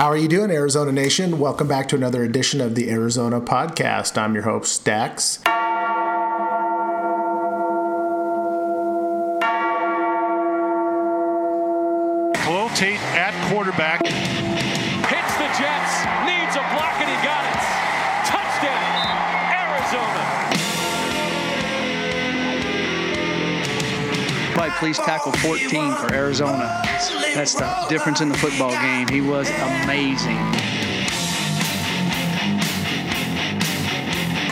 How 0.00 0.06
are 0.06 0.16
you 0.16 0.28
doing, 0.28 0.50
Arizona 0.50 0.92
Nation? 0.92 1.38
Welcome 1.38 1.68
back 1.68 1.86
to 1.88 1.94
another 1.94 2.24
edition 2.24 2.62
of 2.62 2.74
the 2.74 2.88
EraZona 2.88 3.44
Podcast. 3.44 4.16
I'm 4.16 4.32
your 4.32 4.44
host, 4.44 4.82
Dax. 4.82 5.40
Police 24.80 24.96
tackle 24.96 25.32
14 25.32 25.94
for 25.96 26.14
Arizona. 26.14 26.80
That's 27.34 27.52
the 27.52 27.86
difference 27.90 28.22
in 28.22 28.30
the 28.30 28.38
football 28.38 28.70
game. 28.70 29.06
He 29.08 29.20
was 29.20 29.50
amazing. 29.50 30.38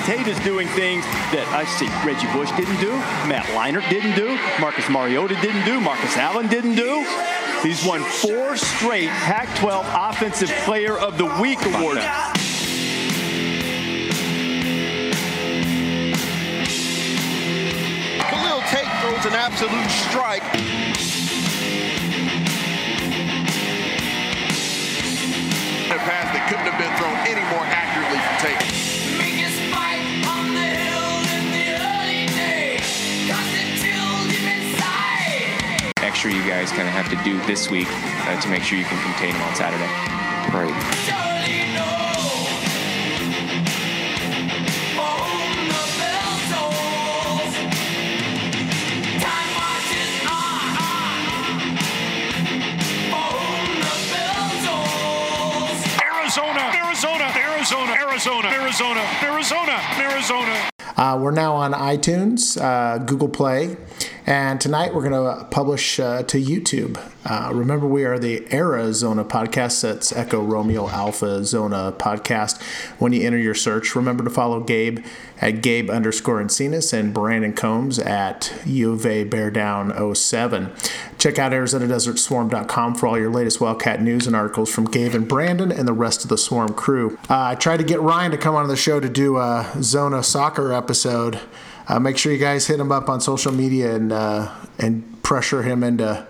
Tate 0.04 0.26
is 0.26 0.38
doing 0.40 0.68
things 0.68 1.02
that 1.32 1.48
I 1.48 1.64
see 1.64 1.88
Reggie 2.06 2.30
Bush 2.34 2.50
didn't 2.58 2.78
do, 2.78 2.92
Matt 3.26 3.46
Leinart 3.56 3.88
didn't 3.88 4.16
do, 4.16 4.38
Marcus 4.60 4.86
Mariota 4.90 5.34
didn't 5.40 5.64
do, 5.64 5.80
Marcus 5.80 6.14
Allen 6.18 6.46
didn't 6.48 6.74
do. 6.74 7.06
He's 7.62 7.82
won 7.82 8.02
four 8.02 8.54
straight 8.58 9.08
Pac-12 9.08 10.10
Offensive 10.10 10.50
Player 10.66 10.98
of 10.98 11.16
the 11.16 11.24
Week 11.40 11.58
award. 11.64 12.04
An 19.28 19.34
absolute 19.34 19.90
strike. 20.08 20.42
A 25.92 25.98
pass 26.00 26.32
that 26.32 26.48
couldn't 26.48 26.64
have 26.64 26.80
been 26.80 26.88
thrown 26.96 27.12
any 27.28 27.44
more 27.52 27.60
accurately 27.68 28.16
from 28.24 28.36
Tate. 28.40 28.64
Biggest 29.20 29.60
fight 29.68 30.00
on 30.32 30.56
the 30.56 30.64
hill 30.64 31.12
in 31.36 31.44
the 31.52 31.76
early 31.76 32.24
days. 32.32 32.88
Cause 33.28 33.52
it 33.52 33.76
chilled 33.76 34.32
him 34.32 34.48
inside. 34.48 35.92
extra 36.00 36.32
you 36.32 36.40
guys 36.48 36.72
kind 36.72 36.88
of 36.88 36.94
have 36.94 37.10
to 37.10 37.16
do 37.22 37.36
this 37.44 37.68
week 37.68 37.88
uh, 37.90 38.40
to 38.40 38.48
make 38.48 38.62
sure 38.62 38.78
you 38.78 38.84
can 38.84 39.02
contain 39.12 39.34
them 39.34 39.42
on 39.42 39.54
Saturday. 39.54 39.92
Right. 40.56 41.27
Arizona, 57.70 57.92
Arizona, 57.92 58.48
Arizona, 58.48 59.00
Arizona, 59.22 59.78
Arizona. 59.98 60.70
Uh, 60.96 61.18
we're 61.20 61.30
now 61.32 61.54
on 61.54 61.72
iTunes, 61.72 62.58
uh, 62.58 62.96
Google 62.96 63.28
Play, 63.28 63.76
and 64.28 64.60
tonight 64.60 64.92
we're 64.92 65.08
going 65.08 65.38
to 65.38 65.44
publish 65.46 65.98
uh, 65.98 66.22
to 66.24 66.38
YouTube. 66.38 67.00
Uh, 67.24 67.50
remember, 67.54 67.86
we 67.86 68.04
are 68.04 68.18
the 68.18 68.40
EraZona 68.40 69.26
podcast. 69.26 69.80
That's 69.80 70.12
Echo 70.12 70.42
Romeo 70.42 70.86
Alpha 70.86 71.42
Zona 71.46 71.92
podcast. 71.92 72.60
When 72.98 73.14
you 73.14 73.26
enter 73.26 73.38
your 73.38 73.54
search, 73.54 73.96
remember 73.96 74.22
to 74.24 74.28
follow 74.28 74.60
Gabe 74.60 75.02
at 75.40 75.62
Gabe 75.62 75.88
underscore 75.88 76.42
Encinas 76.42 76.92
and 76.92 77.14
Brandon 77.14 77.54
Combs 77.54 77.98
at 77.98 78.52
U 78.66 78.92
of 78.92 79.06
A 79.06 79.24
Bear 79.24 79.50
Down 79.50 80.14
07. 80.14 80.74
Check 81.16 81.38
out 81.38 81.52
ArizonaDesertSwarm.com 81.52 82.96
for 82.96 83.06
all 83.06 83.18
your 83.18 83.30
latest 83.30 83.62
Wildcat 83.62 84.02
news 84.02 84.26
and 84.26 84.36
articles 84.36 84.70
from 84.70 84.84
Gabe 84.84 85.14
and 85.14 85.26
Brandon 85.26 85.72
and 85.72 85.88
the 85.88 85.94
rest 85.94 86.22
of 86.24 86.28
the 86.28 86.36
Swarm 86.36 86.74
crew. 86.74 87.16
Uh, 87.30 87.44
I 87.44 87.54
tried 87.54 87.78
to 87.78 87.84
get 87.84 88.02
Ryan 88.02 88.32
to 88.32 88.36
come 88.36 88.54
on 88.54 88.68
the 88.68 88.76
show 88.76 89.00
to 89.00 89.08
do 89.08 89.38
a 89.38 89.72
Zona 89.80 90.22
soccer 90.22 90.70
episode. 90.70 91.40
Uh, 91.88 91.98
make 91.98 92.18
sure 92.18 92.32
you 92.32 92.38
guys 92.38 92.66
hit 92.66 92.78
him 92.78 92.92
up 92.92 93.08
on 93.08 93.20
social 93.20 93.52
media 93.52 93.94
and 93.94 94.12
uh, 94.12 94.54
and 94.78 95.22
pressure 95.22 95.62
him 95.62 95.82
into 95.82 96.26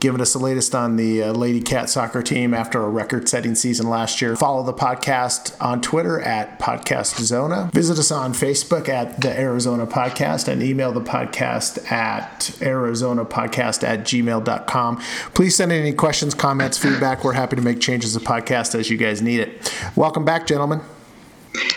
giving 0.00 0.20
us 0.20 0.32
the 0.32 0.38
latest 0.38 0.74
on 0.74 0.96
the 0.96 1.22
uh, 1.22 1.32
Lady 1.32 1.60
Cat 1.60 1.90
soccer 1.90 2.22
team 2.22 2.54
after 2.54 2.82
a 2.82 2.88
record-setting 2.88 3.54
season 3.54 3.88
last 3.88 4.22
year. 4.22 4.36
Follow 4.36 4.62
the 4.62 4.72
podcast 4.72 5.56
on 5.60 5.80
Twitter 5.80 6.20
at 6.20 6.58
Podcast 6.58 7.20
Zona. 7.20 7.70
Visit 7.72 7.98
us 7.98 8.10
on 8.10 8.32
Facebook 8.32 8.88
at 8.88 9.20
the 9.20 9.28
EraZona 9.28 9.88
Podcast 9.88 10.48
and 10.48 10.62
email 10.62 10.92
the 10.92 11.00
podcast 11.00 11.90
at 11.90 12.40
EraZona 12.60 13.28
Podcast 13.28 13.82
at 13.82 14.00
gmail.com. 14.00 15.02
Please 15.34 15.56
send 15.56 15.72
any 15.72 15.92
questions, 15.92 16.34
comments, 16.34 16.78
feedback. 16.78 17.24
We're 17.24 17.32
happy 17.32 17.56
to 17.56 17.62
make 17.62 17.80
changes 17.80 18.12
to 18.12 18.20
the 18.20 18.24
podcast 18.24 18.78
as 18.78 18.90
you 18.90 18.96
guys 18.96 19.20
need 19.20 19.40
it. 19.40 19.74
Welcome 19.96 20.24
back, 20.24 20.46
gentlemen. 20.46 20.80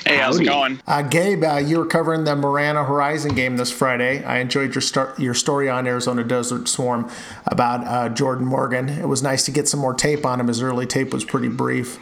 Hey, 0.05 0.17
how's 0.17 0.39
it 0.39 0.45
going? 0.45 0.81
Uh, 0.87 1.01
Gabe, 1.01 1.43
uh, 1.43 1.57
you 1.57 1.77
were 1.77 1.85
covering 1.85 2.23
the 2.23 2.35
Marana 2.35 2.83
Horizon 2.83 3.33
game 3.35 3.57
this 3.57 3.71
Friday. 3.71 4.23
I 4.23 4.39
enjoyed 4.39 4.75
your 4.75 4.81
start, 4.81 5.19
your 5.19 5.33
story 5.33 5.69
on 5.69 5.87
Arizona 5.87 6.23
Desert 6.23 6.67
Swarm 6.67 7.09
about 7.45 7.85
uh, 7.87 8.09
Jordan 8.09 8.45
Morgan. 8.45 8.89
It 8.89 9.07
was 9.07 9.23
nice 9.23 9.45
to 9.45 9.51
get 9.51 9.67
some 9.67 9.79
more 9.79 9.93
tape 9.93 10.25
on 10.25 10.39
him. 10.39 10.47
His 10.47 10.61
early 10.61 10.85
tape 10.85 11.13
was 11.13 11.23
pretty 11.23 11.49
brief. 11.49 11.99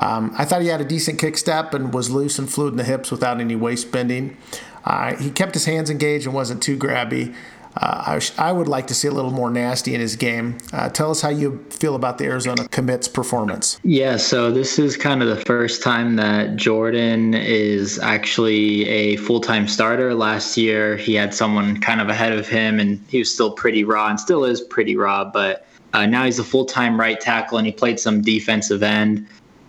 Um, 0.00 0.34
I 0.36 0.44
thought 0.44 0.62
he 0.62 0.68
had 0.68 0.80
a 0.80 0.84
decent 0.84 1.18
kick 1.18 1.38
step 1.38 1.72
and 1.72 1.92
was 1.94 2.10
loose 2.10 2.38
and 2.38 2.50
fluid 2.50 2.74
in 2.74 2.76
the 2.76 2.84
hips 2.84 3.10
without 3.10 3.40
any 3.40 3.56
waist 3.56 3.90
bending. 3.90 4.36
Uh, 4.84 5.16
he 5.16 5.30
kept 5.30 5.54
his 5.54 5.64
hands 5.64 5.90
engaged 5.90 6.26
and 6.26 6.34
wasn't 6.34 6.62
too 6.62 6.76
grabby. 6.76 7.34
Uh, 7.76 8.18
I, 8.38 8.48
I 8.48 8.52
would 8.52 8.68
like 8.68 8.86
to 8.86 8.94
see 8.94 9.08
a 9.08 9.10
little 9.10 9.30
more 9.30 9.50
nasty 9.50 9.94
in 9.94 10.00
his 10.00 10.16
game. 10.16 10.58
Uh, 10.72 10.88
tell 10.88 11.10
us 11.10 11.20
how 11.20 11.28
you 11.28 11.64
feel 11.70 11.94
about 11.94 12.18
the 12.18 12.24
Arizona 12.24 12.66
commits 12.68 13.06
performance. 13.06 13.78
Yeah, 13.84 14.16
so 14.16 14.50
this 14.50 14.78
is 14.78 14.96
kind 14.96 15.22
of 15.22 15.28
the 15.28 15.44
first 15.44 15.82
time 15.82 16.16
that 16.16 16.56
Jordan 16.56 17.34
is 17.34 17.98
actually 17.98 18.88
a 18.88 19.16
full 19.16 19.40
time 19.40 19.68
starter. 19.68 20.14
Last 20.14 20.56
year, 20.56 20.96
he 20.96 21.14
had 21.14 21.34
someone 21.34 21.80
kind 21.80 22.00
of 22.00 22.08
ahead 22.08 22.32
of 22.32 22.48
him, 22.48 22.80
and 22.80 23.04
he 23.08 23.18
was 23.18 23.32
still 23.32 23.52
pretty 23.52 23.84
raw 23.84 24.08
and 24.08 24.18
still 24.18 24.44
is 24.44 24.60
pretty 24.60 24.96
raw, 24.96 25.24
but 25.24 25.66
uh, 25.92 26.06
now 26.06 26.24
he's 26.24 26.38
a 26.38 26.44
full 26.44 26.64
time 26.64 26.98
right 26.98 27.20
tackle, 27.20 27.58
and 27.58 27.66
he 27.66 27.72
played 27.72 28.00
some 28.00 28.22
defensive 28.22 28.82
end 28.82 29.26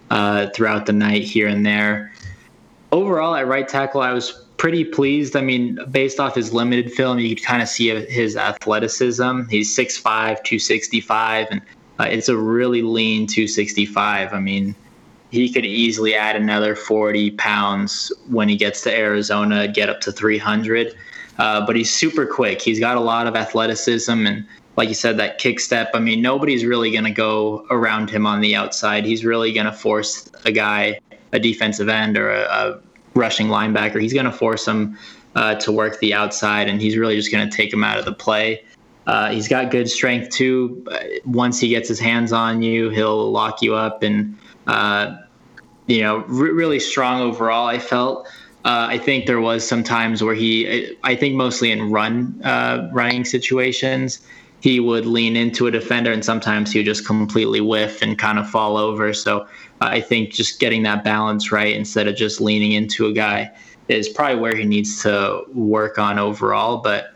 uh, 0.09 0.47
throughout 0.53 0.85
the 0.85 0.94
night 0.94 1.24
here 1.24 1.47
and 1.47 1.66
there. 1.66 2.13
Overall, 2.91 3.35
at 3.35 3.47
right 3.47 3.68
tackle, 3.68 4.01
I 4.01 4.13
was 4.13 4.47
pretty 4.57 4.84
pleased. 4.84 5.35
I 5.35 5.41
mean, 5.41 5.79
based 5.90 6.19
off 6.19 6.35
his 6.35 6.53
limited 6.53 6.91
film, 6.91 7.19
you 7.19 7.35
could 7.35 7.44
kind 7.44 7.62
of 7.62 7.68
see 7.68 7.90
his 7.90 8.35
athleticism. 8.35 9.44
He's 9.50 9.75
6'5, 9.75 10.01
265, 10.03 11.47
and 11.51 11.62
uh, 12.00 12.03
it's 12.03 12.29
a 12.29 12.38
really 12.38 12.81
lean 12.81 13.28
265. 13.28 14.34
I 14.34 14.40
mean, 14.40 14.75
he 15.31 15.51
could 15.51 15.66
easily 15.66 16.16
add 16.16 16.35
another 16.35 16.75
40 16.75 17.31
pounds 17.31 18.12
when 18.29 18.50
he 18.50 18.56
gets 18.56 18.81
to 18.84 18.95
Arizona, 18.95 19.68
get 19.68 19.90
up 19.90 20.01
to 20.01 20.12
300. 20.12 20.95
Uh, 21.38 21.66
but 21.66 21.75
he's 21.75 21.91
super 21.91 22.25
quick. 22.25 22.62
He's 22.62 22.79
got 22.79 22.97
a 22.97 23.01
lot 23.01 23.28
of 23.28 23.35
athleticism 23.35 24.25
and 24.25 24.45
like 24.78 24.89
you 24.89 24.95
said, 24.95 25.18
that 25.18 25.39
kick 25.39 25.59
step. 25.59 25.89
I 25.95 26.00
mean, 26.00 26.22
nobody's 26.22 26.63
really 26.63 26.91
going 26.91 27.03
to 27.03 27.12
go 27.12 27.66
around 27.72 28.12
him 28.12 28.28
on 28.28 28.41
the 28.41 28.56
outside. 28.56 29.06
He's 29.06 29.25
really 29.25 29.51
going 29.51 29.66
to 29.66 29.72
force 29.74 30.29
a 30.45 30.51
guy, 30.51 31.00
a 31.34 31.39
defensive 31.39 31.89
end 31.89 32.16
or 32.16 32.29
a, 32.29 32.44
a 32.44 32.79
rushing 33.18 33.48
linebacker. 33.48 34.02
He's 34.02 34.14
going 34.14 34.26
to 34.26 34.32
force 34.32 34.68
him 34.68 34.98
uh, 35.36 35.56
to 35.56 35.72
work 35.72 36.00
the 36.00 36.14
outside, 36.14 36.70
and 36.70 36.82
he's 36.82 36.98
really 36.98 37.16
just 37.16 37.32
going 37.32 37.50
to 37.50 37.56
take 37.56 37.74
him 37.74 37.84
out 37.84 38.00
of 38.00 38.06
the 38.06 38.14
play. 38.14 38.64
Uh, 39.08 39.32
he's 39.32 39.48
got 39.48 39.72
good 39.72 39.90
strength 39.90 40.30
too. 40.30 40.86
Once 41.26 41.60
he 41.60 41.70
gets 41.70 41.88
his 41.88 42.00
hands 42.00 42.34
on 42.34 42.62
you, 42.62 42.90
he'll 42.90 43.32
lock 43.32 43.62
you 43.62 43.76
up, 43.76 44.04
and 44.04 44.38
uh, 44.68 45.16
you 45.88 46.02
know, 46.02 46.18
re- 46.28 46.52
really 46.52 46.80
strong 46.80 47.22
overall. 47.22 47.68
I 47.68 47.80
felt. 47.80 48.28
Uh, 48.66 48.88
I 48.90 48.98
think 48.98 49.28
there 49.28 49.40
was 49.40 49.66
some 49.66 49.82
times 49.82 50.22
where 50.22 50.36
he, 50.36 50.98
I 51.04 51.16
think 51.16 51.36
mostly 51.36 51.72
in 51.72 51.90
run 51.90 52.42
uh, 52.44 52.90
running 52.92 53.24
situations, 53.24 54.20
he 54.60 54.82
would 54.82 55.06
lean 55.06 55.38
into 55.38 55.68
a 55.68 55.72
defender, 55.72 56.12
and 56.12 56.26
sometimes 56.26 56.74
he 56.74 56.80
would 56.80 56.86
just 56.86 57.06
completely 57.06 57.62
whiff 57.62 58.02
and 58.02 58.18
kind 58.18 58.38
of 58.40 58.50
fall 58.50 58.76
over. 58.76 59.14
So 59.14 59.42
uh, 59.42 59.48
I 59.82 60.02
think 60.02 60.32
just 60.32 60.60
getting 60.60 60.84
that 60.84 61.04
balance 61.04 61.51
right 61.51 61.75
instead 61.75 62.07
of 62.07 62.16
just 62.16 62.42
leaning 62.42 62.72
into 62.72 63.06
a 63.06 63.13
guy 63.13 63.51
is 63.88 64.10
probably 64.10 64.40
where 64.40 64.56
he 64.56 64.66
needs 64.66 65.01
to 65.04 65.44
work 65.54 65.98
on 65.98 66.19
overall. 66.19 66.78
But 66.78 67.13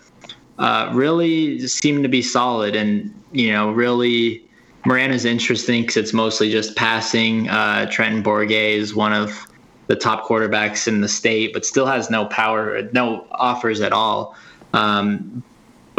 uh, 0.59 0.91
really 0.93 1.67
seemed 1.67 2.03
to 2.03 2.09
be 2.09 2.21
solid, 2.21 2.75
and 2.75 3.13
you 3.31 3.51
know, 3.51 3.71
really. 3.71 4.45
Marana's 4.83 5.25
interesting 5.25 5.83
because 5.83 5.97
it's 5.97 6.11
mostly 6.11 6.49
just 6.49 6.75
passing. 6.75 7.47
Uh, 7.49 7.85
Trenton 7.91 8.23
Bourguet 8.23 8.73
is 8.73 8.95
one 8.95 9.13
of 9.13 9.45
the 9.85 9.95
top 9.95 10.25
quarterbacks 10.25 10.87
in 10.87 11.01
the 11.01 11.07
state, 11.07 11.53
but 11.53 11.67
still 11.67 11.85
has 11.85 12.09
no 12.09 12.25
power, 12.25 12.81
no 12.91 13.27
offers 13.29 13.79
at 13.79 13.93
all. 13.93 14.35
Um, 14.73 15.43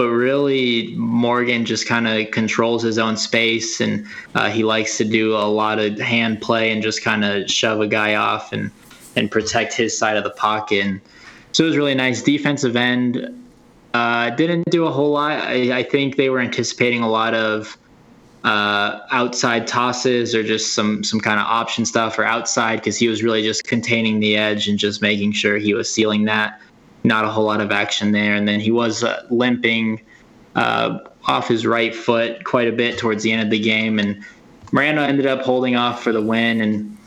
but 0.03 0.09
really, 0.09 0.97
Morgan 0.97 1.65
just 1.65 1.87
kind 1.87 2.09
of 2.09 2.33
controls 2.33 2.83
his 2.83 2.99
own 2.99 3.17
space, 3.17 3.81
and 3.81 4.05
uh, 4.35 4.51
he 4.51 4.65
likes 4.65 4.99
to 4.99 5.05
do 5.05 5.37
a 5.37 5.47
lot 5.47 5.79
of 5.79 5.97
hand 6.01 6.43
play 6.43 6.73
and 6.73 6.83
just 6.83 7.05
kind 7.05 7.25
of 7.25 7.49
shove 7.49 7.81
a 7.81 7.87
guy 7.87 8.17
off 8.17 8.53
and 8.53 8.73
and 9.15 9.31
protect 9.31 9.75
his 9.75 9.97
side 9.97 10.17
of 10.17 10.25
the 10.25 10.31
pocket. 10.31 10.85
And 10.85 11.01
so 11.53 11.63
it 11.63 11.69
was 11.69 11.77
really 11.77 11.95
nice. 11.95 12.21
Defensive 12.21 12.75
end 12.75 13.47
uh, 13.95 14.31
didn't 14.31 14.65
do 14.71 14.87
a 14.87 14.91
whole 14.91 15.13
lot. 15.13 15.39
I, 15.39 15.79
I 15.79 15.83
think 15.85 16.17
they 16.17 16.31
were 16.31 16.41
anticipating 16.41 17.03
a 17.03 17.09
lot 17.09 17.35
of 17.35 17.79
uh, 18.43 18.99
outside 19.13 19.69
tosses 19.69 20.35
or 20.35 20.43
just 20.43 20.75
some 20.75 21.05
some 21.05 21.21
kind 21.21 21.39
of 21.39 21.47
option 21.47 21.85
stuff 21.85 22.19
or 22.19 22.25
outside 22.25 22.81
because 22.81 22.97
he 22.97 23.07
was 23.07 23.23
really 23.23 23.43
just 23.43 23.63
containing 23.63 24.19
the 24.19 24.37
edge 24.37 24.67
and 24.67 24.81
just 24.81 25.01
making 25.01 25.31
sure 25.31 25.59
he 25.59 25.75
was 25.75 25.89
sealing 25.89 26.25
that. 26.25 26.61
Not 27.05 27.25
a 27.25 27.29
whole 27.29 27.45
lot 27.45 27.61
of 27.61 27.71
action 27.73 28.13
there, 28.13 28.35
and 28.35 28.47
then 28.47 28.61
he 28.61 28.71
was 28.71 29.03
uh, 29.03 29.27
limping 29.31 30.01
uh, 30.55 30.99
off 31.25 31.49
his 31.49 31.67
right 31.67 31.95
foot 31.95 32.45
quite 32.45 32.69
a 32.69 32.73
bit 32.73 32.99
towards 32.99 33.23
the 33.23 33.33
end 33.33 33.43
of 33.43 33.51
the 33.51 33.59
game, 33.59 33.99
and 33.99 34.25
Marana 34.73 35.03
ended 35.03 35.27
up 35.27 35.43
holding 35.43 35.77
off 35.77 36.03
for 36.03 36.13
the 36.13 36.23
win. 36.23 36.61
And 36.61 36.99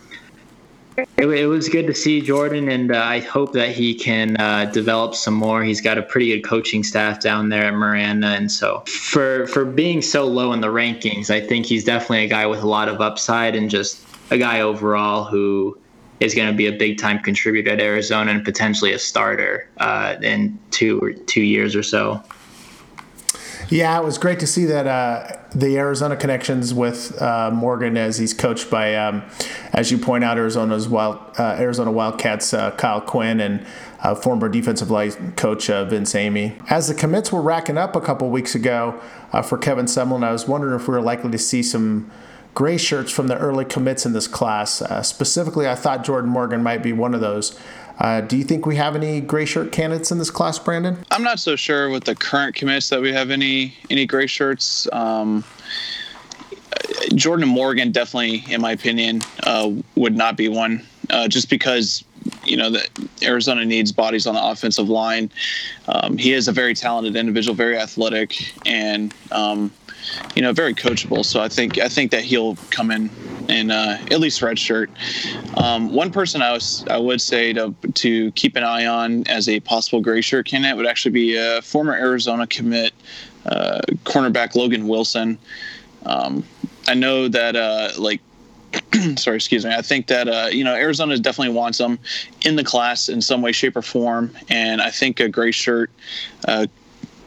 it, 1.17 1.27
it, 1.27 1.47
was 1.47 1.67
good 1.67 1.87
to 1.87 1.93
see 1.93 2.21
Jordan, 2.21 2.69
and 2.69 2.91
uh, 2.91 2.99
I 2.99 3.19
hope 3.19 3.53
that 3.53 3.69
he 3.69 3.93
can 3.93 4.37
uh, 4.37 4.65
develop 4.65 5.15
some 5.15 5.33
more. 5.33 5.63
He's 5.63 5.81
got 5.81 5.97
a 5.97 6.01
pretty 6.01 6.27
good 6.27 6.47
coaching 6.47 6.83
staff 6.83 7.19
down 7.19 7.49
there 7.49 7.65
at 7.65 7.73
Marana, 7.73 8.27
and 8.27 8.51
so 8.51 8.79
for 8.87 9.47
for 9.47 9.65
being 9.65 10.01
so 10.01 10.25
low 10.25 10.53
in 10.53 10.61
the 10.61 10.67
rankings, 10.67 11.29
I 11.29 11.41
think 11.41 11.65
he's 11.65 11.83
definitely 11.83 12.25
a 12.25 12.29
guy 12.29 12.45
with 12.45 12.61
a 12.61 12.67
lot 12.67 12.87
of 12.87 13.01
upside 13.01 13.55
and 13.55 13.69
just 13.69 14.01
a 14.31 14.37
guy 14.37 14.61
overall 14.61 15.25
who 15.25 15.77
is 16.19 16.33
going 16.33 16.47
to 16.47 16.53
be 16.53 16.67
a 16.67 16.71
big 16.71 16.97
time 16.97 17.19
contributor 17.19 17.71
at 17.71 17.81
Arizona 17.81 18.31
and 18.31 18.43
potentially 18.43 18.93
a 18.93 18.99
starter 18.99 19.69
uh, 19.77 20.15
in 20.21 20.57
two 20.71 20.99
or 20.99 21.13
two 21.13 21.41
years 21.41 21.75
or 21.75 21.83
so. 21.83 22.23
Yeah, 23.69 23.99
it 23.99 24.05
was 24.05 24.19
great 24.19 24.39
to 24.41 24.47
see 24.47 24.65
that 24.65 24.85
uh, 24.85 25.37
the 25.55 25.77
Arizona 25.77 26.15
connections 26.15 26.71
with 26.71 27.19
uh, 27.19 27.49
Morgan 27.51 27.97
as 27.97 28.19
he's 28.19 28.31
coached 28.31 28.69
by, 28.69 28.95
um, 28.95 29.23
as 29.73 29.91
you 29.91 29.97
point 29.97 30.23
out, 30.23 30.37
Arizona's 30.37 30.87
wild 30.87 31.17
uh, 31.39 31.55
Arizona 31.57 31.91
Wildcats 31.91 32.53
uh, 32.53 32.71
Kyle 32.71 33.01
Quinn 33.01 33.39
and 33.39 33.65
uh, 34.01 34.13
former 34.13 34.49
defensive 34.49 34.91
line 34.91 35.31
coach 35.31 35.67
uh, 35.67 35.83
Vince 35.85 36.13
Amey. 36.13 36.55
As 36.69 36.89
the 36.89 36.93
commits 36.93 37.31
were 37.31 37.41
racking 37.41 37.77
up 37.77 37.95
a 37.95 38.01
couple 38.01 38.29
weeks 38.29 38.53
ago 38.53 39.01
for 39.43 39.57
Kevin 39.57 39.85
Sumlin, 39.85 40.23
I 40.23 40.31
was 40.31 40.47
wondering 40.47 40.79
if 40.79 40.87
we 40.87 40.93
were 40.93 41.01
likely 41.01 41.31
to 41.31 41.39
see 41.39 41.63
some 41.63 42.11
gray 42.55 42.77
shirts 42.77 43.11
from 43.11 43.27
the 43.27 43.37
early 43.37 43.65
commits 43.65 44.05
in 44.05 44.13
this 44.13 44.27
class. 44.27 44.81
specifically, 45.07 45.67
I 45.67 45.75
thought 45.75 46.03
Jordan 46.03 46.31
Morgan 46.31 46.63
might 46.63 46.81
be 46.81 46.93
one 46.93 47.13
of 47.13 47.21
those. 47.21 47.59
Uh, 47.99 48.21
do 48.21 48.35
you 48.35 48.43
think 48.43 48.65
we 48.65 48.75
have 48.75 48.95
any 48.95 49.21
gray 49.21 49.45
shirt 49.45 49.71
candidates 49.71 50.11
in 50.11 50.17
this 50.17 50.29
class, 50.29 50.59
Brandon? 50.59 50.97
I'm 51.11 51.23
not 51.23 51.39
so 51.39 51.55
sure 51.55 51.89
with 51.89 52.03
the 52.03 52.15
current 52.15 52.55
commits 52.55 52.89
that 52.89 53.01
we 53.01 53.11
have 53.13 53.29
any 53.29 53.75
any 53.89 54.05
gray 54.05 54.27
shirts. 54.27 54.87
Um, 54.91 55.43
Jordan 57.13 57.47
Morgan 57.47 57.91
definitely, 57.91 58.43
in 58.53 58.61
my 58.61 58.71
opinion, 58.71 59.21
uh, 59.43 59.71
would 59.95 60.15
not 60.15 60.35
be 60.35 60.49
one, 60.49 60.85
uh, 61.09 61.27
just 61.27 61.49
because 61.49 62.03
you 62.43 62.57
know 62.57 62.69
that 62.69 62.89
Arizona 63.23 63.63
needs 63.63 63.91
bodies 63.91 64.27
on 64.27 64.35
the 64.35 64.43
offensive 64.43 64.89
line. 64.89 65.31
Um, 65.87 66.17
he 66.17 66.33
is 66.33 66.47
a 66.49 66.51
very 66.51 66.73
talented 66.73 67.15
individual, 67.15 67.55
very 67.55 67.77
athletic, 67.77 68.53
and 68.65 69.13
um, 69.31 69.71
you 70.35 70.41
know 70.41 70.53
very 70.53 70.73
coachable. 70.73 71.25
So 71.25 71.41
I 71.41 71.49
think 71.49 71.79
I 71.79 71.87
think 71.87 72.11
that 72.11 72.23
he'll 72.23 72.55
come 72.69 72.91
in 72.91 73.09
in 73.47 73.71
uh, 73.71 73.97
at 74.11 74.19
least 74.19 74.41
redshirt. 74.41 74.87
Um, 75.61 75.93
one 75.93 76.11
person 76.11 76.41
I 76.41 76.51
was 76.51 76.85
I 76.89 76.97
would 76.97 77.21
say 77.21 77.53
to 77.53 77.73
to 77.95 78.31
keep 78.31 78.55
an 78.55 78.63
eye 78.63 78.85
on 78.85 79.27
as 79.27 79.47
a 79.47 79.59
possible 79.61 80.01
gray 80.01 80.21
shirt 80.21 80.45
candidate 80.45 80.77
would 80.77 80.87
actually 80.87 81.11
be 81.11 81.35
a 81.35 81.61
former 81.61 81.93
Arizona 81.93 82.47
commit 82.47 82.93
uh, 83.45 83.81
cornerback 84.03 84.55
Logan 84.55 84.87
Wilson. 84.87 85.37
Um, 86.05 86.43
I 86.87 86.93
know 86.93 87.27
that 87.27 87.55
uh, 87.55 87.91
like 87.97 88.21
sorry, 89.17 89.37
excuse 89.37 89.65
me. 89.65 89.73
I 89.73 89.81
think 89.81 90.07
that 90.07 90.27
uh, 90.27 90.47
you 90.51 90.63
know 90.63 90.73
Arizona 90.73 91.17
definitely 91.17 91.53
wants 91.53 91.77
them 91.77 91.99
in 92.41 92.55
the 92.55 92.63
class 92.63 93.09
in 93.09 93.21
some 93.21 93.41
way, 93.41 93.51
shape, 93.51 93.75
or 93.75 93.81
form, 93.81 94.31
and 94.49 94.81
I 94.81 94.91
think 94.91 95.19
a 95.19 95.29
gray 95.29 95.51
shirt, 95.51 95.91
uh, 96.47 96.67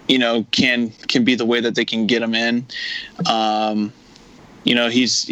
you 0.09 0.19
know, 0.19 0.45
can 0.51 0.91
can 1.09 1.25
be 1.25 1.35
the 1.35 1.47
way 1.47 1.61
that 1.61 1.75
they 1.75 1.85
can 1.85 2.07
get 2.07 2.23
him 2.23 2.35
in. 2.35 2.67
Um, 3.27 3.93
you 4.65 4.75
know, 4.75 4.89
he's 4.89 5.31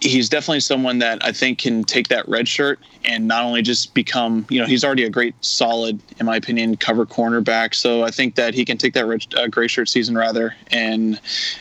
he's 0.00 0.28
definitely 0.28 0.60
someone 0.60 0.98
that 0.98 1.24
I 1.24 1.32
think 1.32 1.58
can 1.58 1.84
take 1.84 2.08
that 2.08 2.26
red 2.28 2.48
shirt 2.48 2.80
and 3.04 3.28
not 3.28 3.44
only 3.44 3.62
just 3.62 3.94
become, 3.94 4.46
you 4.48 4.58
know, 4.58 4.66
he's 4.66 4.82
already 4.82 5.04
a 5.04 5.10
great, 5.10 5.34
solid, 5.42 6.00
in 6.18 6.26
my 6.26 6.36
opinion, 6.36 6.76
cover 6.76 7.04
cornerback. 7.06 7.74
So 7.74 8.02
I 8.02 8.10
think 8.10 8.34
that 8.36 8.54
he 8.54 8.64
can 8.64 8.78
take 8.78 8.94
that 8.94 9.06
red, 9.06 9.26
uh, 9.36 9.46
gray 9.48 9.68
shirt 9.68 9.88
season 9.88 10.16
rather 10.16 10.54
and 10.70 11.20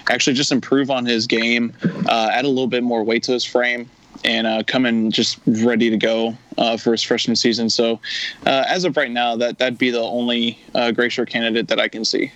actually 0.10 0.36
just 0.36 0.52
improve 0.52 0.90
on 0.90 1.06
his 1.06 1.28
game, 1.28 1.74
uh, 2.08 2.30
add 2.32 2.46
a 2.46 2.50
little 2.50 2.68
bit 2.68 2.84
more 2.84 3.04
weight 3.04 3.24
to 3.24 3.34
his 3.34 3.44
frame. 3.44 3.90
And 4.26 4.46
uh, 4.46 4.64
come 4.68 4.86
in 4.86 5.12
just 5.12 5.40
ready 5.46 5.90
to 5.90 5.98
go 5.98 6.38
uh, 6.58 6.76
for 6.76 6.92
his 6.92 7.02
freshman 7.02 7.36
season. 7.36 7.70
So, 7.70 8.00
uh, 8.46 8.66
as 8.68 8.84
of 8.84 8.98
right 8.98 9.10
now, 9.10 9.38
that 9.38 9.58
that'd 9.60 9.78
be 9.78 9.92
the 9.92 10.02
only 10.02 10.60
uh, 10.76 10.92
gray 10.92 11.10
shirt 11.10 11.30
candidate 11.30 11.70
that 11.70 11.80
I 11.80 11.88
can 11.88 12.04
see. 12.04 12.32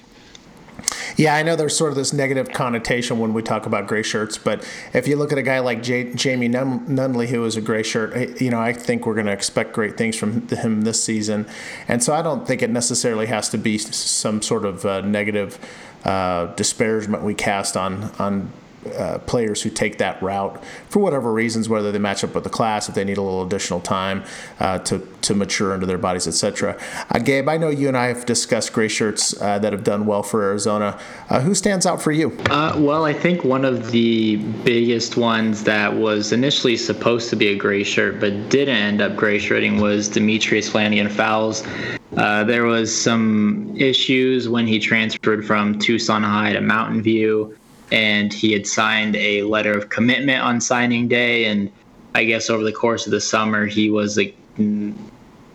Yeah, 1.15 1.35
I 1.35 1.43
know 1.43 1.55
there's 1.55 1.75
sort 1.75 1.91
of 1.91 1.95
this 1.95 2.13
negative 2.13 2.51
connotation 2.51 3.19
when 3.19 3.33
we 3.33 3.41
talk 3.41 3.65
about 3.65 3.87
gray 3.87 4.03
shirts, 4.03 4.37
but 4.37 4.67
if 4.93 5.07
you 5.07 5.15
look 5.15 5.31
at 5.31 5.37
a 5.37 5.43
guy 5.43 5.59
like 5.59 5.83
J- 5.83 6.13
Jamie 6.13 6.47
Nun- 6.47 6.87
Nunley, 6.87 7.27
who 7.27 7.43
is 7.45 7.55
a 7.55 7.61
gray 7.61 7.83
shirt, 7.83 8.13
eh, 8.15 8.33
you 8.39 8.49
know, 8.49 8.59
I 8.59 8.73
think 8.73 9.05
we're 9.05 9.13
going 9.13 9.27
to 9.27 9.31
expect 9.31 9.73
great 9.73 9.97
things 9.97 10.15
from 10.15 10.47
him 10.47 10.81
this 10.81 11.03
season. 11.03 11.45
And 11.87 12.03
so 12.03 12.13
I 12.13 12.21
don't 12.21 12.47
think 12.47 12.61
it 12.61 12.69
necessarily 12.69 13.27
has 13.27 13.49
to 13.49 13.57
be 13.57 13.77
some 13.77 14.41
sort 14.41 14.65
of 14.65 14.85
uh, 14.85 15.01
negative 15.01 15.59
uh, 16.03 16.47
disparagement 16.55 17.23
we 17.23 17.33
cast 17.33 17.77
on 17.77 18.11
on 18.19 18.51
uh, 18.87 19.19
players 19.19 19.61
who 19.61 19.69
take 19.69 19.97
that 19.97 20.21
route 20.21 20.63
for 20.89 20.99
whatever 20.99 21.31
reasons, 21.31 21.69
whether 21.69 21.91
they 21.91 21.99
match 21.99 22.23
up 22.23 22.35
with 22.35 22.43
the 22.43 22.49
class, 22.49 22.89
if 22.89 22.95
they 22.95 23.03
need 23.03 23.17
a 23.17 23.21
little 23.21 23.45
additional 23.45 23.79
time 23.79 24.23
uh, 24.59 24.79
to 24.79 25.07
to 25.21 25.33
mature 25.33 25.73
into 25.73 25.85
their 25.85 25.97
bodies, 25.97 26.27
etc. 26.27 26.77
Uh, 27.09 27.19
Gabe, 27.19 27.47
I 27.47 27.57
know 27.57 27.69
you 27.69 27.87
and 27.87 27.97
I 27.97 28.07
have 28.07 28.25
discussed 28.25 28.73
gray 28.73 28.89
shirts 28.89 29.39
uh, 29.41 29.57
that 29.59 29.71
have 29.71 29.83
done 29.83 30.05
well 30.05 30.21
for 30.21 30.43
Arizona. 30.43 30.99
Uh, 31.29 31.39
who 31.39 31.55
stands 31.55 31.85
out 31.85 32.01
for 32.01 32.11
you? 32.11 32.37
Well, 32.49 33.05
I 33.05 33.13
think 33.13 33.43
one 33.43 33.63
of 33.63 33.91
the 33.91 34.35
biggest 34.63 35.15
ones 35.15 35.63
that 35.63 35.93
was 35.93 36.33
initially 36.33 36.75
supposed 36.75 37.29
to 37.29 37.35
be 37.35 37.47
a 37.49 37.55
gray 37.55 37.83
shirt 37.83 38.19
but 38.19 38.49
didn't 38.49 38.75
end 38.75 39.01
up 39.01 39.15
gray 39.15 39.39
shirting 39.39 39.79
was 39.79 40.09
Demetrius 40.09 40.69
Flannigan 40.69 41.09
Fowles. 41.09 41.63
there 42.11 42.65
was 42.65 42.95
some 42.95 43.73
issues 43.77 44.49
when 44.49 44.67
he 44.67 44.79
transferred 44.79 45.45
from 45.45 45.79
Tucson 45.79 46.23
High 46.23 46.53
to 46.53 46.61
Mountain 46.61 47.01
View 47.01 47.55
and 47.91 48.33
he 48.33 48.51
had 48.51 48.65
signed 48.65 49.15
a 49.15 49.43
letter 49.43 49.77
of 49.77 49.89
commitment 49.89 50.41
on 50.41 50.59
signing 50.61 51.07
day 51.07 51.45
and 51.45 51.71
i 52.15 52.23
guess 52.23 52.49
over 52.49 52.63
the 52.63 52.71
course 52.71 53.05
of 53.05 53.11
the 53.11 53.21
summer 53.21 53.65
he 53.65 53.89
was 53.89 54.17
like 54.17 54.35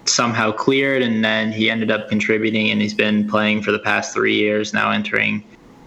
somehow 0.08 0.50
cleared 0.50 1.02
and 1.02 1.25
then 1.25 1.52
he 1.52 1.70
ended 1.70 1.90
up 1.90 2.08
contributing 2.08 2.70
and 2.70 2.80
he's 2.80 2.94
been 2.94 3.28
playing 3.28 3.62
for 3.62 3.72
the 3.72 3.78
past 3.78 4.14
three 4.14 4.34
years 4.34 4.72
now 4.72 4.90
entering 4.90 5.42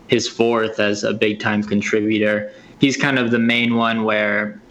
his 0.08 0.28
fourth 0.28 0.80
as 0.80 1.04
a 1.04 1.14
big 1.14 1.40
time 1.40 1.64
contributor. 1.64 2.52
He's 2.80 2.98
kind 2.98 3.18
of 3.18 3.32
the 3.32 3.40
main 3.40 3.76
one 3.76 4.04
where 4.04 4.62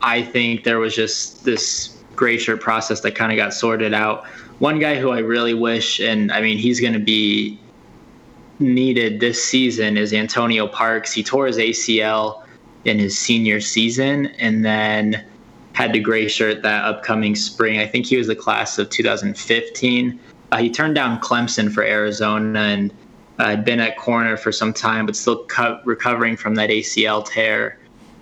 i 0.00 0.22
think 0.22 0.64
there 0.64 0.78
was 0.78 0.94
just 0.94 1.44
this 1.44 1.96
gray 2.14 2.38
shirt 2.38 2.60
process 2.60 3.00
that 3.00 3.14
kind 3.14 3.32
of 3.32 3.36
got 3.36 3.52
sorted 3.52 3.92
out. 3.94 4.26
One 4.58 4.78
guy 4.78 4.96
who 4.96 5.10
i 5.10 5.18
really 5.18 5.54
wish 5.54 6.00
and 6.00 6.32
i 6.32 6.40
mean 6.40 6.58
he's 6.58 6.80
going 6.80 6.92
to 6.92 6.98
be 6.98 7.58
needed 8.58 9.20
this 9.20 9.42
season 9.42 9.96
is 9.96 10.12
Antonio 10.12 10.66
Parks. 10.66 11.12
He 11.12 11.22
tore 11.22 11.46
his 11.46 11.58
ACL 11.58 12.44
in 12.84 12.98
his 12.98 13.18
senior 13.18 13.60
season 13.60 14.26
and 14.38 14.64
then 14.64 15.24
had 15.72 15.92
to 15.92 15.98
gray 15.98 16.28
shirt 16.28 16.62
that 16.62 16.84
upcoming 16.84 17.34
spring. 17.34 17.80
I 17.80 17.86
think 17.86 18.06
he 18.06 18.16
was 18.16 18.28
the 18.28 18.36
class 18.36 18.78
of 18.78 18.90
2015. 18.90 20.20
Uh, 20.52 20.56
he 20.58 20.70
turned 20.70 20.94
down 20.94 21.20
Clemson 21.20 21.72
for 21.72 21.82
Arizona 21.82 22.60
and 22.60 22.94
uh, 23.38 23.46
had 23.46 23.64
been 23.64 23.80
at 23.80 23.96
corner 23.96 24.36
for 24.36 24.52
some 24.52 24.72
time, 24.72 25.06
but 25.06 25.16
still 25.16 25.44
co- 25.46 25.80
recovering 25.84 26.36
from 26.36 26.54
that 26.54 26.70
ACL 26.70 27.24
tear. 27.28 27.78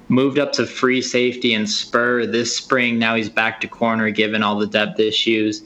Moved 0.08 0.38
up 0.38 0.52
to 0.52 0.66
free 0.66 1.02
safety 1.02 1.52
and 1.52 1.68
spur 1.68 2.24
this 2.26 2.56
spring. 2.56 2.98
Now 2.98 3.14
he's 3.14 3.28
back 3.28 3.60
to 3.60 3.68
corner 3.68 4.10
given 4.10 4.42
all 4.42 4.58
the 4.58 4.66
depth 4.66 4.98
issues. 4.98 5.62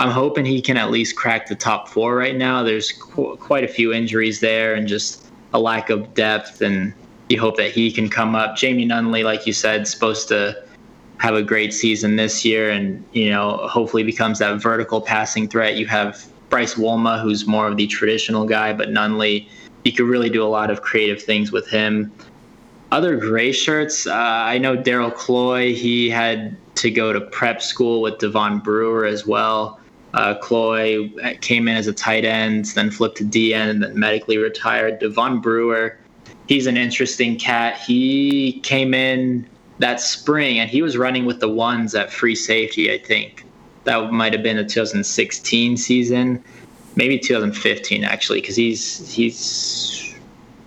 I'm 0.00 0.10
hoping 0.10 0.44
he 0.44 0.60
can 0.60 0.76
at 0.76 0.90
least 0.90 1.16
crack 1.16 1.46
the 1.48 1.54
top 1.54 1.88
four 1.88 2.16
right 2.16 2.36
now. 2.36 2.62
There's 2.62 2.92
qu- 2.92 3.36
quite 3.36 3.64
a 3.64 3.68
few 3.68 3.92
injuries 3.92 4.40
there 4.40 4.74
and 4.74 4.88
just 4.88 5.26
a 5.54 5.60
lack 5.60 5.90
of 5.90 6.14
depth, 6.14 6.60
and 6.60 6.92
you 7.28 7.38
hope 7.38 7.56
that 7.56 7.70
he 7.70 7.92
can 7.92 8.08
come 8.08 8.34
up. 8.34 8.56
Jamie 8.56 8.86
Nunley, 8.86 9.24
like 9.24 9.46
you 9.46 9.52
said, 9.52 9.86
supposed 9.86 10.28
to 10.28 10.60
have 11.18 11.34
a 11.34 11.42
great 11.42 11.72
season 11.72 12.16
this 12.16 12.44
year, 12.44 12.70
and 12.70 13.04
you 13.12 13.30
know 13.30 13.58
hopefully 13.68 14.02
becomes 14.02 14.40
that 14.40 14.60
vertical 14.60 15.00
passing 15.00 15.48
threat. 15.48 15.76
You 15.76 15.86
have 15.86 16.26
Bryce 16.50 16.74
Wolma, 16.74 17.22
who's 17.22 17.46
more 17.46 17.68
of 17.68 17.76
the 17.76 17.86
traditional 17.86 18.44
guy, 18.44 18.72
but 18.72 18.88
Nunley, 18.88 19.48
you 19.84 19.92
could 19.92 20.06
really 20.06 20.30
do 20.30 20.42
a 20.42 20.48
lot 20.48 20.70
of 20.70 20.82
creative 20.82 21.22
things 21.22 21.52
with 21.52 21.68
him. 21.68 22.12
Other 22.90 23.16
gray 23.16 23.52
shirts, 23.52 24.06
uh, 24.06 24.12
I 24.12 24.58
know 24.58 24.76
Daryl 24.76 25.14
Cloy. 25.14 25.74
He 25.74 26.10
had 26.10 26.56
to 26.74 26.90
go 26.90 27.12
to 27.12 27.20
prep 27.20 27.62
school 27.62 28.02
with 28.02 28.18
Devon 28.18 28.58
Brewer 28.58 29.06
as 29.06 29.26
well. 29.26 29.80
Uh, 30.14 30.34
Cloy 30.34 31.08
came 31.40 31.68
in 31.68 31.76
as 31.76 31.86
a 31.86 31.92
tight 31.92 32.24
end, 32.24 32.66
then 32.66 32.90
flipped 32.90 33.16
to 33.18 33.24
D 33.24 33.54
end, 33.54 33.70
and 33.70 33.82
then 33.82 33.98
medically 33.98 34.36
retired. 34.36 34.98
Devon 34.98 35.40
Brewer, 35.40 35.98
he's 36.46 36.66
an 36.66 36.76
interesting 36.76 37.38
cat. 37.38 37.78
He 37.78 38.60
came 38.62 38.92
in 38.92 39.46
that 39.78 40.00
spring 40.00 40.58
and 40.58 40.70
he 40.70 40.82
was 40.82 40.96
running 40.96 41.24
with 41.24 41.40
the 41.40 41.48
ones 41.48 41.94
at 41.94 42.12
free 42.12 42.34
safety, 42.34 42.92
I 42.92 42.98
think. 42.98 43.44
That 43.84 44.12
might 44.12 44.32
have 44.32 44.42
been 44.42 44.56
the 44.56 44.64
2016 44.64 45.76
season, 45.76 46.44
maybe 46.94 47.18
2015 47.18 48.04
actually, 48.04 48.40
because 48.40 48.54
he's 48.54 49.12
he's 49.12 50.14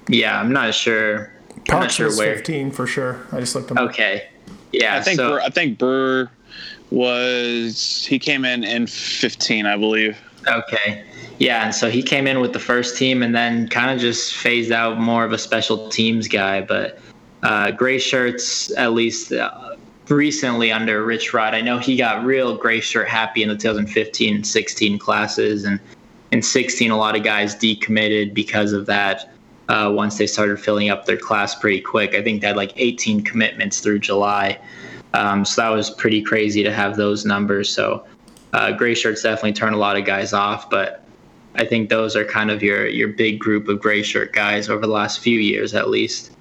Yeah, 0.10 0.40
I'm 0.40 0.52
not 0.52 0.74
sure. 0.74 1.32
I'm 1.70 1.80
not 1.80 1.92
sure 1.92 2.08
was 2.08 2.18
where. 2.18 2.36
15 2.36 2.72
for 2.72 2.86
sure. 2.86 3.26
I 3.32 3.40
just 3.40 3.56
looked 3.56 3.72
him 3.72 3.78
up. 3.78 3.90
Okay. 3.90 4.28
Yeah. 4.72 4.98
I 4.98 5.02
think 5.02 5.18
so, 5.18 5.30
Burr, 5.30 5.42
I 5.42 5.50
think 5.50 5.78
Burr 5.78 6.30
was 6.96 8.06
he 8.06 8.18
came 8.18 8.46
in 8.46 8.64
in 8.64 8.88
15, 8.88 9.66
I 9.66 9.76
believe. 9.76 10.18
Okay. 10.48 11.04
Yeah, 11.40 11.66
and 11.66 11.76
so 11.76 11.90
he 11.90 12.02
came 12.02 12.26
in 12.26 12.40
with 12.40 12.54
the 12.54 12.60
first 12.60 12.98
team 12.98 13.22
and 13.22 13.36
then 13.36 13.68
kind 13.68 13.92
of 13.92 14.00
just 14.00 14.34
phased 14.36 14.72
out 14.72 14.98
more 14.98 15.26
of 15.26 15.34
a 15.34 15.38
special 15.38 15.90
teams 15.90 16.30
guy. 16.30 16.62
But 16.62 16.98
uh, 17.44 17.72
gray 17.72 18.00
shirts, 18.00 18.76
at 18.78 18.94
least 18.94 19.34
uh, 19.34 19.76
recently 20.08 20.72
under 20.72 21.04
Rich 21.04 21.34
Rod, 21.34 21.54
I 21.54 21.60
know 21.60 21.80
he 21.80 21.98
got 21.98 22.24
real 22.24 22.56
gray 22.56 22.80
shirt 22.80 23.10
happy 23.10 23.44
in 23.44 23.50
the 23.50 23.58
2015 23.58 24.46
16 24.46 24.98
classes. 24.98 25.66
And 25.66 25.82
in 26.32 26.42
16, 26.42 26.92
a 26.92 26.98
lot 26.98 27.18
of 27.18 27.24
guys 27.24 27.54
decommitted 27.56 28.34
because 28.34 28.72
of 28.72 28.86
that 28.86 29.34
uh, 29.68 29.92
once 29.94 30.18
they 30.18 30.28
started 30.28 30.62
filling 30.62 30.90
up 30.90 31.06
their 31.06 31.18
class 31.18 31.56
pretty 31.56 31.82
quick. 31.82 32.16
I 32.16 32.24
think 32.24 32.40
they 32.40 32.48
had 32.48 32.56
like 32.56 32.72
18 32.78 33.22
commitments 33.26 33.82
through 33.82 34.00
July. 34.00 34.58
Um, 35.16 35.46
so 35.46 35.62
that 35.62 35.70
was 35.70 35.90
pretty 35.90 36.22
crazy 36.22 36.62
to 36.64 36.74
have 36.74 36.98
those 36.98 37.26
numbers. 37.26 37.74
So 37.74 38.06
uh, 38.52 38.74
gray 38.74 38.94
shirts 38.94 39.24
definitely 39.24 39.54
turn 39.54 39.74
a 39.74 39.78
lot 39.78 39.98
of 39.98 40.04
guys 40.06 40.34
off, 40.34 40.70
but 40.70 41.06
I 41.56 41.66
think 41.66 41.90
those 41.90 42.18
are 42.18 42.26
kind 42.26 42.52
of 42.52 42.62
your 42.62 42.86
your 42.88 43.08
big 43.08 43.40
group 43.40 43.70
of 43.70 43.80
gray 43.80 44.04
shirt 44.04 44.34
guys 44.34 44.70
over 44.70 44.82
the 44.82 44.92
last 44.92 45.22
few 45.22 45.40
years, 45.40 45.74
at 45.74 45.90
least. 45.90 46.32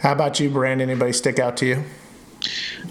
How 0.00 0.12
about 0.12 0.40
you, 0.40 0.48
Brandon? 0.48 0.88
Anybody 0.88 1.12
stick 1.12 1.38
out 1.38 1.58
to 1.58 1.66
you? 1.66 1.84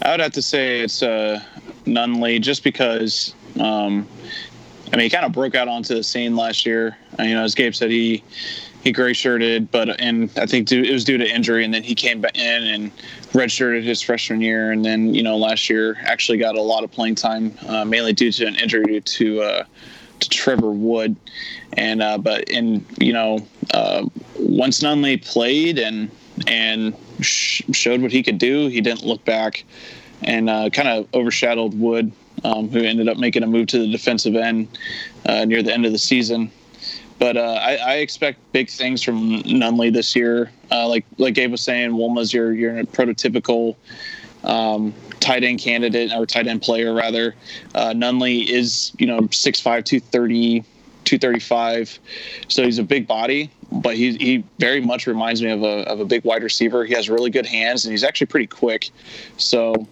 I 0.03 0.11
would 0.11 0.19
have 0.19 0.33
to 0.33 0.41
say 0.41 0.81
it's 0.81 1.01
uh, 1.01 1.41
Nunley 1.85 2.39
just 2.39 2.63
because, 2.63 3.33
um, 3.59 4.07
I 4.93 4.95
mean, 4.95 5.05
he 5.05 5.09
kind 5.09 5.25
of 5.25 5.31
broke 5.31 5.55
out 5.55 5.67
onto 5.67 5.95
the 5.95 6.03
scene 6.03 6.35
last 6.35 6.67
year. 6.67 6.95
Uh, 7.19 7.23
you 7.23 7.33
know, 7.33 7.43
as 7.43 7.55
Gabe 7.55 7.73
said, 7.73 7.89
he 7.89 8.23
he 8.83 8.91
gray 8.91 9.13
shirted, 9.13 9.71
but 9.71 9.99
and 9.99 10.29
I 10.37 10.45
think 10.45 10.67
due, 10.67 10.83
it 10.83 10.91
was 10.91 11.03
due 11.03 11.17
to 11.17 11.27
injury, 11.27 11.65
and 11.65 11.73
then 11.73 11.83
he 11.83 11.95
came 11.95 12.21
back 12.21 12.37
in 12.37 12.63
and 12.63 12.97
redshirted 13.33 13.83
his 13.83 14.01
freshman 14.01 14.41
year, 14.41 14.71
and 14.71 14.85
then 14.85 15.13
you 15.13 15.21
know 15.21 15.37
last 15.37 15.69
year 15.69 15.97
actually 16.03 16.37
got 16.37 16.55
a 16.55 16.61
lot 16.61 16.83
of 16.83 16.91
playing 16.91 17.15
time, 17.15 17.57
uh, 17.67 17.83
mainly 17.83 18.13
due 18.13 18.31
to 18.31 18.45
an 18.45 18.55
injury 18.55 19.01
to 19.01 19.41
uh, 19.41 19.63
to 20.21 20.29
Trevor 20.29 20.71
Wood, 20.71 21.15
and 21.73 22.01
uh, 22.01 22.17
but 22.17 22.49
and 22.49 22.85
you 22.99 23.11
know 23.11 23.39
uh, 23.73 24.05
once 24.37 24.79
Nunley 24.79 25.23
played 25.25 25.77
and 25.77 26.09
and 26.47 26.95
sh- 27.19 27.63
showed 27.73 28.01
what 28.01 28.11
he 28.11 28.23
could 28.23 28.37
do, 28.37 28.67
he 28.67 28.79
didn't 28.79 29.03
look 29.03 29.25
back, 29.25 29.65
and 30.23 30.49
uh, 30.49 30.69
kind 30.69 30.87
of 30.87 31.07
overshadowed 31.13 31.73
Wood, 31.73 32.13
um, 32.45 32.69
who 32.69 32.79
ended 32.79 33.09
up 33.09 33.17
making 33.17 33.43
a 33.43 33.47
move 33.47 33.67
to 33.67 33.79
the 33.79 33.91
defensive 33.91 34.35
end 34.35 34.69
uh, 35.25 35.43
near 35.43 35.61
the 35.61 35.73
end 35.73 35.85
of 35.85 35.91
the 35.91 35.97
season. 35.97 36.49
But 37.19 37.35
uh, 37.35 37.59
I, 37.61 37.75
I 37.75 37.93
expect 37.95 38.39
big 38.53 38.69
things 38.69 39.03
from 39.03 39.43
Nunley 39.43 39.91
this 39.91 40.15
year. 40.15 40.51
Uh, 40.71 40.87
like 40.87 41.05
like 41.17 41.33
Gabe 41.33 41.51
was 41.51 41.61
saying, 41.61 41.91
Wolma's 41.91 42.33
your 42.33 42.53
your 42.53 42.83
prototypical 42.85 43.75
um, 44.43 44.93
tight 45.19 45.43
end 45.43 45.59
candidate 45.59 46.13
or 46.13 46.25
tight 46.25 46.47
end 46.47 46.61
player 46.61 46.93
rather. 46.93 47.35
Uh, 47.75 47.93
Nunley 47.93 48.47
is 48.47 48.93
you 48.97 49.05
know 49.05 49.19
6'5", 49.19 49.63
230, 49.63 50.61
235, 51.03 51.99
so 52.47 52.63
he's 52.63 52.79
a 52.79 52.83
big 52.83 53.05
body, 53.05 53.51
but 53.71 53.95
he 53.95 54.15
he 54.17 54.43
very 54.59 54.81
much 54.81 55.05
reminds 55.05 55.41
me 55.41 55.51
of 55.51 55.61
a 55.61 55.87
of 55.89 55.99
a 55.99 56.05
big 56.05 56.23
wide 56.23 56.43
receiver. 56.43 56.85
He 56.85 56.93
has 56.93 57.09
really 57.09 57.29
good 57.29 57.45
hands 57.45 57.85
and 57.85 57.91
he's 57.91 58.03
actually 58.03 58.27
pretty 58.27 58.47
quick. 58.47 58.89
So 59.37 59.87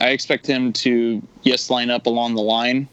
I 0.00 0.10
expect 0.10 0.46
him 0.46 0.72
to 0.74 1.22
yes 1.42 1.70
line 1.70 1.90
up 1.90 2.06
along 2.06 2.34
the 2.36 2.42
line. 2.42 2.88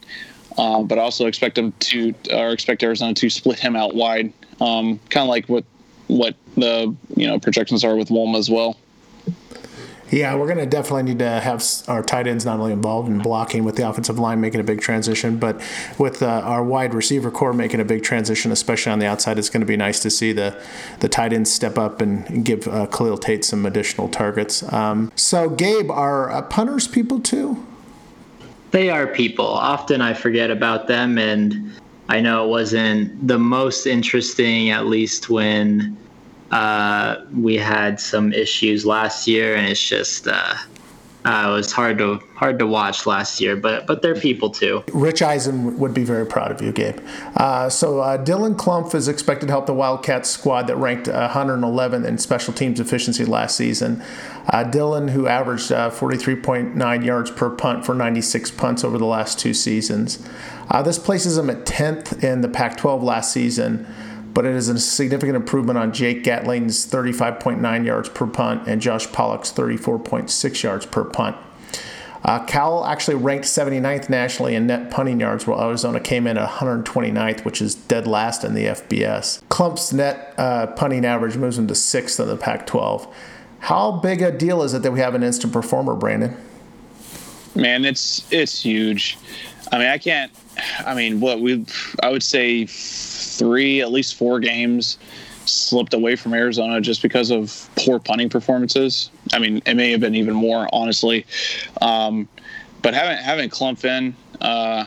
Um, 0.58 0.88
but 0.88 0.98
I 0.98 1.02
also 1.02 1.28
expect 1.28 1.58
him 1.58 1.74
to, 1.80 2.14
or 2.32 2.52
expect 2.52 2.82
Arizona 2.84 3.14
to 3.14 3.30
split 3.30 3.60
him 3.60 3.76
out 3.76 3.96
wide, 3.96 4.32
um, 4.62 5.00
kind 5.10 5.24
of 5.24 5.30
like 5.30 5.48
what 5.48 5.66
what 6.08 6.36
the 6.56 6.96
you 7.16 7.28
know 7.28 7.40
projections 7.40 7.84
are 7.84 7.96
with 7.96 8.10
Wolma 8.10 8.38
as 8.38 8.50
well. 8.50 8.78
Yeah, 10.12 10.36
we're 10.36 10.46
going 10.46 10.60
to 10.60 10.68
definitely 10.68 11.04
need 11.04 11.20
to 11.20 11.30
have 11.30 11.64
our 11.88 12.04
tight 12.04 12.28
ends 12.28 12.46
not 12.46 12.60
only 12.60 12.72
involved 12.72 13.10
in 13.10 13.20
blocking 13.20 13.64
with 13.64 13.76
the 13.76 13.90
offensive 13.90 14.20
line 14.20 14.40
making 14.40 14.60
a 14.60 14.64
big 14.64 14.80
transition, 14.80 15.38
but 15.38 15.60
with 15.98 16.22
uh, 16.22 16.28
our 16.28 16.64
wide 16.64 16.94
receiver 16.94 17.32
corps 17.32 17.54
making 17.54 17.80
a 17.80 17.86
big 17.86 18.04
transition, 18.04 18.52
especially 18.52 18.92
on 18.92 19.00
the 19.00 19.08
outside. 19.08 19.40
It's 19.40 19.50
going 19.50 19.62
to 19.62 19.68
be 19.68 19.78
nice 19.78 20.00
to 20.02 20.12
see 20.12 20.32
the 20.32 20.62
the 21.00 21.10
tight 21.10 21.34
ends 21.34 21.52
step 21.52 21.78
up 21.78 22.02
and 22.02 22.46
give 22.46 22.68
uh, 22.68 22.86
Khalil 22.86 23.18
Tate 23.18 23.44
some 23.44 23.66
additional 23.66 24.08
targets. 24.08 24.72
Um, 24.72 25.12
so, 25.16 25.50
Gabe, 25.50 25.90
are 25.90 26.30
uh, 26.30 26.44
punters 26.44 26.88
people 26.88 27.20
too? 27.20 27.66
They 28.76 28.90
are 28.90 29.08
people. 29.08 29.48
Often 29.48 30.02
I 30.02 30.14
forget 30.14 30.52
about 30.52 30.88
them, 30.88 31.18
and 31.18 31.72
I 32.10 32.20
know 32.20 32.44
it 32.44 32.50
wasn't 32.50 33.26
the 33.26 33.40
most 33.40 33.88
interesting, 33.88 34.70
at 34.70 34.88
least 34.88 35.30
when 35.30 35.96
uh, 36.52 37.24
we 37.34 37.56
had 37.56 38.02
some 38.02 38.34
issues 38.34 38.86
last 38.86 39.30
year, 39.30 39.56
and 39.56 39.66
it's 39.66 39.82
just 39.82 40.28
uh, 40.28 40.56
uh, 41.26 41.48
it 41.50 41.52
was 41.52 41.72
hard 41.72 41.98
to 41.98 42.22
hard 42.36 42.60
to 42.60 42.68
watch 42.68 43.08
last 43.08 43.42
year. 43.42 43.56
But 43.56 43.88
but 43.88 44.02
they're 44.02 44.16
people 44.16 44.52
too. 44.52 44.84
Rich 44.94 45.22
Eisen 45.22 45.78
would 45.80 45.94
be 45.94 46.04
very 46.04 46.26
proud 46.26 46.52
of 46.52 46.62
you, 46.62 46.72
Gabe. 46.72 47.00
Uh, 47.36 47.68
so 47.70 48.00
uh, 48.00 48.24
Dylan 48.24 48.56
Klumph 48.56 48.94
is 48.94 49.08
expected 49.08 49.48
to 49.48 49.52
help 49.52 49.66
the 49.66 49.74
Wildcats 49.74 50.30
squad 50.30 50.68
that 50.68 50.76
ranked 50.76 51.08
111 51.08 52.06
in 52.06 52.18
special 52.20 52.54
teams 52.54 52.80
efficiency 52.80 53.26
last 53.26 53.58
season. 53.58 54.04
Uh, 54.48 54.64
Dylan, 54.64 55.10
who 55.10 55.28
averaged 55.28 55.72
uh, 55.72 55.90
43.9 55.90 57.06
yards 57.06 57.32
per 57.32 57.50
punt 57.50 57.86
for 57.86 57.96
96 57.96 58.52
punts 58.52 58.84
over 58.84 59.00
the 59.00 59.06
last 59.06 59.40
two 59.40 59.56
seasons. 59.56 60.24
Uh, 60.70 60.82
this 60.84 61.00
places 61.00 61.38
him 61.38 61.50
at 61.50 61.66
10th 61.66 62.24
in 62.24 62.42
the 62.42 62.48
Pac 62.48 62.78
12 62.78 63.02
last 63.02 63.32
season, 63.32 63.88
but 64.36 64.46
it 64.46 64.54
is 64.54 64.68
a 64.68 64.78
significant 64.78 65.38
improvement 65.38 65.80
on 65.80 65.94
Jake 65.94 66.24
Glatting's 66.24 66.86
35.9 66.86 67.86
yards 67.86 68.10
per 68.10 68.28
punt 68.28 68.68
and 68.68 68.82
Josh 68.82 69.10
Pollack's 69.12 69.52
34.6 69.52 70.62
yards 70.62 70.86
per 70.86 71.06
punt. 71.06 71.38
Uh, 72.26 72.44
Cal 72.46 72.86
actually 72.86 73.16
ranked 73.16 73.46
79th 73.46 74.10
nationally 74.10 74.56
in 74.56 74.68
net 74.68 74.92
punting 74.92 75.20
yards, 75.20 75.48
while 75.48 75.62
Arizona 75.62 76.00
came 76.00 76.28
in 76.28 76.38
at 76.38 76.50
129th, 76.50 77.46
which 77.46 77.62
is 77.62 77.76
dead 77.76 78.08
last 78.08 78.44
in 78.44 78.54
the 78.54 78.66
FBS. 78.66 79.42
Klumph's 79.44 79.94
net 79.94 80.34
uh, 80.38 80.68
punting 80.68 81.06
average 81.06 81.38
moves 81.38 81.58
him 81.58 81.68
to 81.68 81.76
sixth 81.76 82.20
in 82.20 82.28
the 82.28 82.36
Pac 82.36 82.68
12. 82.68 83.08
How 83.60 83.92
big 83.92 84.22
a 84.22 84.32
deal 84.32 84.64
is 84.64 84.74
it 84.74 84.82
that 84.82 84.92
we 84.92 85.00
have 85.00 85.16
an 85.16 85.24
instant 85.24 85.54
performer, 85.54 85.96
Brandon? 85.96 86.36
Man, 87.56 87.86
it's 87.86 88.26
it's 88.32 88.62
huge. 88.62 89.18
I 89.72 89.78
mean, 89.78 89.88
I 89.88 89.98
can't. 89.98 90.32
I 90.86 90.94
mean, 90.94 91.22
what 91.22 91.40
we 91.40 91.66
I 92.04 92.12
would 92.12 92.24
say 92.24 92.66
three, 93.38 93.82
at 93.82 93.92
least 93.92 94.16
four 94.16 94.40
games 94.40 94.98
slipped 95.46 95.94
away 95.94 96.16
from 96.16 96.34
Arizona 96.34 96.82
just 96.82 97.02
because 97.02 97.32
of 97.32 97.70
poor 97.76 98.00
punting 98.00 98.30
performances. 98.30 99.10
I 99.34 99.40
mean, 99.40 99.62
it 99.66 99.76
may 99.76 99.92
have 99.92 100.02
been 100.02 100.16
even 100.16 100.34
more, 100.34 100.68
honestly. 100.74 101.26
Um, 101.82 102.28
but 102.82 102.94
having 102.94 103.24
having 103.24 103.50
Klumph 103.50 103.86
in, 103.86 104.16
uh, 104.42 104.86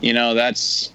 you 0.00 0.12
know, 0.12 0.34
that's 0.34 0.91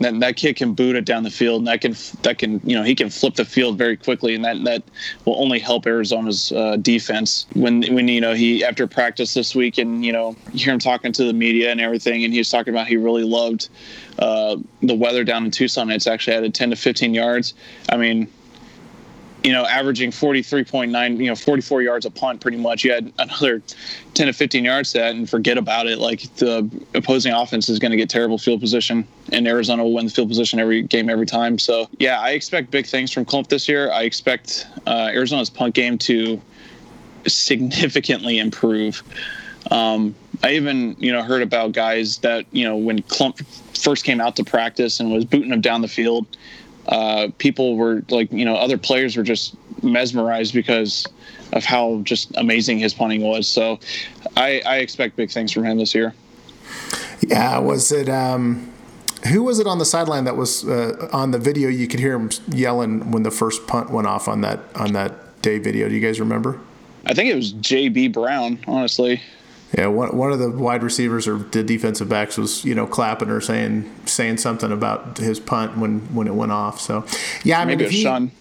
that, 0.00 0.18
that 0.20 0.36
kid 0.36 0.56
can 0.56 0.72
boot 0.74 0.96
it 0.96 1.04
down 1.04 1.22
the 1.22 1.30
field 1.30 1.60
and 1.60 1.68
that 1.68 1.80
can 1.80 1.94
that 2.22 2.38
can 2.38 2.60
you 2.64 2.74
know 2.74 2.82
he 2.82 2.94
can 2.94 3.10
flip 3.10 3.34
the 3.34 3.44
field 3.44 3.78
very 3.78 3.96
quickly 3.96 4.34
and 4.34 4.44
that 4.44 4.62
that 4.64 4.82
will 5.24 5.40
only 5.40 5.58
help 5.58 5.86
Arizona's 5.86 6.52
uh, 6.52 6.76
defense 6.76 7.46
when 7.54 7.82
when 7.94 8.08
you 8.08 8.20
know 8.20 8.34
he 8.34 8.64
after 8.64 8.86
practice 8.86 9.34
this 9.34 9.54
week 9.54 9.78
and 9.78 10.04
you 10.04 10.12
know 10.12 10.34
you 10.52 10.64
hear 10.64 10.72
him 10.72 10.78
talking 10.78 11.12
to 11.12 11.24
the 11.24 11.32
media 11.32 11.70
and 11.70 11.80
everything 11.80 12.24
and 12.24 12.32
he 12.32 12.38
was 12.38 12.50
talking 12.50 12.72
about 12.72 12.86
he 12.86 12.96
really 12.96 13.24
loved 13.24 13.68
uh, 14.18 14.56
the 14.82 14.94
weather 14.94 15.24
down 15.24 15.44
in 15.44 15.50
Tucson. 15.50 15.90
It's 15.90 16.06
actually 16.06 16.36
added 16.36 16.54
10 16.54 16.70
to 16.70 16.76
15 16.76 17.14
yards. 17.14 17.54
I 17.88 17.96
mean 17.96 18.28
you 19.42 19.52
know, 19.52 19.64
averaging 19.64 20.10
43.9, 20.10 21.18
you 21.18 21.26
know, 21.26 21.34
44 21.34 21.82
yards 21.82 22.04
a 22.04 22.10
punt 22.10 22.40
pretty 22.40 22.56
much. 22.56 22.84
You 22.84 22.92
had 22.92 23.12
another 23.18 23.62
10 24.14 24.26
to 24.26 24.32
15 24.32 24.64
yards 24.64 24.92
that 24.92 25.14
and 25.14 25.28
forget 25.28 25.56
about 25.56 25.86
it. 25.86 25.98
Like 25.98 26.22
the 26.36 26.68
opposing 26.94 27.32
offense 27.32 27.68
is 27.68 27.78
going 27.78 27.90
to 27.90 27.96
get 27.96 28.10
terrible 28.10 28.38
field 28.38 28.60
position 28.60 29.06
and 29.32 29.46
Arizona 29.48 29.82
will 29.84 29.94
win 29.94 30.06
the 30.06 30.12
field 30.12 30.28
position 30.28 30.58
every 30.58 30.82
game, 30.82 31.08
every 31.08 31.26
time. 31.26 31.58
So, 31.58 31.88
yeah, 31.98 32.20
I 32.20 32.30
expect 32.30 32.70
big 32.70 32.86
things 32.86 33.10
from 33.10 33.24
Klumph 33.24 33.48
this 33.48 33.68
year. 33.68 33.90
I 33.90 34.02
expect 34.02 34.66
uh, 34.86 35.10
Arizona's 35.12 35.50
punt 35.50 35.74
game 35.74 35.96
to 35.98 36.40
significantly 37.26 38.38
improve. 38.38 39.02
Um, 39.70 40.14
I 40.42 40.52
even, 40.52 40.96
you 40.98 41.12
know, 41.12 41.22
heard 41.22 41.42
about 41.42 41.72
guys 41.72 42.18
that, 42.18 42.46
you 42.50 42.64
know, 42.64 42.76
when 42.76 43.02
Klumph 43.02 43.44
first 43.78 44.04
came 44.04 44.20
out 44.20 44.36
to 44.36 44.44
practice 44.44 45.00
and 45.00 45.12
was 45.12 45.24
booting 45.24 45.50
them 45.50 45.60
down 45.60 45.80
the 45.80 45.88
field, 45.88 46.26
uh, 46.90 47.28
people 47.38 47.76
were 47.76 48.02
like, 48.10 48.30
you 48.32 48.44
know, 48.44 48.56
other 48.56 48.76
players 48.76 49.16
were 49.16 49.22
just 49.22 49.56
mesmerized 49.82 50.52
because 50.52 51.06
of 51.52 51.64
how 51.64 52.00
just 52.02 52.36
amazing 52.36 52.78
his 52.78 52.92
punting 52.92 53.22
was. 53.22 53.46
So 53.46 53.78
I, 54.36 54.60
I 54.66 54.76
expect 54.78 55.16
big 55.16 55.30
things 55.30 55.52
from 55.52 55.64
him 55.64 55.78
this 55.78 55.94
year. 55.94 56.14
Yeah, 57.20 57.58
was 57.58 57.92
it 57.92 58.08
um, 58.08 58.72
who 59.28 59.42
was 59.42 59.58
it 59.58 59.66
on 59.66 59.78
the 59.78 59.84
sideline 59.84 60.24
that 60.24 60.36
was 60.36 60.66
uh, 60.66 61.08
on 61.12 61.30
the 61.30 61.38
video? 61.38 61.68
You 61.68 61.86
could 61.86 62.00
hear 62.00 62.14
him 62.14 62.30
yelling 62.48 63.10
when 63.10 63.22
the 63.22 63.30
first 63.30 63.66
punt 63.66 63.90
went 63.90 64.06
off 64.06 64.28
on 64.28 64.40
that 64.40 64.60
on 64.74 64.92
that 64.94 65.42
day 65.42 65.58
video. 65.58 65.88
Do 65.88 65.94
you 65.94 66.00
guys 66.00 66.20
remember? 66.20 66.60
I 67.06 67.14
think 67.14 67.30
it 67.30 67.34
was 67.34 67.52
JB 67.54 68.12
Brown, 68.12 68.58
honestly. 68.66 69.22
Yeah, 69.76 69.86
one, 69.86 70.16
one 70.16 70.32
of 70.32 70.40
the 70.40 70.50
wide 70.50 70.82
receivers 70.82 71.28
or 71.28 71.36
the 71.38 71.62
defensive 71.62 72.08
backs 72.08 72.36
was 72.36 72.64
you 72.64 72.74
know 72.74 72.86
clapping 72.86 73.30
or 73.30 73.40
saying 73.40 73.90
saying 74.04 74.38
something 74.38 74.72
about 74.72 75.18
his 75.18 75.38
punt 75.38 75.78
when 75.78 76.00
when 76.14 76.26
it 76.26 76.34
went 76.34 76.50
off. 76.50 76.80
So, 76.80 77.04
yeah, 77.44 77.60
I 77.60 77.64
Maybe 77.64 77.78
mean, 77.78 77.84
was 77.86 77.94
he, 77.94 78.02
Shun. 78.02 78.32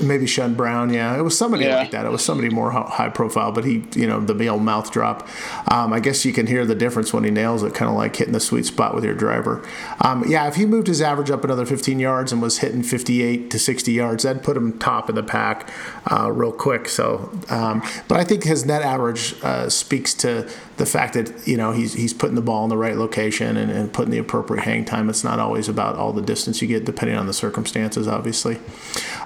Maybe 0.00 0.26
Shun 0.26 0.54
Brown. 0.54 0.92
Yeah, 0.92 1.18
it 1.18 1.22
was 1.22 1.36
somebody 1.36 1.64
Yeah. 1.64 1.76
like 1.76 1.90
that. 1.92 2.04
It 2.06 2.10
was 2.10 2.24
somebody 2.24 2.48
more 2.50 2.70
high 2.70 3.08
profile, 3.08 3.52
but 3.52 3.64
he, 3.64 3.84
you 3.94 4.06
know, 4.06 4.20
the 4.20 4.34
male 4.34 4.58
mouth 4.58 4.90
drop. 4.90 5.28
Um, 5.70 5.92
I 5.92 6.00
guess 6.00 6.24
you 6.24 6.32
can 6.32 6.46
hear 6.46 6.64
the 6.66 6.74
difference 6.74 7.12
when 7.12 7.24
he 7.24 7.30
nails 7.30 7.62
it, 7.62 7.74
kind 7.74 7.90
of 7.90 7.96
like 7.96 8.16
hitting 8.16 8.32
the 8.32 8.40
sweet 8.40 8.66
spot 8.66 8.94
with 8.94 9.04
your 9.04 9.14
driver. 9.14 9.62
Um, 10.00 10.24
yeah, 10.28 10.46
if 10.48 10.56
he 10.56 10.66
moved 10.66 10.86
his 10.86 11.00
average 11.00 11.30
up 11.30 11.44
another 11.44 11.66
15 11.66 11.98
yards 12.00 12.32
and 12.32 12.40
was 12.42 12.58
hitting 12.58 12.82
58 12.82 13.50
to 13.50 13.58
60 13.58 13.92
yards, 13.92 14.22
that'd 14.24 14.42
put 14.42 14.56
him 14.56 14.78
top 14.78 15.08
of 15.08 15.14
the 15.14 15.22
pack 15.22 15.68
uh, 16.10 16.30
real 16.32 16.52
quick. 16.52 16.88
So, 16.88 17.30
um, 17.48 17.82
but 18.08 18.18
I 18.18 18.24
think 18.24 18.44
his 18.44 18.64
net 18.64 18.82
average 18.82 19.34
uh, 19.42 19.68
speaks 19.68 20.14
to 20.14 20.48
the 20.80 20.86
fact 20.86 21.12
that 21.12 21.46
you 21.46 21.58
know 21.58 21.72
he's 21.72 21.92
he's 21.92 22.14
putting 22.14 22.36
the 22.36 22.40
ball 22.40 22.64
in 22.64 22.70
the 22.70 22.76
right 22.76 22.96
location 22.96 23.58
and, 23.58 23.70
and 23.70 23.92
putting 23.92 24.10
the 24.10 24.16
appropriate 24.16 24.62
hang 24.62 24.82
time. 24.82 25.10
It's 25.10 25.22
not 25.22 25.38
always 25.38 25.68
about 25.68 25.96
all 25.96 26.14
the 26.14 26.22
distance 26.22 26.62
you 26.62 26.68
get, 26.68 26.86
depending 26.86 27.18
on 27.18 27.26
the 27.26 27.34
circumstances, 27.34 28.08
obviously. 28.08 28.58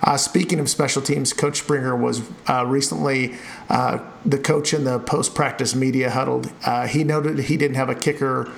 Uh, 0.03 0.17
speaking 0.17 0.59
of 0.59 0.69
special 0.69 1.01
teams, 1.01 1.33
Coach 1.33 1.59
Springer 1.59 1.95
was 1.95 2.23
uh, 2.49 2.67
recently 2.67 3.37
uh, 3.69 4.01
the 4.27 4.37
coach 4.37 4.75
in 4.75 4.83
the 4.83 4.99
post 4.99 5.37
practice 5.37 5.77
media 5.77 6.11
huddle. 6.11 6.43
Uh, 6.67 6.89
he 6.89 7.05
noted 7.05 7.39
he 7.39 7.57
didn't 7.57 7.77
have 7.77 7.89
a 7.89 7.95
kicker. 7.95 8.51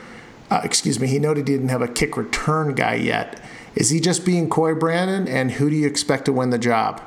Uh, 0.50 0.62
excuse 0.64 0.98
me. 0.98 1.06
He 1.06 1.18
noted 1.18 1.46
he 1.46 1.54
didn't 1.54 1.68
have 1.68 1.82
a 1.82 1.88
kick 1.88 2.16
return 2.16 2.74
guy 2.74 2.94
yet. 2.94 3.42
Is 3.74 3.90
he 3.90 4.00
just 4.00 4.24
being 4.24 4.48
coy, 4.48 4.74
Brandon? 4.74 5.28
And 5.28 5.50
who 5.50 5.68
do 5.68 5.76
you 5.76 5.86
expect 5.86 6.24
to 6.24 6.32
win 6.32 6.48
the 6.48 6.58
job? 6.58 7.02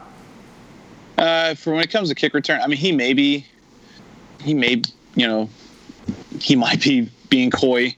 Uh, 1.17 1.55
for 1.55 1.73
when 1.73 1.83
it 1.83 1.89
comes 1.89 2.09
to 2.09 2.15
kick 2.15 2.35
return, 2.35 2.61
I 2.61 2.67
mean, 2.67 2.77
he 2.77 2.91
may 2.91 3.13
be, 3.13 3.47
he 4.43 4.53
may, 4.53 4.83
you 5.15 5.25
know, 5.25 5.49
he 6.41 6.55
might 6.55 6.81
be 6.81 7.09
being 7.29 7.51
coy, 7.51 7.95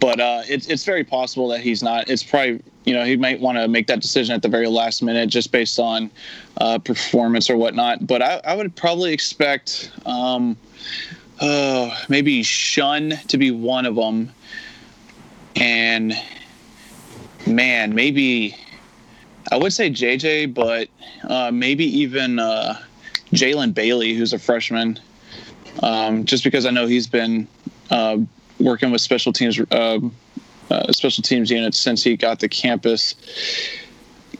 but 0.00 0.20
uh, 0.20 0.42
it's 0.48 0.66
it's 0.66 0.84
very 0.84 1.04
possible 1.04 1.48
that 1.48 1.60
he's 1.60 1.82
not. 1.82 2.08
It's 2.08 2.22
probably, 2.22 2.62
you 2.84 2.94
know, 2.94 3.04
he 3.04 3.16
might 3.16 3.40
want 3.40 3.58
to 3.58 3.68
make 3.68 3.86
that 3.86 4.00
decision 4.00 4.34
at 4.34 4.42
the 4.42 4.48
very 4.48 4.66
last 4.66 5.02
minute 5.02 5.28
just 5.28 5.52
based 5.52 5.78
on 5.78 6.10
uh, 6.58 6.78
performance 6.78 7.48
or 7.48 7.56
whatnot. 7.56 8.06
But 8.06 8.22
I, 8.22 8.40
I 8.44 8.54
would 8.54 8.74
probably 8.74 9.12
expect, 9.12 9.92
um, 10.06 10.56
uh, 11.40 11.96
maybe 12.08 12.42
Shun 12.42 13.14
to 13.28 13.38
be 13.38 13.50
one 13.50 13.86
of 13.86 13.94
them, 13.94 14.32
and 15.56 16.14
man, 17.46 17.94
maybe. 17.94 18.56
I 19.50 19.56
would 19.56 19.72
say 19.72 19.90
JJ, 19.90 20.54
but 20.54 20.88
uh, 21.28 21.50
maybe 21.52 21.84
even 21.84 22.38
uh, 22.38 22.78
Jalen 23.32 23.74
Bailey, 23.74 24.14
who's 24.14 24.32
a 24.32 24.38
freshman, 24.38 25.00
um, 25.82 26.24
just 26.24 26.44
because 26.44 26.64
I 26.64 26.70
know 26.70 26.86
he's 26.86 27.08
been 27.08 27.48
uh, 27.90 28.18
working 28.58 28.90
with 28.90 29.00
special 29.00 29.32
teams, 29.32 29.60
uh, 29.70 29.98
uh, 30.70 30.92
special 30.92 31.22
teams 31.22 31.50
units 31.50 31.78
since 31.78 32.02
he 32.02 32.16
got 32.16 32.40
the 32.40 32.48
campus. 32.48 33.14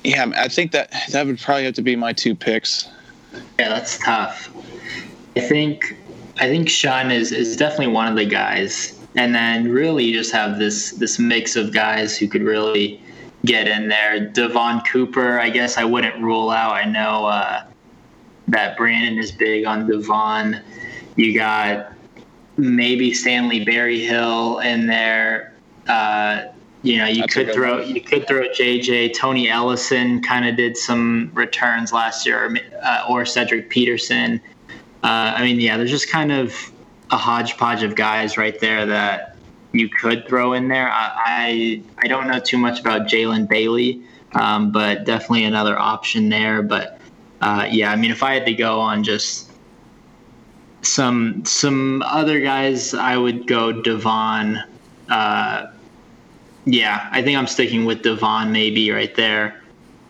Yeah, 0.05 0.33
I 0.37 0.49
think 0.49 0.73
that 0.73 0.93
that 1.11 1.27
would 1.27 1.39
probably 1.39 1.65
have 1.65 1.75
to 1.75 1.83
be 1.83 1.97
my 1.97 2.13
two 2.13 2.35
picks. 2.35 2.89
Yeah, 3.59 3.69
that's 3.69 3.99
tough. 3.99 4.51
I 5.37 5.41
think 5.41 5.97
I 6.39 6.49
think 6.49 6.69
Shun 6.69 7.11
is 7.11 7.33
is 7.33 7.57
definitely 7.57 7.93
one 7.93 8.09
of 8.09 8.17
the 8.17 8.25
guys, 8.25 8.99
and 9.17 9.35
then 9.35 9.71
really 9.71 10.05
you 10.05 10.13
just 10.13 10.33
have 10.33 10.59
this 10.59 10.93
this 10.93 11.19
mix 11.19 11.57
of 11.57 11.73
guys 11.73 12.17
who 12.17 12.27
could 12.27 12.43
really 12.43 13.01
get 13.45 13.69
in 13.69 13.89
there. 13.89 14.21
Devon 14.21 14.81
Cooper, 14.83 15.39
I 15.39 15.51
guess 15.51 15.77
I 15.77 15.85
wouldn't 15.85 16.21
rule 16.23 16.51
out. 16.51 16.73
I 16.73 16.85
know 16.85 17.27
uh, 17.27 17.65
that 18.49 18.77
Brandon 18.77 19.19
is 19.19 19.33
big 19.33 19.65
on 19.67 19.87
Devon. 19.87 20.61
You 21.17 21.35
got 21.35 21.93
maybe 22.57 23.13
Stanley 23.15 23.65
Berryhill 23.65 24.61
in 24.61 24.87
there. 24.87 25.53
Uh, 25.87 26.47
you 26.83 26.99
know, 26.99 27.07
you 27.07 27.21
That's 27.21 27.35
could 27.35 27.53
throw 27.53 27.79
one. 27.79 27.95
you 27.95 28.01
could 28.01 28.27
throw 28.27 28.49
JJ. 28.49 29.15
Tony 29.15 29.49
Ellison 29.49 30.21
kind 30.23 30.49
of 30.49 30.57
did 30.57 30.77
some 30.77 31.31
returns 31.35 31.93
last 31.93 32.27
year, 32.27 32.57
uh, 32.83 33.07
or 33.09 33.25
Cedric 33.25 33.71
Peterson. 33.71 34.41
Uh, 35.05 35.35
I 35.37 35.43
mean, 35.43 35.61
yeah, 35.61 35.77
there's 35.77 35.91
just 35.91 36.11
kind 36.11 36.33
of 36.33 36.73
a 37.11 37.17
hodgepodge 37.17 37.83
of 37.83 37.95
guys 37.95 38.37
right 38.37 38.59
there 38.59 38.87
that 38.87 39.37
you 39.73 39.89
could 39.89 40.27
throw 40.27 40.55
in 40.55 40.69
there. 40.69 40.89
I 40.89 41.13
I, 41.15 41.83
I 41.99 42.09
don't 42.09 42.27
know 42.27 42.41
too 42.41 42.59
much 42.59 42.81
about 42.81 43.03
Jalen 43.03 43.49
Bailey, 43.49 44.03
um, 44.33 44.73
but 44.73 45.05
definitely 45.05 45.45
another 45.45 45.79
option 45.79 46.31
there. 46.31 46.63
But 46.63 46.99
uh, 47.41 47.69
yeah, 47.71 47.93
I 47.93 47.97
mean, 47.97 48.11
if 48.11 48.25
I 48.25 48.35
had 48.35 48.47
to 48.47 48.55
go 48.55 48.81
on 48.81 49.05
just 49.05 49.52
some 50.83 51.45
some 51.45 52.03
other 52.03 52.41
guys, 52.41 52.95
I 52.95 53.17
would 53.17 53.47
go 53.47 53.73
Devon. 53.73 54.63
Uh, 55.09 55.67
yeah, 56.65 57.09
I 57.11 57.23
think 57.23 57.39
I'm 57.39 57.47
sticking 57.47 57.85
with 57.85 58.03
Devon 58.03 58.53
maybe 58.53 58.91
right 58.91 59.15
there, 59.15 59.61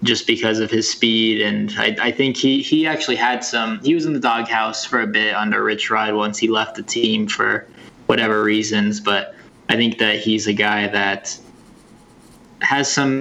just 0.02 0.26
because 0.26 0.58
of 0.58 0.70
his 0.70 0.90
speed, 0.90 1.40
and 1.40 1.72
I, 1.78 1.96
I 2.00 2.11
think 2.11 2.37
he 2.37 2.62
he 2.62 2.87
actually 2.87 3.16
had 3.16 3.44
some. 3.44 3.80
He 3.80 3.94
was 3.94 4.06
in 4.06 4.12
the 4.12 4.20
doghouse 4.20 4.85
for 4.85 5.00
a 5.00 5.06
bit 5.06 5.35
under 5.35 5.62
Rich 5.62 5.90
Rod 5.90 6.14
once 6.14 6.38
he 6.38 6.48
left 6.48 6.76
the 6.76 6.82
team 6.82 7.26
for 7.26 7.66
whatever 8.06 8.42
reasons, 8.42 9.00
but 9.00 9.35
I 9.68 9.76
think 9.76 9.98
that 9.98 10.16
he's 10.20 10.46
a 10.46 10.52
guy 10.52 10.88
that 10.88 11.38
has 12.61 12.92
some 12.92 13.20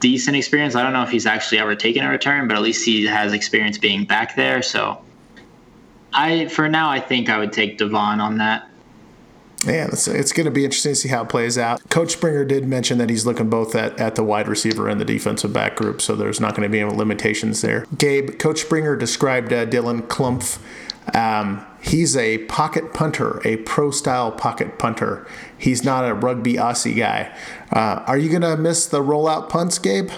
decent 0.00 0.36
experience. 0.36 0.74
I 0.74 0.82
don't 0.82 0.92
know 0.92 1.02
if 1.02 1.10
he's 1.10 1.26
actually 1.26 1.58
ever 1.58 1.74
taken 1.74 2.04
a 2.04 2.10
return, 2.10 2.48
but 2.48 2.56
at 2.56 2.62
least 2.62 2.84
he 2.84 3.06
has 3.06 3.32
experience 3.32 3.78
being 3.78 4.04
back 4.04 4.36
there. 4.36 4.62
So 4.62 5.02
I 6.14 6.48
for 6.48 6.68
now 6.68 6.90
I 6.90 7.00
think 7.00 7.28
I 7.28 7.38
would 7.38 7.52
take 7.52 7.78
Devon 7.78 8.20
on 8.20 8.38
that. 8.38 8.68
Yeah, 9.64 9.86
it's, 9.92 10.08
it's 10.08 10.32
going 10.32 10.46
to 10.46 10.50
be 10.50 10.64
interesting 10.64 10.92
to 10.92 10.96
see 10.96 11.08
how 11.08 11.22
it 11.22 11.28
plays 11.28 11.56
out. 11.56 11.88
Coach 11.88 12.12
Springer 12.12 12.44
did 12.44 12.66
mention 12.66 12.98
that 12.98 13.08
he's 13.08 13.24
looking 13.24 13.48
both 13.48 13.76
at, 13.76 13.98
at 14.00 14.16
the 14.16 14.24
wide 14.24 14.48
receiver 14.48 14.88
and 14.88 15.00
the 15.00 15.04
defensive 15.04 15.52
back 15.52 15.76
group, 15.76 16.02
so 16.02 16.16
there's 16.16 16.40
not 16.40 16.56
going 16.56 16.64
to 16.64 16.68
be 16.68 16.80
any 16.80 16.90
limitations 16.90 17.60
there. 17.60 17.86
Gabe, 17.96 18.40
Coach 18.40 18.62
Springer 18.62 18.96
described 18.96 19.52
uh, 19.52 19.64
Dylan 19.66 20.02
Klumph. 20.08 20.58
Um, 21.14 21.64
he's 21.80 22.16
a 22.16 22.38
pocket 22.46 22.92
punter, 22.92 23.40
a 23.44 23.58
pro 23.58 23.92
style 23.92 24.32
pocket 24.32 24.80
punter. 24.80 25.26
He's 25.56 25.84
not 25.84 26.08
a 26.08 26.14
rugby 26.14 26.54
Aussie 26.54 26.96
guy. 26.96 27.32
Uh, 27.70 28.02
are 28.06 28.18
you 28.18 28.30
going 28.30 28.42
to 28.42 28.56
miss 28.56 28.86
the 28.86 29.00
rollout 29.00 29.48
punts, 29.48 29.78
Gabe? 29.78 30.10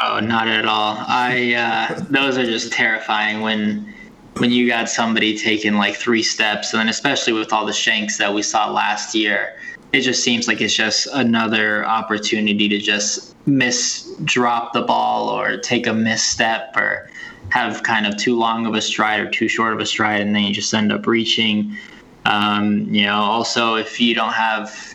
Oh, 0.00 0.20
not 0.20 0.46
at 0.46 0.64
all. 0.66 0.96
I 1.08 1.54
uh, 1.54 2.04
those 2.10 2.38
are 2.38 2.44
just 2.44 2.72
terrifying 2.72 3.40
when 3.40 3.92
when 4.38 4.50
you 4.50 4.68
got 4.68 4.88
somebody 4.88 5.36
taking 5.36 5.74
like 5.74 5.96
three 5.96 6.22
steps, 6.22 6.72
and 6.72 6.80
then 6.80 6.88
especially 6.88 7.32
with 7.32 7.52
all 7.52 7.66
the 7.66 7.72
shanks 7.72 8.18
that 8.18 8.32
we 8.32 8.42
saw 8.42 8.70
last 8.70 9.14
year, 9.14 9.56
it 9.92 10.00
just 10.02 10.22
seems 10.22 10.46
like 10.46 10.60
it's 10.60 10.74
just 10.74 11.08
another 11.12 11.84
opportunity 11.86 12.68
to 12.68 12.78
just 12.78 13.34
miss 13.46 14.14
drop 14.24 14.72
the 14.72 14.82
ball 14.82 15.28
or 15.28 15.56
take 15.56 15.86
a 15.86 15.92
misstep 15.92 16.76
or 16.76 17.10
have 17.50 17.82
kind 17.82 18.06
of 18.06 18.16
too 18.16 18.36
long 18.36 18.66
of 18.66 18.74
a 18.74 18.80
stride 18.80 19.20
or 19.20 19.30
too 19.30 19.48
short 19.48 19.72
of 19.72 19.80
a 19.80 19.86
stride, 19.86 20.20
and 20.20 20.34
then 20.34 20.44
you 20.44 20.52
just 20.52 20.72
end 20.74 20.92
up 20.92 21.06
reaching. 21.06 21.76
Um, 22.24 22.92
you 22.92 23.06
know, 23.06 23.16
also 23.16 23.76
if 23.76 24.00
you 24.00 24.14
don't 24.14 24.34
have 24.34 24.94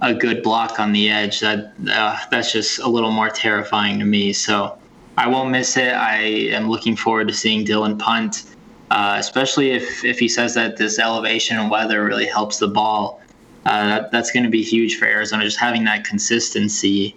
a 0.00 0.12
good 0.12 0.42
block 0.42 0.80
on 0.80 0.92
the 0.92 1.08
edge, 1.10 1.40
that 1.40 1.74
uh, 1.88 2.18
that's 2.30 2.52
just 2.52 2.80
a 2.80 2.88
little 2.88 3.12
more 3.12 3.28
terrifying 3.28 4.00
to 4.00 4.04
me. 4.04 4.32
So 4.32 4.79
I 5.20 5.28
won't 5.28 5.50
miss 5.50 5.76
it. 5.76 5.92
I 5.92 6.22
am 6.56 6.70
looking 6.70 6.96
forward 6.96 7.28
to 7.28 7.34
seeing 7.34 7.66
Dylan 7.66 7.98
punt, 7.98 8.44
uh, 8.90 9.16
especially 9.18 9.72
if 9.72 10.02
if 10.02 10.18
he 10.18 10.28
says 10.28 10.54
that 10.54 10.78
this 10.78 10.98
elevation 10.98 11.58
and 11.58 11.70
weather 11.70 12.02
really 12.02 12.24
helps 12.24 12.56
the 12.56 12.68
ball. 12.68 13.20
Uh, 13.66 13.84
that, 13.86 14.12
that's 14.12 14.32
going 14.32 14.44
to 14.44 14.50
be 14.50 14.62
huge 14.62 14.96
for 14.96 15.04
Arizona. 15.04 15.44
Just 15.44 15.58
having 15.58 15.84
that 15.84 16.04
consistency, 16.04 17.14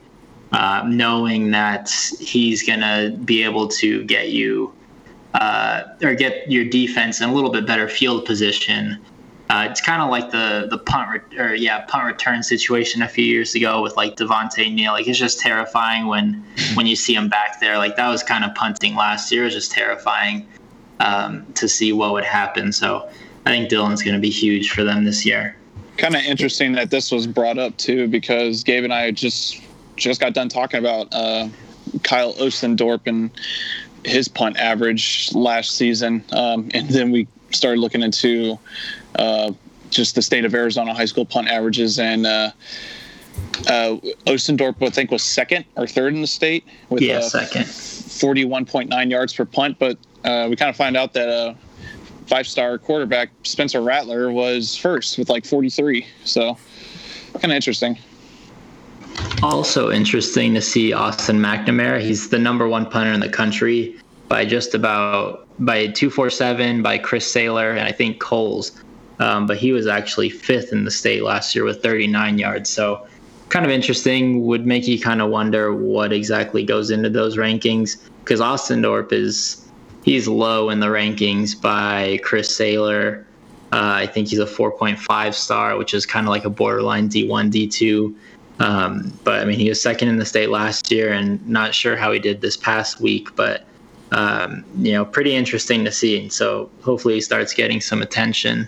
uh, 0.52 0.84
knowing 0.86 1.52
that 1.52 1.89
he's 2.20 2.62
going 2.62 2.82
to 2.82 3.18
be 3.24 3.42
able 3.42 3.70
to 3.70 4.04
get 4.04 4.32
you 4.32 4.74
uh, 5.36 5.84
or 6.02 6.13
get 6.13 6.52
your 6.52 6.66
defense 6.66 7.22
in 7.22 7.30
a 7.30 7.34
little 7.34 7.52
bit 7.52 7.66
better 7.66 7.88
field 7.88 8.26
position. 8.26 9.00
Uh, 9.54 9.68
it's 9.70 9.82
kind 9.82 10.02
of 10.02 10.10
like 10.10 10.32
the 10.32 10.66
the 10.68 10.80
punt 10.80 11.08
re- 11.12 11.38
or 11.38 11.54
yeah 11.54 11.82
punt 11.82 12.06
return 12.06 12.42
situation 12.42 13.04
a 13.04 13.08
few 13.08 13.24
years 13.24 13.54
ago 13.54 13.84
with 13.84 13.96
like 13.96 14.16
Davonte 14.16 14.74
Neal. 14.74 14.94
Like 14.94 15.08
it's 15.08 15.20
just 15.20 15.39
terrifying 15.39 16.08
when 16.08 16.44
when 16.74 16.88
you 16.88 16.96
see 16.96 17.13
him 17.13 17.30
back 17.30 17.60
there. 17.60 17.78
Like 17.78 17.96
that 17.98 18.10
was 18.10 18.24
kind 18.24 18.44
of 18.44 18.56
punting 18.56 18.96
last 18.96 19.32
year. 19.32 19.44
It 19.44 19.46
was 19.46 19.54
just 19.54 19.72
terrifying 19.72 20.48
um, 21.00 21.46
to 21.54 21.70
see 21.70 21.94
what 21.94 22.13
would 22.13 22.24
happen. 22.24 22.72
So 22.72 23.08
I 23.46 23.52
think 23.52 23.70
Dylan's 23.70 24.02
going 24.02 24.16
to 24.16 24.20
be 24.20 24.32
huge 24.32 24.72
for 24.72 24.84
them 24.84 25.04
this 25.04 25.24
year. 25.24 25.56
Kind 25.98 26.16
of 26.16 26.24
interesting 26.24 26.72
that 26.72 26.89
this 26.89 27.12
was 27.12 27.28
brought 27.28 27.60
up 27.60 27.78
too, 27.78 28.08
because 28.08 28.63
Gabe 28.63 28.86
and 28.86 28.94
I 28.94 29.12
just 29.12 29.62
just 29.98 30.20
got 30.20 30.34
done 30.34 30.50
talking 30.50 30.80
about 30.80 31.13
uh, 31.13 31.48
Kyle 32.02 32.34
Ostendorp 32.36 33.02
and 33.06 33.30
his 34.04 34.28
punt 34.28 34.58
average 34.58 35.32
last 35.36 35.74
season, 35.74 36.24
um, 36.32 36.72
and 36.74 36.89
then 36.89 37.12
we 37.12 37.28
started 37.52 37.80
looking 37.80 38.02
into 38.02 38.58
just 39.89 40.15
the 40.15 40.21
state 40.21 40.43
of 40.43 40.54
Arizona 40.54 40.93
high 40.93 41.06
school 41.06 41.26
punt 41.26 41.47
averages, 41.47 41.99
and 41.99 42.26
uh, 42.26 42.52
uh, 43.67 43.97
Ostendorp 44.26 44.82
I 44.86 44.89
think 44.89 45.12
was 45.12 45.23
second 45.23 45.65
or 45.76 45.88
third 45.88 46.13
in 46.13 46.21
the 46.21 46.28
state 46.28 46.65
with 46.89 47.02
Yeah, 47.02 47.17
uh, 47.17 47.21
second. 47.21 47.65
41.9 47.65 49.12
yards 49.12 49.34
per 49.34 49.45
punt, 49.45 49.78
but 49.80 49.97
uh, 50.23 50.47
we 50.49 50.56
kind 50.56 50.69
of 50.69 50.76
find 50.76 50.95
out 50.95 51.13
that 51.13 51.30
uh, 51.30 51.54
five-star 52.28 52.78
quarterback 52.78 53.30
Spencer 53.43 53.82
Rattler 53.82 54.32
was 54.32 54.76
first 54.76 55.17
with 55.17 55.30
like 55.30 55.45
43. 55.45 56.06
So 56.23 56.58
kind 57.34 57.45
of 57.45 57.52
interesting. 57.52 57.97
Also 59.41 59.91
interesting 59.91 60.54
to 60.54 60.62
see 60.62 60.93
Austin 60.93 61.38
McNamara. 61.38 62.02
He's 62.02 62.30
the 62.30 62.39
number 62.39 62.67
one 62.67 62.89
punter 62.89 63.12
in 63.12 63.19
the 63.19 63.30
country. 63.30 63.95
by 64.30 64.45
just 64.45 64.73
about 64.73 65.45
by 65.60 65.88
247 65.88 66.82
by 66.82 66.97
Chris 66.97 67.32
Sailer 67.32 67.71
and 67.71 67.82
I 67.82 67.91
think 67.91 68.19
Kohl's. 68.19 68.83
Um, 69.19 69.45
but 69.45 69.58
he 69.58 69.71
was 69.71 69.88
actually 69.88 70.30
fifth 70.30 70.71
in 70.71 70.86
the 70.86 70.91
state 70.91 71.23
last 71.23 71.56
year 71.56 71.63
with 71.63 71.84
39 71.84 72.39
yards. 72.39 72.69
So 72.69 73.08
kind 73.49 73.65
of 73.65 73.71
interesting. 73.71 74.43
Would 74.45 74.65
make 74.65 74.88
you 74.88 74.99
kind 74.99 75.21
of 75.21 75.30
wonder 75.30 75.73
what 75.73 76.12
exactly 76.12 76.63
goes 76.63 76.89
into 76.89 77.10
those 77.10 77.38
rankings 77.38 77.97
because 78.23 78.39
Ostendorp 78.39 79.13
is 79.13 79.63
he's 80.04 80.28
low 80.28 80.69
in 80.69 80.80
the 80.80 80.88
rankings 80.88 81.60
by 81.60 82.19
Chris 82.23 82.56
Sailer. 82.56 83.26
Uh, 83.71 83.93
I 83.95 84.08
think 84.08 84.28
he's 84.28 84.39
a 84.39 84.45
4.5 84.45 85.34
star, 85.34 85.78
which 85.78 85.93
is 85.93 86.06
kind 86.06 86.28
of 86.28 86.30
like 86.30 86.45
a 86.45 86.49
borderline 86.49 87.10
D1, 87.10 87.52
D2. 87.52 88.15
Um, 88.60 89.12
but 89.23 89.41
I 89.41 89.45
mean, 89.45 89.60
he 89.60 89.69
was 89.69 89.82
second 89.82 90.10
in 90.10 90.17
the 90.17 90.26
state 90.26 90.49
last 90.49 90.91
year, 90.91 91.12
and 91.12 91.45
not 91.47 91.73
sure 91.73 91.95
how 91.95 92.12
he 92.12 92.19
did 92.19 92.41
this 92.41 92.56
past 92.56 93.02
week. 93.02 93.36
But 93.36 93.65
um, 94.12 94.63
you 94.78 94.93
know, 94.93 95.06
pretty 95.06 95.36
interesting 95.36 95.86
to 95.86 95.91
see. 95.91 96.19
And 96.19 96.32
So 96.32 96.69
hopefully, 96.84 97.15
he 97.15 97.21
starts 97.21 97.54
getting 97.54 97.82
some 97.82 98.02
attention. 98.02 98.67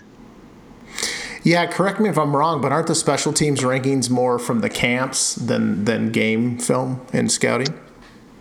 Yeah, 1.46 1.66
correct 1.66 2.00
me 2.00 2.08
if 2.08 2.18
I'm 2.18 2.34
wrong, 2.34 2.60
but 2.60 2.72
aren't 2.72 2.88
the 2.88 2.94
special 2.96 3.32
teams 3.32 3.60
rankings 3.60 4.10
more 4.10 4.36
from 4.36 4.62
the 4.62 4.68
camps 4.68 5.36
than 5.36 5.84
than 5.84 6.10
game 6.10 6.58
film 6.58 7.06
and 7.12 7.30
scouting? 7.30 7.68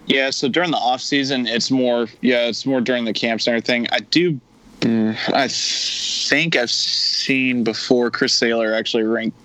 Yeah, 0.07 0.31
so 0.31 0.47
during 0.47 0.71
the 0.71 0.77
off 0.77 1.01
season, 1.01 1.45
it's 1.45 1.69
more 1.69 2.07
yeah, 2.21 2.47
it's 2.47 2.65
more 2.65 2.81
during 2.81 3.05
the 3.05 3.13
camps 3.13 3.45
and 3.45 3.53
everything. 3.53 3.85
I 3.91 3.99
do, 3.99 4.39
I 4.81 5.47
think 5.49 6.55
I've 6.55 6.71
seen 6.71 7.63
before 7.63 8.09
Chris 8.09 8.33
Sailer 8.33 8.73
actually 8.73 9.03
rank 9.03 9.35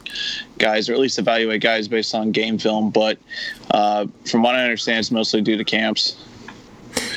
guys 0.56 0.88
or 0.88 0.94
at 0.94 0.98
least 0.98 1.18
evaluate 1.18 1.60
guys 1.60 1.86
based 1.86 2.14
on 2.14 2.32
game 2.32 2.56
film, 2.56 2.88
but 2.88 3.18
uh, 3.72 4.06
from 4.24 4.42
what 4.42 4.54
I 4.54 4.62
understand, 4.62 5.00
it's 5.00 5.10
mostly 5.10 5.42
due 5.42 5.58
to 5.58 5.64
camps. 5.64 6.16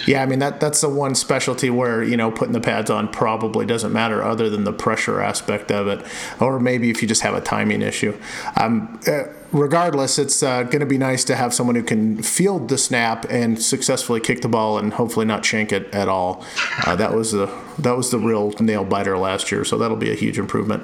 Yeah, 0.05 0.21
I 0.21 0.25
mean 0.25 0.39
that 0.39 0.59
that's 0.59 0.81
the 0.81 0.89
one 0.89 1.15
specialty 1.15 1.69
where 1.69 2.03
you 2.03 2.17
know 2.17 2.31
putting 2.31 2.53
the 2.53 2.61
pads 2.61 2.89
on 2.89 3.07
probably 3.07 3.65
doesn't 3.65 3.93
matter 3.93 4.23
other 4.23 4.49
than 4.49 4.63
the 4.63 4.73
pressure 4.73 5.21
aspect 5.21 5.71
of 5.71 5.87
it, 5.87 6.05
or 6.39 6.59
maybe 6.59 6.89
if 6.89 7.01
you 7.01 7.07
just 7.07 7.21
have 7.21 7.33
a 7.33 7.41
timing 7.41 7.81
issue. 7.81 8.17
Um, 8.59 8.99
uh, 9.07 9.23
regardless, 9.51 10.19
it's 10.19 10.43
uh, 10.43 10.63
going 10.63 10.81
to 10.81 10.85
be 10.85 10.97
nice 10.97 11.23
to 11.25 11.35
have 11.35 11.53
someone 11.53 11.75
who 11.75 11.83
can 11.83 12.21
field 12.21 12.67
the 12.67 12.77
snap 12.77 13.25
and 13.29 13.61
successfully 13.61 14.19
kick 14.19 14.41
the 14.41 14.49
ball 14.49 14.77
and 14.77 14.93
hopefully 14.93 15.25
not 15.25 15.45
shank 15.45 15.71
it 15.71 15.93
at 15.93 16.09
all. 16.09 16.43
Uh, 16.85 16.95
that 16.95 17.13
was 17.13 17.31
the 17.31 17.45
that 17.79 17.95
was 17.95 18.11
the 18.11 18.19
real 18.19 18.51
nail 18.59 18.83
biter 18.83 19.17
last 19.17 19.51
year, 19.51 19.63
so 19.63 19.77
that'll 19.77 19.97
be 19.97 20.11
a 20.11 20.15
huge 20.15 20.37
improvement. 20.37 20.83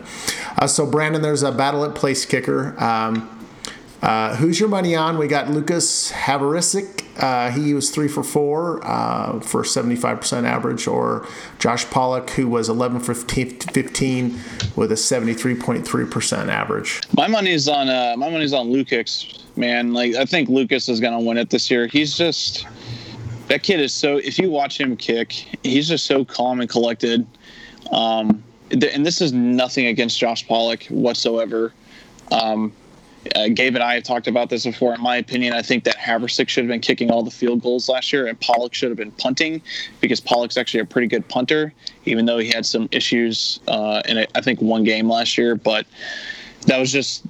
Uh, 0.58 0.67
so 0.67 0.86
Brandon, 0.86 1.21
there's 1.21 1.43
a 1.43 1.51
battle 1.51 1.84
at 1.84 1.95
place 1.95 2.25
kicker. 2.25 2.82
Um, 2.82 3.36
uh, 4.01 4.36
who's 4.38 4.60
your 4.60 4.69
money 4.69 4.95
on? 4.95 5.17
We 5.17 5.27
got 5.27 5.49
Lucas 5.49 6.12
Havrisik. 6.12 7.05
Uh, 7.19 7.51
he 7.51 7.73
was 7.73 7.91
three 7.91 8.08
for 8.08 8.23
four 8.23 8.86
uh, 8.86 9.39
for 9.41 9.63
75% 9.63 10.43
average, 10.43 10.88
or 10.88 11.27
Josh 11.60 11.86
Pollack, 11.89 12.29
who 12.32 12.47
was 12.47 12.69
11 12.69 13.01
for 13.01 13.13
15 13.13 14.39
with 14.75 14.91
a 14.91 14.95
73.3% 14.95 16.47
average. 16.47 17.01
My 17.15 17.27
money's 17.27 17.67
on 17.67 17.89
uh, 17.89 18.15
my 18.17 18.29
money's 18.29 18.53
on 18.53 18.71
Lucas, 18.71 19.43
man. 19.58 19.93
Like 19.93 20.15
I 20.15 20.25
think 20.25 20.49
Lucas 20.49 20.88
is 20.88 20.99
gonna 20.99 21.19
win 21.19 21.38
it 21.38 21.49
this 21.49 21.69
year. 21.69 21.88
He's 21.88 22.17
just 22.17 22.65
that 23.47 23.63
kid 23.63 23.82
is 23.82 23.93
so. 23.93 24.17
If 24.17 24.39
you 24.39 24.49
watch 24.49 24.79
him 24.79 24.95
kick, 24.95 25.34
he's 25.63 25.88
just 25.89 26.05
so 26.05 26.23
calm 26.23 26.62
and 26.62 26.69
collected. 26.69 27.27
Um, 27.91 28.43
and 28.71 29.05
this 29.05 29.19
is 29.19 29.34
nothing 29.34 29.88
against 29.88 30.19
Josh 30.19 30.47
Pollack 30.47 30.86
whatsoever. 30.86 31.73
Um, 32.32 32.71
uh, 33.36 33.49
Gabe 33.49 33.75
and 33.75 33.84
I 33.84 33.95
have 33.95 34.03
talked 34.03 34.27
about 34.27 34.49
this 34.49 34.65
before. 34.65 34.93
In 34.93 35.01
my 35.01 35.17
opinion, 35.17 35.53
I 35.53 35.62
think 35.62 35.84
that 35.84 35.97
Havrisik 35.97 36.47
should 36.47 36.63
have 36.63 36.69
been 36.69 36.79
kicking 36.79 37.12
all 37.12 37.23
the 37.23 37.32
field 37.32 37.62
goals 37.62 37.89
last 37.89 38.13
year, 38.13 38.27
and 38.27 38.39
Pollack 38.39 38.73
should 38.73 38.89
have 38.89 38.97
been 38.97 39.12
punting 39.12 39.62
because 39.99 40.21
Pollack's 40.21 40.58
actually 40.58 40.79
a 40.79 40.86
pretty 40.86 41.08
good 41.08 41.27
punter, 41.27 41.73
even 42.05 42.25
though 42.25 42.38
he 42.38 42.49
had 42.49 42.65
some 42.65 42.88
issues 42.91 43.60
uh, 43.67 44.01
in 44.08 44.25
I 44.36 44.41
think 44.41 44.62
one 44.62 44.84
game 44.84 45.10
last 45.10 45.38
year. 45.38 45.55
But 45.55 45.86
that 46.67 46.79
was 46.79 46.91
just 46.91 47.25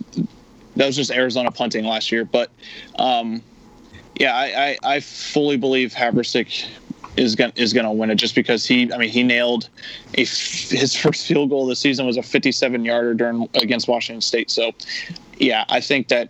that 0.75 0.85
was 0.85 0.95
just 0.95 1.11
Arizona 1.11 1.51
punting 1.51 1.85
last 1.85 2.11
year. 2.11 2.23
But 2.23 2.51
um, 2.97 3.41
yeah, 4.15 4.35
I, 4.35 4.77
I, 4.83 4.95
I 4.95 4.99
fully 4.99 5.57
believe 5.57 5.93
Havrisik 5.93 6.67
is 7.17 7.35
going 7.35 7.51
is 7.55 7.73
going 7.73 7.85
to 7.85 7.91
win 7.91 8.11
it 8.11 8.15
just 8.15 8.35
because 8.35 8.65
he 8.65 8.93
I 8.93 8.97
mean 8.97 9.09
he 9.09 9.23
nailed 9.23 9.69
a 10.15 10.21
his 10.21 10.95
first 11.01 11.25
field 11.25 11.49
goal 11.49 11.65
this 11.65 11.79
season 11.79 12.05
was 12.05 12.17
a 12.17 12.23
57 12.23 12.85
yarder 12.85 13.13
during 13.13 13.49
against 13.55 13.87
Washington 13.87 14.21
State. 14.21 14.51
So 14.51 14.71
yeah, 15.39 15.65
I 15.69 15.79
think 15.79 16.09
that 16.09 16.29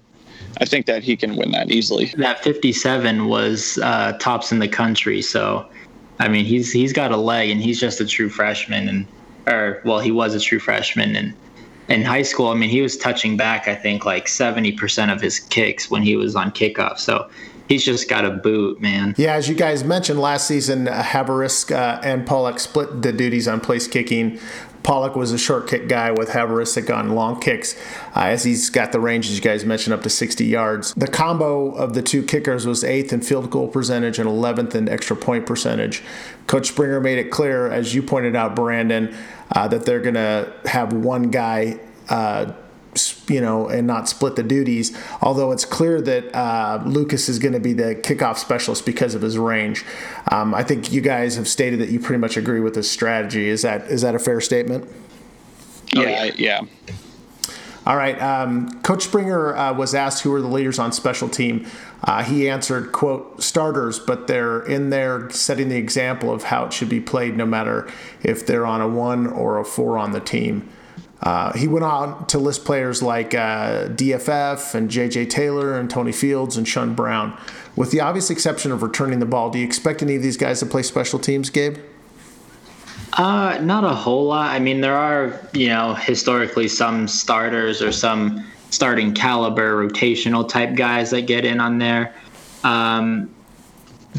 I 0.59 0.65
think 0.65 0.85
that 0.85 1.03
he 1.03 1.15
can 1.15 1.35
win 1.35 1.51
that 1.51 1.71
easily. 1.71 2.13
That 2.17 2.43
57 2.43 3.27
was 3.27 3.77
uh, 3.79 4.13
tops 4.13 4.51
in 4.51 4.59
the 4.59 4.67
country, 4.67 5.21
so 5.21 5.67
I 6.19 6.27
mean 6.27 6.45
he's 6.45 6.71
he's 6.71 6.93
got 6.93 7.11
a 7.11 7.17
leg 7.17 7.49
and 7.49 7.61
he's 7.61 7.79
just 7.79 7.99
a 8.01 8.05
true 8.05 8.29
freshman 8.29 8.87
and 8.87 9.07
or 9.47 9.81
well 9.85 9.99
he 9.99 10.11
was 10.11 10.35
a 10.35 10.39
true 10.39 10.59
freshman 10.59 11.15
and 11.15 11.33
in 11.87 12.03
high 12.03 12.21
school 12.21 12.49
I 12.49 12.55
mean 12.55 12.69
he 12.69 12.81
was 12.81 12.97
touching 12.97 13.37
back 13.37 13.67
I 13.67 13.75
think 13.75 14.05
like 14.05 14.25
70% 14.25 15.13
of 15.13 15.21
his 15.21 15.39
kicks 15.39 15.89
when 15.89 16.03
he 16.03 16.15
was 16.15 16.35
on 16.35 16.51
kickoff. 16.51 16.99
So 16.99 17.29
he's 17.69 17.85
just 17.85 18.09
got 18.09 18.25
a 18.25 18.31
boot, 18.31 18.81
man. 18.81 19.15
Yeah, 19.17 19.35
as 19.35 19.47
you 19.47 19.55
guys 19.55 19.85
mentioned 19.85 20.19
last 20.19 20.47
season, 20.47 20.87
uh, 20.89 21.01
Havrisik 21.01 21.71
uh, 21.71 22.01
and 22.03 22.27
Pollack 22.27 22.59
split 22.59 23.01
the 23.01 23.13
duties 23.13 23.47
on 23.47 23.61
place 23.61 23.87
kicking. 23.87 24.39
Pollack 24.89 25.15
was 25.15 25.31
a 25.31 25.37
short 25.37 25.67
kick 25.67 25.87
guy 25.87 26.09
with 26.09 26.29
Havrisik 26.29 26.91
on 26.91 27.09
long 27.09 27.39
kicks, 27.39 27.75
uh, 28.15 28.21
as 28.21 28.43
he's 28.43 28.71
got 28.71 28.91
the 28.91 28.99
range, 28.99 29.27
as 29.27 29.35
you 29.35 29.41
guys 29.41 29.63
mentioned, 29.63 29.93
up 29.93 30.01
to 30.01 30.09
60 30.09 30.43
yards. 30.43 30.95
The 30.95 31.07
combo 31.07 31.69
of 31.75 31.93
the 31.93 32.01
two 32.01 32.23
kickers 32.23 32.65
was 32.65 32.83
eighth 32.83 33.13
in 33.13 33.21
field 33.21 33.51
goal 33.51 33.67
percentage 33.67 34.17
and 34.17 34.27
11th 34.27 34.73
in 34.73 34.89
extra 34.89 35.15
point 35.15 35.45
percentage. 35.45 36.01
Coach 36.47 36.69
Springer 36.69 36.99
made 36.99 37.19
it 37.19 37.29
clear, 37.29 37.67
as 37.67 37.93
you 37.93 38.01
pointed 38.01 38.35
out, 38.35 38.55
Brandon, 38.55 39.15
uh, 39.51 39.67
that 39.67 39.85
they're 39.85 39.99
going 39.99 40.15
to 40.15 40.51
have 40.65 40.91
one 40.91 41.29
guy 41.29 41.79
uh, 42.09 42.51
you 43.27 43.41
know, 43.41 43.67
and 43.67 43.85
not 43.85 44.09
split 44.09 44.35
the 44.35 44.43
duties. 44.43 44.97
Although 45.21 45.51
it's 45.51 45.65
clear 45.65 46.01
that 46.01 46.35
uh, 46.35 46.81
Lucas 46.85 47.29
is 47.29 47.39
going 47.39 47.53
to 47.53 47.59
be 47.59 47.73
the 47.73 47.95
kickoff 47.95 48.37
specialist 48.37 48.85
because 48.85 49.15
of 49.15 49.21
his 49.21 49.37
range. 49.37 49.85
Um, 50.31 50.53
I 50.53 50.63
think 50.63 50.91
you 50.91 51.01
guys 51.01 51.35
have 51.35 51.47
stated 51.47 51.79
that 51.79 51.89
you 51.89 51.99
pretty 51.99 52.19
much 52.19 52.37
agree 52.37 52.59
with 52.59 52.75
this 52.75 52.89
strategy. 52.89 53.47
Is 53.47 53.61
that 53.61 53.83
is 53.89 54.01
that 54.01 54.15
a 54.15 54.19
fair 54.19 54.41
statement? 54.41 54.89
Yeah, 55.93 56.31
yeah. 56.35 56.61
All 57.85 57.95
right. 57.95 58.21
Um, 58.21 58.81
Coach 58.81 59.03
Springer 59.03 59.55
uh, 59.55 59.73
was 59.73 59.95
asked 59.95 60.21
who 60.21 60.33
are 60.35 60.41
the 60.41 60.47
leaders 60.47 60.77
on 60.77 60.91
special 60.91 61.27
team. 61.27 61.65
Uh, 62.03 62.23
he 62.23 62.47
answered, 62.49 62.91
"quote 62.91 63.41
starters, 63.41 63.99
but 63.99 64.27
they're 64.27 64.61
in 64.61 64.89
there 64.89 65.29
setting 65.31 65.69
the 65.69 65.77
example 65.77 66.31
of 66.31 66.43
how 66.43 66.65
it 66.65 66.73
should 66.73 66.89
be 66.89 66.99
played, 66.99 67.35
no 67.35 67.45
matter 67.45 67.89
if 68.21 68.45
they're 68.45 68.65
on 68.65 68.81
a 68.81 68.87
one 68.87 69.25
or 69.25 69.57
a 69.57 69.65
four 69.65 69.97
on 69.97 70.11
the 70.11 70.19
team." 70.19 70.69
Uh, 71.21 71.51
he 71.53 71.67
went 71.67 71.83
on 71.83 72.25
to 72.27 72.37
list 72.37 72.63
players 72.63 73.03
like 73.03 73.35
uh, 73.35 73.89
DFF 73.89 74.73
and 74.73 74.89
JJ 74.89 75.29
Taylor 75.29 75.77
and 75.77 75.89
Tony 75.89 76.13
Fields 76.13 76.55
and 76.55 76.67
Shun 76.67 76.95
Brown. 76.95 77.37
With 77.75 77.91
the 77.91 77.99
obvious 78.01 78.29
exception 78.29 78.71
of 78.71 78.83
returning 78.83 79.19
the 79.19 79.25
ball, 79.25 79.49
do 79.49 79.59
you 79.59 79.65
expect 79.65 80.01
any 80.01 80.15
of 80.15 80.21
these 80.21 80.37
guys 80.37 80.59
to 80.59 80.65
play 80.65 80.83
special 80.83 81.19
teams, 81.19 81.49
Gabe? 81.49 81.77
Uh, 83.13 83.59
not 83.61 83.83
a 83.83 83.93
whole 83.93 84.25
lot. 84.25 84.51
I 84.51 84.59
mean, 84.59 84.81
there 84.81 84.95
are, 84.95 85.39
you 85.53 85.67
know, 85.67 85.93
historically 85.93 86.67
some 86.67 87.07
starters 87.07 87.81
or 87.81 87.91
some 87.91 88.45
starting 88.69 89.13
caliber 89.13 89.75
rotational 89.75 90.47
type 90.47 90.75
guys 90.75 91.09
that 91.09 91.23
get 91.23 91.43
in 91.43 91.59
on 91.59 91.79
there. 91.79 92.13
Um, 92.63 93.33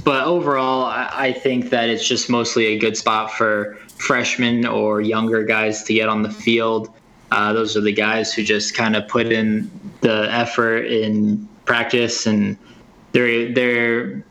but 0.05 0.25
overall, 0.25 0.85
I, 0.85 1.09
I 1.13 1.33
think 1.33 1.71
that 1.71 1.89
it's 1.89 2.07
just 2.07 2.29
mostly 2.29 2.67
a 2.67 2.79
good 2.79 2.97
spot 2.97 3.33
for 3.33 3.79
freshmen 4.01 4.67
or 4.67 5.01
younger 5.03 5.45
guys 5.45 5.83
to 5.85 5.93
get 5.93 6.09
on 6.09 6.23
the 6.23 6.31
field. 6.31 6.89
Uh, 7.31 7.53
those 7.53 7.77
are 7.77 7.83
the 7.83 7.93
guys 7.93 8.33
who 8.33 8.43
just 8.43 8.75
kind 8.75 8.97
of 8.97 9.07
put 9.07 9.27
in 9.27 9.71
the 10.01 10.27
effort 10.33 10.87
in 10.87 11.47
practice, 11.67 12.27
and 12.27 12.57
they're 13.13 13.53
they're 13.53 14.25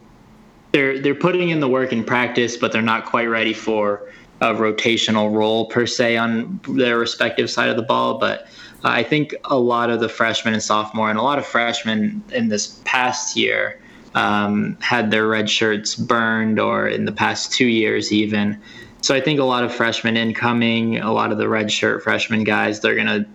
they're 0.71 0.99
they're 0.99 1.15
putting 1.15 1.49
in 1.49 1.59
the 1.59 1.67
work 1.67 1.93
in 1.93 2.03
practice, 2.03 2.57
but 2.57 2.71
they're 2.71 2.81
not 2.81 3.05
quite 3.05 3.27
ready 3.27 3.53
for 3.53 4.11
a 4.41 4.53
rotational 4.53 5.33
role 5.33 5.67
per 5.67 5.85
se 5.85 6.17
on 6.17 6.59
their 6.67 6.97
respective 6.97 7.49
side 7.49 7.69
of 7.69 7.75
the 7.75 7.83
ball. 7.83 8.17
But 8.17 8.47
I 8.83 9.03
think 9.03 9.35
a 9.45 9.57
lot 9.57 9.89
of 9.91 9.99
the 9.99 10.09
freshmen 10.09 10.53
and 10.53 10.63
sophomore, 10.63 11.09
and 11.09 11.19
a 11.19 11.21
lot 11.21 11.37
of 11.37 11.45
freshmen 11.45 12.23
in 12.33 12.49
this 12.49 12.81
past 12.85 13.37
year, 13.37 13.79
um, 14.15 14.77
had 14.81 15.11
their 15.11 15.27
red 15.27 15.49
shirts 15.49 15.95
burned, 15.95 16.59
or 16.59 16.87
in 16.87 17.05
the 17.05 17.11
past 17.11 17.53
two 17.53 17.67
years 17.67 18.11
even. 18.11 18.59
So 19.01 19.15
I 19.15 19.21
think 19.21 19.39
a 19.39 19.45
lot 19.45 19.63
of 19.63 19.73
freshmen 19.73 20.17
incoming, 20.17 20.99
a 20.99 21.11
lot 21.11 21.31
of 21.31 21.37
the 21.37 21.45
redshirt 21.45 22.01
freshman 22.01 22.43
guys, 22.43 22.81
they're 22.81 22.95
gonna 22.95 23.25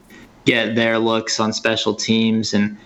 get 0.44 0.74
their 0.74 0.98
looks 0.98 1.40
on 1.40 1.52
special 1.52 1.94
teams 1.94 2.52
and 2.52 2.76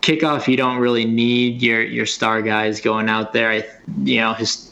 kickoff. 0.00 0.48
You 0.48 0.56
don't 0.56 0.78
really 0.78 1.04
need 1.04 1.62
your 1.62 1.82
your 1.82 2.06
star 2.06 2.40
guys 2.42 2.80
going 2.80 3.08
out 3.08 3.32
there. 3.32 3.50
I, 3.50 3.66
you 4.04 4.20
know, 4.20 4.32
his 4.32 4.68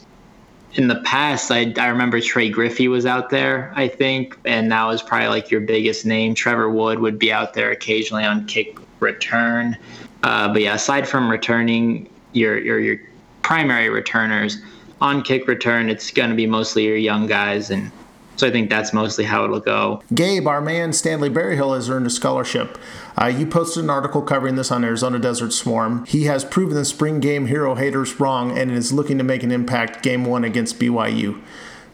in 0.73 0.87
the 0.87 1.01
past, 1.01 1.51
I, 1.51 1.73
I 1.77 1.87
remember 1.87 2.21
Trey 2.21 2.49
Griffey 2.49 2.87
was 2.87 3.05
out 3.05 3.29
there, 3.29 3.73
I 3.75 3.87
think, 3.87 4.37
and 4.45 4.71
that 4.71 4.85
was 4.85 5.01
probably 5.01 5.27
like 5.27 5.49
your 5.49 5.61
biggest 5.61 6.05
name. 6.05 6.35
Trevor 6.35 6.69
Wood 6.69 6.99
would 6.99 7.17
be 7.17 7.31
out 7.31 7.53
there 7.55 7.71
occasionally 7.71 8.23
on 8.23 8.45
kick 8.45 8.77
return. 8.99 9.75
Uh, 10.23 10.51
but 10.51 10.61
yeah, 10.61 10.75
aside 10.75 11.07
from 11.07 11.31
returning 11.31 12.09
your, 12.33 12.59
your, 12.59 12.79
your 12.79 12.97
primary 13.41 13.89
returners, 13.89 14.57
on 15.01 15.21
kick 15.23 15.47
return, 15.47 15.89
it's 15.89 16.11
going 16.11 16.29
to 16.29 16.35
be 16.35 16.47
mostly 16.47 16.85
your 16.85 16.97
young 16.97 17.27
guys. 17.27 17.69
And 17.69 17.91
so 18.35 18.47
I 18.47 18.51
think 18.51 18.69
that's 18.69 18.93
mostly 18.93 19.23
how 19.23 19.43
it'll 19.43 19.59
go. 19.59 20.03
Gabe, 20.13 20.47
our 20.47 20.61
man 20.61 20.93
Stanley 20.93 21.29
Berryhill 21.29 21.73
has 21.73 21.89
earned 21.89 22.05
a 22.05 22.09
scholarship. 22.09 22.77
Uh, 23.19 23.27
you 23.27 23.47
posted 23.47 23.83
an 23.83 23.89
article 23.89 24.21
covering 24.21 24.55
this 24.55 24.71
on 24.71 24.83
Arizona 24.83 25.17
Desert 25.17 25.53
Swarm. 25.53 26.05
He 26.05 26.25
has 26.25 26.45
proven 26.45 26.75
the 26.75 26.85
spring 26.85 27.19
game 27.19 27.47
hero 27.47 27.75
haters 27.75 28.19
wrong 28.19 28.57
and 28.57 28.71
is 28.71 28.93
looking 28.93 29.17
to 29.17 29.23
make 29.23 29.43
an 29.43 29.51
impact 29.51 30.03
game 30.03 30.23
one 30.23 30.43
against 30.43 30.79
BYU. 30.79 31.41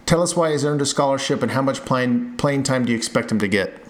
Tell 0.06 0.22
us 0.22 0.36
why 0.36 0.52
he's 0.52 0.66
earned 0.66 0.82
a 0.82 0.86
scholarship 0.86 1.42
and 1.42 1.52
how 1.52 1.62
much 1.62 1.86
playing, 1.86 2.36
playing 2.36 2.64
time 2.64 2.84
do 2.86 2.92
you 2.92 2.98
expect 2.98 3.32
him 3.32 3.40
to 3.40 3.48
get? 3.48 3.83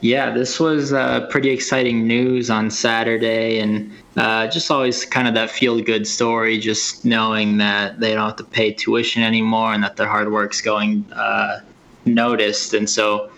Yeah, 0.00 0.30
this 0.30 0.60
was 0.60 0.92
uh, 0.92 1.26
pretty 1.26 1.50
exciting 1.50 2.06
news 2.06 2.50
on 2.50 2.70
Saturday, 2.70 3.58
and 3.58 3.90
uh, 4.16 4.46
just 4.46 4.70
always 4.70 5.04
kind 5.04 5.26
of 5.26 5.34
that 5.34 5.50
feel 5.50 5.80
good 5.80 6.06
story, 6.06 6.58
just 6.58 7.04
knowing 7.04 7.58
that 7.58 7.98
they 7.98 8.14
don't 8.14 8.28
have 8.28 8.36
to 8.36 8.44
pay 8.44 8.72
tuition 8.72 9.22
anymore 9.22 9.74
and 9.74 9.82
that 9.82 9.96
their 9.96 10.06
hard 10.06 10.30
work's 10.30 10.60
going 10.60 11.04
uh, 11.12 11.60
noticed. 12.04 12.74
And 12.74 12.88
so 12.88 13.28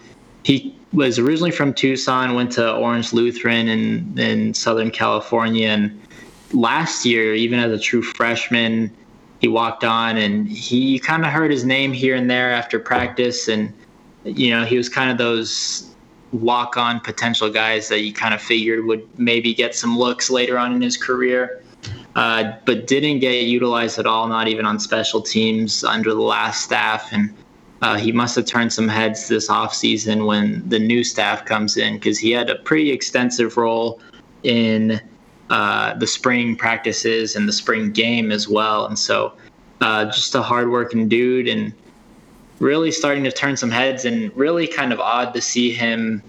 he 0.45 0.77
was 0.93 1.19
originally 1.19 1.51
from 1.51 1.73
Tucson, 1.73 2.35
went 2.35 2.53
to 2.53 2.75
Orange 2.75 3.14
Lutheran 3.14 3.69
in, 3.69 4.19
in 4.19 4.53
Southern 4.53 4.90
California, 4.90 5.69
and 5.69 5.99
last 6.53 7.07
year, 7.07 7.35
even 7.35 7.59
as 7.59 7.73
a 7.73 7.79
true 7.79 8.03
freshman, 8.03 8.95
he 9.40 9.49
walked 9.49 9.85
on 9.85 10.19
and 10.19 10.47
he 10.49 10.99
kind 10.99 11.25
of 11.25 11.33
heard 11.33 11.51
his 11.51 11.64
name 11.64 11.93
here 11.93 12.14
and 12.14 12.31
there 12.31 12.51
after 12.51 12.79
practice, 12.79 13.49
and 13.49 13.73
you 14.25 14.51
know 14.51 14.64
he 14.64 14.77
was 14.77 14.90
kind 14.90 15.11
of 15.11 15.16
those 15.16 15.90
walk 16.33 16.77
on 16.77 17.01
potential 17.01 17.51
guys 17.51 17.88
that 17.88 18.01
you 18.01 18.12
kind 18.12 18.35
of 18.35 18.40
figured 18.40 18.85
would 18.85 19.07
maybe 19.19 19.53
get 19.55 19.75
some 19.75 19.99
looks 19.99 20.31
later 20.31 20.59
on 20.59 20.73
in 20.73 20.81
his 20.81 20.97
career, 20.97 21.62
uh, 22.14 22.53
but 22.64 22.87
didn't 22.87 23.19
get 23.19 23.45
utilized 23.45 23.99
at 23.99 24.07
all, 24.07 24.29
not 24.29 24.49
even 24.49 24.64
on 24.64 24.79
special 24.79 25.21
teams 25.21 25.83
under 25.85 26.14
the 26.14 26.21
last 26.21 26.62
staff. 26.62 27.12
And 27.12 27.35
uh, 27.83 27.97
he 27.97 28.12
must 28.12 28.37
have 28.37 28.45
turned 28.45 28.73
some 28.73 28.88
heads 28.88 29.29
this 29.29 29.49
offseason 29.49 30.27
when 30.27 30.69
the 30.69 30.79
new 30.79 31.03
staff 31.03 31.45
comes 31.45 31.77
in 31.77 31.95
because 31.95 32.19
he 32.19 32.31
had 32.31 32.51
a 32.51 32.57
pretty 32.57 32.90
extensive 32.90 33.57
role 33.57 34.01
in 34.43 35.01
uh, 35.49 35.95
the 35.95 36.07
spring 36.07 36.55
practices 36.57 37.35
and 37.35 37.49
the 37.49 37.53
spring 37.53 37.90
game 37.90 38.31
as 38.31 38.49
well. 38.49 38.87
And 38.87 38.99
so 38.99 39.33
uh, 39.81 40.05
just 40.07 40.35
a 40.35 40.43
hardworking 40.43 41.09
dude 41.09 41.49
and 41.49 41.73
really 42.61 42.92
starting 42.92 43.25
to 43.25 43.33
turn 43.33 43.57
some 43.57 43.70
heads 43.70 44.05
and 44.05 44.35
really 44.37 44.66
kind 44.66 44.92
of 44.92 45.01
odd 45.01 45.35
to 45.35 45.40
see 45.40 45.73
him. 45.73 46.23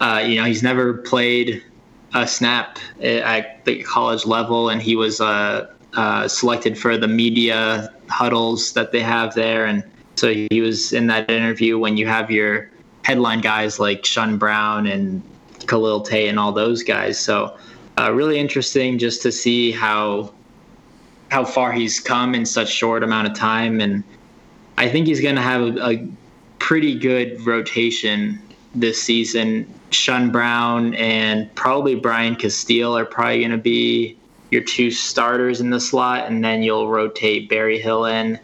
Uh, 0.00 0.22
you 0.24 0.36
know, 0.36 0.44
he's 0.44 0.62
never 0.62 0.94
played 0.94 1.62
a 2.14 2.26
snap 2.26 2.78
at 3.00 3.64
the 3.64 3.82
college 3.82 4.26
level, 4.26 4.68
and 4.68 4.80
he 4.80 4.94
was 4.94 5.20
uh, 5.20 5.72
uh, 5.94 6.28
selected 6.28 6.78
for 6.78 6.96
the 6.96 7.08
media 7.08 7.92
huddles 8.08 8.72
that 8.74 8.92
they 8.92 9.00
have 9.00 9.34
there. 9.34 9.64
And 9.64 9.82
so 10.14 10.32
he 10.32 10.60
was 10.60 10.92
in 10.92 11.06
that 11.06 11.30
interview 11.30 11.78
when 11.78 11.96
you 11.96 12.06
have 12.06 12.30
your 12.30 12.70
headline 13.04 13.40
guys 13.40 13.80
like 13.80 14.04
Shun 14.04 14.36
Brown 14.36 14.86
and 14.86 15.22
Khalil 15.66 16.02
Tate 16.02 16.28
and 16.28 16.38
all 16.38 16.52
those 16.52 16.82
guys. 16.82 17.18
So 17.18 17.56
uh, 17.98 18.12
really 18.12 18.38
interesting 18.38 18.98
just 18.98 19.22
to 19.22 19.32
see 19.32 19.72
how 19.72 20.32
how 21.30 21.46
far 21.46 21.72
he's 21.72 21.98
come 21.98 22.34
in 22.34 22.44
such 22.44 22.68
short 22.68 23.02
amount 23.02 23.26
of 23.26 23.34
time 23.34 23.80
and 23.80 24.04
I 24.78 24.88
think 24.88 25.06
he's 25.06 25.20
going 25.20 25.36
to 25.36 25.42
have 25.42 25.62
a, 25.62 25.90
a, 25.90 26.08
pretty 26.58 26.96
good 26.96 27.44
rotation 27.44 28.40
this 28.74 29.02
season. 29.02 29.68
Shun 29.90 30.30
Brown 30.30 30.94
and 30.94 31.52
probably 31.56 31.96
Brian 31.96 32.36
Casteel 32.36 32.98
are 32.98 33.04
probably 33.04 33.40
going 33.40 33.50
to 33.50 33.58
be 33.58 34.16
your 34.52 34.62
two 34.62 34.90
starters 34.90 35.60
in 35.60 35.70
the 35.70 35.80
slot, 35.80 36.28
and 36.28 36.44
then 36.44 36.62
you'll 36.62 36.88
rotate 36.88 37.48
Berryhill 37.48 38.04
in, 38.04 38.38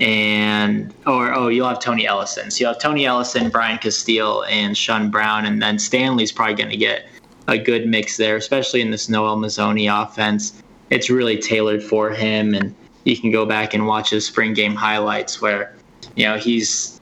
and 0.00 0.92
or 1.06 1.32
oh, 1.32 1.48
you'll 1.48 1.68
have 1.68 1.80
Tony 1.80 2.06
Ellison. 2.06 2.50
So 2.50 2.64
you'll 2.64 2.72
have 2.74 2.82
Tony 2.82 3.06
Ellison, 3.06 3.48
Brian 3.48 3.78
Casteel, 3.78 4.44
and 4.50 4.76
Shun 4.76 5.10
Brown, 5.10 5.46
and 5.46 5.62
then 5.62 5.78
Stanley's 5.78 6.32
probably 6.32 6.56
going 6.56 6.70
to 6.70 6.76
get 6.76 7.06
a 7.46 7.56
good 7.56 7.86
mix 7.86 8.16
there, 8.16 8.36
especially 8.36 8.82
in 8.82 8.90
this 8.90 9.08
Noel 9.08 9.36
Mazzone 9.36 9.88
offense. 9.90 10.60
It's 10.90 11.08
really 11.08 11.38
tailored 11.38 11.82
for 11.82 12.10
him, 12.10 12.54
and 12.54 12.74
you 13.08 13.16
can 13.16 13.30
go 13.30 13.46
back 13.46 13.72
and 13.74 13.86
watch 13.86 14.10
his 14.10 14.26
spring 14.26 14.52
game 14.52 14.74
highlights 14.74 15.40
where, 15.40 15.74
you 16.14 16.26
know, 16.26 16.36
he's 16.36 17.00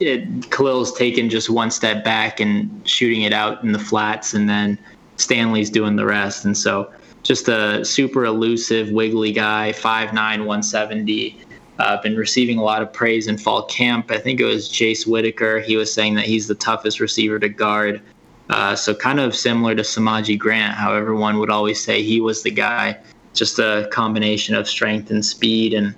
it, 0.00 0.50
Khalil's 0.50 0.92
taken 0.94 1.28
just 1.28 1.50
one 1.50 1.70
step 1.70 2.02
back 2.02 2.40
and 2.40 2.70
shooting 2.88 3.22
it 3.22 3.32
out 3.32 3.62
in 3.62 3.72
the 3.72 3.78
flats, 3.78 4.34
and 4.34 4.48
then 4.48 4.78
Stanley's 5.16 5.70
doing 5.70 5.94
the 5.96 6.06
rest. 6.06 6.44
And 6.44 6.56
so, 6.56 6.90
just 7.22 7.48
a 7.48 7.84
super 7.84 8.24
elusive, 8.24 8.90
wiggly 8.90 9.30
guy, 9.30 9.72
5'9, 9.76 10.12
170. 10.12 11.38
Uh, 11.78 12.02
been 12.02 12.16
receiving 12.16 12.58
a 12.58 12.62
lot 12.62 12.82
of 12.82 12.92
praise 12.92 13.28
in 13.28 13.38
fall 13.38 13.64
camp. 13.64 14.10
I 14.10 14.18
think 14.18 14.40
it 14.40 14.44
was 14.44 14.68
Chase 14.68 15.06
Whitaker. 15.06 15.60
He 15.60 15.76
was 15.76 15.92
saying 15.92 16.14
that 16.16 16.24
he's 16.24 16.48
the 16.48 16.54
toughest 16.54 16.98
receiver 16.98 17.38
to 17.38 17.48
guard. 17.48 18.02
Uh, 18.50 18.74
so 18.74 18.94
kind 18.94 19.20
of 19.20 19.36
similar 19.36 19.74
to 19.74 19.82
Samaji 19.82 20.36
Grant, 20.36 20.74
how 20.74 20.94
everyone 20.94 21.38
would 21.38 21.50
always 21.50 21.82
say 21.82 22.02
he 22.02 22.20
was 22.20 22.42
the 22.42 22.50
guy 22.50 22.98
just 23.32 23.58
a 23.58 23.88
combination 23.92 24.54
of 24.54 24.68
strength 24.68 25.10
and 25.10 25.24
speed 25.24 25.74
and 25.74 25.94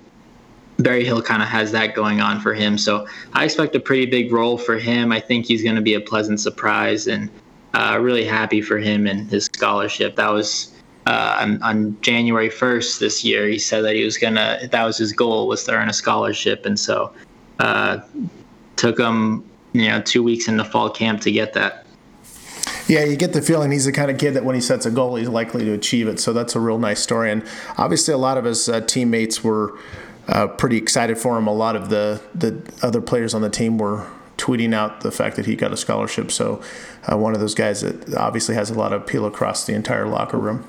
Berryhill 0.77 1.21
kind 1.21 1.41
of 1.41 1.47
has 1.47 1.71
that 1.71 1.95
going 1.95 2.21
on 2.21 2.41
for 2.41 2.53
him. 2.53 2.77
So 2.77 3.07
I 3.33 3.45
expect 3.45 3.75
a 3.75 3.79
pretty 3.79 4.05
big 4.05 4.31
role 4.31 4.57
for 4.57 4.77
him. 4.77 5.11
I 5.11 5.19
think 5.19 5.45
he's 5.45 5.63
going 5.63 5.75
to 5.75 5.81
be 5.81 5.93
a 5.93 6.01
pleasant 6.01 6.39
surprise 6.39 7.07
and 7.07 7.29
uh, 7.73 7.97
really 8.01 8.25
happy 8.25 8.61
for 8.61 8.77
him 8.77 9.07
and 9.07 9.29
his 9.29 9.45
scholarship. 9.45 10.15
That 10.15 10.31
was 10.31 10.73
uh, 11.07 11.37
on, 11.39 11.61
on, 11.61 11.97
January 12.01 12.49
1st 12.49 12.99
this 12.99 13.23
year. 13.23 13.47
He 13.47 13.59
said 13.59 13.83
that 13.83 13.95
he 13.95 14.03
was 14.03 14.17
going 14.17 14.35
to, 14.35 14.67
that 14.71 14.83
was 14.83 14.97
his 14.97 15.13
goal 15.13 15.47
was 15.47 15.63
to 15.65 15.73
earn 15.73 15.89
a 15.89 15.93
scholarship. 15.93 16.65
And 16.65 16.79
so 16.79 17.13
uh, 17.59 17.99
took 18.75 18.99
him, 18.99 19.49
you 19.73 19.87
know, 19.87 20.01
two 20.01 20.23
weeks 20.23 20.47
in 20.47 20.57
the 20.57 20.65
fall 20.65 20.89
camp 20.89 21.21
to 21.21 21.31
get 21.31 21.53
that. 21.53 21.84
Yeah, 22.87 23.03
you 23.03 23.15
get 23.15 23.33
the 23.33 23.41
feeling 23.41 23.71
he's 23.71 23.85
the 23.85 23.91
kind 23.91 24.11
of 24.11 24.17
kid 24.17 24.35
that 24.35 24.45
when 24.45 24.53
he 24.53 24.61
sets 24.61 24.85
a 24.85 24.91
goal, 24.91 25.15
he's 25.15 25.27
likely 25.27 25.65
to 25.65 25.73
achieve 25.73 26.07
it. 26.07 26.19
So 26.19 26.33
that's 26.33 26.55
a 26.55 26.59
real 26.59 26.77
nice 26.77 26.99
story. 26.99 27.31
And 27.31 27.43
obviously, 27.77 28.13
a 28.13 28.17
lot 28.17 28.37
of 28.37 28.45
his 28.45 28.69
uh, 28.69 28.81
teammates 28.81 29.43
were 29.43 29.77
uh, 30.27 30.47
pretty 30.47 30.77
excited 30.77 31.17
for 31.17 31.37
him. 31.37 31.47
A 31.47 31.53
lot 31.53 31.75
of 31.75 31.89
the 31.89 32.21
the 32.33 32.61
other 32.81 33.01
players 33.01 33.33
on 33.33 33.41
the 33.41 33.49
team 33.49 33.77
were 33.77 34.07
tweeting 34.37 34.73
out 34.73 35.01
the 35.01 35.11
fact 35.11 35.35
that 35.37 35.45
he 35.45 35.55
got 35.55 35.71
a 35.71 35.77
scholarship. 35.77 36.31
So 36.31 36.61
uh, 37.11 37.17
one 37.17 37.33
of 37.33 37.39
those 37.39 37.55
guys 37.55 37.81
that 37.81 38.13
obviously 38.15 38.55
has 38.55 38.69
a 38.69 38.73
lot 38.73 38.93
of 38.93 39.01
appeal 39.03 39.25
across 39.25 39.65
the 39.65 39.73
entire 39.73 40.07
locker 40.07 40.37
room. 40.37 40.67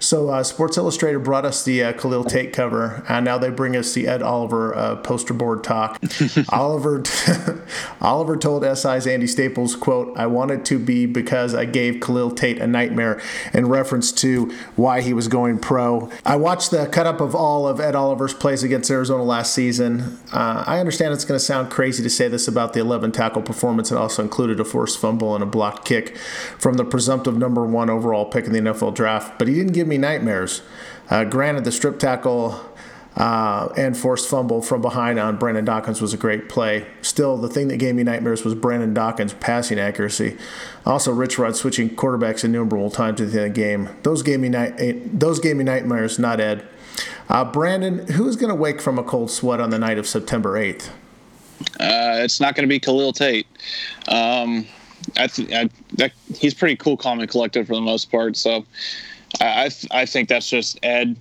So 0.00 0.30
uh, 0.30 0.42
Sports 0.42 0.78
Illustrated 0.78 1.20
brought 1.20 1.44
us 1.44 1.62
the 1.62 1.84
uh, 1.84 1.92
Khalil 1.92 2.24
Tate 2.24 2.54
cover, 2.54 3.04
and 3.06 3.22
now 3.22 3.36
they 3.36 3.50
bring 3.50 3.76
us 3.76 3.92
the 3.92 4.08
Ed 4.08 4.22
Oliver 4.22 4.74
uh, 4.74 4.96
poster 4.96 5.34
board 5.34 5.62
talk. 5.62 6.00
Oliver 6.48 7.02
Oliver 8.00 8.36
told 8.38 8.64
SI's 8.64 9.06
Andy 9.06 9.26
Staples, 9.26 9.76
"quote 9.76 10.16
I 10.16 10.26
wanted 10.26 10.64
to 10.64 10.78
be 10.78 11.04
because 11.04 11.54
I 11.54 11.66
gave 11.66 12.00
Khalil 12.00 12.30
Tate 12.30 12.58
a 12.58 12.66
nightmare." 12.66 13.20
In 13.52 13.68
reference 13.68 14.10
to 14.12 14.50
why 14.74 15.02
he 15.02 15.12
was 15.12 15.28
going 15.28 15.58
pro. 15.58 16.10
I 16.24 16.36
watched 16.36 16.70
the 16.70 16.86
cut 16.86 17.06
up 17.06 17.20
of 17.20 17.34
all 17.34 17.68
of 17.68 17.78
Ed 17.78 17.94
Oliver's 17.94 18.32
plays 18.32 18.62
against 18.62 18.90
Arizona 18.90 19.22
last 19.22 19.54
season. 19.54 20.18
Uh, 20.32 20.64
I 20.66 20.78
understand 20.78 21.12
it's 21.12 21.26
going 21.26 21.38
to 21.38 21.44
sound 21.44 21.70
crazy 21.70 22.02
to 22.02 22.10
say 22.10 22.26
this 22.28 22.48
about 22.48 22.72
the 22.72 22.80
11 22.80 23.12
tackle 23.12 23.42
performance. 23.42 23.92
It 23.92 23.98
also 23.98 24.22
included 24.22 24.60
a 24.60 24.64
forced 24.64 24.98
fumble 24.98 25.34
and 25.34 25.42
a 25.42 25.46
blocked 25.46 25.84
kick 25.84 26.16
from 26.58 26.74
the 26.74 26.84
presumptive 26.84 27.36
number 27.36 27.66
one 27.66 27.90
overall 27.90 28.24
pick 28.24 28.46
in 28.46 28.52
the 28.52 28.60
NFL 28.60 28.94
draft, 28.94 29.38
but 29.38 29.46
he 29.46 29.54
didn't 29.54 29.72
give 29.72 29.89
me 29.90 29.98
nightmares. 29.98 30.62
Uh, 31.10 31.24
granted, 31.24 31.64
the 31.64 31.72
strip 31.72 31.98
tackle 31.98 32.64
uh, 33.16 33.68
and 33.76 33.96
forced 33.96 34.30
fumble 34.30 34.62
from 34.62 34.80
behind 34.80 35.18
on 35.18 35.36
Brandon 35.36 35.64
Dawkins 35.64 36.00
was 36.00 36.14
a 36.14 36.16
great 36.16 36.48
play. 36.48 36.86
Still, 37.02 37.36
the 37.36 37.48
thing 37.48 37.68
that 37.68 37.76
gave 37.78 37.94
me 37.94 38.02
nightmares 38.04 38.44
was 38.44 38.54
Brandon 38.54 38.94
Dawkins' 38.94 39.34
passing 39.34 39.78
accuracy. 39.78 40.38
Also, 40.86 41.12
Rich 41.12 41.38
Rod 41.38 41.56
switching 41.56 41.90
quarterbacks 41.90 42.44
innumerable 42.44 42.90
times 42.90 43.20
at 43.20 43.32
the 43.32 43.42
end 43.42 43.50
of 43.50 43.54
the 43.54 43.60
game. 43.60 43.88
Those 44.04 44.22
gave 44.22 44.40
me 44.40 44.48
night- 44.48 44.74
eh, 44.78 44.94
those 45.12 45.40
gave 45.40 45.56
me 45.56 45.64
nightmares. 45.64 46.18
Not 46.18 46.40
Ed. 46.40 46.64
Uh, 47.28 47.44
Brandon, 47.44 48.06
who 48.12 48.28
is 48.28 48.36
going 48.36 48.48
to 48.50 48.54
wake 48.54 48.80
from 48.80 48.98
a 48.98 49.02
cold 49.02 49.30
sweat 49.30 49.60
on 49.60 49.70
the 49.70 49.78
night 49.78 49.98
of 49.98 50.06
September 50.06 50.56
eighth? 50.56 50.90
Uh, 51.78 52.22
it's 52.24 52.40
not 52.40 52.54
going 52.54 52.64
to 52.66 52.68
be 52.68 52.80
Khalil 52.80 53.12
Tate. 53.12 53.46
Um, 54.08 54.66
I 55.16 55.26
th- 55.26 55.52
I, 55.52 55.68
that, 55.96 56.12
he's 56.34 56.54
pretty 56.54 56.76
cool, 56.76 56.96
calm, 56.96 57.20
and 57.20 57.28
collected 57.28 57.66
for 57.66 57.74
the 57.74 57.80
most 57.80 58.10
part. 58.10 58.36
So 58.36 58.64
I 59.40 59.68
th- 59.68 59.86
I 59.90 60.06
think 60.06 60.28
that's 60.28 60.48
just 60.48 60.78
Ed 60.82 61.16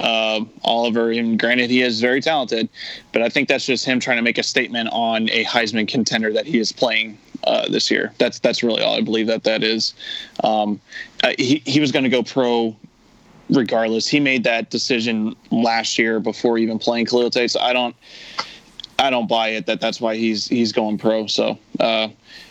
uh, 0.00 0.44
Oliver. 0.64 1.10
And 1.10 1.38
granted, 1.38 1.70
he 1.70 1.82
is 1.82 2.00
very 2.00 2.20
talented, 2.20 2.68
but 3.12 3.22
I 3.22 3.28
think 3.28 3.48
that's 3.48 3.66
just 3.66 3.84
him 3.84 4.00
trying 4.00 4.16
to 4.16 4.22
make 4.22 4.38
a 4.38 4.42
statement 4.42 4.88
on 4.92 5.28
a 5.30 5.44
Heisman 5.44 5.86
contender 5.86 6.32
that 6.32 6.46
he 6.46 6.58
is 6.58 6.72
playing 6.72 7.18
uh, 7.44 7.68
this 7.68 7.90
year. 7.90 8.12
That's 8.18 8.38
that's 8.38 8.62
really 8.62 8.82
all 8.82 8.96
I 8.96 9.02
believe 9.02 9.26
that 9.28 9.44
that 9.44 9.62
is. 9.62 9.94
Um, 10.42 10.80
uh, 11.22 11.32
he 11.38 11.62
he 11.66 11.80
was 11.80 11.92
going 11.92 12.04
to 12.04 12.10
go 12.10 12.22
pro 12.22 12.76
regardless. 13.50 14.06
He 14.06 14.20
made 14.20 14.44
that 14.44 14.70
decision 14.70 15.36
last 15.50 15.98
year 15.98 16.20
before 16.20 16.58
even 16.58 16.78
playing 16.78 17.06
Khalil 17.06 17.30
Tate. 17.30 17.50
So 17.50 17.60
I 17.60 17.72
don't. 17.72 17.94
I 18.98 19.08
don't 19.08 19.28
buy 19.28 19.48
it 19.48 19.64
that 19.64 19.80
that's 19.80 19.98
why 19.98 20.16
he's 20.16 20.46
he's 20.46 20.72
going 20.72 20.98
pro. 20.98 21.26
So 21.26 21.58
uh, 21.78 22.08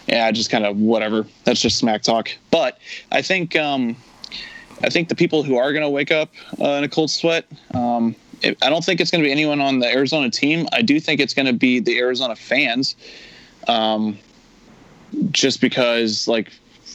yeah, 0.07 0.31
just 0.31 0.49
kind 0.49 0.65
of 0.65 0.77
whatever. 0.77 1.27
That's 1.43 1.61
just 1.61 1.77
smack 1.77 2.01
talk. 2.01 2.31
But 2.49 2.79
I 3.11 3.21
think 3.21 3.55
um, 3.55 3.95
I 4.83 4.89
think 4.89 5.09
the 5.09 5.15
people 5.15 5.43
who 5.43 5.57
are 5.57 5.71
going 5.71 5.83
to 5.83 5.89
wake 5.89 6.11
up 6.11 6.29
uh, 6.59 6.69
in 6.71 6.83
a 6.83 6.89
cold 6.89 7.11
sweat, 7.11 7.45
um, 7.73 8.15
I 8.43 8.69
don't 8.69 8.83
think 8.83 9.01
it's 9.01 9.11
going 9.11 9.21
to 9.21 9.27
be 9.27 9.31
anyone 9.31 9.59
on 9.59 9.79
the 9.79 9.87
Arizona 9.87 10.29
team. 10.29 10.67
I 10.71 10.81
do 10.81 10.99
think 10.99 11.19
it's 11.19 11.33
going 11.33 11.47
to 11.47 11.53
be 11.53 11.79
the 11.79 11.97
Arizona 11.99 12.35
fans, 12.35 12.95
um, 13.67 14.17
just 15.31 15.59
because 15.59 16.27
like 16.27 16.51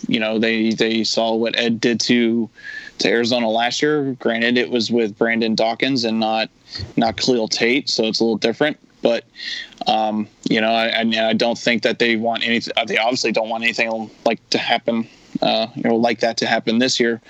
you 0.08 0.18
know 0.18 0.38
they 0.38 0.70
they 0.70 1.04
saw 1.04 1.34
what 1.34 1.58
Ed 1.58 1.80
did 1.80 2.00
to 2.00 2.48
to 2.98 3.08
Arizona 3.08 3.48
last 3.48 3.82
year. 3.82 4.14
Granted, 4.14 4.56
it 4.56 4.70
was 4.70 4.90
with 4.90 5.16
Brandon 5.18 5.54
Dawkins 5.54 6.04
and 6.04 6.18
not 6.18 6.48
not 6.96 7.16
Khalil 7.16 7.48
Tate, 7.48 7.90
so 7.90 8.04
it's 8.04 8.20
a 8.20 8.24
little 8.24 8.38
different. 8.38 8.78
But 9.02 9.24
um, 9.86 10.26
you 10.48 10.60
know, 10.60 10.72
I, 10.72 11.00
I 11.00 11.32
don't 11.34 11.58
think 11.58 11.82
that 11.82 11.98
they 11.98 12.16
want 12.16 12.42
anything. 12.42 12.72
They 12.86 12.96
obviously 12.96 13.32
don't 13.32 13.50
want 13.50 13.64
anything 13.64 14.10
like 14.24 14.48
to 14.50 14.58
happen, 14.58 15.06
uh, 15.42 15.66
you 15.74 15.82
know, 15.82 15.96
like 15.96 16.20
that 16.20 16.36
to 16.38 16.46
happen 16.46 16.78
this 16.78 16.98
year. 16.98 17.20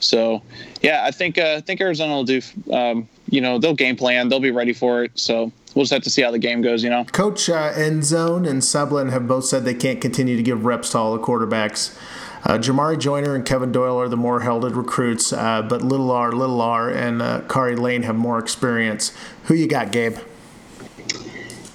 So, 0.00 0.42
yeah, 0.82 1.04
I 1.04 1.10
think 1.10 1.38
uh, 1.38 1.54
I 1.58 1.60
think 1.60 1.80
Arizona 1.80 2.14
will 2.14 2.24
do. 2.24 2.40
Um, 2.72 3.08
you 3.30 3.40
know, 3.40 3.58
they'll 3.58 3.74
game 3.74 3.96
plan. 3.96 4.28
They'll 4.28 4.40
be 4.40 4.50
ready 4.50 4.72
for 4.72 5.04
it. 5.04 5.12
So 5.14 5.52
we'll 5.74 5.84
just 5.84 5.92
have 5.92 6.02
to 6.02 6.10
see 6.10 6.22
how 6.22 6.30
the 6.30 6.38
game 6.38 6.60
goes. 6.60 6.82
You 6.82 6.90
know, 6.90 7.04
Coach 7.04 7.48
uh, 7.48 7.72
Mazzone 7.72 8.48
and 8.48 8.62
Sumlin 8.62 9.10
have 9.10 9.26
both 9.26 9.44
said 9.44 9.64
they 9.64 9.74
can't 9.74 10.00
continue 10.00 10.36
to 10.36 10.42
give 10.42 10.64
reps 10.64 10.90
to 10.90 10.98
all 10.98 11.12
the 11.12 11.22
quarterbacks. 11.22 11.96
Uh, 12.44 12.58
Jamarye 12.58 12.98
Joiner 12.98 13.36
and 13.36 13.46
Kevin 13.46 13.70
Doyle 13.70 14.00
are 14.00 14.08
the 14.08 14.16
more 14.16 14.40
heralded 14.40 14.74
recruits, 14.74 15.32
uh, 15.32 15.62
but 15.62 15.80
Little 15.82 16.10
R, 16.10 16.32
Little 16.32 16.60
R, 16.60 16.90
and 16.90 17.22
uh, 17.22 17.42
Khari 17.42 17.78
Lane 17.78 18.02
have 18.02 18.16
more 18.16 18.38
experience. 18.40 19.12
Who 19.44 19.54
you 19.54 19.68
got, 19.68 19.92
Gabe? 19.92 20.16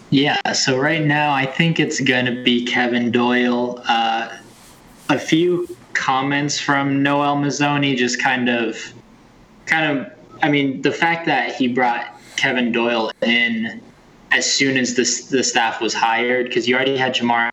Yeah, 0.10 0.54
so 0.54 0.78
right 0.78 1.06
now 1.06 1.34
I 1.34 1.46
think 1.46 1.80
it's 1.80 2.02
going 2.02 2.26
to 2.26 2.44
be 2.44 2.66
Kevin 2.66 3.12
Doyle. 3.12 3.82
Uh, 3.88 4.30
a 5.10 5.20
few 5.20 5.67
comments 5.93 6.60
from 6.60 7.02
Noel 7.02 7.38
Mazzone 7.38 7.96
just 7.96 8.22
kind 8.22 8.50
of, 8.50 8.78
kind 9.65 10.00
of, 10.00 10.12
I 10.41 10.50
mean, 10.50 10.82
the 10.82 10.91
fact 10.91 11.26
that 11.26 11.56
he 11.56 11.67
brought 11.67 12.06
Kevin 12.36 12.72
Doyle 12.72 13.12
in 13.22 13.82
as 14.32 14.52
soon 14.52 14.78
as 14.78 14.96
the, 14.96 15.38
the 15.38 15.43
staff 15.43 15.82
was 15.82 15.93
hired, 15.93 16.48
because 16.48 16.67
you 16.67 16.76
already 16.76 16.98
had 16.98 17.15
Jamar 17.15 17.50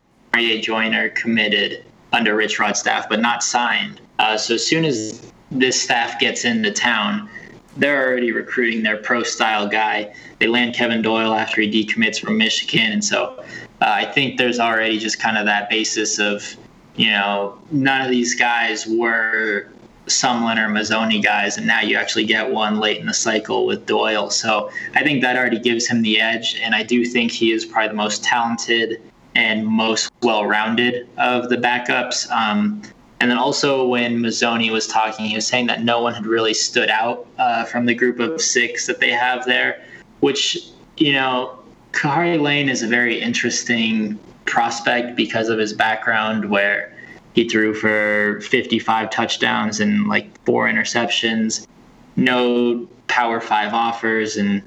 Joiner 0.61 1.09
committed 1.09 1.85
under 2.11 2.35
Rich 2.35 2.59
Rod 2.59 2.75
staff, 2.75 3.07
but 3.07 3.21
not 3.21 3.41
signed. 3.41 4.01
Uh, 4.19 4.37
so 4.37 4.55
as 4.55 4.65
soon 4.65 4.85
as 4.85 5.31
this 5.51 5.81
staff 5.81 6.19
gets 6.19 6.43
into 6.45 6.71
town, 6.71 7.29
they're 7.77 8.05
already 8.07 8.31
recruiting 8.31 8.83
their 8.83 8.97
pro 8.97 9.23
style 9.23 9.67
guy. 9.67 10.13
They 10.39 10.47
land 10.47 10.75
Kevin 10.75 11.01
Doyle 11.01 11.33
after 11.33 11.61
he 11.61 11.69
decommits 11.71 12.19
from 12.19 12.37
Michigan, 12.37 12.91
and 12.91 13.03
so 13.03 13.43
uh, 13.81 13.85
I 13.87 14.05
think 14.05 14.37
there's 14.37 14.59
already 14.59 14.99
just 14.99 15.19
kind 15.19 15.37
of 15.37 15.45
that 15.45 15.69
basis 15.69 16.19
of, 16.19 16.55
you 16.95 17.09
know, 17.09 17.57
none 17.71 18.01
of 18.01 18.09
these 18.09 18.35
guys 18.35 18.87
were 18.87 19.67
Sumlin 20.07 20.57
or 20.57 20.69
Mazzone 20.69 21.21
guys, 21.23 21.57
and 21.57 21.65
now 21.65 21.81
you 21.81 21.97
actually 21.97 22.25
get 22.25 22.51
one 22.51 22.79
late 22.79 22.99
in 22.99 23.07
the 23.07 23.13
cycle 23.13 23.65
with 23.65 23.85
Doyle. 23.85 24.29
So 24.29 24.69
I 24.93 25.03
think 25.03 25.21
that 25.21 25.35
already 25.35 25.59
gives 25.59 25.87
him 25.87 26.01
the 26.01 26.21
edge, 26.21 26.55
and 26.61 26.75
I 26.75 26.83
do 26.83 27.05
think 27.05 27.31
he 27.31 27.51
is 27.51 27.65
probably 27.65 27.89
the 27.89 27.95
most 27.95 28.23
talented 28.23 29.01
and 29.33 29.65
most 29.65 30.11
well-rounded 30.21 31.09
of 31.17 31.49
the 31.49 31.57
backups. 31.57 32.29
Um, 32.31 32.81
and 33.19 33.31
then 33.31 33.37
also 33.37 33.87
when 33.87 34.19
Mazzone 34.19 34.71
was 34.71 34.87
talking, 34.87 35.25
he 35.25 35.35
was 35.35 35.47
saying 35.47 35.67
that 35.67 35.83
no 35.83 36.01
one 36.01 36.13
had 36.13 36.25
really 36.25 36.53
stood 36.53 36.89
out 36.89 37.27
uh, 37.37 37.65
from 37.65 37.85
the 37.85 37.95
group 37.95 38.19
of 38.19 38.39
six 38.41 38.87
that 38.87 38.99
they 38.99 39.11
have 39.11 39.45
there, 39.45 39.83
which, 40.19 40.69
you 40.97 41.13
know, 41.13 41.57
Khari 41.91 42.39
Lane 42.39 42.69
is 42.69 42.83
a 42.83 42.87
very 42.87 43.19
interesting 43.19 44.19
prospect 44.45 45.15
because 45.15 45.49
of 45.49 45.59
his 45.59 45.73
background 45.73 46.49
where 46.49 46.95
he 47.33 47.47
threw 47.47 47.73
for 47.73 48.39
55 48.41 49.09
touchdowns 49.09 49.79
and 49.79 50.07
like 50.07 50.29
four 50.45 50.67
interceptions, 50.67 51.67
no 52.15 52.87
power 53.07 53.41
five 53.41 53.73
offers. 53.73 54.37
And 54.37 54.63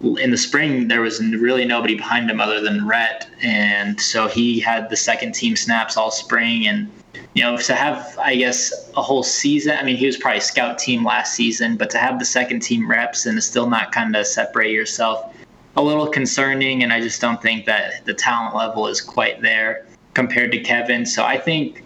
in 0.00 0.30
the 0.30 0.38
spring, 0.38 0.88
there 0.88 1.02
was 1.02 1.22
really 1.22 1.64
nobody 1.64 1.94
behind 1.94 2.30
him 2.30 2.40
other 2.40 2.60
than 2.60 2.86
Rhett. 2.86 3.28
And 3.42 4.00
so 4.00 4.26
he 4.26 4.58
had 4.58 4.88
the 4.88 4.96
second 4.96 5.32
team 5.32 5.54
snaps 5.54 5.96
all 5.96 6.10
spring 6.10 6.66
and 6.66 6.90
you 7.34 7.42
know, 7.42 7.56
to 7.56 7.74
have, 7.74 8.18
I 8.18 8.36
guess, 8.36 8.90
a 8.96 9.02
whole 9.02 9.22
season. 9.22 9.76
I 9.78 9.82
mean, 9.82 9.96
he 9.96 10.06
was 10.06 10.16
probably 10.16 10.40
scout 10.40 10.78
team 10.78 11.04
last 11.04 11.34
season, 11.34 11.76
but 11.76 11.90
to 11.90 11.98
have 11.98 12.18
the 12.18 12.24
second 12.24 12.60
team 12.60 12.90
reps 12.90 13.26
and 13.26 13.42
still 13.42 13.68
not 13.68 13.92
kind 13.92 14.14
of 14.16 14.26
separate 14.26 14.70
yourself, 14.70 15.31
a 15.76 15.82
little 15.82 16.06
concerning. 16.06 16.82
And 16.82 16.92
I 16.92 17.00
just 17.00 17.20
don't 17.20 17.40
think 17.40 17.66
that 17.66 18.04
the 18.04 18.14
talent 18.14 18.54
level 18.54 18.86
is 18.86 19.00
quite 19.00 19.40
there 19.40 19.86
compared 20.14 20.52
to 20.52 20.60
Kevin. 20.60 21.06
So 21.06 21.24
I 21.24 21.38
think 21.38 21.84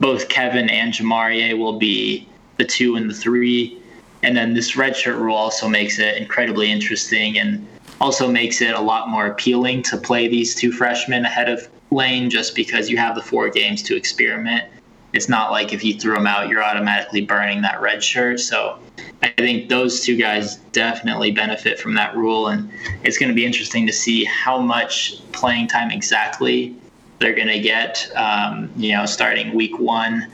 both 0.00 0.28
Kevin 0.28 0.68
and 0.68 0.92
Jamarye 0.92 1.56
will 1.56 1.78
be 1.78 2.28
the 2.56 2.64
two 2.64 2.96
and 2.96 3.08
the 3.08 3.14
three. 3.14 3.78
And 4.22 4.36
then 4.36 4.54
this 4.54 4.72
redshirt 4.72 5.18
rule 5.18 5.36
also 5.36 5.68
makes 5.68 5.98
it 5.98 6.16
incredibly 6.16 6.70
interesting 6.70 7.38
and 7.38 7.66
also 8.00 8.28
makes 8.30 8.60
it 8.60 8.74
a 8.74 8.80
lot 8.80 9.08
more 9.08 9.26
appealing 9.26 9.82
to 9.84 9.96
play 9.96 10.28
these 10.28 10.54
two 10.54 10.72
freshmen 10.72 11.24
ahead 11.24 11.48
of 11.48 11.68
Lane 11.90 12.30
just 12.30 12.54
because 12.54 12.88
you 12.88 12.96
have 12.96 13.14
the 13.14 13.22
four 13.22 13.48
games 13.48 13.82
to 13.84 13.96
experiment 13.96 14.64
it's 15.12 15.28
not 15.28 15.50
like 15.50 15.72
if 15.72 15.84
you 15.84 15.94
threw 15.94 16.14
them 16.14 16.26
out, 16.26 16.48
you're 16.48 16.62
automatically 16.62 17.20
burning 17.20 17.62
that 17.62 17.80
red 17.80 18.02
shirt. 18.02 18.40
So 18.40 18.78
I 19.22 19.28
think 19.36 19.68
those 19.68 20.00
two 20.00 20.16
guys 20.16 20.56
definitely 20.72 21.30
benefit 21.32 21.78
from 21.78 21.94
that 21.94 22.16
rule, 22.16 22.48
and 22.48 22.70
it's 23.04 23.18
going 23.18 23.28
to 23.28 23.34
be 23.34 23.44
interesting 23.44 23.86
to 23.86 23.92
see 23.92 24.24
how 24.24 24.58
much 24.58 25.14
playing 25.32 25.68
time 25.68 25.90
exactly 25.90 26.74
they're 27.18 27.34
going 27.34 27.48
to 27.48 27.60
get. 27.60 28.10
Um, 28.16 28.70
you 28.76 28.92
know, 28.92 29.06
starting 29.06 29.54
week 29.54 29.78
one, 29.78 30.26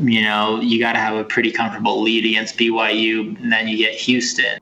you 0.00 0.22
know, 0.22 0.60
you 0.60 0.78
got 0.78 0.94
to 0.94 0.98
have 0.98 1.16
a 1.16 1.24
pretty 1.24 1.50
comfortable 1.50 2.02
lead 2.02 2.24
against 2.24 2.56
BYU, 2.56 3.40
and 3.40 3.52
then 3.52 3.68
you 3.68 3.76
get 3.76 3.94
Houston. 3.94 4.58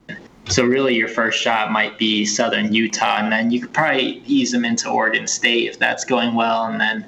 So 0.49 0.64
really, 0.64 0.97
your 0.97 1.09
first 1.09 1.40
shot 1.40 1.71
might 1.71 1.97
be 1.97 2.25
Southern 2.25 2.73
Utah, 2.75 3.19
and 3.19 3.31
then 3.31 3.51
you 3.53 3.61
could 3.61 3.73
probably 3.73 4.23
ease 4.27 4.51
them 4.51 4.64
into 4.64 4.90
Oregon 4.90 5.27
State 5.29 5.69
if 5.69 5.79
that's 5.79 6.05
going 6.05 6.35
well, 6.35 6.64
and 6.64 6.81
then 6.81 7.07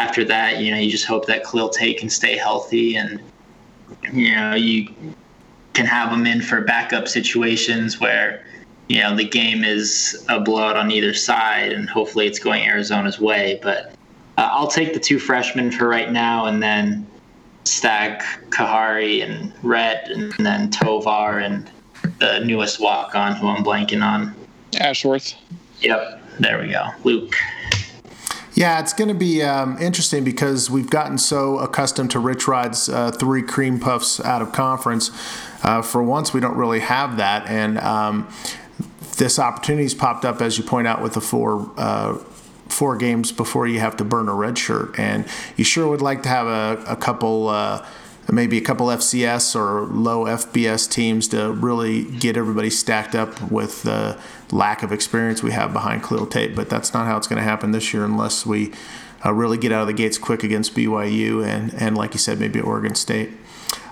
after 0.00 0.24
that, 0.24 0.58
you 0.58 0.70
know, 0.70 0.78
you 0.78 0.90
just 0.90 1.04
hope 1.04 1.26
that 1.26 1.44
Khalil 1.44 1.68
Tate 1.68 1.98
can 1.98 2.08
stay 2.08 2.36
healthy 2.36 2.96
and, 2.96 3.20
you 4.12 4.34
know, 4.34 4.54
you 4.54 4.88
can 5.74 5.84
have 5.84 6.10
him 6.10 6.26
in 6.26 6.40
for 6.40 6.62
backup 6.62 7.06
situations 7.06 8.00
where, 8.00 8.42
you 8.88 9.00
know, 9.00 9.14
the 9.14 9.28
game 9.28 9.62
is 9.62 10.24
a 10.30 10.40
blowout 10.40 10.76
on 10.76 10.90
either 10.90 11.12
side 11.12 11.72
and 11.72 11.88
hopefully 11.88 12.26
it's 12.26 12.38
going 12.38 12.62
Arizona's 12.64 13.20
way. 13.20 13.60
But 13.62 13.92
uh, 14.38 14.48
I'll 14.50 14.68
take 14.68 14.94
the 14.94 15.00
two 15.00 15.18
freshmen 15.18 15.70
for 15.70 15.86
right 15.86 16.10
now 16.10 16.46
and 16.46 16.62
then 16.62 17.06
stack 17.64 18.22
Kahari, 18.48 19.22
and 19.22 19.52
Rhett 19.62 20.08
and 20.10 20.32
then 20.38 20.70
Tovar 20.70 21.40
and 21.40 21.70
the 22.18 22.40
newest 22.40 22.80
walk 22.80 23.14
on 23.14 23.36
who 23.36 23.48
I'm 23.48 23.62
blanking 23.62 24.02
on. 24.02 24.34
Ashworth. 24.78 25.34
Yep. 25.82 26.22
There 26.38 26.58
we 26.58 26.68
go. 26.68 26.86
Luke. 27.04 27.36
Yeah, 28.60 28.78
it's 28.80 28.92
going 28.92 29.08
to 29.08 29.14
be 29.14 29.42
um, 29.42 29.78
interesting 29.78 30.22
because 30.22 30.68
we've 30.68 30.90
gotten 30.90 31.16
so 31.16 31.58
accustomed 31.60 32.10
to 32.10 32.18
Rich 32.18 32.46
Rod's 32.46 32.90
uh, 32.90 33.10
three 33.10 33.40
cream 33.40 33.80
puffs 33.80 34.20
out 34.20 34.42
of 34.42 34.52
conference. 34.52 35.10
Uh, 35.62 35.80
for 35.80 36.02
once, 36.02 36.34
we 36.34 36.40
don't 36.40 36.58
really 36.58 36.80
have 36.80 37.16
that, 37.16 37.46
and 37.48 37.78
um, 37.78 38.28
this 39.16 39.38
opportunity's 39.38 39.94
popped 39.94 40.26
up, 40.26 40.42
as 40.42 40.58
you 40.58 40.64
point 40.64 40.86
out, 40.86 41.00
with 41.00 41.14
the 41.14 41.22
four. 41.22 41.72
Uh, 41.78 42.18
four 42.68 42.96
games 42.96 43.32
before 43.32 43.66
you 43.66 43.80
have 43.80 43.96
to 43.96 44.04
burn 44.04 44.28
a 44.28 44.34
red 44.34 44.56
shirt, 44.56 44.96
and 44.98 45.26
you 45.56 45.64
sure 45.64 45.88
would 45.88 46.02
like 46.02 46.22
to 46.22 46.28
have 46.28 46.46
a, 46.46 46.84
a 46.86 46.96
couple 46.96 47.48
uh, 47.48 47.84
maybe 48.28 48.58
a 48.58 48.60
couple 48.60 48.86
FCS 48.86 49.56
or 49.56 49.82
low 49.86 50.24
FBS 50.24 50.90
teams 50.90 51.28
to 51.28 51.52
really 51.52 52.04
get 52.04 52.36
everybody 52.36 52.70
stacked 52.70 53.14
up 53.14 53.50
with 53.50 53.82
the 53.82 54.18
lack 54.52 54.82
of 54.82 54.92
experience 54.92 55.42
we 55.42 55.52
have 55.52 55.72
behind 55.72 56.02
Khalil 56.02 56.26
Tate. 56.26 56.54
But 56.54 56.68
that's 56.68 56.94
not 56.94 57.06
how 57.06 57.16
it's 57.16 57.26
going 57.26 57.38
to 57.38 57.48
happen 57.48 57.72
this 57.72 57.92
year 57.92 58.04
unless 58.04 58.46
we 58.46 58.72
uh, 59.24 59.32
really 59.32 59.58
get 59.58 59.72
out 59.72 59.82
of 59.82 59.86
the 59.86 59.92
gates 59.92 60.18
quick 60.18 60.42
against 60.42 60.74
BYU 60.74 61.44
and, 61.44 61.74
and 61.74 61.96
like 61.96 62.14
you 62.14 62.18
said, 62.18 62.38
maybe 62.38 62.60
Oregon 62.60 62.94
State. 62.94 63.30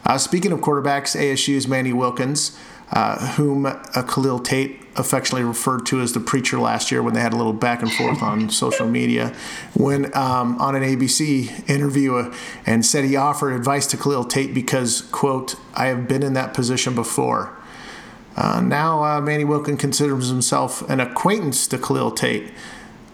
Uh, 0.05 0.17
speaking 0.17 0.53
of 0.53 0.61
quarterbacks, 0.61 1.19
ASU's 1.19 1.69
Manny 1.69 1.93
Wilkins 1.93 2.59
uh, 2.90 3.35
whom 3.35 3.66
uh, 3.66 4.03
Khalil 4.03 4.39
Tate 4.39 4.80
affectionately 4.97 5.45
referred 5.45 5.86
to 5.86 6.01
as 6.01 6.12
the 6.12 6.20
preacher 6.20 6.59
last 6.59 6.91
year 6.91 7.03
when 7.03 7.14
they 7.14 7.20
had 7.20 7.32
a 7.32 7.36
little 7.36 7.53
back 7.53 7.82
and 7.82 7.93
forth 7.93 8.22
on 8.22 8.51
social 8.51 8.86
media, 8.86 9.34
when 9.74 10.07
um, 10.16 10.61
on 10.61 10.74
an 10.74 10.82
ABC 10.82 11.68
interview 11.68 12.16
uh, 12.16 12.34
and 12.66 12.84
said 12.84 13.05
he 13.05 13.14
offered 13.16 13.53
advice 13.53 13.86
to 13.86 13.97
Khalil 13.97 14.24
Tate 14.24 14.53
because, 14.53 15.03
quote, 15.12 15.55
I 15.74 15.86
have 15.86 16.09
been 16.09 16.22
in 16.22 16.32
that 16.34 16.55
position 16.55 16.95
before. 16.95 17.55
Uh, 18.36 18.61
now 18.61 19.03
uh, 19.03 19.20
Manny 19.20 19.45
Wilkins 19.45 19.80
considers 19.80 20.28
himself 20.28 20.89
an 20.89 21.01
acquaintance 21.01 21.66
to 21.68 21.78
Khalil 21.78 22.12
Tate. 22.12 22.53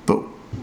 But 0.06 0.22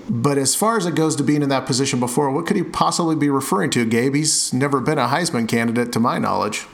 but 0.10 0.38
as 0.38 0.56
far 0.56 0.78
as 0.78 0.86
it 0.86 0.96
goes 0.96 1.16
to 1.18 1.24
being 1.24 1.42
in 1.42 1.50
that 1.50 1.66
position 1.66 2.00
before, 2.00 2.32
what 2.32 2.46
could 2.46 2.56
he 2.56 2.64
possibly 2.64 3.16
be 3.16 3.30
referring 3.30 3.72
to, 3.72 3.86
Gabe? 3.86 4.16
He's 4.16 4.54
never 4.54 4.80
been 4.80 4.98
a 4.98 5.08
Heisman 5.08 5.48
candidate 5.48 5.92
to 5.94 6.00
my 6.00 6.18
knowledge. 6.18 6.66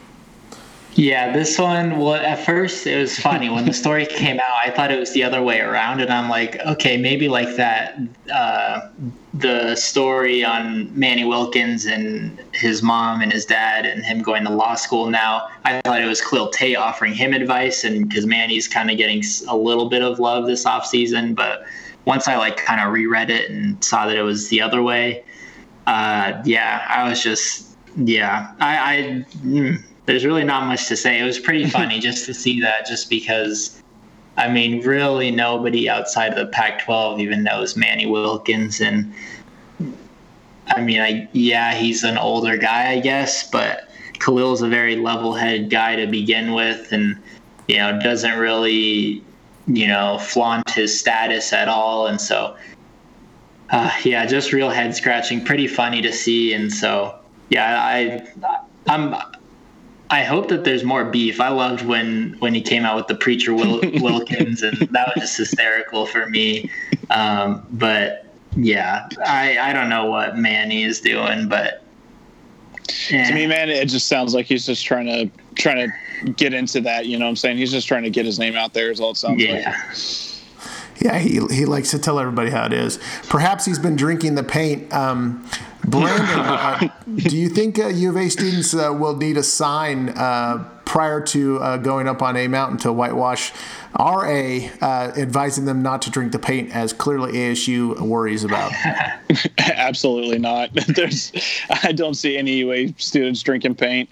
Yeah, 0.98 1.32
this 1.32 1.60
one, 1.60 2.00
well, 2.00 2.16
at 2.16 2.44
first 2.44 2.88
it 2.88 2.98
was 2.98 3.20
funny. 3.20 3.52
When 3.52 3.66
the 3.66 3.74
story 3.74 4.06
came 4.10 4.40
out, 4.40 4.56
I 4.66 4.72
thought 4.72 4.90
it 4.90 5.00
was 5.00 5.14
the 5.14 5.22
other 5.22 5.44
way 5.44 5.60
around. 5.60 6.02
And 6.02 6.12
I'm 6.12 6.28
like, 6.28 6.58
okay, 6.66 6.98
maybe 6.98 7.30
like 7.30 7.56
that, 7.56 8.00
uh, 8.34 8.90
the 9.32 9.76
story 9.76 10.44
on 10.44 10.90
Manny 10.98 11.24
Wilkins 11.24 11.86
and 11.86 12.44
his 12.52 12.82
mom 12.82 13.22
and 13.22 13.32
his 13.32 13.46
dad 13.46 13.86
and 13.86 14.04
him 14.04 14.24
going 14.24 14.44
to 14.46 14.50
law 14.50 14.74
school 14.74 15.12
now. 15.12 15.48
I 15.66 15.80
thought 15.82 16.02
it 16.02 16.08
was 16.08 16.20
Khalil 16.20 16.50
Tate 16.50 16.78
offering 16.78 17.14
him 17.14 17.32
advice. 17.32 17.84
And 17.84 18.10
because 18.10 18.26
Manny's 18.26 18.68
kind 18.68 18.90
of 18.90 18.98
getting 18.98 19.24
a 19.48 19.56
little 19.56 19.90
bit 19.90 20.02
of 20.02 20.18
love 20.18 20.48
this 20.48 20.66
offseason. 20.66 21.36
But 21.36 21.64
once 22.06 22.28
I 22.28 22.38
like 22.38 22.58
kind 22.58 22.82
of 22.82 22.92
reread 22.92 23.30
it 23.30 23.52
and 23.52 23.84
saw 23.84 24.08
that 24.08 24.18
it 24.18 24.24
was 24.24 24.50
the 24.50 24.62
other 24.62 24.82
way, 24.82 25.24
uh, 25.86 26.42
yeah, 26.44 26.88
I 26.90 27.08
was 27.08 27.22
just, 27.22 27.78
yeah, 27.98 28.52
I, 28.60 28.78
I 28.78 29.26
mm, 29.44 29.84
there's 30.08 30.26
really 30.26 30.46
not 30.46 30.66
much 30.66 30.88
to 30.88 30.96
say. 30.96 31.20
It 31.20 31.24
was 31.24 31.38
pretty 31.38 31.66
funny 31.70 32.00
just 32.00 32.26
to 32.26 32.34
see 32.34 32.60
that, 32.62 32.88
just 32.88 33.10
because, 33.10 33.84
I 34.38 34.50
mean, 34.50 34.82
really 34.82 35.30
nobody 35.30 35.88
outside 35.88 36.32
of 36.34 36.38
the 36.38 36.48
Pac-12 36.48 37.22
even 37.22 37.44
knows 37.44 37.78
Manny 37.78 38.08
Wilkins, 38.08 38.82
and 38.82 39.14
I 40.70 40.82
mean, 40.82 41.00
I 41.00 41.30
yeah, 41.34 41.76
he's 41.76 42.04
an 42.04 42.18
older 42.18 42.58
guy, 42.58 42.92
I 42.92 43.00
guess, 43.00 43.50
but 43.50 43.90
Khalil's 44.20 44.62
a 44.62 44.68
very 44.68 44.96
level-headed 44.96 45.70
guy 45.70 45.96
to 45.98 46.08
begin 46.08 46.54
with, 46.54 46.92
and 46.92 47.22
you 47.68 47.78
know 47.78 48.00
doesn't 48.02 48.38
really, 48.38 49.24
you 49.68 49.88
know, 49.88 50.18
flaunt 50.20 50.72
his 50.72 50.98
status 50.98 51.54
at 51.54 51.68
all, 51.68 52.08
and 52.08 52.20
so. 52.20 52.56
Uh, 53.70 53.92
yeah, 54.06 54.26
just 54.26 54.54
real 54.54 54.70
head 54.70 54.96
scratching, 54.96 55.44
pretty 55.44 55.68
funny 55.68 56.02
to 56.02 56.14
see, 56.14 56.54
and 56.54 56.72
so 56.72 57.14
yeah, 57.50 57.84
I, 57.84 58.26
I'm 58.88 59.14
I 60.10 60.24
hope 60.24 60.48
that 60.50 60.64
there's 60.64 60.84
more 60.84 61.04
beef. 61.06 61.42
I 61.42 61.50
loved 61.50 61.86
when 61.86 62.36
when 62.40 62.54
he 62.54 62.62
came 62.62 62.86
out 62.86 62.96
with 62.96 63.08
the 63.08 63.16
preacher 63.16 63.54
Wil- 63.54 63.82
Wilkins, 64.02 64.64
and 64.64 64.78
that 64.78 65.14
was 65.14 65.24
just 65.24 65.38
hysterical 65.38 66.06
for 66.06 66.28
me. 66.30 66.70
Um, 67.10 67.66
but 67.72 68.26
yeah, 68.56 69.08
I 69.26 69.58
I 69.60 69.74
don't 69.74 69.90
know 69.90 70.06
what 70.06 70.38
Manny 70.38 70.84
is 70.84 71.02
doing, 71.02 71.50
but 71.50 71.84
to 72.88 73.34
me, 73.34 73.48
man, 73.48 73.70
it 73.70 73.90
just 73.90 74.08
sounds 74.08 74.34
like 74.34 74.46
he's 74.46 74.66
just 74.66 74.86
trying 74.86 75.08
to 75.08 75.30
trying 75.56 75.90
to 75.90 76.32
get 76.32 76.54
into 76.54 76.82
that. 76.82 77.06
You 77.06 77.18
know 77.18 77.26
what 77.26 77.32
I'm 77.32 77.36
saying? 77.36 77.58
He's 77.58 77.72
just 77.72 77.88
trying 77.88 78.04
to 78.04 78.10
get 78.10 78.26
his 78.26 78.40
name 78.40 78.56
out 78.56 78.74
there. 78.74 78.92
Is 78.92 79.00
all 79.00 79.12
it 79.12 79.18
sounds 79.18 79.44
yeah. 79.44 79.76
like. 79.76 79.96
Yeah, 81.00 81.18
he, 81.20 81.40
he 81.54 81.66
likes 81.66 81.92
to 81.92 82.00
tell 82.00 82.20
everybody 82.20 82.50
how 82.50 82.66
it 82.66 82.74
is. 82.74 83.00
Perhaps 83.30 83.66
he's 83.66 83.80
been 83.80 83.96
drinking 83.96 84.36
the 84.36 84.44
paint. 84.44 84.92
Um, 84.94 85.48
Brandon, 85.86 86.40
uh, 86.40 86.90
do 87.16 87.38
you 87.38 87.50
think 87.50 87.80
uh, 87.80 87.88
U 87.88 88.10
of 88.10 88.18
A 88.18 88.30
students 88.30 88.74
uh, 88.74 88.94
will 88.98 89.16
need 89.16 89.38
a 89.38 89.44
sign 89.44 90.10
uh, 90.10 90.68
prior 90.86 91.22
to 91.22 91.60
uh, 91.60 91.78
going 91.78 92.08
up 92.08 92.22
on 92.22 92.36
a 92.36 92.48
mountain 92.48 92.78
to 92.80 92.92
whitewash 92.92 93.52
RA, 93.98 94.60
uh, 94.82 95.12
advising 95.18 95.66
them 95.66 95.82
not 95.82 96.02
to 96.04 96.10
drink 96.10 96.32
the 96.32 96.40
paint, 96.40 96.74
as 96.76 96.94
clearly 96.94 97.34
ASU 97.34 98.00
worries 98.00 98.44
about? 98.44 98.72
Absolutely 99.58 100.40
not. 100.40 100.70
There's, 100.88 101.32
I 101.84 101.92
don't 101.92 102.16
see 102.16 102.38
any 102.38 102.54
UA 102.58 102.94
students 102.98 103.42
drinking 103.42 103.76
paint. 103.76 104.10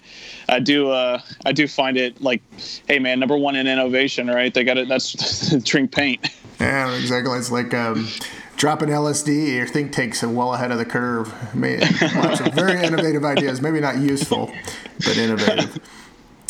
I 0.48 0.60
do, 0.60 0.90
uh, 0.90 1.20
I 1.44 1.52
do 1.52 1.66
find 1.66 1.96
it 1.96 2.20
like, 2.20 2.42
hey 2.88 2.98
man, 2.98 3.20
number 3.20 3.36
one 3.36 3.56
in 3.56 3.66
innovation, 3.66 4.28
right? 4.28 4.52
They 4.52 4.64
got 4.64 4.78
it. 4.78 4.88
That's 4.88 5.54
drink 5.62 5.92
paint. 5.92 6.26
Yeah, 6.60 6.94
exactly. 6.94 7.38
It's 7.38 7.50
like 7.50 7.74
um, 7.74 8.08
dropping 8.56 8.88
LSD. 8.88 9.56
Your 9.56 9.66
think 9.66 9.92
tank's 9.92 10.22
are 10.22 10.28
well 10.28 10.54
ahead 10.54 10.70
of 10.70 10.78
the 10.78 10.84
curve. 10.84 11.28
Lots 11.54 12.40
of 12.40 12.54
very 12.54 12.82
innovative 12.82 13.24
ideas. 13.24 13.60
Maybe 13.60 13.80
not 13.80 13.98
useful, 13.98 14.52
but 14.98 15.16
innovative. 15.16 15.78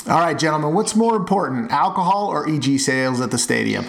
All 0.08 0.20
right, 0.20 0.38
gentlemen. 0.38 0.74
What's 0.74 0.94
more 0.94 1.16
important, 1.16 1.72
alcohol 1.72 2.28
or 2.28 2.46
eegee 2.46 2.78
sales 2.78 3.20
at 3.20 3.32
the 3.32 3.38
stadium? 3.38 3.86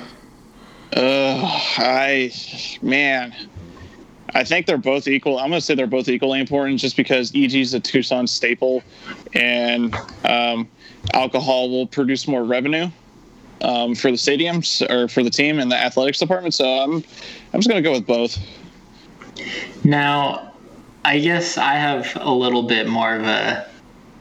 Uh, 0.96 1.42
I, 1.78 2.32
man, 2.82 3.36
I 4.34 4.44
think 4.44 4.66
they're 4.66 4.78
both 4.78 5.08
equal. 5.08 5.38
I'm 5.38 5.50
going 5.50 5.60
to 5.60 5.66
say 5.66 5.76
they're 5.76 5.86
both 5.86 6.10
equally 6.10 6.40
important, 6.40 6.80
just 6.80 6.98
because 6.98 7.32
eegee 7.34 7.62
is 7.62 7.76
a 7.76 7.80
Tucson 7.80 8.26
staple, 8.26 8.82
and 9.34 9.96
um, 10.26 10.68
alcohol 11.14 11.70
will 11.70 11.86
produce 11.86 12.28
more 12.28 12.44
revenue 12.44 12.90
um, 13.62 13.96
for 13.96 14.12
the 14.12 14.18
stadiums 14.18 14.88
or 14.90 15.08
for 15.08 15.24
the 15.24 15.30
team 15.30 15.60
and 15.60 15.72
the 15.72 15.78
athletics 15.78 16.20
department. 16.20 16.54
So 16.54 16.66
I'm 16.66 16.96
I'm 17.54 17.60
just 17.60 17.70
going 17.70 17.82
to 17.82 17.88
go 17.88 17.94
with 17.94 18.06
both. 18.06 18.38
Now, 19.84 20.54
I 21.06 21.20
guess 21.20 21.58
I 21.58 21.76
have 21.76 22.18
a 22.20 22.32
little 22.32 22.64
bit 22.64 22.88
more 22.88 23.16
of 23.16 23.24
a, 23.24 23.66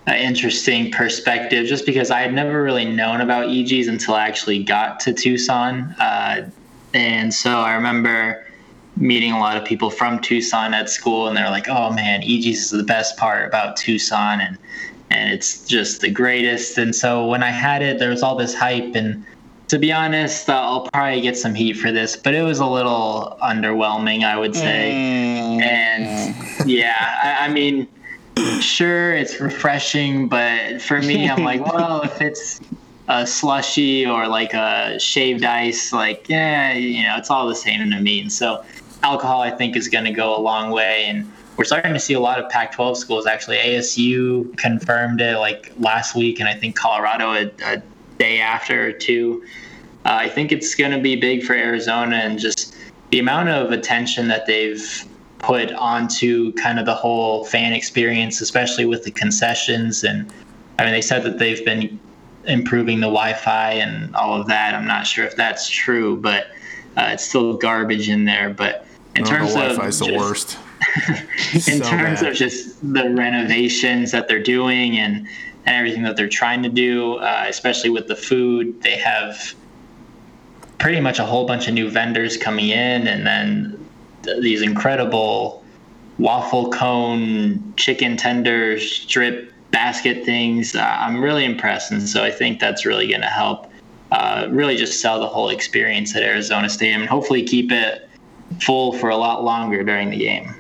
a 0.07 0.17
interesting 0.17 0.91
perspective, 0.91 1.67
just 1.67 1.87
because 1.87 2.11
I 2.11 2.21
had 2.21 2.33
never 2.33 2.63
really 2.63 2.85
known 2.85 3.21
about 3.21 3.49
eegee's 3.49 3.89
until 3.89 4.15
I 4.15 4.27
actually 4.27 4.63
got 4.63 5.01
to 5.01 5.13
Tucson, 5.13 5.95
uh, 5.99 6.49
and 6.95 7.33
so 7.33 7.51
I 7.51 7.75
remember 7.75 8.47
meeting 8.97 9.33
a 9.33 9.39
lot 9.39 9.57
of 9.57 9.65
people 9.65 9.91
from 9.91 10.21
Tucson 10.21 10.73
at 10.73 10.89
school, 10.89 11.27
and 11.27 11.37
they're 11.37 11.51
like, 11.51 11.69
"Oh 11.69 11.93
man, 11.93 12.23
eegee's 12.23 12.63
is 12.63 12.71
the 12.71 12.85
best 12.85 13.17
part 13.17 13.47
about 13.47 13.77
Tucson," 13.77 14.41
and 14.41 14.57
and 15.11 15.33
it's 15.33 15.65
just 15.67 16.01
the 16.01 16.11
greatest. 16.11 16.79
And 16.79 16.95
so 16.95 17.27
when 17.27 17.43
I 17.43 17.51
had 17.51 17.83
it, 17.83 17.99
there 17.99 18.11
was 18.11 18.23
all 18.23 18.37
this 18.37 18.55
hype, 18.55 18.95
and 18.95 19.25
to 19.69 19.79
be 19.79 19.93
honest, 19.93 20.49
uh, 20.49 20.55
I'll 20.55 20.89
probably 20.93 21.21
get 21.21 21.37
some 21.37 21.55
heat 21.55 21.75
for 21.75 21.91
this, 21.91 22.17
but 22.17 22.35
it 22.35 22.43
was 22.43 22.59
a 22.59 22.67
little 22.67 23.37
underwhelming, 23.43 24.25
I 24.25 24.39
would 24.39 24.55
say. 24.55 24.93
Mm. 24.95 25.63
And 25.63 26.69
yeah, 26.69 27.19
I, 27.23 27.47
I 27.47 27.49
mean, 27.49 27.89
sure, 28.61 29.13
it's 29.13 29.41
refreshing, 29.41 30.29
but 30.29 30.81
for 30.83 31.01
me, 31.01 31.29
I'm 31.29 31.43
like, 31.43 31.65
well, 31.73 32.03
if 32.03 32.21
it's 32.21 32.61
a 33.09 33.27
slushy 33.27 34.07
or 34.07 34.29
like 34.29 34.55
a 34.55 34.99
shaved 35.01 35.45
ice, 35.45 35.93
like, 35.93 36.29
yeah, 36.29 36.73
you 36.73 37.03
know, 37.03 37.17
it's 37.17 37.31
all 37.31 37.49
the 37.49 37.55
same 37.55 37.91
to 37.91 38.01
me. 38.01 38.21
And 38.21 38.33
so 38.33 38.65
alcohol, 39.03 39.41
I 39.41 39.51
think, 39.51 39.77
is 39.77 39.89
going 39.89 40.05
to 40.05 40.13
go 40.13 40.37
a 40.37 40.41
long 40.41 40.71
way. 40.71 41.07
And 41.07 41.31
we're 41.57 41.65
starting 41.65 41.95
to 41.95 42.01
see 42.01 42.15
a 42.15 42.21
lot 42.21 42.39
of 42.39 42.49
Pac 42.51 42.73
12 42.73 42.99
schools 42.99 43.27
actually. 43.27 43.57
ASU 43.59 44.57
confirmed 44.59 45.21
it 45.21 45.39
like 45.39 45.73
last 45.79 46.15
week, 46.15 46.41
and 46.41 46.49
I 46.49 46.55
think 46.55 46.77
Colorado 46.77 47.33
a, 47.33 47.51
a 47.65 47.83
day 48.19 48.41
after 48.41 48.89
or 48.89 48.93
two. 48.93 49.45
Uh, 50.05 50.11
I 50.21 50.29
think 50.29 50.53
it's 50.53 50.75
going 50.75 50.93
to 50.93 50.99
be 51.01 51.17
big 51.17 51.43
for 51.43 51.55
Arizona 51.55 52.17
and 52.17 52.39
just 52.39 52.77
the 53.11 53.19
amount 53.19 53.49
of 53.49 53.73
attention 53.73 54.29
that 54.29 54.47
they've 54.47 55.05
put 55.39 55.73
onto 55.73 56.53
kind 56.55 56.79
of 56.79 56.87
the 56.87 56.95
whole 56.95 57.45
fan 57.45 57.73
experience, 57.73 58.41
especially 58.41 58.85
with 58.85 59.05
the 59.05 59.11
concessions. 59.11 60.05
And 60.05 60.31
I 60.79 60.85
mean, 60.85 60.93
they 60.93 61.03
said 61.03 61.23
that 61.25 61.39
they've 61.39 61.65
been 61.65 61.99
improving 62.45 63.01
the 63.01 63.07
Wi 63.07 63.33
Fi 63.33 63.73
and 63.73 64.15
all 64.15 64.41
of 64.41 64.47
that. 64.49 64.75
I'm 64.75 64.87
not 64.87 65.07
sure 65.07 65.25
if 65.25 65.35
that's 65.37 65.69
true, 65.69 66.17
but 66.17 66.47
uh, 66.97 67.11
it's 67.13 67.25
still 67.25 67.55
garbage 67.57 68.09
in 68.09 68.25
there. 68.25 68.51
But 68.51 68.87
in 69.17 69.23
Oh, 69.23 69.27
terms 69.27 69.55
the 69.55 69.61
of 69.63 69.71
Wi-Fi's 69.77 69.99
the 69.99 70.07
just- 70.07 70.19
worst. 70.19 70.59
in 71.55 71.61
So 71.61 71.79
terms 71.81 72.21
bad. 72.23 72.33
of 72.33 72.37
just 72.37 72.81
the 72.93 73.11
renovations 73.11 74.11
that 74.13 74.29
they're 74.29 74.43
doing 74.43 74.99
and, 74.99 75.27
and 75.67 75.77
everything 75.77 76.03
that 76.03 76.17
they're 76.17 76.29
trying 76.29 76.63
to 76.63 76.69
do, 76.69 77.17
uh, 77.17 77.45
especially 77.49 77.91
with 77.91 78.07
the 78.09 78.17
food, 78.17 78.83
they 78.83 78.97
have 78.97 79.55
pretty 80.79 81.01
much 81.01 81.19
a 81.19 81.25
whole 81.25 81.47
bunch 81.47 81.69
of 81.69 81.75
new 81.75 81.91
vendors 81.91 82.37
coming 82.37 82.69
in, 82.69 83.07
and 83.07 83.27
then 83.27 83.87
th- 84.23 84.43
these 84.43 84.63
incredible 84.63 85.65
waffle 86.19 86.71
cone, 86.71 87.75
chicken 87.77 88.17
tender, 88.17 88.79
strip 88.79 89.53
basket 89.71 90.25
things. 90.25 90.75
Uh, 90.77 90.83
I'm 90.83 91.21
really 91.21 91.45
impressed, 91.45 91.91
and 91.93 92.07
so 92.07 92.23
I 92.23 92.31
think 92.31 92.61
that's 92.61 92.85
really 92.87 93.09
going 93.09 93.23
to 93.23 93.27
help. 93.27 93.71
Uh, 94.13 94.47
really, 94.51 94.77
just 94.77 95.01
sell 95.01 95.19
the 95.19 95.27
whole 95.27 95.49
experience 95.49 96.15
at 96.15 96.23
Arizona 96.23 96.69
Stadium, 96.69 97.01
and 97.01 97.11
hopefully 97.11 97.43
keep 97.43 97.73
it 97.73 98.09
full 98.61 98.93
for 98.95 99.11
a 99.11 99.17
lot 99.17 99.43
longer 99.45 99.83
during 99.85 100.11
the 100.11 100.19
game. 100.19 100.55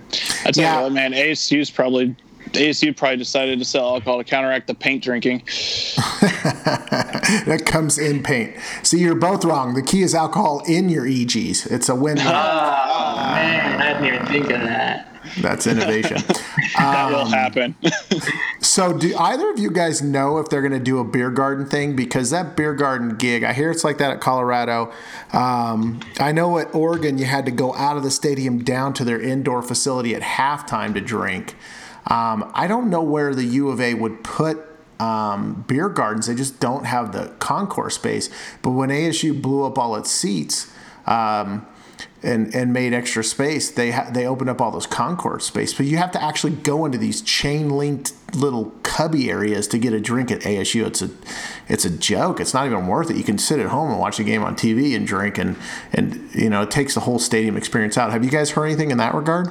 I 0.45 0.51
tell 0.51 0.62
Yeah. 0.64 0.76
you 0.78 0.82
what, 0.84 0.93
man, 0.93 1.12
ASU's 1.12 1.70
probably 1.70 2.14
ASU 2.53 2.97
probably 2.97 3.16
decided 3.18 3.59
to 3.59 3.64
sell 3.64 3.95
alcohol 3.95 4.18
to 4.18 4.24
counteract 4.24 4.66
the 4.68 4.74
paint 4.74 5.03
drinking. 5.03 5.39
that 6.26 7.62
comes 7.66 7.99
in 7.99 8.22
paint. 8.22 8.55
See, 8.82 8.99
you're 9.01 9.14
both 9.14 9.45
wrong. 9.45 9.74
The 9.74 9.82
key 9.82 10.03
is 10.03 10.14
alcohol 10.14 10.62
in 10.66 10.89
your 10.89 11.05
eegee's. 11.05 11.66
It's 11.66 11.89
a 11.89 11.95
win-win. 11.95 12.24
Oh 12.26 12.30
man, 12.30 13.80
I 13.82 13.93
didn't 14.01 14.14
even 14.14 14.26
think 14.26 14.45
of 14.51 14.61
that. 14.62 15.09
That's 15.41 15.66
innovation. 15.66 16.18
That 16.78 17.09
will 17.11 17.20
Um, 17.20 17.32
happen. 17.32 17.74
So, 18.77 18.93
do 18.93 19.16
either 19.16 19.49
of 19.49 19.59
you 19.59 19.70
guys 19.70 20.03
know 20.03 20.37
if 20.37 20.51
they're 20.51 20.61
going 20.61 20.70
to 20.72 20.79
do 20.79 20.99
a 20.99 21.05
beer 21.05 21.31
garden 21.31 21.64
thing? 21.64 21.97
Because 21.97 22.29
that 22.29 22.59
beer 22.59 22.74
garden 22.74 23.16
gig, 23.16 23.43
I 23.43 23.55
hear 23.55 23.70
it's 23.70 23.85
like 23.85 23.97
that 23.97 24.11
at 24.11 24.20
Colorado. 24.20 24.93
Um, 25.33 26.01
I 26.20 26.33
know 26.33 26.59
at 26.59 26.74
Oregon, 26.74 27.16
you 27.16 27.24
had 27.24 27.47
to 27.47 27.51
go 27.51 27.74
out 27.74 27.97
of 27.97 28.03
the 28.03 28.11
stadium 28.11 28.62
down 28.62 28.93
to 28.93 29.03
their 29.03 29.18
indoor 29.18 29.62
facility 29.62 30.14
at 30.14 30.20
halftime 30.20 30.93
to 30.93 31.01
drink. 31.01 31.55
Um, 32.09 32.53
I 32.53 32.66
don't 32.66 32.91
know 32.91 33.01
where 33.01 33.35
the 33.35 33.45
U 33.45 33.70
of 33.70 33.81
A 33.81 33.95
would 33.95 34.22
put 34.22 34.59
um, 35.01 35.64
beer 35.66 35.89
gardens. 35.89 36.27
They 36.27 36.35
just 36.35 36.61
don't 36.61 36.85
have 36.85 37.12
the 37.12 37.29
concourse 37.39 37.95
space. 37.95 38.29
But 38.61 38.72
when 38.72 38.91
ASU 38.91 39.41
blew 39.41 39.64
up 39.64 39.79
all 39.79 39.97
its 39.97 40.11
seats, 40.11 40.70
um, 41.07 41.66
and 42.22 42.54
and 42.54 42.72
made 42.72 42.92
extra 42.92 43.22
space, 43.22 43.70
they 43.70 43.90
ha- 43.90 44.08
they 44.10 44.26
opened 44.26 44.50
up 44.50 44.60
all 44.60 44.70
those 44.70 44.86
concourse 44.86 45.46
space. 45.46 45.74
But 45.74 45.86
you 45.86 45.96
have 45.98 46.12
to 46.12 46.22
actually 46.22 46.52
go 46.52 46.84
into 46.84 46.98
these 46.98 47.20
chain 47.22 47.70
linked 47.70 48.12
little 48.34 48.72
cubby 48.82 49.30
areas 49.30 49.68
to 49.68 49.78
get 49.78 49.92
a 49.92 50.00
drink 50.00 50.30
at 50.30 50.40
ASU. 50.40 50.86
It's 50.86 51.02
a 51.02 51.10
it's 51.68 51.84
a 51.84 51.90
joke. 51.90 52.40
It's 52.40 52.54
not 52.54 52.66
even 52.66 52.86
worth 52.86 53.10
it. 53.10 53.16
You 53.16 53.24
can 53.24 53.38
sit 53.38 53.60
at 53.60 53.66
home 53.66 53.90
and 53.90 54.00
watch 54.00 54.18
a 54.18 54.24
game 54.24 54.42
on 54.42 54.56
TV 54.56 54.96
and 54.96 55.06
drink, 55.06 55.38
and 55.38 55.56
and 55.92 56.30
you 56.34 56.50
know 56.50 56.62
it 56.62 56.70
takes 56.70 56.94
the 56.94 57.00
whole 57.00 57.18
stadium 57.18 57.56
experience 57.56 57.96
out. 57.98 58.12
Have 58.12 58.24
you 58.24 58.30
guys 58.30 58.50
heard 58.50 58.66
anything 58.66 58.90
in 58.90 58.98
that 58.98 59.14
regard? 59.14 59.50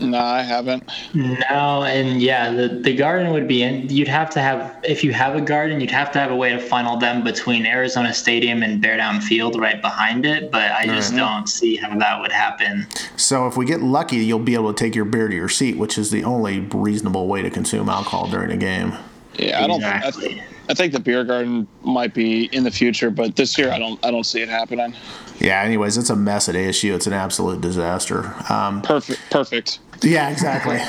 No, 0.00 0.18
I 0.18 0.42
haven't. 0.42 0.82
No, 1.14 1.82
and 1.84 2.22
yeah, 2.22 2.50
the, 2.50 2.68
the 2.68 2.94
garden 2.96 3.32
would 3.32 3.46
be 3.46 3.62
in. 3.62 3.88
You'd 3.88 4.08
have 4.08 4.30
to 4.30 4.40
have, 4.40 4.76
if 4.82 5.04
you 5.04 5.12
have 5.12 5.36
a 5.36 5.40
garden, 5.40 5.80
you'd 5.80 5.90
have 5.90 6.10
to 6.12 6.18
have 6.18 6.30
a 6.30 6.36
way 6.36 6.50
to 6.52 6.58
funnel 6.58 6.96
them 6.96 7.22
between 7.22 7.66
Arizona 7.66 8.14
Stadium 8.14 8.62
and 8.62 8.80
Bear 8.80 8.96
Down 8.96 9.20
Field 9.20 9.60
right 9.60 9.80
behind 9.82 10.24
it. 10.24 10.50
But 10.50 10.72
I 10.72 10.86
just 10.86 11.12
Mhm. 11.12 11.16
don't 11.18 11.48
see 11.48 11.76
how 11.76 11.96
that 11.98 12.20
would 12.20 12.32
happen. 12.32 12.86
So 13.16 13.46
if 13.46 13.56
we 13.56 13.66
get 13.66 13.82
lucky, 13.82 14.16
you'll 14.16 14.38
be 14.38 14.54
able 14.54 14.72
to 14.72 14.84
take 14.84 14.94
your 14.94 15.04
beer 15.04 15.28
to 15.28 15.34
your 15.34 15.48
seat, 15.50 15.76
which 15.76 15.98
is 15.98 16.10
the 16.10 16.24
only 16.24 16.60
reasonable 16.60 17.26
way 17.28 17.42
to 17.42 17.50
consume 17.50 17.88
alcohol 17.88 18.26
during 18.26 18.50
a 18.50 18.56
game. 18.56 18.94
Yeah, 19.38 19.62
I 19.62 19.66
don't. 19.66 19.80
Think, 19.80 20.04
I, 20.04 20.10
th- 20.10 20.38
I 20.70 20.74
think 20.74 20.92
the 20.92 21.00
beer 21.00 21.24
garden 21.24 21.66
might 21.82 22.14
be 22.14 22.44
in 22.52 22.64
the 22.64 22.70
future, 22.70 23.10
but 23.10 23.36
this 23.36 23.56
year 23.58 23.70
I 23.70 23.78
don't. 23.78 24.04
I 24.04 24.10
don't 24.10 24.24
see 24.24 24.40
it 24.40 24.48
happening. 24.48 24.94
Yeah. 25.38 25.62
Anyways, 25.62 25.96
it's 25.96 26.10
a 26.10 26.16
mess 26.16 26.48
at 26.48 26.54
ASU. 26.54 26.94
It's 26.94 27.06
an 27.06 27.12
absolute 27.12 27.60
disaster. 27.60 28.34
Um, 28.50 28.82
perfect. 28.82 29.20
Perfect. 29.30 29.78
Yeah, 30.02 30.30
exactly. 30.30 30.80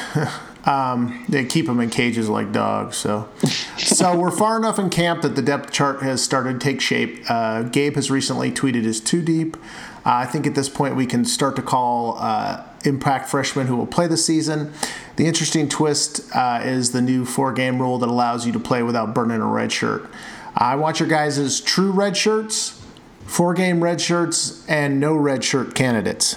um, 0.65 1.25
they 1.27 1.45
keep 1.45 1.65
them 1.65 1.79
in 1.79 1.89
cages 1.89 2.29
like 2.29 2.51
dogs. 2.51 2.97
So, 2.97 3.29
so 3.77 4.17
we're 4.17 4.31
far 4.31 4.57
enough 4.57 4.79
in 4.79 4.89
camp 4.89 5.21
that 5.23 5.35
the 5.35 5.41
depth 5.41 5.71
chart 5.71 6.01
has 6.01 6.23
started 6.23 6.59
to 6.59 6.59
take 6.59 6.81
shape. 6.81 7.23
Uh, 7.29 7.63
Gabe 7.63 7.95
has 7.95 8.11
recently 8.11 8.51
tweeted 8.51 8.83
is 8.85 9.01
too 9.01 9.21
deep. 9.21 9.57
Uh, 10.05 10.15
I 10.15 10.25
think 10.25 10.47
at 10.47 10.55
this 10.55 10.69
point 10.69 10.95
we 10.95 11.05
can 11.05 11.25
start 11.25 11.55
to 11.57 11.61
call 11.61 12.17
uh, 12.19 12.63
impact 12.85 13.29
freshmen 13.29 13.67
who 13.67 13.75
will 13.75 13.87
play 13.87 14.07
the 14.07 14.17
season. 14.17 14.73
The 15.17 15.27
interesting 15.27 15.69
twist 15.69 16.21
uh, 16.35 16.61
is 16.63 16.91
the 16.91 17.01
new 17.01 17.25
four-game 17.25 17.79
rule 17.79 17.97
that 17.99 18.09
allows 18.09 18.45
you 18.45 18.51
to 18.53 18.59
play 18.59 18.81
without 18.81 19.13
burning 19.13 19.41
a 19.41 19.45
red 19.45 19.71
shirt. 19.71 20.09
I 20.55 20.75
want 20.75 20.99
your 20.99 21.07
guys 21.07 21.37
as 21.37 21.61
true 21.61 21.91
red 21.91 22.17
shirts, 22.17 22.81
four-game 23.25 23.83
red 23.83 24.01
shirts, 24.01 24.67
and 24.67 24.99
no 24.99 25.15
red 25.15 25.43
shirt 25.43 25.75
candidates. 25.75 26.35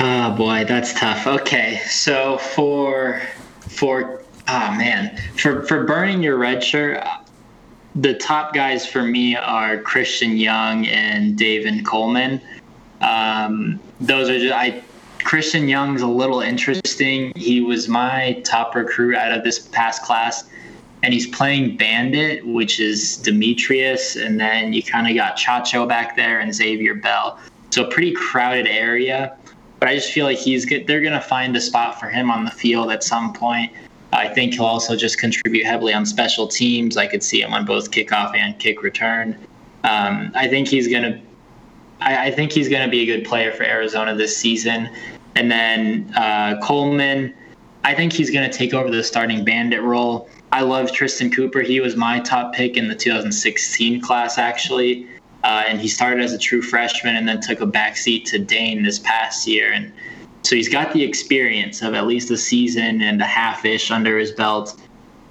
Oh 0.00 0.30
boy, 0.30 0.64
that's 0.64 0.92
tough. 0.94 1.26
Okay, 1.26 1.80
so 1.88 2.38
for 2.38 3.20
for 3.60 4.22
oh 4.46 4.74
man, 4.76 5.16
for 5.36 5.64
for 5.64 5.84
burning 5.84 6.22
your 6.22 6.36
red 6.36 6.62
shirt, 6.62 7.04
the 7.96 8.14
top 8.14 8.54
guys 8.54 8.86
for 8.86 9.02
me 9.02 9.34
are 9.34 9.78
Christian 9.78 10.36
Young 10.36 10.86
and 10.86 11.36
David 11.36 11.84
Coleman. 11.84 12.40
Um, 13.00 13.80
those 14.00 14.28
are 14.28 14.38
just 14.38 14.54
I. 14.54 14.82
Christian 15.24 15.68
Young's 15.68 16.00
a 16.00 16.06
little 16.06 16.40
interesting. 16.40 17.32
He 17.34 17.60
was 17.60 17.88
my 17.88 18.40
top 18.44 18.76
recruit 18.76 19.16
out 19.16 19.36
of 19.36 19.42
this 19.42 19.58
past 19.58 20.02
class, 20.02 20.44
and 21.02 21.12
he's 21.12 21.26
playing 21.26 21.76
Bandit, 21.76 22.46
which 22.46 22.78
is 22.78 23.16
Demetrius, 23.16 24.14
and 24.14 24.38
then 24.38 24.72
you 24.72 24.82
kind 24.82 25.08
of 25.08 25.16
got 25.16 25.36
Chacho 25.36 25.88
back 25.88 26.16
there 26.16 26.38
and 26.38 26.54
Xavier 26.54 26.94
Bell. 26.94 27.36
So 27.70 27.84
pretty 27.84 28.12
crowded 28.12 28.68
area 28.68 29.36
but 29.80 29.88
I 29.88 29.94
just 29.94 30.12
feel 30.12 30.24
like 30.24 30.38
he's 30.38 30.64
good. 30.64 30.86
They're 30.86 31.00
going 31.00 31.12
to 31.12 31.20
find 31.20 31.56
a 31.56 31.60
spot 31.60 32.00
for 32.00 32.08
him 32.08 32.30
on 32.30 32.44
the 32.44 32.50
field 32.50 32.90
at 32.90 33.04
some 33.04 33.32
point. 33.32 33.72
I 34.12 34.28
think 34.28 34.54
he'll 34.54 34.64
also 34.64 34.96
just 34.96 35.18
contribute 35.18 35.64
heavily 35.64 35.92
on 35.92 36.06
special 36.06 36.46
teams. 36.48 36.96
I 36.96 37.06
could 37.06 37.22
see 37.22 37.42
him 37.42 37.52
on 37.52 37.64
both 37.64 37.90
kickoff 37.90 38.34
and 38.34 38.58
kick 38.58 38.82
return. 38.82 39.38
Um, 39.84 40.32
I 40.34 40.48
think 40.48 40.68
he's 40.68 40.88
going 40.88 41.02
to. 41.02 41.20
I, 42.00 42.30
think 42.30 42.52
he's 42.52 42.68
going 42.68 42.84
to 42.84 42.90
be 42.90 43.00
a 43.00 43.06
good 43.06 43.26
player 43.26 43.50
for 43.50 43.64
Arizona 43.64 44.14
this 44.14 44.36
season. 44.36 44.88
And 45.34 45.50
then 45.50 46.12
uh, 46.16 46.60
Coleman, 46.62 47.34
I 47.82 47.92
think 47.92 48.12
he's 48.12 48.30
going 48.30 48.48
to 48.48 48.56
take 48.56 48.72
over 48.72 48.88
the 48.88 49.02
starting 49.02 49.44
bandit 49.44 49.82
role. 49.82 50.28
I 50.52 50.62
love 50.62 50.92
Tristan 50.92 51.30
Cooper. 51.32 51.60
He 51.60 51.80
was 51.80 51.96
my 51.96 52.20
top 52.20 52.54
pick 52.54 52.76
in 52.76 52.86
the 52.86 52.94
2016 52.94 54.00
class, 54.00 54.38
actually. 54.38 55.08
Uh, 55.44 55.64
and 55.68 55.80
he 55.80 55.88
started 55.88 56.24
as 56.24 56.32
a 56.32 56.38
true 56.38 56.62
freshman 56.62 57.16
and 57.16 57.28
then 57.28 57.40
took 57.40 57.60
a 57.60 57.66
backseat 57.66 58.24
to 58.24 58.38
Dane 58.38 58.82
this 58.82 58.98
past 58.98 59.46
year. 59.46 59.72
And 59.72 59.92
so 60.42 60.56
he's 60.56 60.68
got 60.68 60.92
the 60.92 61.02
experience 61.02 61.82
of 61.82 61.94
at 61.94 62.06
least 62.06 62.30
a 62.30 62.36
season 62.36 63.02
and 63.02 63.20
a 63.22 63.26
half 63.26 63.64
ish 63.64 63.90
under 63.90 64.18
his 64.18 64.32
belt. 64.32 64.80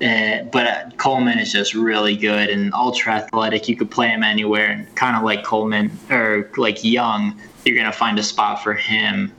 Uh, 0.01 0.43
but 0.51 0.67
uh, 0.67 0.89
Coleman 0.97 1.39
is 1.39 1.51
just 1.51 1.73
really 1.73 2.15
good 2.15 2.49
and 2.49 2.73
ultra 2.73 3.13
athletic. 3.13 3.67
You 3.67 3.75
could 3.75 3.89
play 3.89 4.09
him 4.09 4.21
anywhere, 4.21 4.67
and 4.67 4.95
kind 4.95 5.17
of 5.17 5.23
like 5.23 5.43
Coleman 5.43 5.89
or 6.11 6.51
like 6.55 6.83
Young, 6.83 7.39
you're 7.65 7.75
going 7.75 7.91
to 7.91 7.97
find 7.97 8.19
a 8.19 8.23
spot 8.23 8.63
for 8.63 8.75
him 8.75 9.33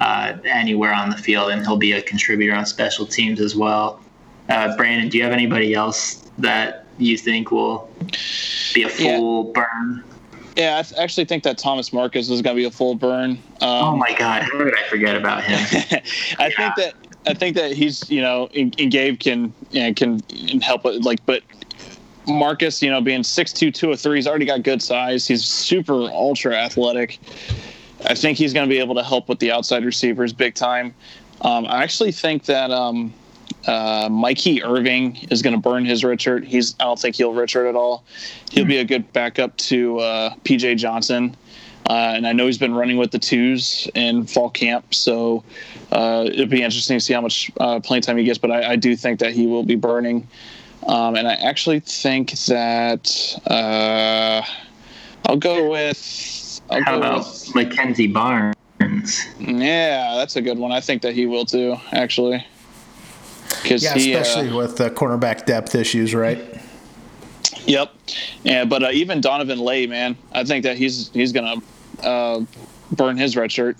uh, 0.00 0.36
anywhere 0.44 0.92
on 0.92 1.10
the 1.10 1.16
field, 1.16 1.52
and 1.52 1.64
he'll 1.64 1.76
be 1.76 1.92
a 1.92 2.02
contributor 2.02 2.54
on 2.54 2.66
special 2.66 3.06
teams 3.06 3.40
as 3.40 3.54
well. 3.54 4.00
Uh, 4.48 4.76
Brandon, 4.76 5.08
do 5.08 5.16
you 5.16 5.22
have 5.22 5.32
anybody 5.32 5.74
else 5.74 6.28
that 6.38 6.86
you 7.04 7.16
think 7.16 7.50
will 7.50 7.90
be 8.74 8.82
a 8.82 8.88
full 8.88 9.52
burn? 9.52 10.04
Yeah, 10.56 10.78
I 10.78 10.82
th- 10.82 11.00
actually 11.00 11.24
think 11.26 11.44
that 11.44 11.58
Thomas 11.58 11.92
Marcus 11.92 12.28
is 12.28 12.42
going 12.42 12.56
to 12.56 12.60
be 12.60 12.66
a 12.66 12.70
full 12.70 12.94
burn. 12.94 13.32
Um, 13.60 13.84
oh 13.84 13.96
my 13.96 14.12
God, 14.14 14.42
how 14.42 14.58
did 14.58 14.74
I 14.74 14.88
forget 14.88 15.16
about 15.16 15.44
him? 15.44 15.58
I 16.38 16.50
think 16.50 16.74
that 16.76 16.94
I 17.26 17.34
think 17.34 17.56
that 17.56 17.72
he's 17.72 18.10
you 18.10 18.20
know 18.20 18.48
and, 18.54 18.74
and 18.78 18.90
Gabe 18.90 19.20
can 19.20 19.52
you 19.70 19.82
know, 19.82 19.94
can 19.94 20.20
can 20.20 20.60
help 20.60 20.84
it 20.86 21.02
like 21.02 21.24
but 21.26 21.42
Marcus 22.26 22.82
you 22.82 22.90
know 22.90 23.00
being 23.00 23.22
6'2", 23.22 23.72
203, 23.72 24.16
he's 24.16 24.26
already 24.26 24.44
got 24.44 24.62
good 24.62 24.82
size. 24.82 25.26
He's 25.26 25.44
super 25.44 25.94
ultra 25.94 26.54
athletic. 26.54 27.18
I 28.06 28.14
think 28.14 28.38
he's 28.38 28.52
going 28.52 28.68
to 28.68 28.72
be 28.72 28.80
able 28.80 28.94
to 28.94 29.02
help 29.02 29.28
with 29.28 29.38
the 29.40 29.52
outside 29.52 29.84
receivers 29.84 30.32
big 30.32 30.54
time. 30.54 30.94
Um, 31.42 31.66
I 31.66 31.82
actually 31.82 32.12
think 32.12 32.44
that 32.46 32.70
um, 32.70 33.12
uh, 33.66 34.08
Mikey 34.10 34.62
Irving 34.62 35.16
is 35.30 35.42
going 35.42 35.54
to 35.54 35.60
burn 35.60 35.84
his 35.84 36.00
shirt. 36.00 36.44
He's 36.44 36.74
I 36.80 36.84
don't 36.84 36.98
think 36.98 37.16
he'll 37.16 37.46
shirt 37.46 37.66
at 37.66 37.76
all. 37.76 38.04
He'll 38.50 38.64
be 38.64 38.78
a 38.78 38.84
good 38.84 39.12
backup 39.12 39.56
to 39.58 39.98
uh, 39.98 40.34
PJ 40.44 40.78
Johnson. 40.78 41.36
Uh, 41.88 42.12
and 42.14 42.26
I 42.26 42.32
know 42.32 42.46
he's 42.46 42.58
been 42.58 42.74
running 42.74 42.98
with 42.98 43.10
the 43.10 43.18
twos 43.18 43.88
in 43.94 44.24
fall 44.26 44.50
camp, 44.50 44.94
so 44.94 45.42
uh, 45.90 46.24
it'll 46.26 46.46
be 46.46 46.62
interesting 46.62 46.98
to 46.98 47.04
see 47.04 47.14
how 47.14 47.20
much 47.20 47.50
uh, 47.58 47.80
playing 47.80 48.02
time 48.02 48.16
he 48.16 48.24
gets. 48.24 48.38
But 48.38 48.50
I, 48.50 48.72
I 48.72 48.76
do 48.76 48.94
think 48.94 49.18
that 49.20 49.32
he 49.32 49.46
will 49.46 49.64
be 49.64 49.76
burning, 49.76 50.28
um, 50.86 51.16
and 51.16 51.26
I 51.26 51.34
actually 51.34 51.80
think 51.80 52.32
that 52.46 53.40
uh, 53.46 54.42
I'll 55.26 55.36
go 55.36 55.70
with. 55.70 56.60
I'll 56.70 56.84
How 56.84 56.92
go 56.92 56.98
about 56.98 57.18
with, 57.18 57.54
Mackenzie 57.54 58.06
Barnes? 58.06 58.54
Yeah, 59.40 60.16
that's 60.16 60.36
a 60.36 60.42
good 60.42 60.58
one. 60.58 60.70
I 60.72 60.80
think 60.80 61.02
that 61.02 61.14
he 61.14 61.26
will 61.26 61.44
too, 61.44 61.76
actually. 61.92 62.46
Because 63.62 63.82
Yeah, 63.82 63.94
he, 63.94 64.14
uh, 64.14 64.20
especially 64.20 64.52
with 64.52 64.76
the 64.76 64.90
cornerback 64.90 65.46
depth 65.46 65.74
issues, 65.74 66.14
right? 66.14 66.38
Yep. 67.66 67.94
Yeah, 68.42 68.64
but 68.64 68.82
uh, 68.82 68.90
even 68.92 69.20
Donovan 69.20 69.58
Lay, 69.58 69.86
man, 69.86 70.16
I 70.32 70.44
think 70.44 70.64
that 70.64 70.76
he's 70.76 71.10
he's 71.10 71.32
gonna 71.32 71.56
uh, 72.02 72.44
burn 72.92 73.16
his 73.16 73.36
red 73.36 73.52
shirt. 73.52 73.76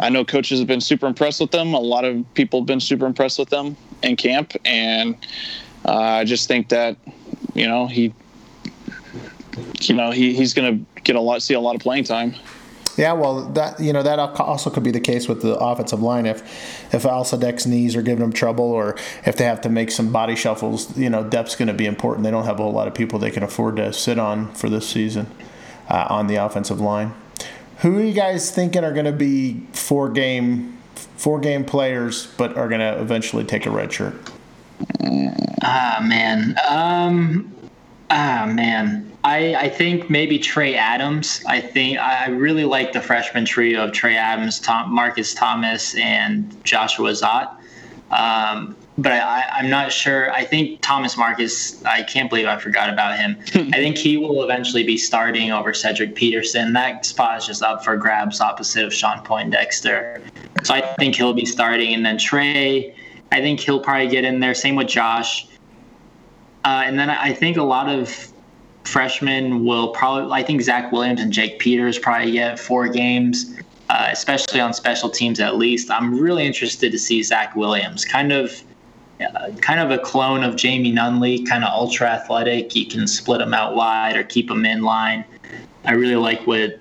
I 0.00 0.08
know 0.08 0.24
coaches 0.24 0.58
have 0.58 0.66
been 0.66 0.80
super 0.80 1.06
impressed 1.06 1.40
with 1.40 1.52
them. 1.52 1.74
A 1.74 1.80
lot 1.80 2.04
of 2.04 2.24
people 2.34 2.60
have 2.60 2.66
been 2.66 2.80
super 2.80 3.06
impressed 3.06 3.38
with 3.38 3.50
them 3.50 3.76
in 4.02 4.16
camp, 4.16 4.52
and 4.64 5.16
uh, 5.84 5.96
I 5.96 6.24
just 6.24 6.48
think 6.48 6.68
that 6.70 6.96
you 7.54 7.66
know 7.66 7.86
he, 7.86 8.12
you 9.80 9.94
know 9.94 10.10
he, 10.10 10.34
he's 10.34 10.54
gonna 10.54 10.80
get 11.04 11.16
a 11.16 11.20
lot, 11.20 11.42
see 11.42 11.54
a 11.54 11.60
lot 11.60 11.74
of 11.74 11.80
playing 11.80 12.04
time. 12.04 12.34
Yeah, 12.96 13.12
well, 13.12 13.48
that 13.50 13.80
you 13.80 13.92
know 13.92 14.02
that 14.02 14.18
also 14.18 14.68
could 14.68 14.82
be 14.82 14.90
the 14.90 15.00
case 15.00 15.28
with 15.28 15.40
the 15.42 15.56
offensive 15.56 16.02
line 16.02 16.26
if 16.26 16.42
if 16.92 17.04
Alsadek's 17.04 17.66
knees 17.66 17.96
are 17.96 18.02
giving 18.02 18.22
him 18.22 18.32
trouble, 18.32 18.66
or 18.66 18.96
if 19.24 19.36
they 19.36 19.44
have 19.44 19.60
to 19.62 19.68
make 19.68 19.90
some 19.90 20.12
body 20.12 20.36
shuffles. 20.36 20.96
You 20.96 21.08
know, 21.08 21.24
depth's 21.24 21.56
going 21.56 21.68
to 21.68 21.74
be 21.74 21.86
important. 21.86 22.24
They 22.24 22.30
don't 22.30 22.44
have 22.44 22.60
a 22.60 22.62
whole 22.62 22.72
lot 22.72 22.88
of 22.88 22.94
people 22.94 23.18
they 23.18 23.30
can 23.30 23.42
afford 23.42 23.76
to 23.76 23.92
sit 23.92 24.18
on 24.18 24.52
for 24.54 24.68
this 24.68 24.88
season 24.88 25.26
uh, 25.88 26.06
on 26.10 26.26
the 26.26 26.36
offensive 26.36 26.80
line. 26.80 27.14
Who 27.78 27.98
are 27.98 28.02
you 28.02 28.12
guys 28.12 28.50
thinking 28.50 28.84
are 28.84 28.92
going 28.92 29.06
to 29.06 29.12
be 29.12 29.66
four 29.72 30.08
game 30.10 30.78
four 30.94 31.40
game 31.40 31.64
players, 31.64 32.26
but 32.36 32.56
are 32.56 32.68
going 32.68 32.80
to 32.80 33.00
eventually 33.00 33.44
take 33.44 33.64
a 33.66 33.70
red 33.70 33.92
shirt? 33.92 34.14
Ah 35.62 36.00
man. 36.02 36.56
Um 36.68 37.52
ah 38.10 38.50
man. 38.52 39.11
I, 39.24 39.54
I 39.54 39.68
think 39.68 40.10
maybe 40.10 40.38
Trey 40.38 40.74
Adams. 40.74 41.42
I 41.46 41.60
think 41.60 41.98
I 41.98 42.28
really 42.28 42.64
like 42.64 42.92
the 42.92 43.00
freshman 43.00 43.44
trio 43.44 43.84
of 43.84 43.92
Trey 43.92 44.16
Adams, 44.16 44.58
Tom, 44.58 44.92
Marcus 44.92 45.32
Thomas, 45.32 45.94
and 45.94 46.64
Joshua 46.64 47.12
Zott. 47.12 47.54
Um, 48.10 48.76
but 48.98 49.12
I, 49.12 49.44
I'm 49.52 49.70
not 49.70 49.92
sure. 49.92 50.30
I 50.32 50.44
think 50.44 50.80
Thomas 50.82 51.16
Marcus. 51.16 51.82
I 51.84 52.02
can't 52.02 52.28
believe 52.28 52.46
I 52.46 52.58
forgot 52.58 52.90
about 52.90 53.16
him. 53.16 53.38
I 53.72 53.76
think 53.76 53.96
he 53.96 54.16
will 54.16 54.42
eventually 54.42 54.82
be 54.82 54.98
starting 54.98 55.52
over 55.52 55.72
Cedric 55.72 56.14
Peterson. 56.14 56.72
That 56.72 57.06
spot 57.06 57.38
is 57.38 57.46
just 57.46 57.62
up 57.62 57.84
for 57.84 57.96
grabs 57.96 58.40
opposite 58.40 58.84
of 58.84 58.92
Shawn 58.92 59.24
Poindexter. 59.24 60.20
So 60.64 60.74
I 60.74 60.80
think 60.96 61.14
he'll 61.14 61.32
be 61.32 61.46
starting, 61.46 61.94
and 61.94 62.04
then 62.04 62.18
Trey. 62.18 62.94
I 63.30 63.40
think 63.40 63.60
he'll 63.60 63.80
probably 63.80 64.08
get 64.08 64.24
in 64.24 64.40
there. 64.40 64.52
Same 64.52 64.76
with 64.76 64.88
Josh. 64.88 65.46
Uh, 66.64 66.82
and 66.84 66.98
then 66.98 67.08
I 67.08 67.32
think 67.32 67.56
a 67.56 67.62
lot 67.62 67.88
of 67.88 68.31
freshmen 68.84 69.64
will 69.64 69.88
probably. 69.88 70.32
I 70.32 70.42
think 70.42 70.62
Zach 70.62 70.92
Williams 70.92 71.20
and 71.20 71.32
Jake 71.32 71.58
Peters 71.58 71.98
probably 71.98 72.32
get 72.32 72.58
four 72.58 72.88
games, 72.88 73.56
uh, 73.88 74.08
especially 74.10 74.60
on 74.60 74.72
special 74.72 75.10
teams 75.10 75.40
at 75.40 75.56
least. 75.56 75.90
I'm 75.90 76.18
really 76.18 76.44
interested 76.44 76.92
to 76.92 76.98
see 76.98 77.22
Zach 77.22 77.56
Williams, 77.56 78.04
kind 78.04 78.32
of. 78.32 78.62
Uh, 79.20 79.52
kind 79.60 79.78
of 79.78 79.92
a 79.92 80.02
clone 80.02 80.42
of 80.42 80.56
Jamie 80.56 80.92
Nunley, 80.92 81.46
kind 81.46 81.62
of 81.62 81.70
ultra 81.72 82.08
athletic. 82.08 82.74
You 82.74 82.86
can 82.86 83.06
split 83.06 83.40
him 83.40 83.54
out 83.54 83.76
wide 83.76 84.16
or 84.16 84.24
keep 84.24 84.50
him 84.50 84.64
in 84.64 84.82
line. 84.82 85.24
I 85.84 85.92
really 85.92 86.16
like 86.16 86.44
what, 86.44 86.80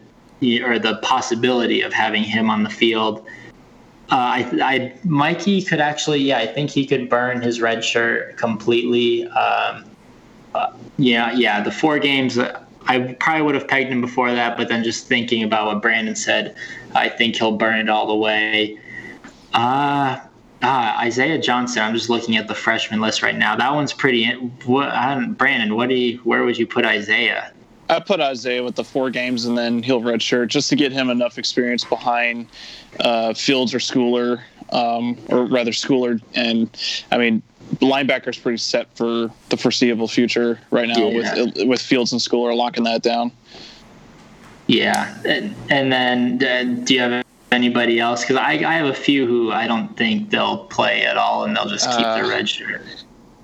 or 0.63 0.79
the 0.79 0.99
possibility 1.03 1.81
of 1.81 1.93
having 1.93 2.23
him 2.23 2.49
on 2.49 2.63
the 2.63 2.69
field. 2.69 3.27
Uh, 4.09 4.15
I, 4.15 4.49
I, 4.63 4.99
Mikey 5.03 5.61
could 5.61 5.79
actually, 5.79 6.19
yeah, 6.19 6.39
I 6.39 6.47
think 6.47 6.71
he 6.71 6.87
could 6.87 7.09
burn 7.09 7.41
his 7.41 7.61
red 7.61 7.83
shirt 7.85 8.37
completely. 8.37 9.27
Um, 9.27 9.85
uh, 10.53 10.71
yeah, 10.97 11.31
yeah, 11.33 11.61
the 11.61 11.71
four 11.71 11.99
games. 11.99 12.37
I 12.87 13.13
probably 13.19 13.43
would 13.43 13.55
have 13.55 13.67
pegged 13.67 13.91
him 13.91 14.01
before 14.01 14.31
that, 14.31 14.57
but 14.57 14.67
then 14.67 14.83
just 14.83 15.07
thinking 15.07 15.43
about 15.43 15.67
what 15.67 15.81
Brandon 15.81 16.15
said, 16.15 16.55
I 16.95 17.09
think 17.09 17.35
he'll 17.35 17.57
burn 17.57 17.79
it 17.79 17.89
all 17.89 18.07
the 18.07 18.15
way. 18.15 18.79
Uh, 19.53 20.19
ah, 20.63 20.99
Isaiah 20.99 21.39
Johnson. 21.39 21.83
I'm 21.83 21.93
just 21.93 22.09
looking 22.09 22.37
at 22.37 22.47
the 22.47 22.55
freshman 22.55 22.99
list 22.99 23.21
right 23.21 23.35
now. 23.35 23.55
That 23.55 23.73
one's 23.73 23.93
pretty. 23.93 24.31
What, 24.65 25.37
Brandon? 25.37 25.75
What 25.75 25.89
do 25.89 25.95
you? 25.95 26.17
Where 26.19 26.43
would 26.43 26.57
you 26.57 26.67
put 26.67 26.85
Isaiah? 26.85 27.51
I 27.89 27.99
put 27.99 28.21
Isaiah 28.21 28.63
with 28.63 28.75
the 28.75 28.85
four 28.85 29.09
games 29.09 29.43
and 29.43 29.57
then 29.57 29.83
he'll 29.83 30.01
redshirt 30.01 30.47
just 30.47 30.69
to 30.69 30.77
get 30.77 30.93
him 30.93 31.09
enough 31.09 31.37
experience 31.37 31.83
behind 31.83 32.47
uh, 33.01 33.33
Fields 33.33 33.73
or 33.73 33.79
Schooler, 33.79 34.41
um, 34.71 35.17
or 35.27 35.45
rather 35.45 35.71
Schooler. 35.71 36.21
And 36.33 36.69
I 37.11 37.17
mean, 37.17 37.43
linebacker's 37.79 38.37
pretty 38.37 38.57
set 38.57 38.87
for 38.95 39.31
the 39.49 39.57
foreseeable 39.57 40.07
future 40.07 40.59
right 40.71 40.89
now 40.89 41.09
yeah. 41.09 41.43
with 41.43 41.67
with 41.67 41.81
Fields 41.81 42.11
and 42.11 42.21
Schooler 42.21 42.55
locking 42.55 42.83
that 42.83 43.01
down. 43.01 43.31
Yeah, 44.67 45.17
and, 45.25 45.55
and 45.69 45.91
then 45.91 46.43
uh, 46.43 46.83
do 46.85 46.93
you 46.93 47.01
have 47.01 47.25
anybody 47.51 47.99
else? 47.99 48.21
Because 48.21 48.37
I, 48.37 48.51
I 48.51 48.73
have 48.73 48.85
a 48.85 48.93
few 48.93 49.25
who 49.25 49.51
I 49.51 49.67
don't 49.67 49.95
think 49.97 50.29
they'll 50.29 50.65
play 50.65 51.05
at 51.05 51.17
all, 51.17 51.43
and 51.43 51.55
they'll 51.55 51.67
just 51.67 51.89
keep 51.89 52.05
uh, 52.05 52.15
their 52.15 52.27
red 52.27 52.47
shirt. 52.47 52.81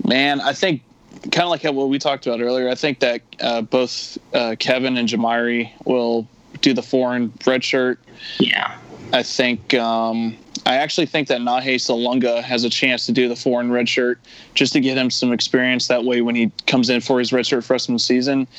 Man, 0.05 0.39
I 0.39 0.53
think 0.53 0.84
kind 1.32 1.43
of 1.43 1.49
like 1.49 1.63
what 1.63 1.89
we 1.89 1.99
talked 1.99 2.28
about 2.28 2.41
earlier. 2.41 2.69
I 2.69 2.75
think 2.75 2.99
that 2.99 3.21
uh, 3.41 3.61
both 3.61 4.17
uh, 4.34 4.55
Kevin 4.59 4.97
and 4.97 5.07
Jamarye 5.07 5.71
will 5.86 6.28
do 6.61 6.73
the 6.73 6.84
foreign 6.84 7.34
red 7.45 7.63
shirt. 7.63 7.99
Yeah. 8.39 8.78
I 9.13 9.23
think 9.23 9.73
um, 9.73 10.38
I 10.68 10.76
actually 10.76 11.05
think 11.05 11.30
that 11.30 11.39
Nahe 11.39 11.76
Sulunga 11.76 12.43
has 12.43 12.65
a 12.65 12.70
chance 12.70 13.05
to 13.05 13.13
do 13.13 13.30
the 13.30 13.38
foreign 13.38 13.72
red 13.72 13.88
shirt 13.88 14.20
just 14.53 14.74
to 14.74 14.82
get 14.82 14.97
him 14.97 15.09
some 15.09 15.32
experience. 15.32 15.88
That 15.88 16.03
way, 16.03 16.20
when 16.20 16.36
he 16.36 16.51
comes 16.65 16.89
in 16.89 16.99
for 16.99 17.20
his 17.20 17.32
red 17.32 17.47
shirt 17.47 17.63
freshman 17.63 17.99
season, 17.99 18.49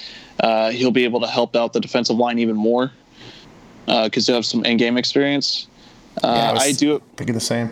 uh, 0.41 0.71
he'll 0.71 0.91
be 0.91 1.05
able 1.05 1.21
to 1.21 1.27
help 1.27 1.55
out 1.55 1.75
the 1.75 1.81
defensive 1.81 2.17
line 2.17 2.39
even 2.39 2.57
more 2.57 2.93
because 3.85 4.27
he'll 4.27 4.37
have 4.37 4.47
some 4.47 4.65
in-game 4.65 4.97
experience. 4.97 5.67
Uh, 6.25 6.29
yeah, 6.35 6.53
I, 6.59 6.65
I 6.69 6.73
do 6.73 7.03
thinking 7.17 7.35
the 7.35 7.41
same. 7.41 7.71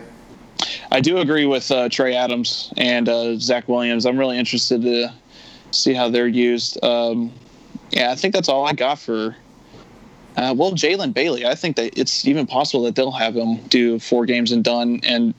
I 0.91 1.01
do 1.01 1.17
agree 1.17 1.47
with 1.47 1.71
uh, 1.71 1.89
Trey 1.89 2.15
Adams 2.15 2.71
and 2.77 3.09
uh, 3.09 3.39
Zach 3.39 3.67
Williams. 3.67 4.05
I'm 4.05 4.19
really 4.19 4.37
interested 4.37 4.83
to 4.83 5.13
see 5.71 5.95
how 5.95 6.09
they're 6.09 6.27
used. 6.27 6.83
Um, 6.83 7.33
yeah, 7.89 8.11
I 8.11 8.15
think 8.15 8.35
that's 8.35 8.49
all 8.49 8.67
I 8.67 8.73
got 8.73 8.99
for. 8.99 9.35
Uh, 10.37 10.53
well, 10.55 10.71
Jalen 10.71 11.13
Bailey, 11.13 11.47
I 11.47 11.55
think 11.55 11.75
that 11.77 11.97
it's 11.97 12.27
even 12.27 12.45
possible 12.45 12.83
that 12.83 12.95
they'll 12.95 13.11
have 13.11 13.35
him 13.35 13.57
do 13.69 13.97
four 13.97 14.27
games 14.27 14.51
and 14.51 14.63
done, 14.63 14.99
and 15.03 15.33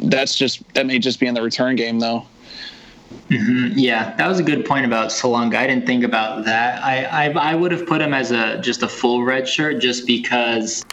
that's 0.00 0.36
just 0.36 0.62
that 0.74 0.86
may 0.86 0.98
just 0.98 1.20
be 1.20 1.26
in 1.26 1.34
the 1.34 1.42
return 1.42 1.76
game 1.76 2.00
though. 2.00 2.26
Mm-hmm. 3.28 3.78
Yeah, 3.78 4.14
that 4.16 4.26
was 4.26 4.40
a 4.40 4.42
good 4.42 4.66
point 4.66 4.86
about 4.86 5.10
Sulunga. 5.10 5.54
I 5.54 5.68
didn't 5.68 5.86
think 5.86 6.02
about 6.02 6.44
that. 6.46 6.82
I, 6.82 7.04
I 7.04 7.30
I 7.30 7.54
would 7.54 7.70
have 7.70 7.86
put 7.86 8.00
him 8.00 8.12
as 8.12 8.32
a 8.32 8.58
just 8.60 8.82
a 8.82 8.88
full 8.88 9.22
red 9.22 9.48
shirt 9.48 9.80
just 9.80 10.04
because 10.04 10.84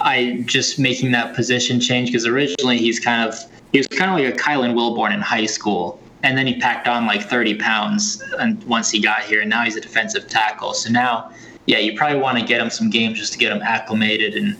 I 0.00 0.42
just 0.46 0.80
making 0.80 1.12
that 1.12 1.36
position 1.36 1.78
change 1.78 2.08
because 2.08 2.26
originally 2.26 2.78
he's 2.78 2.98
kind 2.98 3.28
of 3.28 3.38
he 3.72 3.78
was 3.78 3.86
kind 3.86 4.10
of 4.10 4.18
like 4.18 4.34
a 4.34 4.36
Kylan 4.36 4.74
Wilborn 4.74 5.14
in 5.14 5.20
high 5.20 5.46
school, 5.46 6.00
and 6.24 6.36
then 6.36 6.48
he 6.48 6.58
packed 6.58 6.88
on 6.88 7.06
like 7.06 7.22
30 7.22 7.54
pounds 7.54 8.20
and 8.40 8.62
once 8.64 8.90
he 8.90 9.00
got 9.00 9.22
here, 9.22 9.42
and 9.42 9.48
now 9.48 9.62
he's 9.62 9.76
a 9.76 9.80
defensive 9.80 10.28
tackle. 10.28 10.74
So 10.74 10.90
now, 10.90 11.30
yeah, 11.66 11.78
you 11.78 11.96
probably 11.96 12.18
want 12.18 12.38
to 12.38 12.44
get 12.44 12.60
him 12.60 12.70
some 12.70 12.90
games 12.90 13.18
just 13.18 13.32
to 13.32 13.38
get 13.38 13.52
him 13.52 13.62
acclimated 13.62 14.34
and 14.34 14.56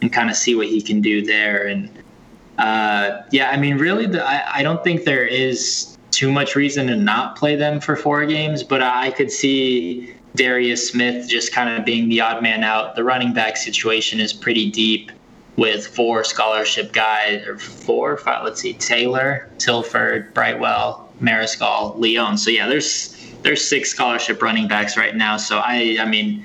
and 0.00 0.12
kind 0.12 0.28
of 0.30 0.36
see 0.36 0.54
what 0.54 0.66
he 0.66 0.82
can 0.82 1.00
do 1.00 1.24
there. 1.24 1.66
And 1.66 1.88
uh, 2.58 3.22
yeah, 3.30 3.50
I 3.50 3.56
mean, 3.56 3.78
really, 3.78 4.06
the, 4.06 4.24
I, 4.24 4.58
I 4.58 4.62
don't 4.62 4.84
think 4.84 5.04
there 5.04 5.26
is 5.26 5.96
too 6.10 6.30
much 6.30 6.54
reason 6.54 6.86
to 6.88 6.96
not 6.96 7.36
play 7.36 7.56
them 7.56 7.80
for 7.80 7.96
four 7.96 8.24
games, 8.26 8.62
but 8.62 8.82
I 8.82 9.10
could 9.10 9.30
see 9.30 10.14
Darius 10.36 10.88
Smith 10.88 11.28
just 11.28 11.52
kind 11.52 11.70
of 11.70 11.84
being 11.84 12.08
the 12.08 12.20
odd 12.20 12.42
man 12.42 12.62
out. 12.62 12.96
The 12.96 13.04
running 13.04 13.32
back 13.32 13.56
situation 13.56 14.20
is 14.20 14.32
pretty 14.32 14.70
deep 14.70 15.10
with 15.56 15.86
four 15.86 16.24
scholarship 16.24 16.92
guys, 16.92 17.46
or 17.46 17.58
four, 17.58 18.16
five, 18.16 18.44
let's 18.44 18.60
see, 18.60 18.74
Taylor, 18.74 19.48
Tilford, 19.58 20.34
Brightwell, 20.34 21.08
Mariscal, 21.20 21.96
Leon. 21.98 22.38
So 22.38 22.50
yeah, 22.50 22.68
there's 22.68 23.13
there's 23.44 23.64
six 23.64 23.90
scholarship 23.90 24.42
running 24.42 24.66
backs 24.66 24.96
right 24.96 25.14
now. 25.14 25.36
So 25.36 25.58
I 25.58 25.98
I 26.00 26.06
mean, 26.06 26.44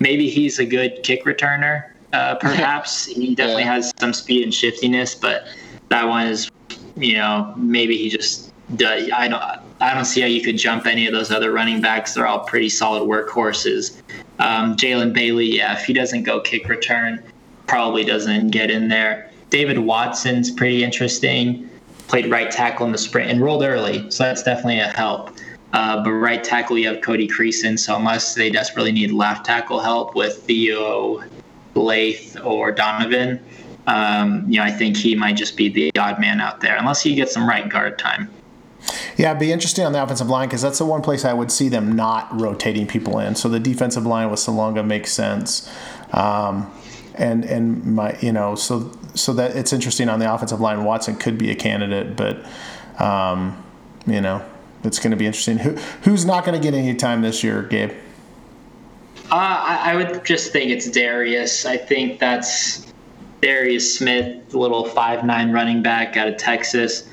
maybe 0.00 0.28
he's 0.28 0.58
a 0.58 0.64
good 0.64 1.02
kick 1.04 1.24
returner. 1.24 1.90
Uh, 2.12 2.34
perhaps 2.40 3.06
he 3.06 3.34
definitely 3.34 3.62
yeah. 3.62 3.74
has 3.74 3.92
some 4.00 4.12
speed 4.12 4.42
and 4.42 4.52
shiftiness, 4.52 5.14
but 5.14 5.46
that 5.90 6.08
one 6.08 6.26
is, 6.26 6.50
you 6.96 7.14
know, 7.14 7.54
maybe 7.56 7.96
he 7.96 8.08
just 8.08 8.52
does. 8.74 9.10
I 9.12 9.28
don't. 9.28 9.42
I 9.80 9.94
don't 9.94 10.06
see 10.06 10.20
how 10.20 10.26
you 10.26 10.42
could 10.42 10.58
jump 10.58 10.86
any 10.86 11.06
of 11.06 11.12
those 11.12 11.30
other 11.30 11.52
running 11.52 11.80
backs. 11.80 12.14
They're 12.14 12.26
all 12.26 12.40
pretty 12.40 12.68
solid 12.68 13.08
workhorses. 13.08 14.02
Um, 14.40 14.74
Jalen 14.76 15.12
Bailey, 15.12 15.46
yeah, 15.46 15.78
if 15.78 15.84
he 15.84 15.92
doesn't 15.92 16.24
go 16.24 16.40
kick 16.40 16.68
return, 16.68 17.22
probably 17.68 18.04
doesn't 18.04 18.50
get 18.50 18.72
in 18.72 18.88
there. 18.88 19.30
David 19.50 19.78
Watson's 19.78 20.50
pretty 20.50 20.82
interesting. 20.82 21.70
Played 22.08 22.30
right 22.30 22.50
tackle 22.50 22.86
in 22.86 22.92
the 22.92 22.98
sprint, 22.98 23.30
and 23.30 23.40
rolled 23.40 23.62
early, 23.62 24.10
so 24.10 24.24
that's 24.24 24.42
definitely 24.42 24.80
a 24.80 24.88
help. 24.88 25.30
Uh, 25.72 26.02
but 26.02 26.12
right 26.12 26.42
tackle, 26.42 26.78
you 26.78 26.88
have 26.88 27.02
Cody 27.02 27.28
Creason, 27.28 27.78
so 27.78 27.94
unless 27.96 28.34
they 28.34 28.50
desperately 28.50 28.92
need 28.92 29.10
left 29.10 29.44
tackle 29.44 29.80
help 29.80 30.14
with 30.14 30.42
Theo, 30.44 31.22
Lath, 31.74 32.40
or 32.42 32.72
Donovan, 32.72 33.38
um, 33.86 34.44
you 34.48 34.58
know, 34.58 34.64
I 34.64 34.70
think 34.70 34.96
he 34.96 35.14
might 35.14 35.36
just 35.36 35.56
be 35.56 35.68
the 35.68 35.90
odd 35.98 36.20
man 36.20 36.40
out 36.40 36.60
there, 36.60 36.76
unless 36.76 37.02
he 37.02 37.14
gets 37.14 37.32
some 37.32 37.48
right 37.48 37.68
guard 37.68 37.98
time. 37.98 38.30
Yeah, 39.16 39.30
it'd 39.30 39.40
be 39.40 39.50
interesting 39.50 39.84
on 39.84 39.92
the 39.92 40.02
offensive 40.02 40.28
line 40.28 40.48
because 40.48 40.62
that's 40.62 40.78
the 40.78 40.84
one 40.84 41.02
place 41.02 41.24
I 41.24 41.32
would 41.32 41.50
see 41.50 41.68
them 41.68 41.96
not 41.96 42.28
rotating 42.38 42.86
people 42.86 43.18
in. 43.18 43.34
So 43.34 43.48
the 43.48 43.58
defensive 43.58 44.06
line 44.06 44.30
with 44.30 44.40
Sulunga 44.40 44.86
makes 44.86 45.12
sense. 45.12 45.70
Um, 46.12 46.72
and 47.14 47.44
and 47.44 47.84
my 47.84 48.16
you 48.20 48.32
know 48.32 48.54
so 48.54 48.92
so 49.14 49.32
that 49.32 49.56
it's 49.56 49.72
interesting 49.72 50.08
on 50.08 50.20
the 50.20 50.32
offensive 50.32 50.60
line. 50.60 50.84
Watson 50.84 51.16
could 51.16 51.36
be 51.36 51.50
a 51.50 51.54
candidate, 51.54 52.16
but 52.16 52.44
um, 53.02 53.62
you 54.06 54.20
know 54.20 54.44
it's 54.84 54.98
going 54.98 55.10
to 55.10 55.16
be 55.16 55.26
interesting. 55.26 55.58
Who 55.58 55.72
who's 56.02 56.24
not 56.24 56.44
going 56.44 56.60
to 56.60 56.62
get 56.62 56.76
any 56.76 56.94
time 56.94 57.22
this 57.22 57.42
year, 57.42 57.62
Gabe? 57.62 57.92
Uh, 59.30 59.34
I, 59.34 59.92
I 59.92 59.96
would 59.96 60.24
just 60.24 60.52
think 60.52 60.70
it's 60.70 60.90
Darius. 60.90 61.66
I 61.66 61.76
think 61.76 62.18
that's 62.18 62.92
Darius 63.42 63.98
Smith, 63.98 64.54
little 64.54 64.84
five 64.84 65.24
nine 65.24 65.52
running 65.52 65.82
back 65.82 66.16
out 66.16 66.28
of 66.28 66.36
Texas. 66.36 67.08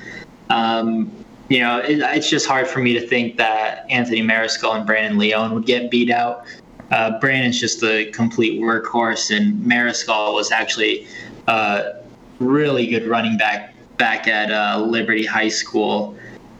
Um, 0.48 1.10
you 1.48 1.60
know, 1.60 1.78
it, 1.78 1.98
it's 2.00 2.30
just 2.30 2.46
hard 2.46 2.66
for 2.66 2.80
me 2.80 2.92
to 2.94 3.06
think 3.06 3.36
that 3.36 3.88
Anthony 3.90 4.22
Mariscal 4.22 4.74
and 4.74 4.86
Brandon 4.86 5.18
Leone 5.18 5.54
would 5.54 5.66
get 5.66 5.90
beat 5.90 6.10
out. 6.10 6.46
Uh, 6.90 7.18
Brandon's 7.20 7.60
just 7.60 7.82
a 7.82 8.10
complete 8.12 8.60
workhorse, 8.60 9.36
and 9.36 9.60
Mariscal 9.64 10.34
was 10.34 10.52
actually 10.52 11.06
a 11.48 12.00
really 12.38 12.86
good 12.86 13.06
running 13.06 13.36
back 13.36 13.74
back 13.96 14.28
at 14.28 14.50
uh, 14.50 14.80
Liberty 14.80 15.24
High 15.24 15.48
School. 15.48 16.16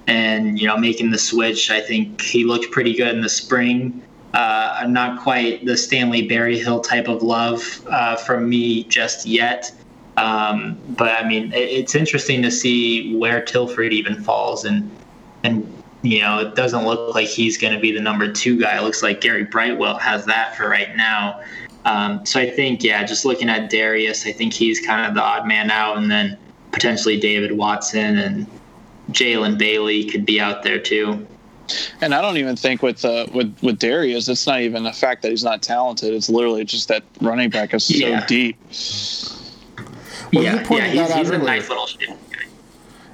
And, 0.06 0.58
you 0.60 0.68
know, 0.68 0.76
making 0.76 1.10
the 1.10 1.18
switch, 1.18 1.70
I 1.70 1.80
think 1.80 2.20
he 2.20 2.44
looked 2.44 2.70
pretty 2.70 2.94
good 2.94 3.14
in 3.14 3.20
the 3.22 3.28
spring. 3.28 4.02
Uh, 4.34 4.84
not 4.88 5.20
quite 5.22 5.64
the 5.64 5.76
Stanley 5.76 6.28
Berryhill 6.28 6.80
type 6.80 7.08
of 7.08 7.22
love 7.22 7.86
uh, 7.90 8.16
from 8.16 8.48
me 8.48 8.84
just 8.84 9.26
yet. 9.26 9.72
Um, 10.16 10.78
but 10.90 11.12
I 11.12 11.26
mean, 11.26 11.52
it, 11.52 11.68
it's 11.68 11.94
interesting 11.94 12.42
to 12.42 12.50
see 12.50 13.16
where 13.16 13.42
Tilford 13.42 13.92
even 13.92 14.22
falls, 14.22 14.64
and 14.64 14.90
and 15.42 15.72
you 16.02 16.20
know, 16.20 16.38
it 16.38 16.54
doesn't 16.54 16.84
look 16.84 17.14
like 17.14 17.28
he's 17.28 17.58
going 17.58 17.74
to 17.74 17.80
be 17.80 17.92
the 17.92 18.00
number 18.00 18.30
two 18.30 18.60
guy. 18.60 18.78
It 18.78 18.82
looks 18.82 19.02
like 19.02 19.20
Gary 19.20 19.44
Brightwell 19.44 19.98
has 19.98 20.24
that 20.26 20.56
for 20.56 20.68
right 20.68 20.94
now. 20.96 21.42
Um, 21.84 22.24
so 22.26 22.40
I 22.40 22.50
think, 22.50 22.82
yeah, 22.82 23.04
just 23.04 23.24
looking 23.24 23.48
at 23.48 23.70
Darius, 23.70 24.26
I 24.26 24.32
think 24.32 24.52
he's 24.52 24.84
kind 24.84 25.06
of 25.06 25.14
the 25.14 25.22
odd 25.22 25.46
man 25.46 25.70
out, 25.70 25.96
and 25.96 26.10
then 26.10 26.36
potentially 26.72 27.18
David 27.18 27.52
Watson 27.52 28.18
and 28.18 28.46
Jalen 29.10 29.58
Bailey 29.58 30.04
could 30.04 30.24
be 30.26 30.40
out 30.40 30.62
there 30.62 30.78
too. 30.78 31.26
And 32.00 32.14
I 32.14 32.20
don't 32.22 32.36
even 32.36 32.54
think 32.56 32.82
with 32.82 33.04
uh, 33.04 33.26
with 33.34 33.56
with 33.62 33.78
Darius, 33.78 34.28
it's 34.28 34.46
not 34.46 34.60
even 34.60 34.84
the 34.84 34.92
fact 34.92 35.22
that 35.22 35.30
he's 35.30 35.42
not 35.44 35.62
talented. 35.62 36.14
It's 36.14 36.28
literally 36.28 36.64
just 36.64 36.86
that 36.88 37.02
running 37.20 37.50
back 37.50 37.74
is 37.74 37.84
so 37.84 37.94
Yeah. 37.94 38.24
deep. 38.26 38.56
Well, 40.32 40.44
yeah, 40.44 40.60
you 40.60 40.66
pointed 40.66 40.94
yeah, 40.94 41.06
that 41.06 41.06
he's, 41.06 41.10
out 41.12 41.18
he's 41.18 41.30
a 41.30 41.34
earlier. 41.34 41.44
nice 41.44 41.68
little 41.68 41.86
shit. 41.86 42.10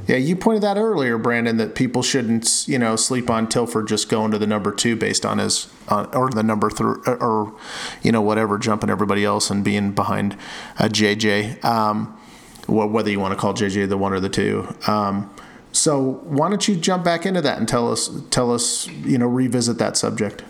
Yeah, 0.09 0.17
you 0.17 0.35
pointed 0.35 0.63
that 0.65 0.77
earlier, 0.77 1.17
Brandon, 1.17 1.59
that 1.59 1.77
people 1.77 2.03
shouldn't, 2.03 2.65
you 2.67 2.77
know, 2.77 2.97
sleep 2.97 3.31
on 3.31 3.49
Tilford 3.49 3.87
just 3.87 4.09
going 4.09 4.33
to 4.33 4.39
the 4.39 4.49
number 4.49 4.73
two 4.73 4.97
based 4.97 5.25
on 5.25 5.39
his, 5.39 5.69
uh, 5.89 6.07
or 6.13 6.29
the 6.29 6.43
number 6.43 6.71
three, 6.71 6.97
or, 7.07 7.55
you 8.03 8.11
know, 8.11 8.21
whatever, 8.21 8.59
jumping 8.59 8.91
everybody 8.91 9.25
else 9.25 9.49
and 9.49 9.63
being 9.63 9.93
behind 9.93 10.37
a 10.81 10.89
JJ. 10.89 11.65
Um, 11.65 12.19
whether 12.67 13.11
you 13.11 13.21
want 13.21 13.33
to 13.33 13.39
call 13.39 13.55
JJ 13.55 13.89
the 13.89 13.97
one 13.97 14.13
or 14.13 14.19
the 14.19 14.29
two. 14.29 14.75
Um, 14.89 15.33
so 15.73 16.21
why 16.25 16.49
don't 16.49 16.69
you 16.69 16.77
jump 16.77 17.05
back 17.05 17.27
into 17.27 17.41
that 17.41 17.59
and 17.59 17.67
tell 17.67 17.91
us, 17.91 18.11
tell 18.31 18.53
us, 18.53 18.87
you 18.89 19.19
know, 19.19 19.27
revisit 19.27 19.79
that 19.79 19.97
subject. 19.97 20.43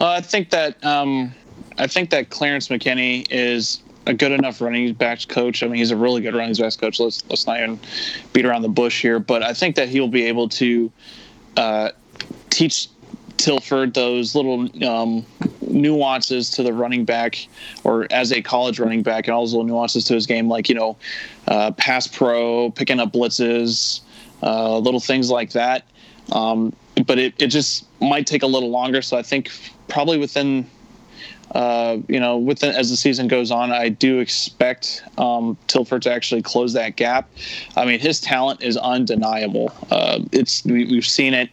Uh, 0.00 0.08
I 0.08 0.20
think 0.22 0.50
that 0.50 0.82
um, 0.84 1.32
I 1.78 1.86
think 1.86 2.10
that 2.10 2.30
Clarence 2.30 2.68
McKinney 2.68 3.26
is 3.30 3.82
a 4.06 4.14
good 4.14 4.32
enough 4.32 4.60
running 4.60 4.94
backs 4.94 5.24
coach. 5.24 5.62
I 5.62 5.66
mean, 5.66 5.76
he's 5.76 5.90
a 5.90 5.96
really 5.96 6.22
good 6.22 6.34
running 6.34 6.54
backs 6.54 6.76
coach. 6.76 6.98
Let's 6.98 7.22
let's 7.28 7.46
not 7.46 7.58
even 7.58 7.78
beat 8.32 8.44
around 8.44 8.62
the 8.62 8.68
bush 8.68 9.02
here, 9.02 9.18
but 9.18 9.42
I 9.42 9.52
think 9.52 9.76
that 9.76 9.88
he'll 9.88 10.08
be 10.08 10.24
able 10.24 10.48
to 10.50 10.90
uh, 11.56 11.90
teach 12.48 12.88
Tilford 13.36 13.94
those 13.94 14.34
little 14.34 14.68
um, 14.86 15.24
nuances 15.62 16.50
to 16.50 16.62
the 16.62 16.72
running 16.72 17.04
back, 17.04 17.46
or 17.84 18.06
as 18.10 18.32
a 18.32 18.42
college 18.42 18.80
running 18.80 19.02
back, 19.02 19.26
and 19.26 19.34
all 19.34 19.42
those 19.42 19.52
little 19.52 19.66
nuances 19.66 20.04
to 20.04 20.14
his 20.14 20.26
game, 20.26 20.48
like 20.48 20.68
you 20.68 20.74
know, 20.74 20.96
uh, 21.48 21.70
pass 21.72 22.06
pro, 22.06 22.70
picking 22.70 23.00
up 23.00 23.12
blitzes, 23.12 24.00
uh, 24.42 24.78
little 24.78 25.00
things 25.00 25.30
like 25.30 25.52
that. 25.52 25.84
Um, 26.32 26.74
but 27.06 27.18
it, 27.18 27.34
it 27.38 27.48
just 27.48 27.86
might 28.00 28.26
take 28.26 28.42
a 28.42 28.46
little 28.46 28.70
longer. 28.70 29.02
So 29.02 29.16
I 29.16 29.22
think 29.22 29.50
probably 29.88 30.18
within 30.18 30.66
uh, 31.54 31.98
you 32.08 32.20
know, 32.20 32.38
within 32.38 32.74
as 32.74 32.90
the 32.90 32.96
season 32.96 33.26
goes 33.26 33.50
on, 33.50 33.72
I 33.72 33.88
do 33.88 34.20
expect 34.20 35.02
um, 35.18 35.58
Tilford 35.66 36.02
to 36.02 36.12
actually 36.12 36.42
close 36.42 36.74
that 36.74 36.96
gap. 36.96 37.28
I 37.76 37.84
mean, 37.84 37.98
his 37.98 38.20
talent 38.20 38.62
is 38.62 38.76
undeniable. 38.76 39.72
Uh, 39.90 40.20
it's 40.30 40.64
we, 40.64 40.94
have 40.94 41.06
seen 41.06 41.34
it 41.34 41.50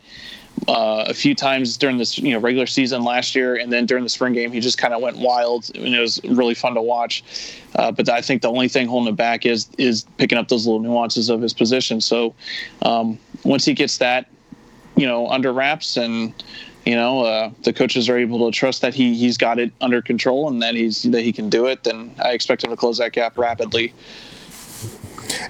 uh, 0.68 1.06
a 1.08 1.14
few 1.14 1.34
times 1.34 1.78
during 1.78 1.98
this 1.98 2.18
you 2.18 2.32
know 2.32 2.40
regular 2.40 2.68
season 2.68 3.04
last 3.04 3.36
year, 3.36 3.56
and 3.56 3.72
then 3.72 3.86
during 3.86 4.04
the 4.04 4.10
spring 4.10 4.34
game, 4.34 4.52
he 4.52 4.60
just 4.60 4.78
kind 4.78 4.94
of 4.94 5.02
went 5.02 5.18
wild, 5.18 5.72
and 5.76 5.94
it 5.94 6.00
was 6.00 6.22
really 6.26 6.54
fun 6.54 6.74
to 6.76 6.82
watch. 6.82 7.24
Uh, 7.76 7.92
but 7.92 8.10
I 8.10 8.22
think 8.22 8.42
the 8.42 8.50
only 8.50 8.68
thing 8.68 8.88
holding 8.88 9.10
him 9.10 9.16
back 9.16 9.46
is 9.46 9.70
is 9.78 10.06
picking 10.18 10.38
up 10.38 10.50
those 10.50 10.66
little 10.66 10.82
nuances 10.82 11.30
of 11.30 11.42
his 11.42 11.54
position. 11.54 12.02
So 12.02 12.36
um, 12.82 13.18
once 13.44 13.64
he 13.64 13.74
gets 13.74 13.98
that, 14.00 14.28
you 14.96 15.08
know, 15.08 15.28
under 15.30 15.54
wraps 15.54 15.96
and 15.96 16.34
you 16.86 16.96
know 16.96 17.22
uh, 17.22 17.52
the 17.64 17.72
coaches 17.72 18.10
are 18.10 18.18
able 18.18 18.50
to 18.50 18.58
trust 18.58 18.82
that 18.82 18.94
he 18.94 19.16
he's 19.16 19.38
got 19.38 19.60
it 19.60 19.72
under 19.80 20.02
control 20.02 20.50
and 20.50 20.62
that 20.62 20.76
he's 20.76 21.04
that 21.04 21.22
he 21.22 21.32
can 21.32 21.50
do 21.50 21.66
it, 21.68 21.86
then 21.86 22.14
I 22.22 22.32
expect 22.32 22.64
him 22.64 22.72
to 22.72 22.78
close 22.78 22.98
that 22.98 23.14
gap 23.14 23.38
rapidly. 23.38 23.94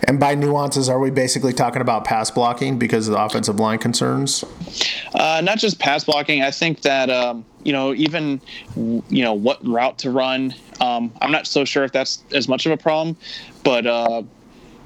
And 0.04 0.20
by 0.20 0.36
nuances, 0.36 0.90
are 0.90 1.00
we 1.00 1.12
basically 1.12 1.54
talking 1.54 1.82
about 1.82 2.06
pass 2.06 2.32
blocking 2.32 2.78
because 2.78 3.08
of 3.08 3.14
the 3.14 3.24
offensive 3.24 3.60
line 3.60 3.80
concerns? 3.80 4.44
Uh, 5.14 5.42
not 5.44 5.58
just 5.58 5.80
pass 5.80 6.04
blocking. 6.04 6.42
I 6.42 6.52
think 6.52 6.82
that 6.82 7.10
um, 7.10 7.46
you 7.64 7.74
know 7.74 7.94
even 7.94 8.42
you 8.76 9.24
know 9.24 9.34
what 9.34 9.66
route 9.66 9.98
to 10.00 10.12
run. 10.12 10.54
Um, 10.82 11.12
I'm 11.22 11.32
not 11.32 11.48
so 11.48 11.66
sure 11.66 11.84
if 11.84 11.92
that's 11.92 12.24
as 12.34 12.48
much 12.48 12.66
of 12.66 12.72
a 12.72 12.78
problem, 12.78 13.18
but 13.64 13.86
uh, 13.86 14.24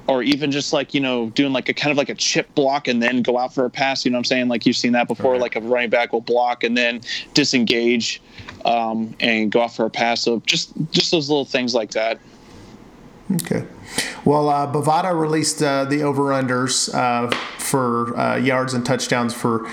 or 0.08 0.24
even 0.24 0.52
just 0.52 0.74
like 0.74 0.94
you 0.94 1.00
know 1.00 1.30
doing 1.32 1.54
like 1.54 1.70
a 1.70 1.74
kind 1.74 1.92
of 1.92 1.98
like 1.98 2.10
a 2.10 2.16
chip 2.16 2.54
block 2.56 2.88
and 2.88 3.02
then 3.02 3.22
go 3.22 3.38
out 3.38 3.54
for 3.54 3.66
a 3.66 3.70
pass. 3.70 4.06
You 4.06 4.12
know 4.12 4.18
what 4.18 4.20
I'm 4.20 4.26
saying? 4.26 4.48
Like 4.48 4.66
you've 4.66 4.76
seen 4.76 4.92
that 4.94 5.08
before. 5.08 5.34
Right. 5.34 5.42
Like 5.42 5.56
a 5.56 5.62
running 5.62 5.90
back 5.90 6.14
will 6.14 6.22
block 6.22 6.64
and 6.64 6.78
then 6.78 7.02
disengage 7.34 8.22
um, 8.66 9.16
and 9.20 9.52
go 9.52 9.62
out 9.62 9.76
for 9.76 9.86
a 9.86 9.90
pass. 9.90 10.22
So 10.22 10.42
just 10.46 10.74
just 10.92 11.12
those 11.12 11.30
little 11.30 11.46
things 11.46 11.74
like 11.74 11.92
that. 11.92 12.20
Okay. 13.36 13.66
Well, 14.26 14.50
uh, 14.50 14.72
Bovada 14.72 15.18
released 15.18 15.64
uh, 15.64 15.86
the 15.86 16.04
over/unders 16.04 16.94
uh, 16.94 17.34
for 17.58 18.18
uh, 18.18 18.36
yards 18.36 18.74
and 18.74 18.86
touchdowns 18.86 19.34
for 19.34 19.70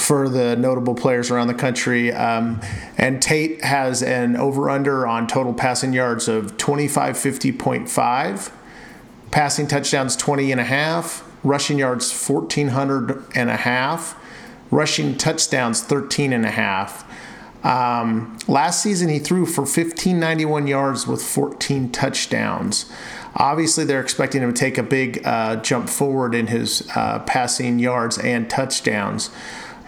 for 0.00 0.28
the 0.28 0.56
notable 0.56 0.94
players 0.94 1.30
around 1.30 1.46
the 1.48 1.54
country. 1.54 2.12
Um, 2.12 2.60
and 2.98 3.20
Tate 3.22 3.62
has 3.64 4.02
an 4.02 4.36
over/under 4.36 5.06
on 5.06 5.26
total 5.26 5.54
passing 5.54 5.92
yards 5.92 6.28
of 6.28 6.56
2550.5 6.56 8.52
passing 9.30 9.66
touchdowns 9.66 10.16
20 10.16 10.52
and 10.52 10.60
a 10.60 10.64
half, 10.64 11.24
rushing 11.42 11.78
yards 11.78 12.10
1400 12.12 13.24
and 13.34 13.50
a 13.50 13.56
half, 13.56 14.16
rushing 14.70 15.16
touchdowns 15.16 15.82
13 15.82 16.32
and 16.32 16.44
a 16.44 16.50
half. 16.50 17.04
Um, 17.64 18.38
last 18.48 18.82
season 18.82 19.10
he 19.10 19.18
threw 19.18 19.44
for 19.44 19.62
1591 19.62 20.66
yards 20.66 21.06
with 21.06 21.22
14 21.22 21.92
touchdowns. 21.92 22.90
Obviously, 23.36 23.84
they're 23.84 24.00
expecting 24.00 24.42
him 24.42 24.52
to 24.52 24.58
take 24.58 24.78
a 24.78 24.82
big 24.82 25.24
uh, 25.24 25.56
jump 25.56 25.88
forward 25.88 26.34
in 26.34 26.48
his 26.48 26.88
uh, 26.96 27.20
passing 27.20 27.78
yards 27.78 28.18
and 28.18 28.50
touchdowns. 28.50 29.30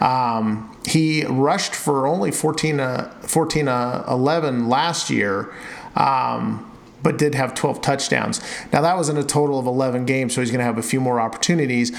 Um, 0.03 0.77
he 0.85 1.25
rushed 1.25 1.73
for 1.73 2.05
only 2.05 2.31
14, 2.31 2.79
uh, 2.79 3.13
14 3.21 3.67
uh, 3.67 4.03
11 4.07 4.67
last 4.67 5.09
year. 5.09 5.53
Um, 5.95 6.69
but 7.01 7.17
did 7.17 7.35
have 7.35 7.53
12 7.53 7.81
touchdowns. 7.81 8.39
Now, 8.71 8.81
that 8.81 8.97
was 8.97 9.09
in 9.09 9.17
a 9.17 9.23
total 9.23 9.59
of 9.59 9.65
11 9.65 10.05
games, 10.05 10.33
so 10.33 10.39
he's 10.39 10.51
going 10.51 10.59
to 10.59 10.65
have 10.65 10.77
a 10.77 10.81
few 10.81 11.01
more 11.01 11.19
opportunities. 11.19 11.91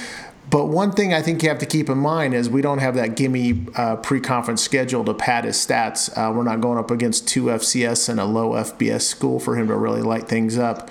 But 0.49 0.67
one 0.67 0.93
thing 0.93 1.13
I 1.13 1.23
think 1.23 1.43
you 1.43 1.49
have 1.51 1.59
to 1.59 1.67
keep 1.67 1.89
in 1.89 1.99
mind 1.99 2.35
is 2.35 2.51
we 2.51 2.63
don't 2.63 2.79
have 2.79 2.95
that 2.97 3.17
gimme 3.17 3.67
uh, 3.77 3.97
pre 3.97 4.21
conference 4.21 4.63
schedule 4.63 5.05
to 5.05 5.15
pad 5.15 5.45
his 5.45 5.57
stats. 5.57 6.11
Uh, 6.17 6.33
we're 6.33 6.43
not 6.43 6.61
going 6.61 6.79
up 6.79 6.91
against 6.91 7.29
two 7.29 7.45
FCS 7.45 8.09
and 8.09 8.21
a 8.21 8.25
low 8.25 8.53
FBS 8.53 9.03
school 9.03 9.41
for 9.41 9.57
him 9.57 9.69
to 9.69 9.77
really 9.77 10.03
light 10.03 10.29
things 10.29 10.59
up. 10.59 10.91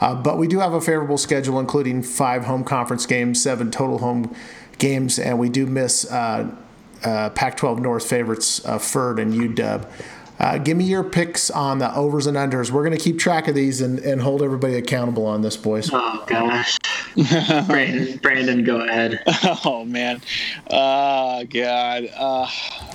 Uh, 0.00 0.14
but 0.14 0.38
we 0.38 0.48
do 0.48 0.58
have 0.60 0.74
a 0.74 0.80
favorable 0.80 1.18
schedule, 1.18 1.60
including 1.60 2.02
five 2.02 2.44
home 2.44 2.64
conference 2.64 3.06
games, 3.06 3.42
seven 3.42 3.70
total 3.70 3.98
home 3.98 4.34
games, 4.78 5.18
and 5.18 5.38
we 5.38 5.48
do 5.48 5.66
miss 5.66 6.10
uh, 6.10 6.50
uh, 7.02 7.30
Pac 7.30 7.56
12 7.56 7.80
North 7.80 8.06
favorites 8.08 8.64
uh, 8.64 8.78
Ferd 8.78 9.18
and 9.18 9.32
UW. 9.32 9.86
Uh, 10.38 10.58
give 10.58 10.76
me 10.76 10.84
your 10.84 11.04
picks 11.04 11.48
on 11.48 11.78
the 11.78 11.94
overs 11.94 12.26
and 12.26 12.36
unders. 12.36 12.70
We're 12.70 12.84
going 12.84 12.96
to 12.96 13.02
keep 13.02 13.20
track 13.20 13.46
of 13.46 13.54
these 13.54 13.80
and, 13.80 14.00
and 14.00 14.20
hold 14.20 14.42
everybody 14.42 14.74
accountable 14.74 15.26
on 15.26 15.42
this, 15.42 15.56
boys. 15.56 15.90
Oh, 15.92 16.24
gosh. 16.26 16.76
Brandon, 17.66 18.18
Brandon, 18.18 18.64
go 18.64 18.80
ahead. 18.80 19.22
Oh, 19.64 19.84
man. 19.84 20.20
Oh, 20.70 21.44
God. 21.44 22.08
Uh, 22.16 22.48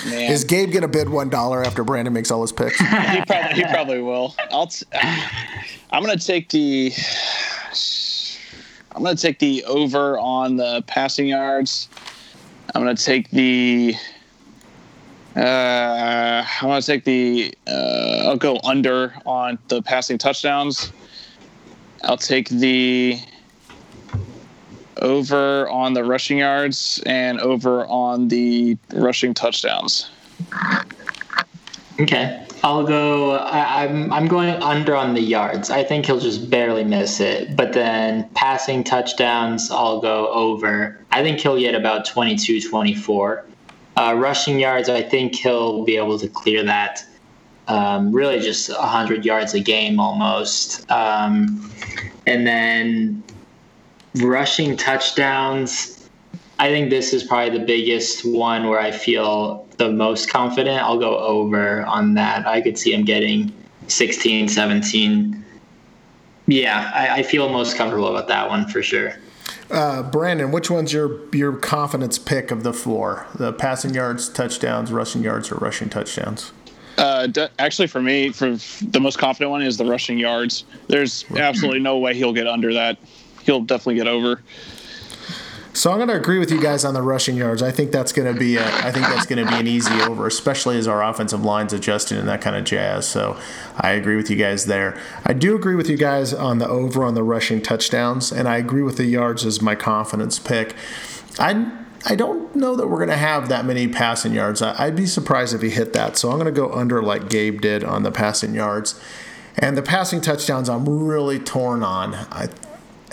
man. 0.06 0.32
Is 0.32 0.44
Gabe 0.44 0.72
going 0.72 0.82
to 0.82 0.88
bid 0.88 1.08
$1 1.08 1.66
after 1.66 1.84
Brandon 1.84 2.14
makes 2.14 2.30
all 2.30 2.42
his 2.42 2.52
picks? 2.52 2.78
he, 2.80 2.86
probably, 3.22 3.54
he 3.54 3.64
probably 3.64 4.02
will. 4.02 4.36
I'll 4.52 4.68
t- 4.68 4.86
I'm 5.92 6.04
going 6.04 6.18
to 6.18 6.26
take 6.26 6.50
the. 6.50 6.92
I'm 9.00 9.06
going 9.06 9.16
to 9.16 9.22
take 9.22 9.39
the 9.39 9.64
over 9.64 10.20
on 10.20 10.58
the 10.58 10.84
passing 10.86 11.30
yards. 11.30 11.88
I'm 12.76 12.84
going 12.84 12.93
to 12.93 13.02
take 13.02 13.30
the 13.32 13.95
uh, 15.38 16.43
I 16.45 16.66
want 16.66 16.84
to 16.84 16.91
take 16.91 17.06
the. 17.06 17.54
Uh, 17.66 18.26
I'll 18.26 18.36
go 18.36 18.60
under 18.62 19.14
on 19.26 19.58
the 19.70 19.82
passing 19.82 20.18
touchdowns. 20.18 20.91
I'll 22.04 22.18
take 22.18 22.50
the 22.50 23.18
over 24.97 25.70
on 25.70 25.93
the 25.93 26.04
rushing 26.04 26.39
yards 26.39 27.02
and 27.06 27.39
over 27.39 27.86
on 27.86 28.28
the 28.28 28.78
rushing 28.91 29.34
touchdowns. 29.34 30.10
Okay, 32.02 32.45
I'll 32.64 32.84
go. 32.84 33.32
I, 33.32 33.84
I'm 33.84 34.12
I'm 34.12 34.28
going 34.28 34.49
under 34.62 34.95
on 34.95 35.14
the 35.14 35.22
yards. 35.22 35.70
I 35.70 35.84
think 35.84 36.05
he'll 36.05 36.20
just 36.20 36.49
barely 36.49 36.84
miss 36.84 37.20
it. 37.20 37.55
But 37.55 37.74
then 37.74 38.30
passing 38.36 38.84
touchdowns, 38.84 39.72
I'll 39.72 40.01
go 40.01 40.28
over. 40.28 40.99
I 41.12 41.24
think 41.24 41.39
he'll 41.39 41.60
get 41.60 41.76
about 41.76 42.05
22, 42.05 42.70
24. 42.70 43.45
Uh, 43.95 44.14
rushing 44.18 44.60
yards, 44.60 44.88
I 44.89 45.01
think 45.01 45.36
he'll 45.36 45.84
be 45.84 45.97
able 45.97 46.20
to 46.20 46.28
clear 46.28 46.64
that. 46.64 47.03
Um, 47.68 48.12
really, 48.12 48.39
just 48.39 48.70
100 48.70 49.26
yards 49.26 49.53
a 49.53 49.60
game 49.60 49.99
almost. 49.99 50.89
Um, 50.89 51.72
and 52.26 52.47
then 52.47 53.24
rushing 54.16 54.76
touchdowns, 54.76 55.99
I 56.60 56.68
think 56.68 56.89
this 56.89 57.14
is 57.14 57.24
probably 57.24 57.57
the 57.57 57.66
biggest 57.66 58.26
one 58.26 58.68
where 58.68 58.80
I 58.80 58.91
feel 58.91 59.66
the 59.78 59.89
most 59.89 60.30
confident. 60.30 60.82
I'll 60.84 60.99
go 60.99 61.18
over 61.18 61.86
on 61.86 62.16
that. 62.16 62.45
I 62.45 62.60
could 62.60 62.78
see 62.78 62.93
him 62.93 63.05
getting 63.05 63.53
16, 63.88 64.49
17. 64.49 65.45
Yeah, 66.47 66.91
I, 66.93 67.20
I 67.20 67.24
feel 67.24 67.47
most 67.47 67.78
comfortable 67.78 68.10
about 68.10 68.28
that 68.28 68.49
one 68.49 68.68
for 68.68 68.84
sure. 68.84 69.14
Uh, 69.72 70.03
Brandon, 70.03 70.51
which 70.51 70.70
one's 70.70 70.91
your 70.91 71.20
your 71.34 71.53
confidence 71.53 72.18
pick 72.18 72.51
of 72.51 72.64
the 72.64 72.74
four? 72.74 73.28
The 73.36 73.53
passing 73.53 73.93
yards, 73.93 74.28
touchdowns, 74.28 74.91
rushing 74.91 75.22
yards, 75.22 75.51
or 75.51 75.55
rushing 75.55 75.89
touchdowns? 75.89 76.51
Uh, 76.97 77.28
actually, 77.60 77.88
for 77.88 78.01
me, 78.01 78.32
for 78.32 78.57
the 78.82 78.99
most 78.99 79.20
confident 79.20 79.51
one 79.51 79.62
is 79.62 79.78
the 79.78 79.86
rushing 79.86 80.18
yards. 80.18 80.66
There's 80.88 81.24
absolutely 81.38 81.80
no 81.80 81.99
way 81.99 82.16
he'll 82.16 82.34
get 82.34 82.47
under 82.47 82.74
that. 82.74 82.97
He'll 83.43 83.62
definitely 83.62 83.95
get 83.95 84.07
over. 84.07 84.41
So 85.72 85.92
I'm 85.92 85.98
going 85.98 86.10
to 86.10 86.16
agree 86.16 86.40
with 86.40 86.52
you 86.52 86.60
guys 86.60 86.84
on 86.84 86.94
the 86.94 87.02
rushing 87.02 87.36
yards. 87.36 87.62
I 87.62 87.72
think 87.72 87.92
that's 87.92 88.12
going 88.12 88.32
to 88.32 88.38
be 88.38 88.58
a, 88.58 88.66
I 88.66 88.92
think 88.92 89.06
that's 89.06 89.26
going 89.28 89.46
to 89.46 89.50
be 89.50 89.60
an 89.60 89.68
easy 89.68 89.94
over, 90.02 90.26
especially 90.26 90.78
as 90.78 90.88
our 90.88 91.04
offensive 91.04 91.46
line's 91.46 91.74
adjusting 91.74 92.18
and 92.18 92.28
that 92.28 92.42
kind 92.42 92.56
of 92.56 92.64
jazz. 92.64 93.08
So 93.08 93.40
I 93.78 93.92
agree 93.92 94.16
with 94.16 94.30
you 94.30 94.36
guys 94.36 94.66
there. 94.66 95.00
I 95.26 95.34
do 95.34 95.56
agree 95.56 95.76
with 95.76 95.88
you 95.88 95.96
guys 95.96 96.34
on 96.34 96.58
the 96.58 96.68
over 96.68 97.04
on 97.04 97.14
the 97.14 97.24
rushing 97.24 97.62
touchdowns, 97.62 98.32
and 98.32 98.48
I 98.48 98.58
agree 98.58 98.82
with 98.82 98.98
the 98.98 99.06
yards 99.06 99.46
as 99.46 99.62
my 99.62 99.76
confidence 99.76 100.40
pick. 100.40 100.76
I 101.38 101.72
I 102.06 102.16
don't 102.16 102.56
know 102.56 102.76
that 102.76 102.88
we're 102.88 102.98
going 102.98 103.10
to 103.10 103.18
have 103.18 103.50
that 103.50 103.66
many 103.66 103.88
passing 103.88 104.34
yards. 104.34 104.62
I, 104.62 104.86
I'd 104.86 104.96
be 104.96 105.06
surprised 105.06 105.54
if 105.54 105.62
he 105.62 105.70
hit 105.70 105.94
that. 105.94 106.18
So 106.18 106.32
I'm 106.32 106.40
going 106.40 106.46
to 106.46 106.52
go 106.52 106.72
under 106.72 107.02
like 107.02 107.30
Gabe 107.30 107.62
did 107.62 107.84
on 107.84 108.04
the 108.04 108.12
passing 108.12 108.56
yards. 108.56 109.00
And 109.58 109.78
the 109.78 109.82
passing 109.82 110.22
touchdowns, 110.22 110.70
I'm 110.70 110.88
really 110.88 111.40
torn 111.40 111.84
on. 111.84 112.16
I, 112.16 112.48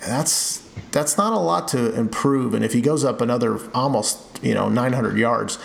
that's 0.06 0.65
that's 0.96 1.18
not 1.18 1.34
a 1.34 1.38
lot 1.38 1.68
to 1.68 1.94
improve. 1.94 2.54
And 2.54 2.64
if 2.64 2.72
he 2.72 2.80
goes 2.80 3.04
up 3.04 3.20
another 3.20 3.60
almost 3.74 4.18
you 4.42 4.54
know 4.54 4.70
900 4.70 5.18
yards, 5.18 5.58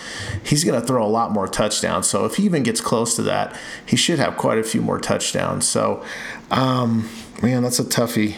he's 0.44 0.62
going 0.62 0.78
to 0.78 0.86
throw 0.86 1.02
a 1.02 1.08
lot 1.08 1.32
more 1.32 1.48
touchdowns. 1.48 2.06
So 2.06 2.26
if 2.26 2.36
he 2.36 2.44
even 2.44 2.62
gets 2.62 2.82
close 2.82 3.16
to 3.16 3.22
that, 3.22 3.58
he 3.86 3.96
should 3.96 4.18
have 4.18 4.36
quite 4.36 4.58
a 4.58 4.62
few 4.62 4.82
more 4.82 5.00
touchdowns. 5.00 5.66
So, 5.66 6.04
um, 6.50 7.08
man, 7.42 7.62
that's 7.62 7.78
a 7.78 7.84
toughie. 7.84 8.36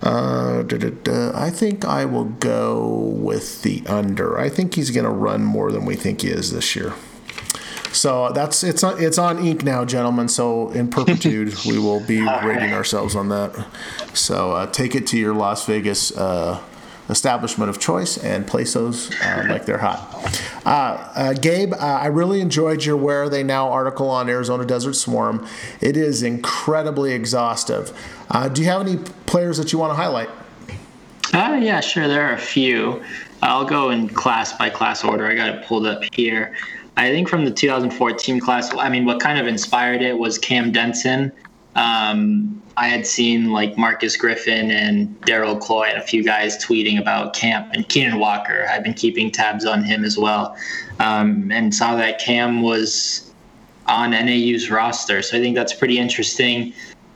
Uh. 0.00 0.62
I 1.34 1.50
think 1.50 1.84
I 1.84 2.04
will 2.04 2.26
go 2.26 2.86
with 2.88 3.62
the 3.62 3.82
under. 3.88 4.38
I 4.38 4.48
think 4.48 4.74
he's 4.76 4.90
going 4.90 5.04
to 5.04 5.10
run 5.10 5.42
more 5.42 5.72
than 5.72 5.84
we 5.84 5.96
think 5.96 6.22
he 6.22 6.28
is 6.28 6.52
this 6.52 6.76
year. 6.76 6.92
So 7.96 8.30
that's 8.32 8.62
it's 8.62 8.84
on, 8.84 9.02
it's 9.02 9.16
on 9.16 9.38
ink 9.38 9.64
now, 9.64 9.84
gentlemen. 9.84 10.28
So 10.28 10.70
in 10.70 10.88
perpetuity, 10.88 11.54
we 11.66 11.78
will 11.78 12.04
be 12.06 12.20
rating 12.20 12.72
ourselves 12.74 13.16
on 13.16 13.30
that. 13.30 13.66
So 14.12 14.52
uh, 14.52 14.66
take 14.66 14.94
it 14.94 15.06
to 15.08 15.18
your 15.18 15.34
Las 15.34 15.64
Vegas 15.64 16.16
uh, 16.16 16.62
establishment 17.08 17.70
of 17.70 17.80
choice 17.80 18.18
and 18.18 18.46
place 18.46 18.74
those 18.74 19.10
uh, 19.22 19.46
like 19.48 19.64
they're 19.64 19.78
hot. 19.78 20.12
Uh, 20.66 20.68
uh, 21.14 21.32
Gabe, 21.32 21.72
uh, 21.72 21.76
I 21.76 22.06
really 22.08 22.40
enjoyed 22.40 22.84
your 22.84 22.98
"Where 22.98 23.22
Are 23.22 23.28
They 23.30 23.42
Now" 23.42 23.70
article 23.70 24.10
on 24.10 24.28
Arizona 24.28 24.66
Desert 24.66 24.94
Swarm. 24.94 25.46
It 25.80 25.96
is 25.96 26.22
incredibly 26.22 27.12
exhaustive. 27.12 27.96
do 28.52 28.60
you 28.60 28.68
have 28.68 28.82
any 28.82 28.98
players 29.24 29.56
that 29.56 29.72
you 29.72 29.78
want 29.78 29.92
to 29.92 29.96
highlight? 29.96 30.28
Uh, 31.32 31.58
yeah, 31.60 31.80
sure. 31.80 32.08
There 32.08 32.28
are 32.28 32.34
a 32.34 32.38
few. 32.38 33.02
I'll 33.42 33.64
go 33.64 33.90
in 33.90 34.08
class 34.08 34.52
by 34.56 34.70
class 34.70 35.04
order. 35.04 35.26
I 35.26 35.34
got 35.34 35.48
it 35.48 35.64
pulled 35.66 35.86
up 35.86 36.02
here. 36.12 36.54
I 36.96 37.10
think 37.10 37.28
from 37.28 37.44
the 37.44 37.50
2014 37.50 38.40
class, 38.40 38.74
I 38.74 38.88
mean, 38.88 39.04
what 39.04 39.20
kind 39.20 39.38
of 39.38 39.46
inspired 39.46 40.00
it 40.00 40.18
was 40.18 40.38
Cam 40.38 40.72
Denson. 40.72 41.30
Um, 41.74 42.62
I 42.78 42.88
had 42.88 43.06
seen 43.06 43.52
like 43.52 43.76
Marcus 43.76 44.16
Griffin 44.16 44.70
and 44.70 45.18
Daryl 45.22 45.60
Cloy 45.60 45.84
and 45.84 45.98
a 45.98 46.02
few 46.02 46.22
guys 46.22 46.62
tweeting 46.62 46.98
about 46.98 47.34
Camp 47.34 47.70
and 47.72 47.86
Keenan 47.88 48.18
Walker. 48.18 48.66
I've 48.70 48.82
been 48.82 48.94
keeping 48.94 49.30
tabs 49.30 49.66
on 49.66 49.84
him 49.84 50.04
as 50.04 50.16
well, 50.16 50.56
um, 50.98 51.50
and 51.52 51.74
saw 51.74 51.96
that 51.96 52.18
Cam 52.18 52.62
was 52.62 53.30
on 53.86 54.10
NAU's 54.10 54.70
roster. 54.70 55.20
So 55.22 55.36
I 55.36 55.40
think 55.40 55.54
that's 55.54 55.74
pretty 55.74 55.98
interesting. 55.98 56.72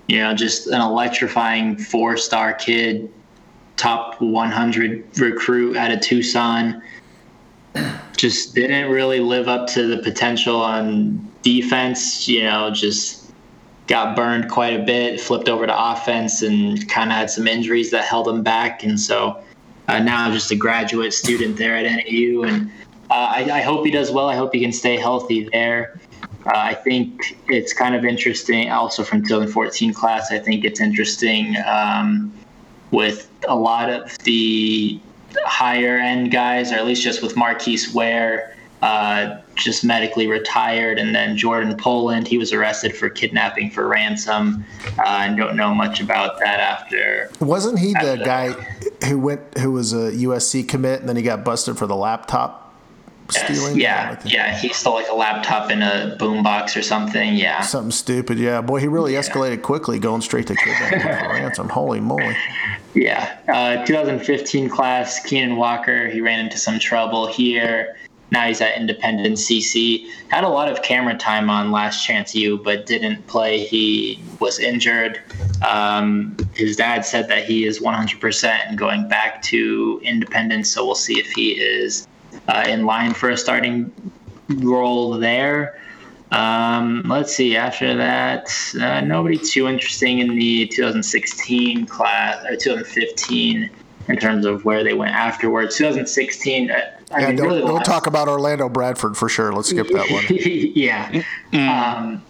You 0.08 0.18
know, 0.18 0.34
just 0.34 0.66
an 0.66 0.80
electrifying 0.80 1.76
four-star 1.76 2.54
kid, 2.54 3.10
top 3.76 4.20
100 4.20 5.18
recruit 5.18 5.76
out 5.76 5.90
of 5.90 6.00
Tucson 6.00 6.82
just 8.16 8.54
didn't 8.54 8.90
really 8.90 9.20
live 9.20 9.48
up 9.48 9.66
to 9.68 9.86
the 9.86 10.02
potential 10.02 10.56
on 10.56 11.28
defense. 11.42 12.28
You 12.28 12.44
know, 12.44 12.70
just 12.70 13.32
got 13.86 14.14
burned 14.14 14.50
quite 14.50 14.78
a 14.78 14.82
bit, 14.84 15.20
flipped 15.20 15.48
over 15.48 15.66
to 15.66 15.92
offense, 15.92 16.42
and 16.42 16.88
kind 16.88 17.10
of 17.10 17.16
had 17.16 17.30
some 17.30 17.46
injuries 17.46 17.90
that 17.90 18.04
held 18.04 18.28
him 18.28 18.42
back. 18.42 18.82
And 18.84 18.98
so 18.98 19.42
uh, 19.88 19.98
now 19.98 20.30
just 20.32 20.50
a 20.50 20.56
graduate 20.56 21.12
student 21.12 21.56
there 21.56 21.76
at 21.76 21.84
NAU, 21.84 22.42
and 22.42 22.70
uh, 23.10 23.32
I, 23.36 23.50
I, 23.52 23.60
hope 23.60 23.84
he 23.84 23.90
does 23.90 24.12
well. 24.12 24.28
I 24.28 24.36
hope 24.36 24.54
he 24.54 24.60
can 24.60 24.72
stay 24.72 24.96
healthy 24.96 25.48
there. 25.50 25.98
Uh, 26.46 26.52
I 26.54 26.74
think 26.74 27.36
it's 27.48 27.72
kind 27.72 27.96
of 27.96 28.04
interesting. 28.04 28.70
Also 28.70 29.02
from 29.02 29.22
2014 29.22 29.92
class, 29.92 30.30
I 30.30 30.38
think 30.38 30.64
it's 30.64 30.80
interesting 30.80 31.56
um, 31.66 32.32
with 32.92 33.28
a 33.48 33.56
lot 33.56 33.90
of 33.90 34.16
the 34.18 35.00
higher 35.44 35.98
end 35.98 36.30
guys, 36.30 36.72
or 36.72 36.76
at 36.76 36.86
least 36.86 37.02
just 37.02 37.22
with 37.22 37.36
Marquise 37.36 37.92
Ware, 37.92 38.56
uh, 38.82 39.38
just 39.56 39.84
medically 39.84 40.26
retired, 40.26 40.98
and 40.98 41.14
then 41.14 41.36
Jordan 41.36 41.76
Poland, 41.76 42.26
he 42.26 42.38
was 42.38 42.52
arrested 42.52 42.96
for 42.96 43.10
kidnapping 43.10 43.70
for 43.70 43.86
ransom, 43.86 44.64
uh, 44.98 45.02
and 45.06 45.36
don't 45.36 45.56
know 45.56 45.74
much 45.74 46.00
about 46.00 46.38
that 46.38 46.60
after. 46.60 47.30
Wasn't 47.40 47.78
he 47.78 47.94
after 47.94 48.16
the 48.16 48.24
guy 48.24 48.52
who 49.06 49.18
went 49.18 49.58
who 49.58 49.72
was 49.72 49.92
a 49.92 50.12
USC 50.12 50.66
commit, 50.66 51.00
and 51.00 51.08
then 51.08 51.16
he 51.16 51.22
got 51.22 51.44
busted 51.44 51.76
for 51.76 51.86
the 51.86 51.96
laptop? 51.96 52.69
Stealing? 53.30 53.78
Yeah, 53.78 54.20
yeah, 54.24 54.58
he 54.58 54.70
stole 54.70 54.94
like 54.94 55.08
a 55.08 55.14
laptop 55.14 55.70
in 55.70 55.82
a 55.82 56.16
boombox 56.18 56.76
or 56.76 56.82
something. 56.82 57.34
Yeah, 57.34 57.60
something 57.62 57.90
stupid. 57.90 58.38
Yeah, 58.38 58.60
boy, 58.60 58.80
he 58.80 58.88
really 58.88 59.14
yeah. 59.14 59.20
escalated 59.20 59.62
quickly, 59.62 59.98
going 59.98 60.20
straight 60.20 60.46
to 60.48 60.54
kidnapping 60.54 61.00
for 61.00 61.34
ransom. 61.34 61.68
Holy 61.68 62.00
moly! 62.00 62.36
Yeah, 62.94 63.38
uh, 63.48 63.84
2015 63.84 64.68
class, 64.68 65.22
Keenan 65.24 65.56
Walker. 65.56 66.08
He 66.08 66.20
ran 66.20 66.40
into 66.40 66.58
some 66.58 66.78
trouble 66.78 67.26
here. 67.26 67.96
Now 68.30 68.46
he's 68.46 68.60
at 68.60 68.76
Independence 68.76 69.48
CC. 69.48 70.08
Had 70.28 70.44
a 70.44 70.48
lot 70.48 70.70
of 70.70 70.82
camera 70.82 71.16
time 71.16 71.50
on 71.50 71.72
Last 71.72 72.04
Chance 72.04 72.34
U, 72.34 72.58
but 72.58 72.86
didn't 72.86 73.26
play. 73.26 73.64
He 73.64 74.22
was 74.38 74.58
injured. 74.58 75.20
Um, 75.68 76.36
his 76.54 76.76
dad 76.76 77.04
said 77.04 77.28
that 77.28 77.44
he 77.44 77.64
is 77.64 77.80
100% 77.80 78.44
and 78.44 78.78
going 78.78 79.08
back 79.08 79.42
to 79.42 80.00
Independence, 80.04 80.70
so 80.70 80.84
we'll 80.84 80.94
see 80.94 81.18
if 81.18 81.30
he 81.32 81.50
is 81.52 82.06
uh, 82.48 82.64
in 82.66 82.84
line 82.84 83.14
for 83.14 83.30
a 83.30 83.36
starting 83.36 83.92
role 84.48 85.12
there. 85.12 85.78
Um, 86.30 87.02
let's 87.06 87.34
see. 87.34 87.56
After 87.56 87.96
that, 87.96 88.48
uh, 88.80 89.00
nobody 89.00 89.36
too 89.36 89.68
interesting 89.68 90.20
in 90.20 90.36
the 90.36 90.66
2016 90.68 91.86
class 91.86 92.44
or 92.44 92.56
2015 92.56 93.70
in 94.08 94.16
terms 94.16 94.46
of 94.46 94.64
where 94.64 94.84
they 94.84 94.94
went 94.94 95.14
afterwards. 95.14 95.76
2016. 95.76 96.70
Uh, 96.70 96.74
I 97.12 97.20
yeah, 97.20 97.26
mean, 97.26 97.36
don't, 97.36 97.46
really 97.46 97.62
don't 97.62 97.84
talk 97.84 98.06
about 98.06 98.28
Orlando 98.28 98.68
Bradford 98.68 99.16
for 99.16 99.28
sure. 99.28 99.52
Let's 99.52 99.70
skip 99.70 99.88
that 99.88 100.10
one. 100.10 100.24
yeah. 100.74 101.22
Mm. 101.52 101.68
Um, 101.68 102.22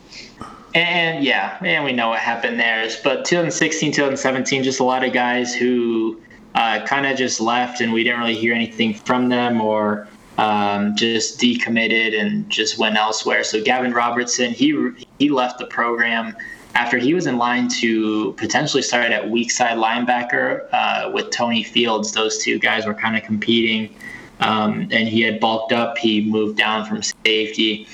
and 0.74 1.24
yeah, 1.24 1.58
and 1.62 1.84
we 1.84 1.92
know 1.92 2.10
what 2.10 2.20
happened 2.20 2.58
there. 2.58 2.88
But 3.02 3.24
2016, 3.24 3.92
2017, 3.92 4.62
just 4.62 4.80
a 4.80 4.84
lot 4.84 5.04
of 5.04 5.12
guys 5.12 5.54
who 5.54 6.20
uh, 6.54 6.84
kind 6.86 7.06
of 7.06 7.16
just 7.16 7.40
left, 7.40 7.80
and 7.80 7.92
we 7.92 8.04
didn't 8.04 8.20
really 8.20 8.34
hear 8.34 8.54
anything 8.54 8.94
from 8.94 9.28
them, 9.28 9.60
or 9.60 10.08
um, 10.38 10.96
just 10.96 11.38
decommitted 11.38 12.18
and 12.18 12.48
just 12.48 12.78
went 12.78 12.96
elsewhere. 12.96 13.44
So 13.44 13.62
Gavin 13.62 13.92
Robertson, 13.92 14.52
he 14.52 14.90
he 15.18 15.28
left 15.28 15.58
the 15.58 15.66
program 15.66 16.36
after 16.74 16.98
he 16.98 17.14
was 17.14 17.26
in 17.26 17.36
line 17.36 17.68
to 17.68 18.32
potentially 18.34 18.82
start 18.82 19.10
at 19.10 19.28
weak 19.28 19.50
side 19.50 19.76
linebacker 19.76 20.66
uh, 20.72 21.10
with 21.12 21.30
Tony 21.30 21.62
Fields. 21.62 22.12
Those 22.12 22.38
two 22.38 22.58
guys 22.58 22.86
were 22.86 22.94
kind 22.94 23.16
of 23.16 23.22
competing, 23.22 23.94
um, 24.40 24.88
and 24.90 25.08
he 25.08 25.20
had 25.20 25.40
bulked 25.40 25.72
up. 25.72 25.98
He 25.98 26.24
moved 26.24 26.56
down 26.56 26.86
from 26.86 27.02
safety, 27.02 27.86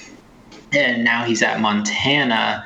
and 0.73 1.05
now 1.05 1.25
he's 1.25 1.43
at 1.43 1.61
Montana. 1.61 2.65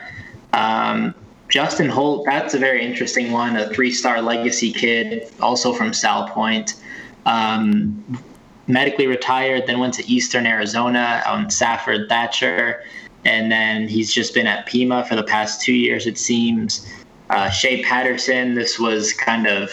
Um, 0.53 1.15
Justin 1.51 1.89
Holt, 1.89 2.25
that's 2.27 2.55
a 2.55 2.59
very 2.59 2.85
interesting 2.85 3.33
one, 3.33 3.57
a 3.57 3.69
three 3.71 3.91
star 3.91 4.23
legacy 4.23 4.73
kid, 4.73 5.31
also 5.41 5.73
from 5.73 5.91
Salpointe. 5.91 6.81
Um, 7.27 8.23
medically 8.69 9.09
retired, 9.09 9.67
then 9.67 9.81
went 9.81 9.95
to 9.95 10.09
Eastern 10.11 10.47
Arizona 10.47 11.23
on 11.27 11.51
Safford 11.51 12.09
Thatcher, 12.09 12.85
and 13.25 13.51
then 13.51 13.89
he's 13.89 14.13
just 14.13 14.33
been 14.33 14.47
at 14.47 14.67
Pima 14.67 15.05
for 15.05 15.17
the 15.17 15.25
past 15.25 15.61
two 15.61 15.75
years, 15.75 16.07
it 16.07 16.19
seems. 16.19 16.87
Uh, 17.29 17.51
Shea 17.51 17.83
Patterson, 17.83 18.55
this 18.55 18.79
was 18.79 19.13
kind 19.13 19.47
of 19.47 19.71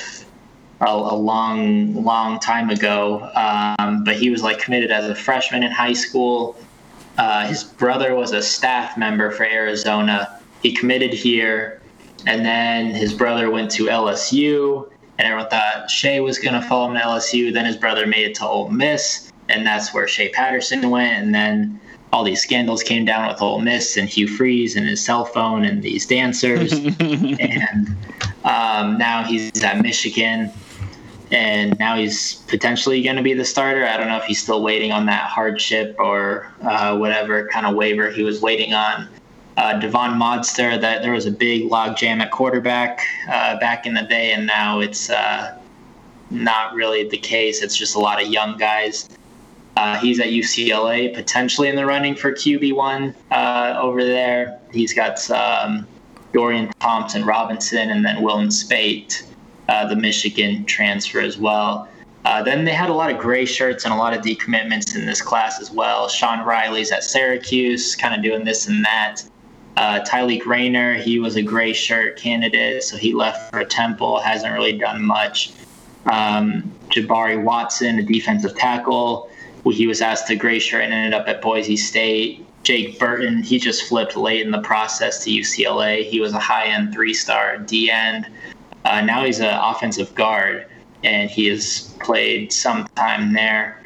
a, 0.81 0.85
a 0.85 1.15
long, 1.15 2.03
long 2.03 2.39
time 2.39 2.69
ago, 2.71 3.31
um, 3.35 4.03
but 4.03 4.15
he 4.15 4.29
was 4.29 4.41
like 4.41 4.59
committed 4.59 4.91
as 4.91 5.09
a 5.09 5.15
freshman 5.15 5.63
in 5.63 5.71
high 5.71 5.93
school. 5.93 6.57
Uh, 7.17 7.47
his 7.47 7.63
brother 7.63 8.15
was 8.15 8.31
a 8.31 8.41
staff 8.41 8.97
member 8.97 9.31
for 9.31 9.43
Arizona. 9.43 10.36
He 10.61 10.73
committed 10.73 11.13
here, 11.13 11.81
and 12.25 12.45
then 12.45 12.87
his 12.87 13.13
brother 13.13 13.49
went 13.49 13.71
to 13.71 13.85
LSU 13.85 14.89
and 15.17 15.27
everyone 15.27 15.49
thought 15.49 15.89
Shea 15.89 16.19
was 16.19 16.37
going 16.37 16.59
to 16.59 16.67
follow 16.67 16.89
him 16.89 16.95
to 16.95 17.01
LSU. 17.01 17.53
Then 17.53 17.65
his 17.65 17.75
brother 17.75 18.05
made 18.05 18.25
it 18.25 18.35
to 18.35 18.45
Ole 18.45 18.69
Miss, 18.69 19.31
and 19.49 19.65
that's 19.65 19.93
where 19.93 20.07
Shea 20.07 20.29
Patterson 20.29 20.89
went. 20.89 21.23
And 21.23 21.33
then 21.33 21.79
all 22.13 22.23
these 22.23 22.41
scandals 22.41 22.83
came 22.83 23.03
down 23.03 23.27
with 23.27 23.41
Ole 23.41 23.59
Miss 23.59 23.97
and 23.97 24.07
Hugh 24.07 24.27
Freeze 24.27 24.75
and 24.75 24.87
his 24.87 25.03
cell 25.03 25.25
phone 25.25 25.65
and 25.65 25.81
these 25.81 26.05
dancers. 26.05 26.73
and 26.99 27.87
um, 28.43 28.97
now 28.97 29.23
he's 29.23 29.63
at 29.63 29.81
Michigan, 29.81 30.51
and 31.31 31.77
now 31.79 31.95
he's 31.95 32.35
potentially 32.47 33.01
going 33.01 33.15
to 33.15 33.23
be 33.23 33.33
the 33.33 33.45
starter. 33.45 33.87
I 33.87 33.97
don't 33.97 34.07
know 34.07 34.17
if 34.17 34.25
he's 34.25 34.41
still 34.41 34.61
waiting 34.61 34.91
on 34.91 35.07
that 35.07 35.23
hardship 35.23 35.95
or 35.97 36.51
uh, 36.61 36.95
whatever 36.95 37.47
kind 37.47 37.65
of 37.65 37.75
waiver 37.75 38.11
he 38.11 38.21
was 38.21 38.39
waiting 38.39 38.73
on 38.73 39.09
uh, 39.57 39.79
Devon 39.79 40.11
Modster 40.11 40.79
that 40.79 41.01
there 41.01 41.11
was 41.11 41.25
a 41.25 41.31
big 41.31 41.69
logjam 41.69 42.21
at 42.21 42.31
quarterback 42.31 43.01
uh, 43.29 43.59
back 43.59 43.85
in 43.85 43.93
the 43.93 44.03
day, 44.03 44.31
and 44.31 44.47
now 44.47 44.79
it's 44.79 45.09
uh, 45.09 45.59
not 46.29 46.73
really 46.73 47.07
the 47.09 47.17
case. 47.17 47.61
It's 47.61 47.75
just 47.75 47.95
a 47.95 47.99
lot 47.99 48.21
of 48.21 48.29
young 48.29 48.57
guys. 48.57 49.09
Uh, 49.75 49.97
he's 49.97 50.19
at 50.19 50.27
UCLA, 50.27 51.13
potentially 51.13 51.67
in 51.67 51.75
the 51.75 51.85
running 51.85 52.15
for 52.15 52.31
QB1 52.31 53.13
uh, 53.31 53.79
over 53.79 54.03
there. 54.03 54.59
He's 54.71 54.93
got 54.93 55.19
Dorian 56.33 56.71
Thompson 56.79 57.25
Robinson 57.25 57.89
and 57.89 58.05
then 58.05 58.21
Wilton 58.21 58.51
Speight, 58.51 59.23
uh, 59.69 59.87
the 59.87 59.95
Michigan 59.95 60.65
transfer 60.65 61.19
as 61.19 61.37
well. 61.37 61.89
Uh, 62.25 62.43
then 62.43 62.65
they 62.65 62.73
had 62.73 62.89
a 62.89 62.93
lot 62.93 63.09
of 63.09 63.17
gray 63.17 63.45
shirts 63.45 63.85
and 63.85 63.93
a 63.93 63.97
lot 63.97 64.15
of 64.15 64.21
decommitments 64.21 64.95
in 64.95 65.05
this 65.05 65.21
class 65.21 65.61
as 65.61 65.71
well. 65.71 66.09
Sean 66.09 66.45
Riley's 66.45 66.91
at 66.91 67.03
Syracuse, 67.03 67.95
kind 67.95 68.13
of 68.13 68.21
doing 68.21 68.43
this 68.43 68.67
and 68.67 68.83
that. 68.83 69.23
Uh, 69.77 70.03
Rayner, 70.47 70.95
he 70.95 71.19
was 71.19 71.35
a 71.35 71.41
gray 71.43 71.71
shirt 71.71 72.17
candidate, 72.17 72.81
so 72.81 72.97
he 72.97 73.13
left 73.13 73.51
for 73.51 73.63
Temple, 73.63 74.19
hasn't 74.19 74.51
really 74.51 74.75
done 74.75 75.03
much. 75.03 75.53
Um, 76.07 76.71
Jabari 76.89 77.41
Watson, 77.41 77.99
a 77.99 78.03
defensive 78.03 78.57
tackle, 78.57 79.29
he 79.71 79.85
was 79.85 80.01
asked 80.01 80.27
to 80.27 80.35
gray 80.35 80.57
shirt 80.57 80.83
and 80.83 80.93
ended 80.93 81.13
up 81.13 81.27
at 81.27 81.43
Boise 81.43 81.77
State. 81.77 82.43
Jake 82.63 82.97
Burton, 82.97 83.43
he 83.43 83.59
just 83.59 83.83
flipped 83.83 84.17
late 84.17 84.43
in 84.43 84.49
the 84.49 84.61
process 84.61 85.23
to 85.25 85.29
UCLA. 85.29 86.03
He 86.03 86.19
was 86.19 86.33
a 86.33 86.39
high 86.39 86.65
end 86.65 86.91
three 86.91 87.13
star 87.13 87.59
D 87.59 87.91
end. 87.91 88.27
Uh, 88.83 89.01
now 89.01 89.23
he's 89.25 89.39
an 89.41 89.53
offensive 89.53 90.15
guard, 90.15 90.65
and 91.03 91.29
he 91.29 91.45
has 91.47 91.95
played 91.99 92.51
some 92.51 92.87
time 92.95 93.33
there. 93.33 93.83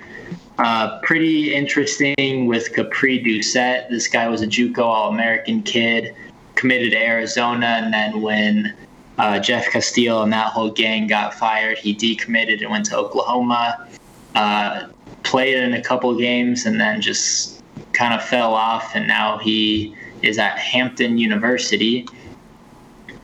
Uh, 0.57 0.99
pretty 0.99 1.53
interesting 1.53 2.45
with 2.45 2.73
Capri 2.73 3.19
Doucette. 3.23 3.89
This 3.89 4.07
guy 4.07 4.27
was 4.27 4.41
a 4.41 4.47
JUCO 4.47 4.79
All 4.79 5.09
American 5.09 5.63
kid, 5.63 6.15
committed 6.55 6.91
to 6.91 6.97
Arizona, 6.97 7.79
and 7.81 7.93
then 7.93 8.21
when 8.21 8.75
uh, 9.17 9.39
Jeff 9.39 9.67
Casteel 9.67 10.23
and 10.23 10.33
that 10.33 10.47
whole 10.47 10.71
gang 10.71 11.07
got 11.07 11.33
fired, 11.33 11.77
he 11.77 11.95
decommitted 11.95 12.61
and 12.61 12.69
went 12.69 12.85
to 12.87 12.97
Oklahoma. 12.97 13.87
Uh, 14.35 14.87
played 15.23 15.57
in 15.57 15.73
a 15.73 15.81
couple 15.81 16.15
games 16.17 16.65
and 16.65 16.79
then 16.79 17.01
just 17.01 17.61
kind 17.93 18.13
of 18.13 18.23
fell 18.23 18.53
off, 18.53 18.95
and 18.95 19.07
now 19.07 19.37
he 19.37 19.95
is 20.21 20.37
at 20.37 20.57
Hampton 20.57 21.17
University. 21.17 22.05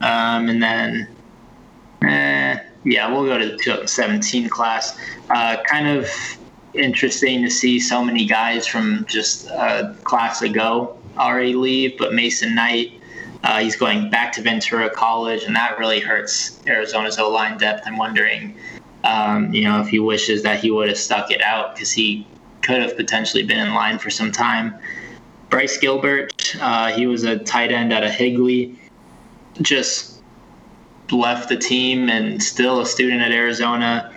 Um, 0.00 0.48
and 0.48 0.62
then, 0.62 1.08
eh, 2.02 2.58
yeah, 2.84 3.10
we'll 3.10 3.24
go 3.24 3.38
to 3.38 3.46
the 3.46 3.56
2017 3.56 4.48
class. 4.48 4.98
Uh, 5.30 5.56
kind 5.64 5.88
of 5.88 6.08
interesting 6.78 7.42
to 7.42 7.50
see 7.50 7.80
so 7.80 8.04
many 8.04 8.24
guys 8.24 8.66
from 8.66 9.04
just 9.08 9.48
a 9.48 9.96
class 10.04 10.42
ago 10.42 10.96
already 11.18 11.54
leave, 11.54 11.98
but 11.98 12.14
Mason 12.14 12.54
Knight, 12.54 12.92
uh, 13.42 13.58
he's 13.58 13.76
going 13.76 14.10
back 14.10 14.32
to 14.32 14.42
Ventura 14.42 14.88
College, 14.90 15.44
and 15.44 15.54
that 15.56 15.78
really 15.78 16.00
hurts 16.00 16.60
Arizona's 16.66 17.18
O 17.18 17.28
line 17.30 17.58
depth. 17.58 17.86
I'm 17.86 17.98
wondering, 17.98 18.56
um, 19.04 19.52
you 19.52 19.64
know, 19.64 19.80
if 19.80 19.88
he 19.88 19.98
wishes 19.98 20.42
that 20.44 20.60
he 20.60 20.70
would 20.70 20.88
have 20.88 20.98
stuck 20.98 21.30
it 21.30 21.42
out 21.42 21.74
because 21.74 21.92
he 21.92 22.26
could 22.62 22.80
have 22.80 22.96
potentially 22.96 23.42
been 23.42 23.58
in 23.58 23.74
line 23.74 23.98
for 23.98 24.10
some 24.10 24.32
time. 24.32 24.74
Bryce 25.50 25.78
Gilbert, 25.78 26.56
uh, 26.60 26.92
he 26.92 27.06
was 27.06 27.24
a 27.24 27.38
tight 27.38 27.72
end 27.72 27.92
out 27.92 28.04
of 28.04 28.10
Higley, 28.10 28.78
just 29.62 30.22
left 31.10 31.48
the 31.48 31.56
team 31.56 32.10
and 32.10 32.42
still 32.42 32.80
a 32.80 32.86
student 32.86 33.22
at 33.22 33.32
Arizona. 33.32 34.12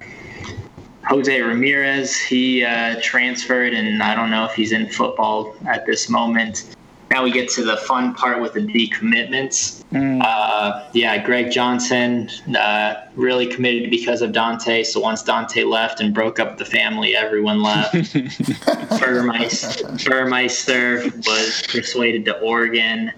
Jose 1.12 1.41
Ramirez, 1.41 2.18
he 2.18 2.64
uh, 2.64 2.97
transferred, 3.01 3.74
and 3.74 4.01
I 4.01 4.16
don't 4.16 4.32
know 4.32 4.45
if 4.45 4.53
he's 4.53 4.72
in 4.72 4.88
football 4.88 5.53
at 5.68 5.86
this 5.86 6.07
moment. 6.07 6.74
Now 7.09 7.26
we 7.26 7.32
get 7.32 7.49
to 7.49 7.66
the 7.66 7.76
fun 7.76 8.16
part 8.16 8.41
with 8.41 8.53
the 8.53 8.62
decommitments. 8.62 9.84
Mm. 9.91 10.22
Uh, 10.24 10.88
yeah, 10.93 11.22
Greg 11.22 11.51
Johnson 11.51 12.30
uh, 12.57 12.93
really 13.16 13.45
committed 13.45 13.91
because 13.91 14.22
of 14.22 14.32
Dante. 14.32 14.84
So 14.84 15.01
once 15.01 15.22
Dante 15.22 15.66
left 15.66 15.99
and 15.99 16.14
broke 16.14 16.39
up 16.39 16.57
the 16.57 16.64
family, 16.64 17.14
everyone 17.14 17.62
left. 17.62 17.93
Burmeister, 19.01 20.09
Burmeister 20.09 21.03
was 21.28 21.62
persuaded 21.68 22.24
to 22.24 22.39
Oregon. 22.39 23.12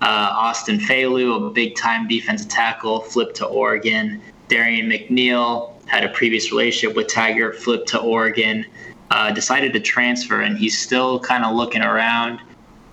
Uh, 0.00 0.30
Austin 0.30 0.78
Faoliu, 0.78 1.48
a 1.48 1.50
big 1.50 1.74
time 1.74 2.06
defensive 2.06 2.48
tackle, 2.48 3.00
flipped 3.00 3.34
to 3.38 3.46
Oregon. 3.46 4.22
Darian 4.46 4.88
McNeil 4.88 5.72
had 5.90 6.04
a 6.04 6.08
previous 6.08 6.52
relationship 6.52 6.96
with 6.96 7.08
Tiger, 7.08 7.52
flipped 7.52 7.88
to 7.88 7.98
Oregon, 7.98 8.64
uh, 9.10 9.32
decided 9.32 9.72
to 9.72 9.80
transfer, 9.80 10.40
and 10.40 10.56
he's 10.56 10.78
still 10.78 11.18
kind 11.18 11.44
of 11.44 11.54
looking 11.54 11.82
around. 11.82 12.40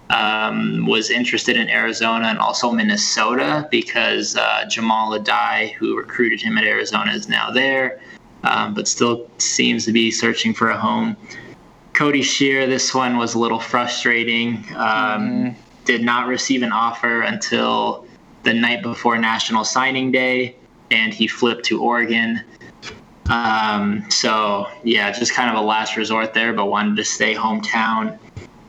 Um, 0.09 0.85
was 0.87 1.09
interested 1.09 1.57
in 1.57 1.69
Arizona 1.69 2.27
and 2.27 2.39
also 2.39 2.71
Minnesota 2.71 3.67
because 3.69 4.37
uh, 4.37 4.63
Jahmile 4.69 5.19
Addae, 5.19 5.73
who 5.73 5.97
recruited 5.97 6.41
him 6.41 6.57
at 6.57 6.63
Arizona, 6.63 7.11
is 7.11 7.27
now 7.27 7.51
there, 7.51 7.99
um, 8.43 8.73
but 8.73 8.87
still 8.87 9.29
seems 9.37 9.83
to 9.83 9.91
be 9.91 10.09
searching 10.09 10.53
for 10.53 10.69
a 10.69 10.77
home. 10.77 11.17
Cody 11.93 12.21
Shear, 12.21 12.67
this 12.67 12.95
one 12.95 13.17
was 13.17 13.35
a 13.35 13.39
little 13.39 13.59
frustrating. 13.59 14.63
Um, 14.75 15.55
Did 15.83 16.03
not 16.03 16.27
receive 16.27 16.63
an 16.63 16.71
offer 16.71 17.21
until 17.21 18.05
the 18.43 18.53
night 18.53 18.81
before 18.81 19.17
National 19.17 19.65
Signing 19.65 20.11
Day, 20.11 20.55
and 20.89 21.13
he 21.13 21.27
flipped 21.27 21.65
to 21.65 21.81
Oregon. 21.81 22.41
Um, 23.29 24.05
so 24.09 24.67
yeah, 24.83 25.11
just 25.11 25.33
kind 25.33 25.49
of 25.49 25.61
a 25.61 25.65
last 25.65 25.97
resort 25.97 26.33
there, 26.33 26.53
but 26.53 26.65
wanted 26.65 26.95
to 26.97 27.03
stay 27.03 27.33
hometown. 27.33 28.17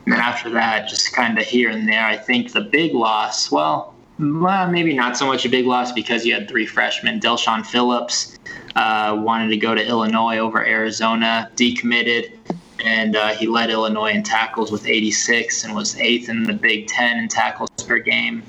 And 0.05 0.13
then 0.13 0.19
after 0.19 0.49
that, 0.51 0.89
just 0.89 1.13
kind 1.13 1.37
of 1.37 1.45
here 1.45 1.69
and 1.69 1.87
there. 1.87 2.05
I 2.05 2.17
think 2.17 2.51
the 2.51 2.61
big 2.61 2.93
loss, 2.93 3.51
well, 3.51 3.95
well, 4.19 4.69
maybe 4.69 4.93
not 4.93 5.15
so 5.15 5.25
much 5.25 5.45
a 5.45 5.49
big 5.49 5.65
loss 5.65 5.93
because 5.93 6.25
you 6.25 6.33
had 6.33 6.49
three 6.49 6.65
freshmen. 6.65 7.21
Delshawn 7.21 7.65
Phillips 7.65 8.37
uh, 8.75 9.17
wanted 9.17 9.49
to 9.49 9.57
go 9.57 9.73
to 9.73 9.85
Illinois 9.85 10.39
over 10.39 10.65
Arizona, 10.65 11.49
decommitted, 11.55 12.37
and 12.83 13.15
uh, 13.15 13.29
he 13.29 13.47
led 13.47 13.69
Illinois 13.69 14.11
in 14.11 14.23
tackles 14.23 14.71
with 14.71 14.85
86 14.85 15.63
and 15.63 15.73
was 15.75 15.97
eighth 15.97 16.27
in 16.27 16.43
the 16.43 16.53
Big 16.53 16.87
Ten 16.87 17.17
in 17.17 17.27
tackles 17.29 17.69
per 17.85 17.99
game. 17.99 18.43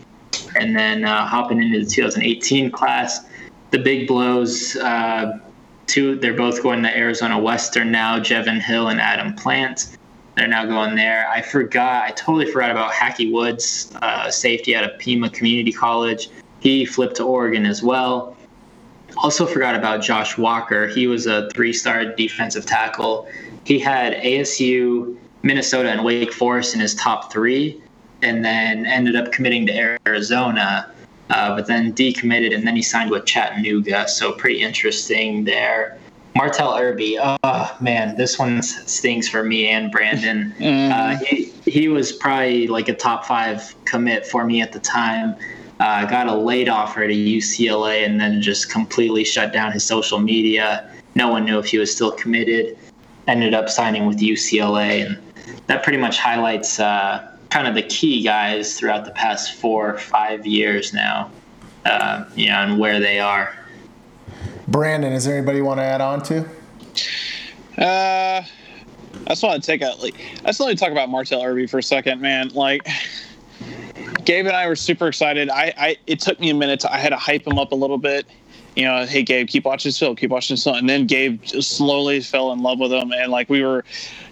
And 0.57 0.75
then 0.75 1.05
uh, 1.05 1.27
hopping 1.27 1.63
into 1.63 1.85
the 1.85 1.91
2018 1.91 2.71
class, 2.73 3.21
the 3.71 3.79
big 3.79 4.09
blows. 4.09 4.77
Two, 5.91 6.15
they're 6.15 6.35
both 6.35 6.63
going 6.63 6.85
to 6.85 6.97
Arizona 6.97 7.37
Western 7.37 7.91
now. 7.91 8.21
Jevin 8.21 8.61
Hill 8.61 8.91
and 8.91 9.01
Adam 9.01 9.35
Plant. 9.35 9.97
They're 10.37 10.47
now 10.47 10.65
going 10.65 10.95
there. 10.95 11.29
I 11.29 11.43
forgot. 11.43 12.05
I 12.05 12.13
totally 12.13 12.47
forgot 12.47 12.71
about 12.71 12.93
Hacky 12.93 13.33
Woods, 13.33 13.93
uh, 14.01 14.31
safety 14.31 14.77
out 14.77 14.85
of 14.85 14.97
Pima 15.01 15.29
Community 15.31 15.73
College. 15.73 16.31
He 16.61 16.87
flipped 16.87 17.17
to 17.17 17.25
Oregon 17.25 17.67
as 17.67 17.83
well. 17.83 18.37
Also 19.17 19.47
forgot 19.47 19.75
about 19.75 20.01
Josh 20.01 20.39
Walker. 20.39 20.87
He 20.87 21.09
was 21.09 21.27
a 21.27 21.51
three-star 21.51 22.15
defensive 22.15 22.67
tackle. 22.67 23.29
He 23.65 23.81
had 23.81 24.15
ASU, 24.23 25.19
Minnesota, 25.43 25.91
and 25.91 26.05
Wake 26.05 26.33
Forest 26.33 26.73
in 26.73 26.79
his 26.79 26.95
top 26.95 27.33
three, 27.33 27.83
and 28.23 28.45
then 28.45 28.87
ended 28.87 29.17
up 29.17 29.33
committing 29.33 29.67
to 29.67 29.99
Arizona, 30.07 30.89
uh, 31.31 31.55
but 31.55 31.67
then 31.67 31.93
decommitted, 31.93 32.55
and 32.55 32.67
then 32.67 32.77
he 32.77 32.83
signed 32.83 33.11
with 33.11 33.25
Chattanooga. 33.25 34.09
So 34.09 34.33
pretty 34.33 34.61
interesting 34.61 35.45
there. 35.45 35.99
Martell 36.37 36.75
Irby, 36.77 37.19
oh 37.21 37.77
man, 37.81 38.17
this 38.17 38.39
one 38.39 38.63
stings 38.63 39.29
for 39.29 39.43
me 39.43 39.69
and 39.69 39.91
Brandon. 39.91 40.55
Uh, 40.91 41.17
he, 41.19 41.45
he 41.67 41.89
was 41.89 42.13
probably 42.13 42.67
like 42.67 42.89
a 42.89 42.95
top 42.95 43.25
five 43.25 43.75
commit 43.85 44.27
for 44.27 44.45
me 44.45 44.61
at 44.61 44.73
the 44.73 44.81
time. 44.81 45.37
Uh, 45.79 46.05
got 46.05 46.27
a 46.27 46.35
late 46.35 46.69
offer 46.69 47.07
to 47.07 47.15
UCLA 47.15 48.05
and 48.05 48.21
then 48.21 48.43
just 48.43 48.71
completely 48.71 49.25
shut 49.25 49.53
down 49.53 49.73
his 49.73 49.85
social 49.85 50.19
media. 50.19 50.91
No 51.15 51.29
one 51.29 51.45
knew 51.45 51.59
if 51.59 51.67
he 51.67 51.79
was 51.79 51.95
still 51.95 52.13
committed. 52.13 52.77
Ended 53.27 53.55
up 53.55 53.69
signing 53.69 54.07
with 54.07 54.19
UCLA, 54.19 55.07
and 55.07 55.19
that 55.69 55.83
pretty 55.83 55.99
much 55.99 56.19
highlights 56.19 56.81
uh, 56.81 57.30
kind 57.51 57.67
of 57.67 57.75
the 57.75 57.83
key 57.83 58.23
guys 58.23 58.79
throughout 58.79 59.05
the 59.05 59.11
past 59.11 59.55
four 59.55 59.95
or 59.95 59.99
five 59.99 60.47
years 60.47 60.93
now. 60.93 61.31
Uh, 61.85 62.25
you 62.35 62.47
know, 62.47 62.55
and 62.57 62.79
where 62.79 63.01
they 63.01 63.19
are. 63.19 63.57
Brandon, 64.69 65.13
is 65.13 65.25
there 65.25 65.37
anybody 65.37 65.59
you 65.59 65.65
want 65.65 65.79
to 65.79 65.85
add 65.85 66.01
on 66.01 66.23
to? 66.25 66.41
Uh, 67.79 68.43
I 69.27 69.29
just 69.29 69.43
want 69.43 69.63
to 69.63 69.67
take 69.67 69.83
a 69.83 69.95
like. 70.01 70.15
I 70.45 70.49
just 70.49 70.61
want 70.61 70.77
to 70.77 70.83
talk 70.83 70.93
about 70.93 71.09
Martell 71.09 71.43
Irby 71.43 71.67
for 71.67 71.79
a 71.79 71.83
second, 71.83 72.21
man. 72.21 72.51
Like, 72.51 72.87
Gabe 74.25 74.47
and 74.47 74.55
I 74.55 74.69
were 74.69 74.77
super 74.77 75.09
excited. 75.09 75.49
I, 75.49 75.73
I 75.77 75.97
it 76.07 76.21
took 76.21 76.39
me 76.39 76.51
a 76.51 76.55
minute. 76.55 76.81
To, 76.81 76.93
I 76.93 76.99
had 76.99 77.11
to 77.11 77.17
hype 77.17 77.47
him 77.47 77.59
up 77.59 77.73
a 77.73 77.75
little 77.75 77.99
bit. 77.99 78.27
You 78.77 78.85
know, 78.85 79.05
hey 79.05 79.23
Gabe, 79.23 79.49
keep 79.49 79.65
watching 79.65 79.89
this 79.89 79.99
film, 79.99 80.17
keep 80.17 80.31
watching 80.31 80.55
this 80.55 80.65
film, 80.65 80.77
and 80.77 80.89
then 80.89 81.07
Gabe 81.07 81.45
slowly 81.45 82.21
fell 82.21 82.53
in 82.53 82.61
love 82.61 82.79
with 82.79 82.93
him, 82.93 83.13
and 83.13 83.31
like 83.33 83.49
we 83.49 83.63
were 83.63 83.85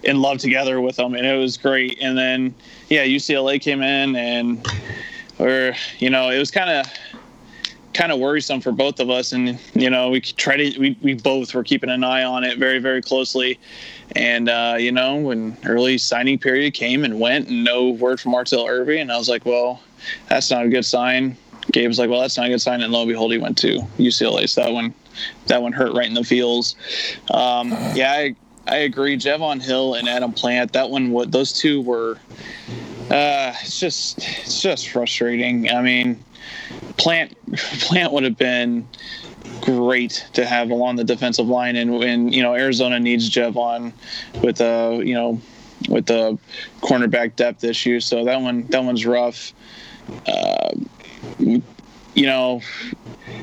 in 0.03 0.21
love 0.21 0.37
together 0.37 0.79
with 0.79 0.97
him, 0.97 1.13
and 1.13 1.25
it 1.25 1.37
was 1.37 1.57
great. 1.57 1.97
And 2.01 2.17
then 2.17 2.55
yeah, 2.89 3.05
UCLA 3.05 3.61
came 3.61 3.81
in, 3.81 4.15
and 4.15 4.65
or 5.39 5.73
you 5.99 6.09
know, 6.09 6.29
it 6.29 6.39
was 6.39 6.51
kind 6.51 6.69
of 6.69 6.85
kind 7.93 8.11
of 8.13 8.19
worrisome 8.19 8.61
for 8.61 8.71
both 8.71 8.99
of 9.01 9.09
us. 9.09 9.33
And 9.33 9.59
you 9.73 9.89
know 9.89 10.09
we 10.09 10.21
tried 10.21 10.57
to 10.57 10.79
we, 10.79 10.97
we 11.01 11.15
both 11.15 11.53
were 11.53 11.63
keeping 11.63 11.89
an 11.89 12.03
eye 12.03 12.23
on 12.23 12.43
it 12.43 12.57
very 12.57 12.79
very 12.79 13.01
closely. 13.01 13.59
And 14.15 14.49
uh, 14.49 14.77
you 14.79 14.91
know 14.91 15.17
when 15.17 15.57
early 15.65 15.97
signing 15.97 16.39
period 16.39 16.73
came 16.73 17.03
and 17.03 17.19
went 17.19 17.49
and 17.49 17.63
no 17.63 17.89
word 17.89 18.19
from 18.19 18.31
martell 18.31 18.65
irby 18.67 18.99
and 18.99 19.11
i 19.11 19.17
was 19.17 19.29
like 19.29 19.45
well 19.45 19.81
that's 20.27 20.49
not 20.49 20.65
a 20.65 20.69
good 20.69 20.85
sign 20.85 21.37
gabe 21.71 21.87
was 21.87 21.99
like 21.99 22.09
well 22.09 22.21
that's 22.21 22.37
not 22.37 22.47
a 22.47 22.49
good 22.49 22.61
sign 22.61 22.81
and 22.81 22.91
lo 22.91 23.01
and 23.01 23.09
behold 23.09 23.31
he 23.31 23.37
went 23.37 23.57
to 23.57 23.79
ucla 23.97 24.47
so 24.47 24.61
that 24.61 24.71
one 24.71 24.93
that 25.47 25.61
one 25.61 25.71
hurt 25.71 25.93
right 25.93 26.07
in 26.07 26.13
the 26.13 26.23
feels. 26.23 26.75
Um, 27.31 27.71
yeah, 27.93 28.11
I 28.11 28.35
I 28.67 28.77
agree. 28.77 29.17
Javon 29.17 29.61
Hill 29.61 29.95
and 29.95 30.07
Adam 30.07 30.31
Plant. 30.31 30.73
That 30.73 30.89
one. 30.89 31.11
What 31.11 31.31
those 31.31 31.53
two 31.53 31.81
were. 31.81 32.17
Uh, 33.09 33.53
it's 33.61 33.79
just 33.79 34.19
it's 34.19 34.61
just 34.61 34.89
frustrating. 34.89 35.69
I 35.69 35.81
mean, 35.81 36.23
Plant 36.97 37.35
Plant 37.55 38.13
would 38.13 38.23
have 38.23 38.37
been 38.37 38.87
great 39.61 40.25
to 40.33 40.45
have 40.45 40.69
along 40.69 40.97
the 40.97 41.03
defensive 41.03 41.47
line, 41.47 41.75
and 41.75 41.97
when 41.97 42.31
you 42.31 42.43
know 42.43 42.53
Arizona 42.53 42.99
needs 42.99 43.29
Javon 43.29 43.93
with 44.43 44.61
a 44.61 45.01
you 45.03 45.13
know 45.13 45.41
with 45.87 46.05
the 46.05 46.37
cornerback 46.81 47.35
depth 47.35 47.63
issue, 47.63 47.99
so 47.99 48.25
that 48.25 48.41
one 48.41 48.67
that 48.67 48.83
one's 48.83 49.05
rough. 49.05 49.53
Uh, 50.27 50.71
you 51.39 52.25
know, 52.25 52.61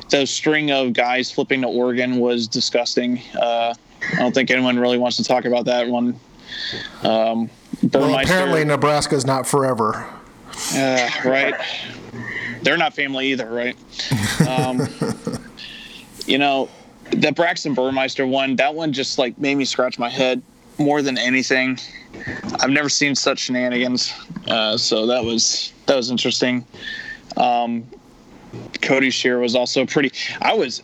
the 0.09 0.25
string 0.25 0.71
of 0.71 0.93
guys 0.93 1.31
flipping 1.31 1.61
to 1.61 1.67
Oregon 1.67 2.17
was 2.17 2.47
disgusting. 2.47 3.21
Uh, 3.39 3.73
I 4.13 4.15
don't 4.17 4.33
think 4.33 4.51
anyone 4.51 4.79
really 4.79 4.97
wants 4.97 5.17
to 5.17 5.23
talk 5.23 5.45
about 5.45 5.65
that 5.65 5.87
one. 5.87 6.19
Um, 7.03 7.49
well, 7.93 8.19
apparently, 8.19 8.63
Nebraska 8.63 9.15
is 9.15 9.25
not 9.25 9.47
forever. 9.47 10.07
Uh, 10.73 11.09
right. 11.25 11.55
They're 12.61 12.77
not 12.77 12.93
family 12.93 13.27
either, 13.31 13.49
right? 13.49 13.77
Um, 14.47 14.87
you 16.25 16.37
know, 16.37 16.69
the 17.11 17.31
Braxton 17.31 17.73
Burmeister 17.73 18.25
one, 18.25 18.55
that 18.57 18.73
one 18.73 18.93
just 18.93 19.17
like 19.17 19.37
made 19.37 19.55
me 19.55 19.65
scratch 19.65 19.99
my 19.99 20.09
head 20.09 20.41
more 20.77 21.01
than 21.01 21.17
anything. 21.17 21.79
I've 22.59 22.69
never 22.69 22.89
seen 22.89 23.15
such 23.15 23.39
shenanigans, 23.39 24.13
uh, 24.47 24.77
so 24.77 25.05
that 25.05 25.23
was 25.23 25.71
that 25.85 25.95
was 25.95 26.09
interesting. 26.09 26.65
Um, 27.37 27.85
Cody 28.81 29.09
Shear 29.09 29.39
was 29.39 29.55
also 29.55 29.85
pretty. 29.85 30.11
I 30.41 30.53
was. 30.53 30.81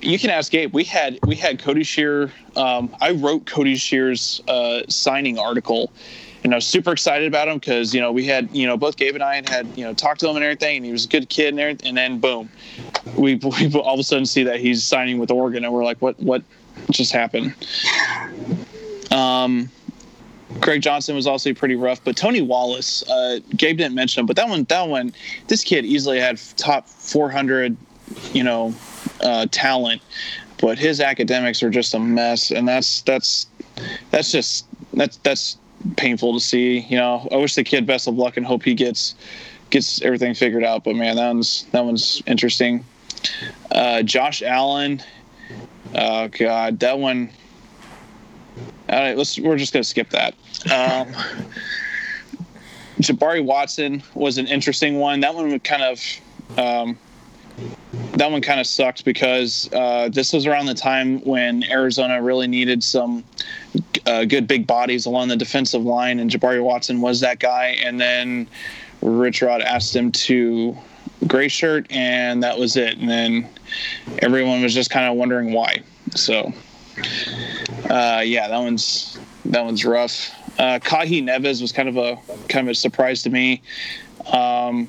You 0.00 0.18
can 0.18 0.30
ask 0.30 0.50
Gabe. 0.50 0.74
We 0.74 0.84
had 0.84 1.18
we 1.26 1.34
had 1.34 1.58
Cody 1.58 1.82
Shear. 1.82 2.32
Um, 2.56 2.94
I 3.00 3.12
wrote 3.12 3.46
Cody 3.46 3.76
Shear's 3.76 4.42
uh, 4.48 4.82
signing 4.88 5.38
article, 5.38 5.92
and 6.44 6.52
I 6.52 6.56
was 6.56 6.66
super 6.66 6.92
excited 6.92 7.28
about 7.28 7.48
him 7.48 7.58
because 7.58 7.94
you 7.94 8.00
know 8.00 8.12
we 8.12 8.26
had 8.26 8.54
you 8.54 8.66
know 8.66 8.76
both 8.76 8.96
Gabe 8.96 9.14
and 9.14 9.22
I 9.22 9.36
had, 9.36 9.48
had 9.48 9.78
you 9.78 9.84
know 9.84 9.94
talked 9.94 10.20
to 10.20 10.28
him 10.28 10.36
and 10.36 10.44
everything, 10.44 10.78
and 10.78 10.86
he 10.86 10.92
was 10.92 11.04
a 11.04 11.08
good 11.08 11.28
kid 11.28 11.48
and 11.48 11.60
everything. 11.60 11.88
And 11.88 11.96
then 11.96 12.18
boom, 12.18 12.50
we, 13.16 13.34
we 13.36 13.74
all 13.74 13.94
of 13.94 14.00
a 14.00 14.04
sudden 14.04 14.26
see 14.26 14.42
that 14.44 14.60
he's 14.60 14.84
signing 14.84 15.18
with 15.18 15.30
Oregon, 15.30 15.64
and 15.64 15.72
we're 15.72 15.84
like, 15.84 16.00
what 16.00 16.18
what 16.20 16.42
just 16.90 17.12
happened? 17.12 17.54
Um, 19.10 19.70
Greg 20.60 20.82
Johnson 20.82 21.14
was 21.14 21.26
also 21.26 21.52
pretty 21.54 21.74
rough, 21.74 22.02
but 22.04 22.16
Tony 22.16 22.42
Wallace, 22.42 23.08
uh, 23.08 23.40
Gabe 23.56 23.78
didn't 23.78 23.94
mention 23.94 24.20
him, 24.20 24.26
but 24.26 24.36
that 24.36 24.48
one, 24.48 24.64
that 24.64 24.88
one, 24.88 25.12
this 25.48 25.64
kid 25.64 25.84
easily 25.84 26.20
had 26.20 26.40
top 26.56 26.88
400, 26.88 27.76
you 28.32 28.42
know, 28.42 28.74
uh, 29.20 29.46
talent, 29.50 30.02
but 30.60 30.78
his 30.78 31.00
academics 31.00 31.62
are 31.62 31.70
just 31.70 31.94
a 31.94 31.98
mess, 31.98 32.50
and 32.50 32.68
that's 32.68 33.02
that's 33.02 33.48
that's 34.10 34.30
just 34.30 34.66
that's 34.92 35.16
that's 35.18 35.58
painful 35.96 36.34
to 36.34 36.40
see. 36.40 36.80
You 36.80 36.96
know, 36.96 37.28
I 37.32 37.36
wish 37.36 37.54
the 37.54 37.64
kid 37.64 37.86
best 37.86 38.06
of 38.06 38.14
luck 38.14 38.36
and 38.36 38.46
hope 38.46 38.62
he 38.62 38.74
gets 38.74 39.14
gets 39.70 40.00
everything 40.02 40.34
figured 40.34 40.64
out. 40.64 40.84
But 40.84 40.94
man, 40.94 41.16
that 41.16 41.28
one's 41.28 41.64
that 41.72 41.84
one's 41.84 42.22
interesting. 42.26 42.84
Uh, 43.70 44.02
Josh 44.02 44.42
Allen, 44.42 45.02
oh 45.94 46.28
god, 46.28 46.78
that 46.80 46.98
one. 46.98 47.30
All 48.88 48.98
right, 48.98 49.16
let's. 49.16 49.38
We're 49.38 49.56
just 49.56 49.72
gonna 49.72 49.84
skip 49.84 50.10
that. 50.10 50.34
Um, 50.64 51.12
Jabari 53.00 53.44
Watson 53.44 54.02
was 54.14 54.38
an 54.38 54.46
interesting 54.46 54.98
one. 54.98 55.20
That 55.20 55.34
one 55.34 55.50
would 55.50 55.64
kind 55.64 55.82
of. 55.82 56.00
Um, 56.58 56.98
that 58.16 58.30
one 58.30 58.40
kind 58.40 58.60
of 58.60 58.66
sucked 58.66 59.04
because 59.04 59.70
uh, 59.72 60.08
this 60.10 60.32
was 60.32 60.46
around 60.46 60.66
the 60.66 60.74
time 60.74 61.20
when 61.20 61.64
Arizona 61.64 62.22
really 62.22 62.46
needed 62.46 62.82
some 62.82 63.24
uh, 64.06 64.24
good 64.24 64.46
big 64.46 64.66
bodies 64.66 65.06
along 65.06 65.28
the 65.28 65.36
defensive 65.36 65.82
line, 65.82 66.18
and 66.18 66.30
Jabari 66.30 66.62
Watson 66.62 67.00
was 67.00 67.20
that 67.20 67.38
guy. 67.38 67.78
And 67.84 68.00
then 68.00 68.48
Rich 69.00 69.42
Rod 69.42 69.62
asked 69.62 69.94
him 69.94 70.12
to 70.12 70.76
gray 71.26 71.48
shirt, 71.48 71.86
and 71.90 72.42
that 72.42 72.58
was 72.58 72.76
it. 72.76 72.98
And 72.98 73.08
then 73.08 73.48
everyone 74.18 74.62
was 74.62 74.74
just 74.74 74.90
kind 74.90 75.06
of 75.06 75.16
wondering 75.16 75.52
why. 75.52 75.82
So, 76.14 76.52
uh, 77.88 78.22
yeah, 78.24 78.48
that 78.48 78.58
one's 78.58 79.18
that 79.46 79.64
one's 79.64 79.84
rough. 79.84 80.30
Uh, 80.58 80.78
Kahi 80.78 81.22
Neves 81.22 81.60
was 81.60 81.72
kind 81.72 81.88
of 81.88 81.96
a 81.96 82.18
kind 82.48 82.66
of 82.68 82.72
a 82.72 82.74
surprise 82.74 83.22
to 83.22 83.30
me. 83.30 83.62
Um, 84.32 84.88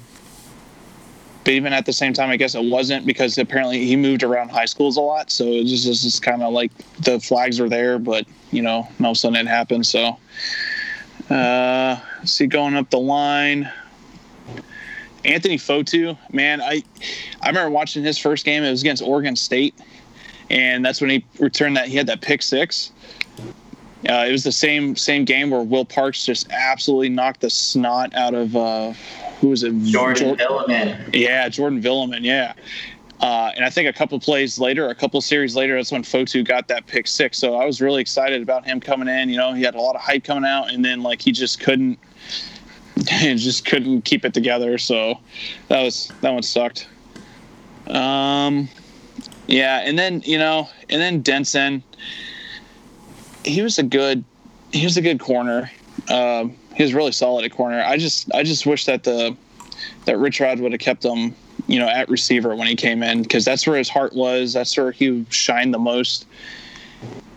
but 1.43 1.53
even 1.53 1.73
at 1.73 1.85
the 1.85 1.93
same 1.93 2.13
time, 2.13 2.29
I 2.29 2.37
guess 2.37 2.55
it 2.55 2.63
wasn't 2.63 3.05
because 3.05 3.37
apparently 3.37 3.85
he 3.85 3.95
moved 3.95 4.23
around 4.23 4.49
high 4.49 4.65
schools 4.65 4.95
a 4.95 5.01
lot. 5.01 5.29
So 5.29 5.45
it 5.45 5.63
was 5.63 5.83
just, 5.83 6.03
just 6.03 6.21
kind 6.21 6.41
of 6.41 6.53
like 6.53 6.71
the 6.99 7.19
flags 7.19 7.59
were 7.59 7.67
there, 7.67 7.99
but 7.99 8.25
you 8.51 8.61
know, 8.61 8.87
all 9.01 9.11
of 9.11 9.11
a 9.11 9.15
sudden 9.15 9.35
it 9.35 9.47
happened. 9.47 9.85
So, 9.85 10.17
uh, 11.29 11.99
see, 12.23 12.47
going 12.47 12.75
up 12.75 12.89
the 12.89 12.99
line, 12.99 13.69
Anthony 15.25 15.57
Fotu, 15.57 16.17
man, 16.31 16.61
I 16.61 16.83
I 17.41 17.49
remember 17.49 17.71
watching 17.71 18.03
his 18.03 18.17
first 18.17 18.45
game. 18.45 18.63
It 18.63 18.71
was 18.71 18.81
against 18.81 19.03
Oregon 19.03 19.35
State, 19.35 19.75
and 20.49 20.83
that's 20.85 21.01
when 21.01 21.09
he 21.09 21.25
returned 21.39 21.77
that. 21.77 21.87
He 21.87 21.95
had 21.95 22.07
that 22.07 22.21
pick 22.21 22.41
six. 22.41 22.91
Uh, 24.09 24.25
it 24.27 24.31
was 24.31 24.43
the 24.43 24.51
same 24.51 24.95
same 24.95 25.23
game 25.23 25.49
where 25.49 25.61
Will 25.61 25.85
Parks 25.85 26.25
just 26.25 26.51
absolutely 26.51 27.09
knocked 27.09 27.41
the 27.41 27.49
snot 27.49 28.13
out 28.15 28.33
of 28.33 28.55
uh, 28.55 28.93
who 29.39 29.49
was 29.49 29.63
it? 29.63 29.73
Jordan 29.83 30.35
Villamin. 30.35 31.09
Yeah, 31.13 31.47
Jordan 31.49 31.81
Villamin. 31.81 32.23
Yeah. 32.23 32.53
Uh, 33.21 33.51
and 33.55 33.63
I 33.63 33.69
think 33.69 33.87
a 33.87 33.93
couple 33.93 34.19
plays 34.19 34.59
later, 34.59 34.89
a 34.89 34.95
couple 34.95 35.21
series 35.21 35.55
later, 35.55 35.77
that's 35.77 35.93
when 35.93 36.03
Fotu 36.03 36.45
got 36.45 36.67
that 36.67 36.87
pick 36.87 37.07
six. 37.07 37.37
So 37.37 37.55
I 37.55 37.63
was 37.63 37.79
really 37.79 38.01
excited 38.01 38.41
about 38.41 38.65
him 38.65 38.81
coming 38.81 39.07
in. 39.07 39.29
You 39.29 39.37
know, 39.37 39.53
he 39.53 39.63
had 39.63 39.75
a 39.75 39.81
lot 39.81 39.95
of 39.95 40.01
hype 40.01 40.25
coming 40.25 40.43
out, 40.43 40.73
and 40.73 40.83
then 40.83 41.01
like 41.01 41.21
he 41.21 41.31
just 41.31 41.61
couldn't, 41.61 41.97
he 43.09 43.35
just 43.35 43.63
couldn't 43.63 44.01
keep 44.01 44.25
it 44.25 44.33
together. 44.33 44.77
So 44.77 45.19
that 45.69 45.81
was 45.81 46.11
that 46.19 46.33
one 46.33 46.43
sucked. 46.43 46.89
Um, 47.87 48.67
yeah, 49.47 49.81
and 49.83 49.97
then 49.97 50.21
you 50.25 50.37
know, 50.37 50.69
and 50.89 51.01
then 51.01 51.21
Denson, 51.21 51.83
he 53.43 53.61
was 53.61 53.77
a 53.77 53.83
good, 53.83 54.23
he 54.71 54.83
was 54.83 54.97
a 54.97 55.01
good 55.01 55.19
corner. 55.19 55.69
Um, 56.09 56.55
he 56.75 56.83
was 56.83 56.93
really 56.93 57.11
solid 57.11 57.45
at 57.45 57.51
corner. 57.51 57.81
I 57.81 57.97
just 57.97 58.33
I 58.33 58.43
just 58.43 58.65
wish 58.65 58.85
that 58.85 59.03
the 59.03 59.35
that 60.05 60.17
Rich 60.17 60.39
Rod 60.39 60.59
would 60.59 60.71
have 60.71 60.81
kept 60.81 61.03
him, 61.03 61.35
you 61.67 61.79
know, 61.79 61.87
at 61.87 62.09
receiver 62.09 62.55
when 62.55 62.67
he 62.67 62.75
came 62.75 63.03
in 63.03 63.21
because 63.21 63.45
that's 63.45 63.67
where 63.67 63.77
his 63.77 63.89
heart 63.89 64.13
was. 64.13 64.53
That's 64.53 64.75
where 64.77 64.91
he 64.91 65.25
shined 65.29 65.73
the 65.73 65.79
most. 65.79 66.25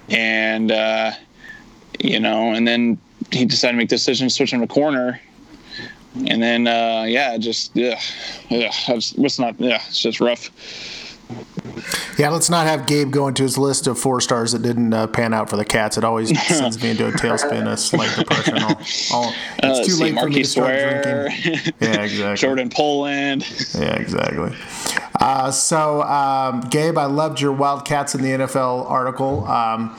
And 0.08 0.70
uh, 0.70 1.12
you 2.00 2.20
know, 2.20 2.52
and 2.52 2.66
then 2.66 2.98
he 3.32 3.44
decided 3.44 3.72
to 3.72 3.78
make 3.78 3.88
the 3.88 3.96
decision 3.96 4.28
to 4.28 4.34
switch 4.34 4.52
him 4.52 4.60
to 4.60 4.66
corner. 4.66 5.20
And 6.28 6.42
then 6.42 6.66
uh, 6.66 7.04
yeah, 7.08 7.36
just 7.36 7.74
yeah, 7.74 8.00
yeah, 8.48 8.72
it's 8.88 9.38
not 9.38 9.60
yeah, 9.60 9.82
it's 9.86 10.00
just 10.00 10.20
rough. 10.20 10.50
Yeah, 12.18 12.30
let's 12.30 12.48
not 12.48 12.66
have 12.66 12.86
Gabe 12.86 13.10
go 13.10 13.28
into 13.28 13.42
his 13.42 13.58
list 13.58 13.86
of 13.86 13.98
four 13.98 14.20
stars 14.20 14.52
that 14.52 14.62
didn't 14.62 14.92
uh, 14.94 15.06
pan 15.06 15.34
out 15.34 15.50
for 15.50 15.56
the 15.56 15.64
Cats. 15.64 15.98
It 15.98 16.04
always 16.04 16.28
sends 16.48 16.82
me 16.82 16.90
into 16.90 17.06
a 17.08 17.12
tailspin, 17.12 17.66
a 17.66 17.76
slight 17.76 18.16
depression. 18.16 18.58
All, 18.58 18.74
all, 19.12 19.32
it's 19.58 19.62
Uh, 19.62 19.84
too 19.84 19.90
see, 19.92 20.02
late 20.02 20.18
for 20.18 20.26
me 20.28 20.42
to 20.42 20.48
Marquise 20.48 20.50
start 20.50 20.68
Ware, 20.68 21.28
drinking. 21.28 21.72
Yeah, 21.80 22.02
exactly. 22.02 22.36
Jordan 22.36 22.70
Poland. 22.70 23.46
Yeah, 23.74 23.94
exactly. 23.96 24.56
Uh, 25.20 25.50
so, 25.50 26.02
um, 26.02 26.60
Gabe, 26.70 26.96
I 26.98 27.06
loved 27.06 27.40
your 27.40 27.52
Wildcats 27.52 28.14
in 28.14 28.22
the 28.22 28.30
NFL 28.30 28.88
article. 28.90 29.46
Um, 29.46 29.96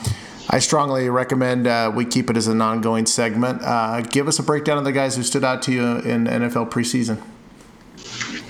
I 0.50 0.60
strongly 0.60 1.10
recommend 1.10 1.68
uh, 1.68 1.92
we 1.94 2.06
keep 2.06 2.30
it 2.30 2.38
as 2.38 2.48
an 2.48 2.62
ongoing 2.62 3.06
segment. 3.06 3.62
Uh, 3.62 4.02
give 4.02 4.28
us 4.28 4.40
a 4.40 4.44
breakdown 4.44 4.78
of 4.78 4.86
the 4.86 4.94
guys 4.94 5.16
who 5.16 5.24
stood 5.24 5.44
out 5.44 5.62
to 5.64 5.72
you 5.74 5.84
in 6.00 6.26
NFL 6.26 6.72
preseason. 6.72 7.22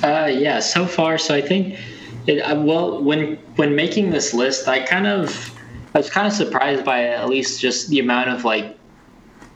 Uh, 0.04 0.28
yeah, 0.28 0.60
so 0.60 0.86
far, 0.86 1.18
so 1.18 1.34
I 1.34 1.42
think, 1.42 1.80
it, 2.28 2.40
uh, 2.42 2.62
well, 2.62 3.02
when 3.02 3.38
when 3.56 3.76
making 3.76 4.12
this 4.12 4.34
list, 4.34 4.68
I 4.68 4.82
kind 4.82 5.08
of, 5.08 5.54
I 5.96 6.00
was 6.00 6.10
kind 6.10 6.28
of 6.28 6.34
surprised 6.34 6.84
by 6.84 7.06
at 7.06 7.28
least 7.30 7.62
just 7.62 7.90
the 7.90 8.00
amount 8.00 8.30
of 8.30 8.44
like 8.44 8.78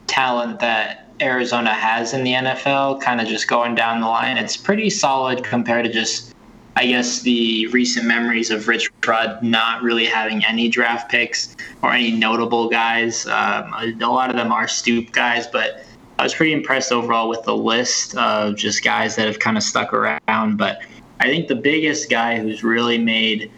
talent 0.07 0.59
that 0.61 1.09
Arizona 1.21 1.73
has 1.73 2.13
in 2.13 2.23
the 2.23 2.31
NFL. 2.31 3.01
Kind 3.01 3.19
of 3.19 3.27
just 3.27 3.47
going 3.47 3.75
down 3.75 3.99
the 3.99 4.07
line, 4.07 4.37
it's 4.37 4.55
pretty 4.55 4.89
solid 4.89 5.43
compared 5.43 5.85
to 5.85 5.91
just, 5.91 6.33
I 6.77 6.87
guess, 6.87 7.21
the 7.21 7.67
recent 7.67 8.05
memories 8.05 8.49
of 8.49 8.69
Rich 8.69 8.89
Rod 9.05 9.43
not 9.43 9.83
really 9.83 10.05
having 10.05 10.43
any 10.45 10.69
draft 10.69 11.11
picks 11.11 11.57
or 11.81 11.91
any 11.91 12.11
notable 12.11 12.69
guys. 12.69 13.27
Um, 13.27 13.73
a 13.73 14.07
lot 14.07 14.29
of 14.29 14.37
them 14.37 14.51
are 14.51 14.67
stoop 14.67 15.11
guys, 15.11 15.45
but. 15.45 15.83
I 16.19 16.23
was 16.23 16.35
pretty 16.35 16.53
impressed 16.53 16.91
overall 16.91 17.29
with 17.29 17.41
the 17.45 17.55
list 17.55 18.15
of 18.15 18.55
just 18.55 18.83
guys 18.83 19.15
that 19.15 19.25
have 19.25 19.39
kind 19.39 19.57
of 19.57 19.63
stuck 19.63 19.91
around. 19.91 20.55
But 20.55 20.83
I 21.21 21.25
think 21.25 21.47
the 21.47 21.55
biggest 21.55 22.09
guy 22.09 22.39
who's 22.39 22.63
really 22.63 22.97
made 22.97 23.51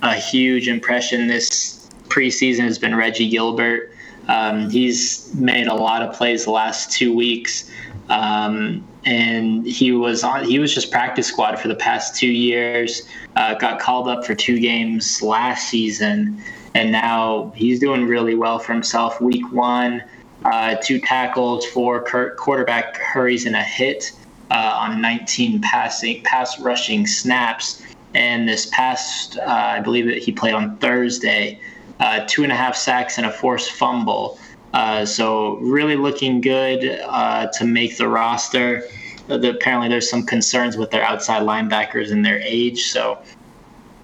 a 0.00 0.14
huge 0.14 0.66
impression 0.66 1.28
this 1.28 1.90
preseason 2.08 2.60
has 2.60 2.78
been 2.78 2.94
Reggie 2.94 3.28
Gilbert. 3.28 3.92
Um, 4.28 4.70
he's 4.70 5.32
made 5.34 5.66
a 5.66 5.74
lot 5.74 6.00
of 6.00 6.14
plays 6.14 6.44
the 6.44 6.52
last 6.52 6.90
two 6.90 7.14
weeks. 7.14 7.70
Um, 8.08 8.82
and 9.04 9.66
he 9.66 9.92
was 9.92 10.24
on. 10.24 10.44
He 10.44 10.58
was 10.58 10.72
just 10.74 10.90
practice 10.90 11.26
squad 11.26 11.58
for 11.58 11.68
the 11.68 11.74
past 11.74 12.16
two 12.16 12.30
years. 12.30 13.02
Uh, 13.36 13.54
got 13.54 13.78
called 13.78 14.08
up 14.08 14.24
for 14.24 14.34
two 14.34 14.58
games 14.58 15.20
last 15.20 15.68
season, 15.68 16.40
and 16.74 16.92
now 16.92 17.52
he's 17.54 17.78
doing 17.78 18.06
really 18.06 18.36
well 18.36 18.58
for 18.58 18.72
himself. 18.72 19.20
Week 19.20 19.44
one, 19.52 20.02
uh, 20.46 20.76
two 20.76 20.98
tackles, 20.98 21.66
four 21.66 22.02
quarterback 22.36 22.96
hurries, 22.96 23.44
and 23.44 23.56
a 23.56 23.62
hit 23.62 24.12
uh, 24.52 24.76
on 24.78 25.00
19 25.00 25.60
passing 25.62 26.22
pass 26.22 26.60
rushing 26.60 27.06
snaps. 27.06 27.82
And 28.14 28.46
this 28.46 28.66
past, 28.66 29.38
uh, 29.38 29.44
I 29.46 29.80
believe 29.80 30.04
that 30.06 30.18
he 30.18 30.30
played 30.30 30.52
on 30.52 30.76
Thursday, 30.76 31.58
uh, 31.98 32.24
two 32.26 32.42
and 32.42 32.52
a 32.52 32.54
half 32.54 32.76
sacks 32.76 33.16
and 33.16 33.26
a 33.26 33.32
forced 33.32 33.72
fumble. 33.72 34.38
Uh, 34.74 35.06
so 35.06 35.56
really 35.56 35.96
looking 35.96 36.40
good 36.42 37.00
uh, 37.06 37.46
to 37.54 37.64
make 37.64 37.96
the 37.96 38.06
roster. 38.06 38.84
Uh, 39.30 39.40
apparently, 39.40 39.88
there's 39.88 40.10
some 40.10 40.24
concerns 40.24 40.76
with 40.76 40.90
their 40.90 41.02
outside 41.02 41.42
linebackers 41.42 42.12
and 42.12 42.24
their 42.24 42.40
age. 42.40 42.90
So 42.90 43.18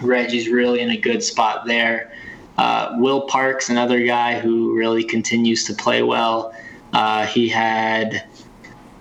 Reggie's 0.01 0.49
really 0.49 0.81
in 0.81 0.91
a 0.91 0.97
good 0.97 1.23
spot 1.23 1.67
there. 1.67 2.13
Uh, 2.57 2.97
Will 2.99 3.23
Parks, 3.23 3.69
another 3.69 4.05
guy 4.05 4.39
who 4.39 4.75
really 4.75 5.05
continues 5.05 5.65
to 5.65 5.75
play 5.75 6.03
well. 6.03 6.55
Uh, 6.93 7.27
he 7.27 7.49
had 7.49 8.28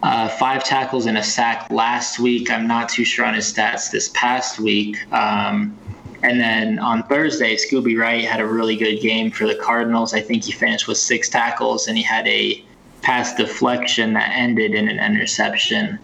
uh, 0.03 0.29
five 0.29 0.63
tackles 0.63 1.05
and 1.05 1.17
a 1.17 1.23
sack 1.23 1.69
last 1.71 2.19
week. 2.19 2.51
I'm 2.51 2.67
not 2.67 2.89
too 2.89 3.05
sure 3.05 3.25
on 3.25 3.33
his 3.33 3.51
stats 3.51 3.91
this 3.91 4.09
past 4.13 4.59
week. 4.59 4.97
Um, 5.11 5.77
and 6.23 6.39
then 6.39 6.79
on 6.79 7.03
Thursday, 7.03 7.55
Scooby 7.55 7.97
Wright 7.97 8.23
had 8.23 8.39
a 8.39 8.45
really 8.45 8.75
good 8.75 9.01
game 9.01 9.31
for 9.31 9.47
the 9.47 9.55
Cardinals. 9.55 10.13
I 10.13 10.21
think 10.21 10.43
he 10.43 10.51
finished 10.51 10.87
with 10.87 10.97
six 10.97 11.29
tackles 11.29 11.87
and 11.87 11.97
he 11.97 12.03
had 12.03 12.27
a 12.27 12.63
pass 13.01 13.35
deflection 13.35 14.13
that 14.13 14.31
ended 14.33 14.73
in 14.73 14.87
an 14.87 14.99
interception. 14.99 15.99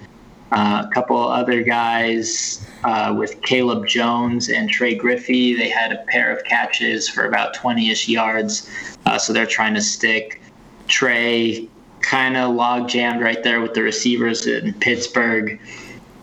Uh, 0.52 0.86
a 0.88 0.94
couple 0.94 1.18
other 1.18 1.64
guys 1.64 2.68
uh, 2.84 3.14
with 3.18 3.42
Caleb 3.42 3.88
Jones 3.88 4.50
and 4.50 4.70
Trey 4.70 4.94
Griffey, 4.94 5.56
they 5.56 5.70
had 5.70 5.92
a 5.92 5.98
pair 6.08 6.36
of 6.36 6.44
catches 6.44 7.10
for 7.10 7.26
about 7.26 7.56
20 7.56 7.90
ish 7.90 8.08
yards. 8.08 8.70
Uh, 9.08 9.18
so 9.18 9.34
they're 9.34 9.48
trying 9.48 9.74
to 9.74 9.82
stick. 9.82 10.42
Trey 10.88 11.68
kind 12.04 12.38
of 12.38 12.54
log 12.54 12.88
jammed 12.88 13.22
right 13.22 13.42
there 13.44 13.62
with 13.62 13.74
the 13.74 13.82
receivers 13.82 14.46
in 14.46 14.74
Pittsburgh. 14.76 15.60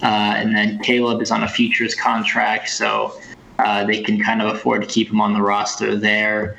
Uh, 0.03 0.35
and 0.37 0.55
then 0.55 0.79
Caleb 0.79 1.21
is 1.21 1.31
on 1.31 1.43
a 1.43 1.49
futures 1.49 1.95
contract. 1.95 2.69
So 2.69 3.21
uh, 3.59 3.85
they 3.85 4.03
can 4.03 4.21
kind 4.21 4.41
of 4.41 4.55
afford 4.55 4.83
to 4.83 4.89
keep 4.89 5.11
him 5.11 5.21
on 5.21 5.35
the 5.35 5.43
roster 5.43 5.97
there. 5.97 6.57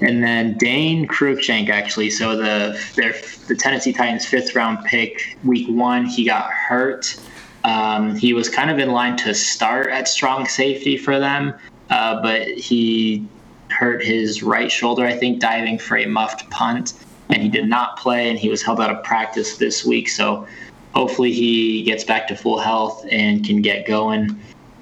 And 0.00 0.22
then 0.22 0.58
Dane 0.58 1.08
Cruikshank, 1.08 1.70
actually, 1.70 2.10
so 2.10 2.36
the 2.36 2.78
their, 2.96 3.14
the 3.48 3.54
Tennessee 3.54 3.92
Titans' 3.92 4.26
fifth 4.26 4.54
round 4.54 4.84
pick, 4.84 5.38
week 5.42 5.66
one, 5.68 6.04
he 6.04 6.24
got 6.24 6.50
hurt. 6.50 7.18
Um, 7.64 8.14
he 8.14 8.34
was 8.34 8.48
kind 8.48 8.70
of 8.70 8.78
in 8.78 8.90
line 8.92 9.16
to 9.18 9.34
start 9.34 9.88
at 9.88 10.06
strong 10.06 10.46
safety 10.46 10.96
for 10.98 11.18
them, 11.18 11.54
uh, 11.90 12.20
but 12.22 12.46
he 12.46 13.26
hurt 13.70 14.04
his 14.04 14.42
right 14.42 14.70
shoulder, 14.70 15.04
I 15.04 15.16
think, 15.16 15.40
diving 15.40 15.78
for 15.78 15.96
a 15.96 16.06
muffed 16.06 16.48
punt, 16.50 16.92
and 17.30 17.42
he 17.42 17.48
did 17.48 17.68
not 17.68 17.98
play, 17.98 18.28
and 18.28 18.38
he 18.38 18.48
was 18.48 18.62
held 18.62 18.80
out 18.80 18.90
of 18.90 19.02
practice 19.02 19.56
this 19.58 19.84
week. 19.84 20.08
So 20.08 20.46
hopefully 20.94 21.32
he 21.32 21.82
gets 21.82 22.04
back 22.04 22.28
to 22.28 22.36
full 22.36 22.58
health 22.58 23.04
and 23.10 23.44
can 23.44 23.62
get 23.62 23.86
going. 23.86 24.38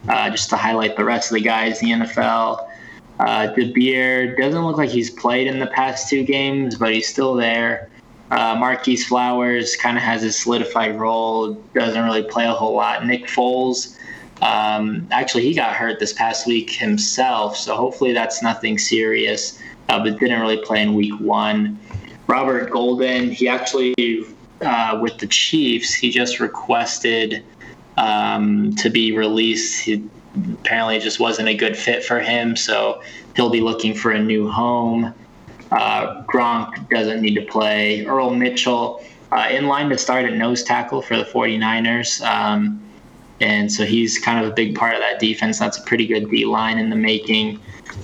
Uh, 0.09 0.29
just 0.29 0.51
to 0.51 0.57
highlight 0.57 0.97
the 0.97 1.05
rest 1.05 1.31
of 1.31 1.37
the 1.37 1.41
guys 1.41 1.83
in 1.83 2.01
the 2.01 2.05
NFL. 2.05 2.69
Uh, 3.21 3.47
doesn't 3.47 4.65
look 4.65 4.77
like 4.77 4.91
he's 4.91 5.09
played 5.09 5.47
in 5.47 5.61
the 5.61 5.67
past 5.69 6.11
two 6.11 6.23
games, 6.25 6.77
but 6.77 6.93
he's 6.93 7.09
still 7.09 7.35
there. 7.35 7.89
Uh, 8.31 8.55
Marquis 8.55 8.97
Flowers 8.97 9.77
kind 9.77 9.97
of 9.97 10.03
has 10.03 10.23
a 10.23 10.31
solidified 10.31 10.99
role, 10.99 11.55
doesn't 11.75 12.05
really 12.05 12.25
play 12.25 12.45
a 12.45 12.53
whole 12.53 12.75
lot. 12.75 13.07
Nick 13.07 13.25
Foles, 13.27 13.97
um, 14.43 15.07
actually, 15.11 15.45
he 15.45 15.55
got 15.55 15.75
hurt 15.75 16.01
this 16.01 16.13
past 16.13 16.47
week 16.47 16.71
himself, 16.71 17.57
so 17.57 17.75
hopefully 17.77 18.13
that's 18.13 18.43
nothing 18.43 18.77
serious, 18.77 19.59
uh, 19.89 20.03
but 20.03 20.19
didn't 20.19 20.41
really 20.41 20.59
play 20.59 20.83
in 20.83 20.95
week 20.95 21.19
one. 21.21 21.79
Robert 22.27 22.71
Golden, 22.71 23.31
he 23.31 23.49
actually, 23.49 23.95
uh, 24.61 24.99
with 25.03 25.19
the 25.19 25.27
Chiefs, 25.27 25.95
he 25.95 26.11
just 26.11 26.41
requested 26.41 27.45
um, 27.97 28.75
to 28.77 28.91
be 28.91 29.17
released. 29.17 29.85
He 29.85 30.09
apparently 30.55 30.99
just 30.99 31.21
wasn't 31.21 31.49
a 31.49 31.55
good 31.55 31.77
fit 31.77 32.05
for 32.05 32.21
him, 32.21 32.57
so 32.57 33.03
he'll 33.37 33.51
be 33.51 33.61
looking 33.61 33.95
for 33.95 34.13
a 34.13 34.21
new 34.21 34.49
home. 34.49 35.15
Uh, 35.71 36.23
Gronk 36.25 36.89
doesn't 36.89 37.21
need 37.21 37.35
to 37.35 37.43
play. 37.43 38.05
Earl 38.07 38.31
Mitchell 38.31 39.05
uh, 39.33 39.49
in 39.51 39.67
line 39.67 39.91
to 39.91 39.99
start 39.99 40.25
at 40.25 40.35
nose 40.35 40.63
tackle 40.63 41.03
for 41.03 41.17
the 41.17 41.25
49ers. 41.25 42.25
Um, 42.25 42.81
and 43.41 43.71
so 43.71 43.85
he's 43.85 44.19
kind 44.19 44.45
of 44.45 44.51
a 44.51 44.55
big 44.55 44.77
part 44.77 44.95
of 44.95 45.01
that 45.01 45.19
defense. 45.19 45.59
That's 45.59 45.79
a 45.79 45.83
pretty 45.83 46.07
good 46.07 46.31
D 46.31 46.45
line 46.45 46.79
in 46.79 46.91
the 46.91 46.97
making. 46.97 47.61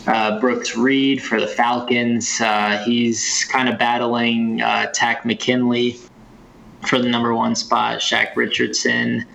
Uh, 0.07 0.41
Brooks 0.41 0.77
Reed 0.77 1.23
for 1.23 1.41
the 1.41 1.47
Falcons. 1.47 2.41
Uh, 2.41 2.83
he's 2.85 3.47
kind 3.51 3.69
of 3.69 3.79
battling 3.79 4.61
uh, 4.61 4.87
Takk 4.93 5.25
McKinley 5.25 5.99
for 6.87 6.99
the 6.99 7.09
number 7.09 7.35
one 7.35 7.55
spot. 7.55 7.99
Shaq 8.01 8.37
Richardson 8.37 9.27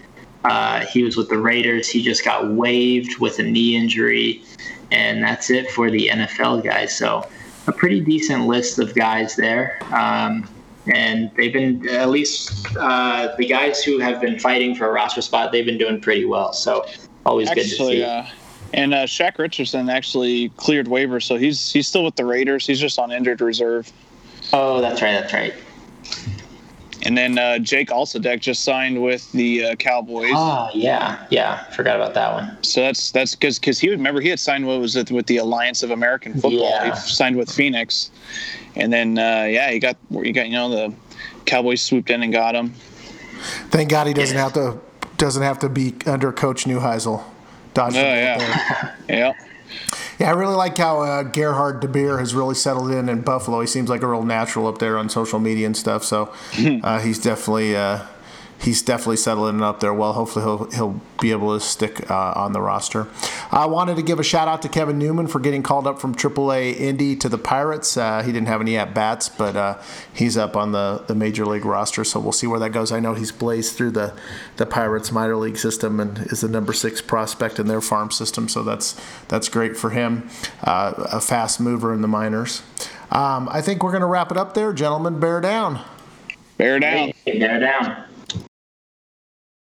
uh, 0.46 0.86
he 0.86 1.04
was 1.04 1.18
with 1.18 1.30
the 1.30 1.38
Raiders. 1.38 1.90
He 1.90 2.04
just 2.04 2.24
got 2.24 2.52
waived 2.52 3.20
with 3.20 3.40
a 3.40 3.44
knee 3.44 3.76
injury, 3.76 4.44
and 4.92 5.24
that's 5.24 5.50
it 5.50 5.72
for 5.72 5.90
the 5.90 6.10
NFL 6.10 6.64
guys. 6.64 6.96
So, 6.96 7.28
a 7.68 7.72
pretty 7.72 8.00
decent 8.00 8.46
list 8.46 8.78
of 8.78 8.94
guys 8.94 9.36
there. 9.36 9.80
Um, 9.92 10.48
and 10.94 11.32
they've 11.36 11.52
been, 11.52 11.90
at 11.90 12.10
least 12.10 12.68
uh, 12.78 13.34
the 13.38 13.48
guys 13.48 13.84
who 13.84 13.98
have 13.98 14.22
been 14.22 14.38
fighting 14.38 14.76
for 14.76 14.88
a 14.88 14.92
roster 14.92 15.22
spot, 15.22 15.52
they've 15.52 15.66
been 15.66 15.80
doing 15.80 16.00
pretty 16.00 16.26
well. 16.26 16.54
So, 16.54 16.86
always 17.26 17.50
actually, 17.50 17.66
good 17.66 17.78
to 17.78 18.26
see. 18.26 18.34
And 18.74 18.94
uh, 18.94 19.04
Shaq 19.04 19.38
Richardson 19.38 19.90
actually 19.90 20.50
cleared 20.50 20.88
waivers, 20.88 21.24
so 21.24 21.36
he's 21.36 21.72
he's 21.72 21.88
still 21.88 22.04
with 22.04 22.16
the 22.16 22.26
Raiders. 22.26 22.68
He's 22.68 22.80
just 22.80 23.00
on 23.00 23.12
injured 23.12 23.42
reserve. 23.42 23.92
Oh, 24.52 24.82
that's 24.82 25.02
right. 25.02 25.14
That's 25.14 25.34
right. 25.34 25.54
And 27.04 27.16
then 27.16 27.38
uh, 27.38 27.60
Jake 27.60 27.90
Alsadek 27.90 28.40
just 28.40 28.64
signed 28.64 29.02
with 29.02 29.32
the 29.32 29.64
uh, 29.64 29.76
Cowboys. 29.76 30.32
Oh 30.34 30.70
yeah, 30.74 31.24
yeah, 31.30 31.64
forgot 31.66 31.98
about 31.98 32.16
that 32.16 32.34
one. 32.34 32.58
So 32.64 32.82
that's 32.82 33.12
that's 33.12 33.36
because 33.36 33.60
because 33.60 33.80
he 33.80 33.92
remember 33.92 34.22
he 34.22 34.30
had 34.30 34.40
signed 34.40 34.66
what 34.66 34.80
was 34.80 34.96
it 34.96 35.12
with 35.12 35.28
the 35.28 35.38
Alliance 35.38 35.84
of 35.84 35.92
American 35.92 36.34
Football. 36.34 36.70
Yeah. 36.70 36.96
He 36.96 37.00
signed 37.00 37.38
with 37.38 37.52
Phoenix, 37.52 38.10
and 38.76 38.92
then 38.92 39.20
uh, 39.20 39.46
yeah, 39.48 39.70
he 39.70 39.80
got 39.80 39.98
he 40.12 40.32
got 40.32 40.48
you 40.48 40.54
know 40.54 40.70
the 40.70 40.94
Cowboys 41.46 41.82
swooped 41.82 42.10
in 42.10 42.24
and 42.24 42.34
got 42.34 42.56
him. 42.56 42.74
Thank 43.70 43.90
God 43.90 44.08
he 44.08 44.14
doesn't 44.14 44.38
have 44.38 44.54
to 44.54 44.80
doesn't 45.18 45.44
have 45.44 45.60
to 45.60 45.70
be 45.70 45.94
under 46.08 46.32
Coach 46.32 46.66
Neuheisel. 46.66 47.24
Dodging 47.76 48.00
oh 48.00 48.04
yeah, 48.04 48.96
yeah. 49.10 49.34
Yeah, 50.18 50.30
I 50.30 50.32
really 50.32 50.56
like 50.56 50.78
how 50.78 51.02
uh, 51.02 51.24
Gerhard 51.24 51.82
DeBeer 51.82 52.20
has 52.20 52.34
really 52.34 52.56
settled 52.56 52.90
in 52.90 53.10
in 53.10 53.22
Buffalo. 53.22 53.60
He 53.60 53.68
seems 53.68 53.90
like 53.90 54.02
a 54.02 54.08
real 54.08 54.24
natural 54.24 54.68
up 54.68 54.78
there 54.78 54.98
on 54.98 55.10
social 55.10 55.40
media 55.40 55.66
and 55.66 55.76
stuff. 55.76 56.06
So 56.06 56.34
hmm. 56.54 56.80
uh, 56.82 57.00
he's 57.00 57.20
definitely 57.20 57.76
uh, 57.76 58.06
he's 58.66 58.82
definitely 58.82 59.18
settling 59.18 59.62
up 59.62 59.80
there 59.80 59.94
well. 59.94 60.14
Hopefully, 60.14 60.44
he'll 60.44 60.72
he'll 60.72 61.02
be 61.22 61.32
able 61.32 61.54
to 61.58 61.64
stick 61.64 62.10
uh, 62.10 62.34
on 62.36 62.52
the 62.52 62.60
roster. 62.60 63.08
I 63.52 63.68
wanted 63.68 63.96
to 63.98 64.02
give 64.02 64.20
a 64.20 64.24
shout 64.24 64.48
out 64.48 64.64
to 64.64 64.70
Kevin 64.70 64.98
Newman 64.98 65.28
for 65.28 65.40
getting 65.40 65.62
called 65.62 65.86
up 65.86 66.02
from 66.02 66.16
AAA 66.16 66.78
Indy 66.78 67.16
to 67.18 67.30
the 67.30 67.38
Pirates. 67.38 67.96
Uh, 67.96 68.24
he 68.24 68.32
didn't 68.32 68.48
have 68.48 68.62
any 68.62 68.76
at 68.76 68.94
bats, 68.96 69.30
but 69.30 69.56
uh, 69.56 69.82
he's 70.14 70.36
up 70.36 70.58
on 70.58 70.72
the, 70.72 71.04
the 71.08 71.14
major 71.14 71.46
league 71.46 71.64
roster, 71.64 72.04
so 72.04 72.20
we'll 72.20 72.32
see 72.32 72.48
where 72.48 72.60
that 72.60 72.72
goes. 72.72 72.92
I 72.92 73.00
know 73.00 73.14
he's 73.14 73.32
blazed 73.32 73.76
through 73.76 73.92
the 73.92 74.14
the 74.58 74.66
Pirates 74.66 75.12
minor 75.12 75.36
league 75.36 75.58
system 75.58 76.00
and 76.00 76.18
is 76.32 76.42
the 76.42 76.50
number 76.50 76.74
six 76.74 77.02
prospect 77.02 77.60
in 77.60 77.68
their 77.68 77.82
farm 77.82 78.10
system, 78.10 78.50
so 78.50 78.64
that's 78.64 79.00
that's 79.28 79.48
great 79.48 79.78
for 79.78 79.92
him. 79.92 80.28
Uh, 80.64 80.94
a 81.12 81.22
fast 81.22 81.60
mover 81.60 81.94
in 81.94 82.02
the 82.02 82.08
minors. 82.08 82.64
Um, 83.12 83.48
I 83.52 83.62
think 83.62 83.84
we're 83.84 83.92
going 83.92 84.02
to 84.02 84.08
wrap 84.08 84.32
it 84.32 84.38
up 84.38 84.56
there, 84.56 84.74
gentlemen. 84.74 85.20
Bear 85.20 85.40
down. 85.40 85.82
Bear 86.58 86.80
down. 86.80 87.12
Bear 87.26 87.60
down. 87.60 88.06